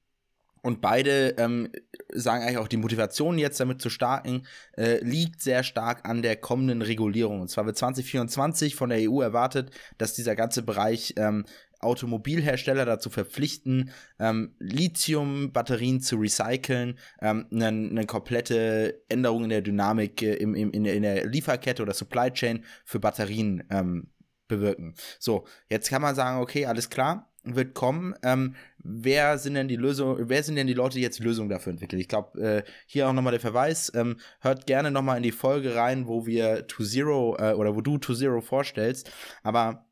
und 0.62 0.82
beide 0.82 1.36
ähm, 1.38 1.70
sagen 2.14 2.44
eigentlich 2.44 2.58
auch, 2.58 2.68
die 2.68 2.78
Motivation 2.78 3.38
jetzt 3.38 3.60
damit 3.60 3.82
zu 3.82 3.90
starten, 3.90 4.44
äh, 4.78 5.04
liegt 5.04 5.42
sehr 5.42 5.64
stark 5.64 6.08
an 6.08 6.22
der 6.22 6.36
kommenden 6.36 6.82
Regulierung. 6.82 7.42
Und 7.42 7.50
zwar 7.50 7.66
wird 7.66 7.78
2024 7.78 8.76
von 8.76 8.90
der 8.90 9.10
EU 9.10 9.22
erwartet, 9.22 9.72
dass 9.98 10.14
dieser 10.14 10.36
ganze 10.36 10.62
Bereich 10.62 11.16
ähm, 11.18 11.46
Automobilhersteller 11.80 12.86
dazu 12.86 13.10
verpflichten, 13.10 13.92
ähm, 14.20 14.56
Lithium-Batterien 14.60 16.00
zu 16.00 16.18
recyceln, 16.18 17.00
ähm, 17.22 17.48
eine, 17.52 17.68
eine 17.68 18.06
komplette 18.06 19.02
Änderung 19.10 19.46
in 19.46 19.50
der 19.50 19.62
Dynamik 19.62 20.22
äh, 20.22 20.36
im, 20.36 20.54
im, 20.54 20.72
in, 20.72 20.84
der, 20.84 20.94
in 20.94 21.04
der 21.04 21.26
Lieferkette 21.26 21.82
oder 21.82 21.94
Supply 21.94 22.32
Chain 22.32 22.64
für 22.86 23.00
Batterien 23.00 23.64
ähm, 23.72 24.12
bewirken. 24.48 24.94
So, 25.20 25.48
jetzt 25.70 25.90
kann 25.90 26.02
man 26.02 26.14
sagen, 26.14 26.40
okay, 26.40 26.66
alles 26.66 26.90
klar, 26.90 27.31
wird 27.44 27.74
kommen. 27.74 28.14
Ähm, 28.24 28.56
wer 28.78 29.38
sind 29.38 29.56
denn 29.56 29.68
die 29.68 29.76
Lösung, 29.76 30.18
wer 30.30 30.44
sind 30.44 30.56
denn 30.56 30.68
die 30.68 30.74
Leute, 30.74 30.96
die 30.96 31.02
jetzt 31.02 31.20
Lösungen 31.20 31.50
dafür 31.50 31.72
entwickeln? 31.72 32.00
Ich 32.00 32.08
glaube, 32.08 32.40
äh, 32.40 32.64
hier 32.86 33.08
auch 33.08 33.14
nochmal 33.14 33.32
der 33.32 33.40
Verweis, 33.40 33.92
ähm, 33.96 34.18
hört 34.40 34.68
gerne 34.68 34.92
nochmal 34.92 35.18
in 35.18 35.24
die 35.24 35.32
Folge 35.32 35.76
rein, 35.76 36.08
wo 36.08 36.26
wir 36.26 36.68
To 36.68 36.84
Zero 36.84 37.38
äh, 37.40 37.54
oder 37.54 37.76
wo 37.76 37.82
du 37.82 37.98
To 37.98 38.14
Zero 38.14 38.42
vorstellst. 38.42 39.12
Aber 39.44 39.86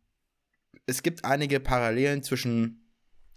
es 0.85 1.03
gibt 1.03 1.25
einige 1.25 1.59
Parallelen 1.59 2.23
zwischen 2.23 2.89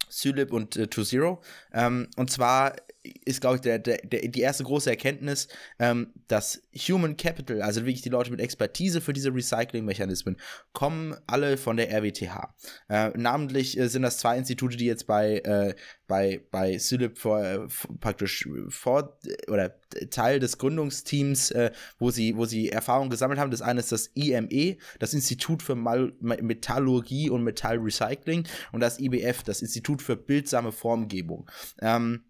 Sylip 0.08 0.52
und 0.52 0.76
äh, 0.76 0.88
To 0.88 1.02
Zero. 1.02 1.42
Ähm, 1.72 2.08
und 2.16 2.30
zwar 2.30 2.76
ist, 3.24 3.40
glaube 3.40 3.56
ich, 3.56 3.62
der, 3.62 3.78
der, 3.78 3.98
der, 3.98 4.28
die 4.28 4.40
erste 4.40 4.64
große 4.64 4.88
Erkenntnis, 4.88 5.48
ähm, 5.78 6.12
dass 6.28 6.62
Human 6.88 7.16
Capital, 7.16 7.62
also 7.62 7.80
wirklich 7.80 8.02
die 8.02 8.08
Leute 8.08 8.30
mit 8.30 8.40
Expertise 8.40 9.00
für 9.00 9.12
diese 9.12 9.34
Recycling-Mechanismen, 9.34 10.36
kommen 10.72 11.16
alle 11.26 11.56
von 11.56 11.76
der 11.76 11.90
RWTH. 11.90 12.54
Äh, 12.88 13.10
namentlich 13.16 13.78
äh, 13.78 13.88
sind 13.88 14.02
das 14.02 14.18
zwei 14.18 14.38
Institute, 14.38 14.76
die 14.76 14.86
jetzt 14.86 15.06
bei, 15.06 15.38
äh, 15.38 15.74
bei, 16.06 16.44
bei 16.50 16.78
Sylip 16.78 17.18
vor, 17.18 17.42
äh, 17.42 17.60
praktisch 18.00 18.48
vor 18.68 19.18
oder 19.48 19.74
Teil 20.10 20.38
des 20.38 20.58
Gründungsteams, 20.58 21.50
äh, 21.50 21.72
wo 21.98 22.10
sie, 22.10 22.36
wo 22.36 22.44
sie 22.44 22.70
Erfahrung 22.70 23.10
gesammelt 23.10 23.40
haben. 23.40 23.50
Das 23.50 23.62
eine 23.62 23.80
ist 23.80 23.92
das 23.92 24.08
IME, 24.14 24.76
das 25.00 25.12
Institut 25.12 25.62
für 25.62 25.74
Mal 25.74 26.12
Metallurgie 26.20 27.30
und 27.30 27.42
Metallrecycling, 27.42 28.46
und 28.70 28.80
das 28.80 29.00
IBF, 29.00 29.42
das 29.42 29.60
Institut 29.60 30.02
für 30.02 30.16
bildsame 30.16 30.72
Formgebung. 30.72 31.50
Ähm, 31.80 32.24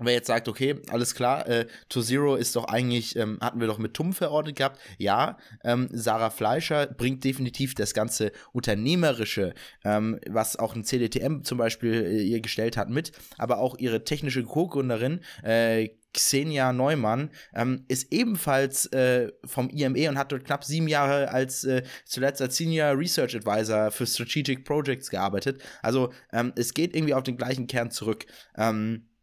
Wer 0.00 0.14
jetzt 0.14 0.26
sagt, 0.26 0.48
okay, 0.48 0.80
alles 0.88 1.14
klar, 1.14 1.48
äh, 1.48 1.66
To 1.88 2.02
Zero 2.02 2.34
ist 2.34 2.56
doch 2.56 2.64
eigentlich, 2.64 3.14
ähm, 3.14 3.38
hatten 3.40 3.60
wir 3.60 3.68
doch 3.68 3.78
mit 3.78 3.94
TUM 3.94 4.12
verordnet 4.12 4.56
gehabt. 4.56 4.80
Ja, 4.98 5.38
ähm, 5.62 5.88
Sarah 5.92 6.30
Fleischer 6.30 6.86
bringt 6.86 7.22
definitiv 7.22 7.76
das 7.76 7.94
ganze 7.94 8.32
Unternehmerische, 8.52 9.54
ähm, 9.84 10.18
was 10.28 10.56
auch 10.56 10.74
ein 10.74 10.82
CDTM 10.82 11.42
zum 11.42 11.58
Beispiel 11.58 11.92
äh, 11.92 12.22
ihr 12.22 12.40
gestellt 12.40 12.76
hat, 12.76 12.90
mit. 12.90 13.12
Aber 13.38 13.58
auch 13.58 13.78
ihre 13.78 14.02
technische 14.02 14.42
Co-Gründerin, 14.42 15.20
äh, 15.44 15.90
Xenia 16.12 16.72
Neumann 16.72 17.30
ähm, 17.54 17.84
ist 17.88 18.12
ebenfalls 18.12 18.86
äh, 18.86 19.32
vom 19.44 19.68
IME 19.68 20.08
und 20.08 20.16
hat 20.16 20.32
dort 20.32 20.44
knapp 20.44 20.64
sieben 20.64 20.88
Jahre 20.88 21.30
als 21.30 21.64
äh, 21.64 21.82
zuletzt 22.04 22.40
als 22.40 22.56
Senior 22.56 22.96
Research 22.96 23.36
Advisor 23.36 23.90
für 23.90 24.06
Strategic 24.06 24.64
Projects 24.64 25.10
gearbeitet. 25.10 25.62
Also 25.82 26.12
ähm, 26.32 26.52
es 26.56 26.72
geht 26.72 26.94
irgendwie 26.96 27.14
auf 27.14 27.24
den 27.24 27.36
gleichen 27.36 27.66
Kern 27.66 27.90
zurück. 27.90 28.26
Ähm, 28.56 29.02
äh, 29.04 29.13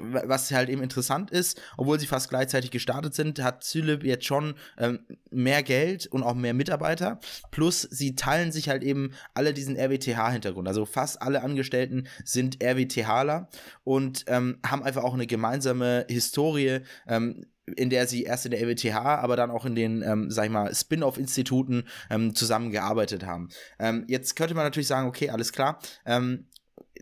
was 0.00 0.50
halt 0.50 0.68
eben 0.68 0.82
interessant 0.82 1.30
ist, 1.30 1.60
obwohl 1.76 1.98
sie 1.98 2.06
fast 2.06 2.28
gleichzeitig 2.28 2.70
gestartet 2.70 3.14
sind, 3.14 3.42
hat 3.42 3.64
Zülip 3.64 4.04
jetzt 4.04 4.24
schon 4.24 4.54
ähm, 4.78 5.00
mehr 5.30 5.62
Geld 5.62 6.06
und 6.06 6.22
auch 6.22 6.34
mehr 6.34 6.54
Mitarbeiter. 6.54 7.20
Plus 7.50 7.82
sie 7.82 8.14
teilen 8.14 8.52
sich 8.52 8.68
halt 8.68 8.82
eben 8.82 9.12
alle 9.34 9.54
diesen 9.54 9.76
RWTH-Hintergrund. 9.76 10.68
Also 10.68 10.84
fast 10.84 11.22
alle 11.22 11.42
Angestellten 11.42 12.06
sind 12.24 12.62
RWTHler 12.62 13.48
und 13.84 14.24
ähm, 14.28 14.58
haben 14.66 14.82
einfach 14.82 15.04
auch 15.04 15.14
eine 15.14 15.26
gemeinsame 15.26 16.06
Historie. 16.08 16.80
Ähm, 17.06 17.46
in 17.76 17.88
der 17.88 18.06
sie 18.06 18.24
erst 18.24 18.44
in 18.44 18.50
der 18.50 18.60
RWTH, 18.60 18.94
aber 18.94 19.36
dann 19.36 19.50
auch 19.50 19.64
in 19.64 19.74
den, 19.74 20.02
ähm, 20.02 20.30
sag 20.30 20.44
ich 20.44 20.50
mal, 20.50 20.74
Spin-off-Instituten 20.74 21.84
ähm, 22.10 22.34
zusammengearbeitet 22.34 23.24
haben. 23.24 23.48
Ähm, 23.78 24.04
jetzt 24.06 24.36
könnte 24.36 24.54
man 24.54 24.64
natürlich 24.64 24.86
sagen, 24.86 25.08
okay, 25.08 25.30
alles 25.30 25.50
klar, 25.50 25.78
ähm, 26.04 26.46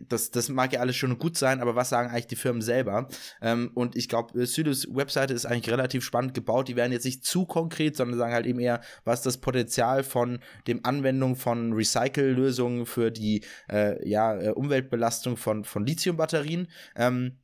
das, 0.07 0.31
das 0.31 0.49
mag 0.49 0.73
ja 0.73 0.79
alles 0.79 0.95
schon 0.95 1.19
gut 1.19 1.37
sein, 1.37 1.61
aber 1.61 1.75
was 1.75 1.89
sagen 1.89 2.09
eigentlich 2.09 2.27
die 2.27 2.35
Firmen 2.35 2.61
selber? 2.61 3.07
Ähm, 3.41 3.71
und 3.73 3.95
ich 3.95 4.09
glaube, 4.09 4.45
Südus 4.45 4.87
Webseite 4.93 5.33
ist 5.33 5.45
eigentlich 5.45 5.71
relativ 5.71 6.03
spannend 6.03 6.33
gebaut. 6.33 6.67
Die 6.67 6.75
werden 6.75 6.91
jetzt 6.91 7.05
nicht 7.05 7.25
zu 7.25 7.45
konkret, 7.45 7.95
sondern 7.95 8.17
sagen 8.17 8.33
halt 8.33 8.45
eben 8.45 8.59
eher, 8.59 8.81
was 9.03 9.21
das 9.21 9.37
Potenzial 9.37 10.03
von 10.03 10.39
dem 10.67 10.83
Anwendung 10.83 11.35
von 11.35 11.73
Recycle-Lösungen 11.73 12.85
für 12.85 13.11
die 13.11 13.43
äh, 13.71 14.07
ja, 14.07 14.35
äh, 14.39 14.49
Umweltbelastung 14.49 15.37
von, 15.37 15.63
von 15.63 15.85
Lithium-Batterien. 15.85 16.67
Ähm, 16.95 17.37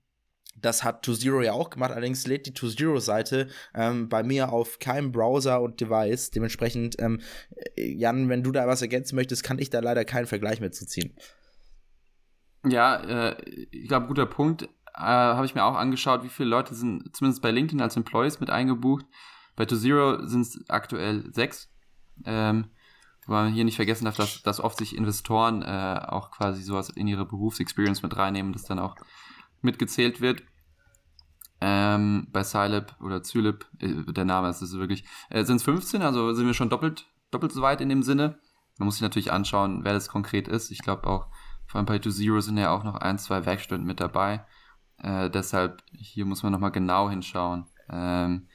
das 0.61 0.83
hat 0.83 1.03
ToZero 1.03 1.41
ja 1.41 1.53
auch 1.53 1.69
gemacht, 1.69 1.91
allerdings 1.91 2.27
lädt 2.27 2.45
die 2.45 2.53
ToZero-Seite 2.53 3.47
ähm, 3.73 4.09
bei 4.09 4.23
mir 4.23 4.51
auf 4.51 4.79
keinem 4.79 5.11
Browser 5.11 5.61
und 5.61 5.79
Device. 5.79 6.31
Dementsprechend, 6.31 6.97
ähm, 6.99 7.21
äh, 7.77 7.93
Jan, 7.93 8.27
wenn 8.27 8.43
du 8.43 8.51
da 8.51 8.67
was 8.67 8.81
ergänzen 8.81 9.15
möchtest, 9.15 9.43
kann 9.43 9.59
ich 9.59 9.69
da 9.69 9.79
leider 9.79 10.03
keinen 10.03 10.27
Vergleich 10.27 10.59
mehr 10.59 10.71
zu 10.71 10.85
ziehen. 10.85 11.15
Ja, 12.65 12.95
äh, 12.95 13.41
ich 13.71 13.87
glaube, 13.87 14.07
guter 14.07 14.25
Punkt. 14.25 14.63
Äh, 14.63 15.01
Habe 15.01 15.45
ich 15.45 15.55
mir 15.55 15.63
auch 15.63 15.75
angeschaut, 15.75 16.23
wie 16.23 16.29
viele 16.29 16.49
Leute 16.49 16.73
sind 16.75 17.15
zumindest 17.15 17.41
bei 17.41 17.51
LinkedIn 17.51 17.81
als 17.81 17.95
Employees 17.95 18.39
mit 18.39 18.49
eingebucht. 18.49 19.05
Bei 19.55 19.65
ToZero 19.65 20.25
sind 20.25 20.41
es 20.41 20.69
aktuell 20.69 21.33
sechs. 21.33 21.69
Ähm, 22.25 22.69
weil 23.29 23.45
man 23.45 23.53
hier 23.53 23.63
nicht 23.63 23.75
vergessen 23.75 24.05
darf, 24.05 24.15
dass, 24.15 24.41
dass 24.41 24.59
oft 24.59 24.77
sich 24.77 24.95
Investoren 24.95 25.61
äh, 25.61 26.01
auch 26.07 26.31
quasi 26.31 26.63
sowas 26.63 26.89
in 26.89 27.07
ihre 27.07 27.25
Berufsexperience 27.25 28.01
mit 28.01 28.17
reinnehmen, 28.17 28.53
das 28.53 28.63
dann 28.63 28.79
auch 28.79 28.95
mitgezählt 29.61 30.19
wird. 30.19 30.43
Ähm, 31.61 32.27
bei 32.31 32.43
Scilab 32.43 32.95
oder 33.01 33.21
Zylib, 33.21 33.65
äh, 33.79 34.11
der 34.11 34.25
Name 34.25 34.49
ist 34.49 34.61
es 34.61 34.73
wirklich, 34.73 35.03
äh, 35.29 35.43
sind 35.43 35.57
es 35.57 35.63
15, 35.63 36.01
also 36.01 36.33
sind 36.33 36.47
wir 36.47 36.53
schon 36.53 36.69
doppelt, 36.69 37.05
doppelt 37.31 37.51
so 37.51 37.61
weit 37.61 37.81
in 37.81 37.89
dem 37.89 38.01
Sinne. 38.01 38.39
Man 38.77 38.85
muss 38.85 38.95
sich 38.95 39.01
natürlich 39.01 39.31
anschauen, 39.31 39.83
wer 39.83 39.93
das 39.93 40.07
konkret 40.07 40.47
ist. 40.47 40.71
Ich 40.71 40.79
glaube 40.79 41.05
auch, 41.07 41.27
vor 41.69 41.77
allem 41.77 41.85
bei 41.85 41.99
To 41.99 42.09
Zero 42.09 42.41
sind 42.41 42.57
ja 42.57 42.71
auch 42.71 42.83
noch 42.83 42.95
ein, 42.95 43.19
zwei 43.19 43.45
Werkstunden 43.45 43.85
mit 43.85 43.99
dabei. 43.99 44.43
Äh, 44.97 45.29
deshalb, 45.29 45.83
hier 45.91 46.25
muss 46.25 46.41
man 46.41 46.51
nochmal 46.51 46.71
genau 46.71 47.11
hinschauen. 47.11 47.67
Ähm, 47.91 48.47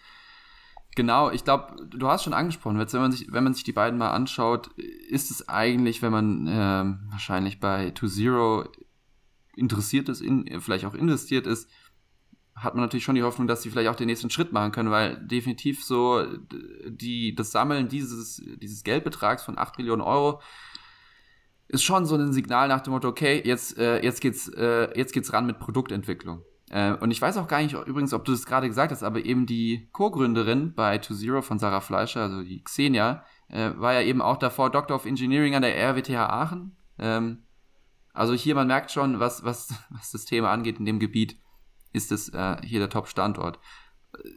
genau, 0.97 1.31
ich 1.31 1.45
glaube, 1.45 1.77
du 1.89 2.09
hast 2.09 2.25
schon 2.25 2.35
angesprochen, 2.35 2.77
wenn 2.77 3.01
man, 3.01 3.13
sich, 3.13 3.33
wenn 3.33 3.45
man 3.45 3.55
sich 3.55 3.63
die 3.63 3.73
beiden 3.73 4.01
mal 4.01 4.11
anschaut, 4.11 4.67
ist 5.09 5.31
es 5.31 5.49
eigentlich, 5.49 6.03
wenn 6.03 6.11
man 6.11 6.49
ähm, 6.51 7.07
wahrscheinlich 7.09 7.61
bei 7.61 7.91
To 7.91 8.09
Zero 8.09 8.65
interessiert 9.55 10.09
ist, 10.09 10.21
in, 10.21 10.61
vielleicht 10.61 10.85
auch 10.85 10.95
investiert 10.95 11.47
ist, 11.47 11.71
hat 12.57 12.75
man 12.75 12.83
natürlich 12.83 13.05
schon 13.05 13.15
die 13.15 13.23
Hoffnung, 13.23 13.47
dass 13.47 13.63
sie 13.63 13.71
vielleicht 13.71 13.91
auch 13.91 13.97
den 13.97 14.09
nächsten 14.09 14.29
Schritt 14.29 14.53
machen 14.53 14.73
können, 14.73 14.91
weil 14.91 15.25
definitiv 15.25 15.85
so 15.85 16.27
die, 16.85 17.37
das 17.37 17.53
Sammeln 17.53 17.89
dieses, 17.89 18.43
dieses 18.61 18.83
Geldbetrags 18.83 19.45
von 19.45 19.57
8 19.57 19.79
Millionen 19.79 20.03
Euro 20.03 20.41
ist 21.69 21.83
schon 21.83 22.07
so 22.07 22.17
ein 22.17 22.33
Signal 22.33 22.69
nach 22.69 22.81
dem 22.81 22.93
Motto, 22.93 23.09
okay, 23.09 23.43
jetzt, 23.45 23.79
äh, 23.79 24.03
jetzt, 24.03 24.21
geht's, 24.21 24.49
äh, 24.49 24.97
jetzt 24.97 25.13
geht's 25.13 25.33
ran 25.33 25.47
mit 25.47 25.59
Produktentwicklung. 25.59 26.43
Äh, 26.71 26.95
und 26.95 27.11
ich 27.11 27.21
weiß 27.21 27.37
auch 27.37 27.49
gar 27.49 27.63
nicht 27.63 27.75
übrigens, 27.75 28.13
ob 28.13 28.25
du 28.25 28.33
das 28.33 28.47
gerade 28.47 28.69
gesagt 28.69 28.93
hast, 28.93 29.03
aber 29.03 29.25
eben 29.25 29.47
die 29.47 29.89
Co-Gründerin 29.93 30.75
bei 30.75 30.99
To 30.99 31.15
Zero 31.15 31.43
von 31.43 31.59
Sarah 31.59 31.81
Fleischer, 31.81 32.23
also 32.23 32.43
die 32.43 32.63
Xenia, 32.63 33.25
äh, 33.49 33.71
war 33.77 33.95
ja 33.95 34.03
eben 34.03 34.23
auch 34.23 34.37
davor 34.37 34.71
Doctor 34.71 34.97
of 34.97 35.07
Engineering 35.07 35.55
an 35.55 35.63
der 35.63 35.77
RWTH 35.77 36.29
Aachen. 36.29 36.77
Ähm, 36.99 37.45
also 38.13 38.33
hier, 38.33 38.55
man 38.55 38.69
merkt 38.69 38.91
schon, 38.91 39.21
was, 39.21 39.45
was, 39.45 39.75
was 39.91 40.11
das 40.11 40.25
Thema 40.25 40.51
angeht 40.51 40.79
in 40.79 40.85
dem 40.85 40.99
Gebiet 40.99 41.39
ist 41.93 42.13
es 42.13 42.29
äh, 42.31 42.57
hier 42.63 42.81
der 42.81 42.91
Top-Standort. 42.91 43.59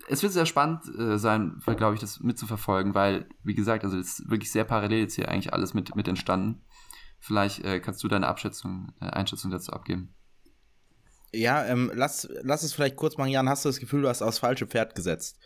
Es 0.08 0.24
wird 0.24 0.34
sehr 0.34 0.46
spannend 0.46 0.84
äh, 0.98 1.18
sein, 1.18 1.60
glaube 1.66 1.96
ich, 1.96 2.00
das 2.00 2.20
mitzuverfolgen, 2.20 2.96
weil, 2.96 3.28
wie 3.44 3.56
gesagt, 3.56 3.84
also 3.84 3.98
es 3.98 4.20
ist 4.20 4.30
wirklich 4.30 4.52
sehr 4.52 4.64
parallel 4.64 5.02
jetzt 5.02 5.16
hier 5.16 5.30
eigentlich 5.30 5.54
alles 5.54 5.74
mit, 5.74 5.96
mit 5.96 6.08
entstanden. 6.08 6.62
Vielleicht 7.20 7.64
äh, 7.64 7.80
kannst 7.80 8.04
du 8.04 8.08
deine 8.08 8.28
Abschätzung, 8.28 8.94
äh, 9.02 9.06
Einschätzung 9.06 9.52
dazu 9.52 9.74
abgeben. 9.74 10.14
Ja, 11.34 11.66
ähm, 11.66 11.92
lass, 11.94 12.28
lass 12.42 12.64
es 12.64 12.74
vielleicht 12.74 12.96
kurz 12.96 13.18
machen, 13.18 13.30
Jan. 13.30 13.50
Hast 13.50 13.66
du 13.66 13.70
das 13.70 13.80
Gefühl, 13.80 14.02
du 14.02 14.10
hast 14.10 14.22
aufs 14.22 14.40
falsche 14.40 14.68
Pferd 14.68 14.96
gesetzt? 14.96 15.38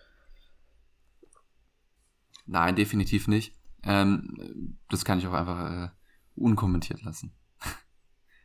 Nein, 2.46 2.76
definitiv 2.76 3.28
nicht. 3.28 3.56
Ähm, 3.84 4.78
das 4.90 5.06
kann 5.06 5.20
ich 5.20 5.28
auch 5.28 5.34
einfach 5.34 5.86
äh, 5.86 5.90
unkommentiert 6.36 7.02
lassen. 7.02 7.34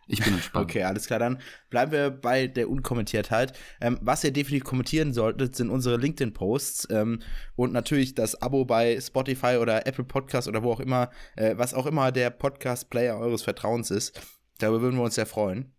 Ich 0.06 0.22
bin 0.22 0.34
entspannt. 0.34 0.70
Okay, 0.70 0.84
alles 0.84 1.06
klar. 1.06 1.18
Dann 1.18 1.38
bleiben 1.68 1.92
wir 1.92 2.10
bei 2.10 2.46
der 2.46 2.70
Unkommentiertheit. 2.70 3.52
Ähm, 3.80 3.98
was 4.00 4.22
ihr 4.22 4.32
definitiv 4.32 4.64
kommentieren 4.64 5.12
solltet, 5.12 5.56
sind 5.56 5.70
unsere 5.70 5.96
LinkedIn-Posts 5.96 6.88
ähm, 6.90 7.20
und 7.56 7.72
natürlich 7.72 8.14
das 8.14 8.40
Abo 8.40 8.64
bei 8.64 9.00
Spotify 9.00 9.56
oder 9.60 9.86
Apple 9.86 10.04
Podcast 10.04 10.48
oder 10.48 10.62
wo 10.62 10.72
auch 10.72 10.80
immer, 10.80 11.10
äh, 11.34 11.56
was 11.56 11.74
auch 11.74 11.86
immer 11.86 12.12
der 12.12 12.30
Podcast-Player 12.30 13.18
eures 13.18 13.42
Vertrauens 13.42 13.90
ist. 13.90 14.20
Darüber 14.58 14.82
würden 14.82 14.96
wir 14.96 15.04
uns 15.04 15.16
sehr 15.16 15.26
freuen. 15.26 15.75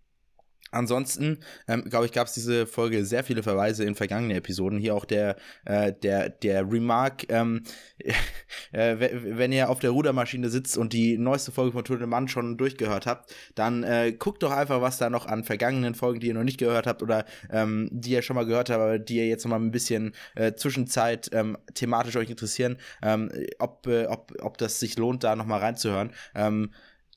Ansonsten, 0.72 1.40
ähm, 1.68 1.86
glaube 1.86 2.06
ich, 2.06 2.12
gab 2.12 2.28
es 2.28 2.34
diese 2.34 2.68
Folge 2.68 3.06
sehr 3.06 3.24
viele 3.24 3.44
Verweise 3.44 3.84
in 3.84 3.96
vergangenen 3.96 4.38
Episoden. 4.38 4.80
Hier 4.80 4.96
auch 4.96 5.06
der, 5.06 5.38
äh, 5.66 5.94
der, 5.94 6.30
der 6.30 6.70
Remark, 6.70 7.26
ähm, 7.30 7.64
äh, 8.72 8.96
wenn 9.00 9.52
ihr 9.52 9.70
auf 9.70 9.80
der 9.80 9.92
Rudermaschine 9.92 10.50
sitzt 10.50 10.78
und 10.78 10.94
die 10.94 11.18
neueste 11.18 11.52
Folge 11.52 11.72
von 11.72 11.84
Tour 11.84 11.98
de 11.98 12.08
Mann 12.08 12.28
schon 12.28 12.58
durchgehört 12.58 13.06
habt, 13.06 13.34
dann 13.56 13.84
äh, 13.84 14.14
guckt 14.18 14.44
doch 14.44 14.52
einfach, 14.52 14.82
was 14.82 14.98
da 14.98 15.10
noch 15.10 15.26
an 15.26 15.44
vergangenen 15.44 15.96
Folgen, 15.96 16.20
die 16.20 16.28
ihr 16.28 16.34
noch 16.34 16.44
nicht 16.44 16.60
gehört 16.60 16.88
habt 16.88 17.02
oder 17.02 17.26
ähm, 17.52 17.90
die 17.92 18.12
ihr 18.12 18.22
schon 18.22 18.36
mal 18.36 18.46
gehört 18.46 18.70
habt, 18.70 18.82
aber 18.82 19.00
die 19.00 19.18
ihr 19.18 19.28
jetzt 19.28 19.46
noch 19.46 19.52
mal 19.52 19.60
ein 19.60 19.72
bisschen 19.72 20.14
äh, 20.36 20.54
Zwischenzeit 20.54 21.30
ähm, 21.34 21.58
thematisch 21.74 22.16
euch 22.18 22.30
interessieren, 22.30 22.78
ähm, 23.02 23.32
ob, 23.60 23.88
äh, 23.88 24.06
ob, 24.06 24.34
ob 24.42 24.58
das 24.58 24.80
sich 24.80 24.98
lohnt, 24.98 25.24
da 25.24 25.36
noch 25.36 25.46
mal 25.46 25.60
reinzuhören. 25.60 26.12
Ähm, 26.36 26.72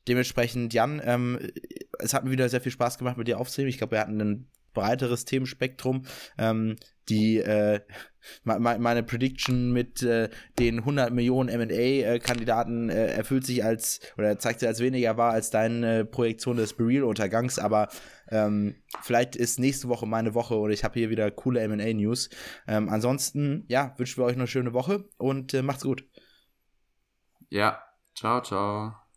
Dementsprechend, 0.09 0.73
Jan, 0.75 1.01
ähm, 1.05 1.39
es 1.99 2.15
hat 2.15 2.25
mir 2.25 2.31
wieder 2.31 2.49
sehr 2.49 2.61
viel 2.61 2.73
Spaß 2.73 2.99
gemacht, 2.99 3.17
mit 3.17 3.29
dir 3.29 3.39
aufzunehmen. 3.39 3.71
Ich 3.71 3.79
glaube, 3.79 3.93
wir 3.93 4.01
hatten 4.01 4.21
ein 4.21 4.51
breiteres 4.73 5.25
Themenspektrum. 5.25 6.05
Ähm, 6.39 6.77
die 7.09 7.39
äh, 7.39 7.81
meine 8.45 9.03
Prediction 9.03 9.73
mit 9.73 10.03
äh, 10.03 10.29
den 10.59 10.81
100 10.81 11.13
Millionen 11.13 11.49
M&A-Kandidaten 11.49 12.89
äh, 12.89 13.07
erfüllt 13.07 13.45
sich 13.45 13.65
als 13.65 14.01
oder 14.17 14.39
zeigt 14.39 14.61
sich 14.61 14.69
als 14.69 14.81
weniger 14.81 15.17
wahr 15.17 15.33
als 15.33 15.51
deine 15.51 16.05
Projektion 16.05 16.57
des 16.57 16.75
Bereal-Untergangs, 16.75 17.59
aber 17.59 17.89
ähm, 18.29 18.77
vielleicht 19.03 19.37
ist 19.37 19.59
nächste 19.59 19.89
Woche 19.89 20.07
meine 20.07 20.35
Woche 20.35 20.55
und 20.55 20.71
ich 20.71 20.85
habe 20.85 20.99
hier 20.99 21.11
wieder 21.11 21.31
coole 21.31 21.61
M&A-News. 21.61 22.31
Ähm, 22.69 22.89
ansonsten, 22.89 23.65
ja, 23.69 23.95
wünschen 23.97 24.23
wir 24.23 24.27
euch 24.27 24.37
eine 24.37 24.47
schöne 24.47 24.73
Woche 24.73 25.09
und 25.17 25.53
äh, 25.55 25.63
macht's 25.63 25.85
gut. 25.85 26.05
Ja, 27.49 27.83
ciao, 28.15 28.41
ciao. 28.43 29.10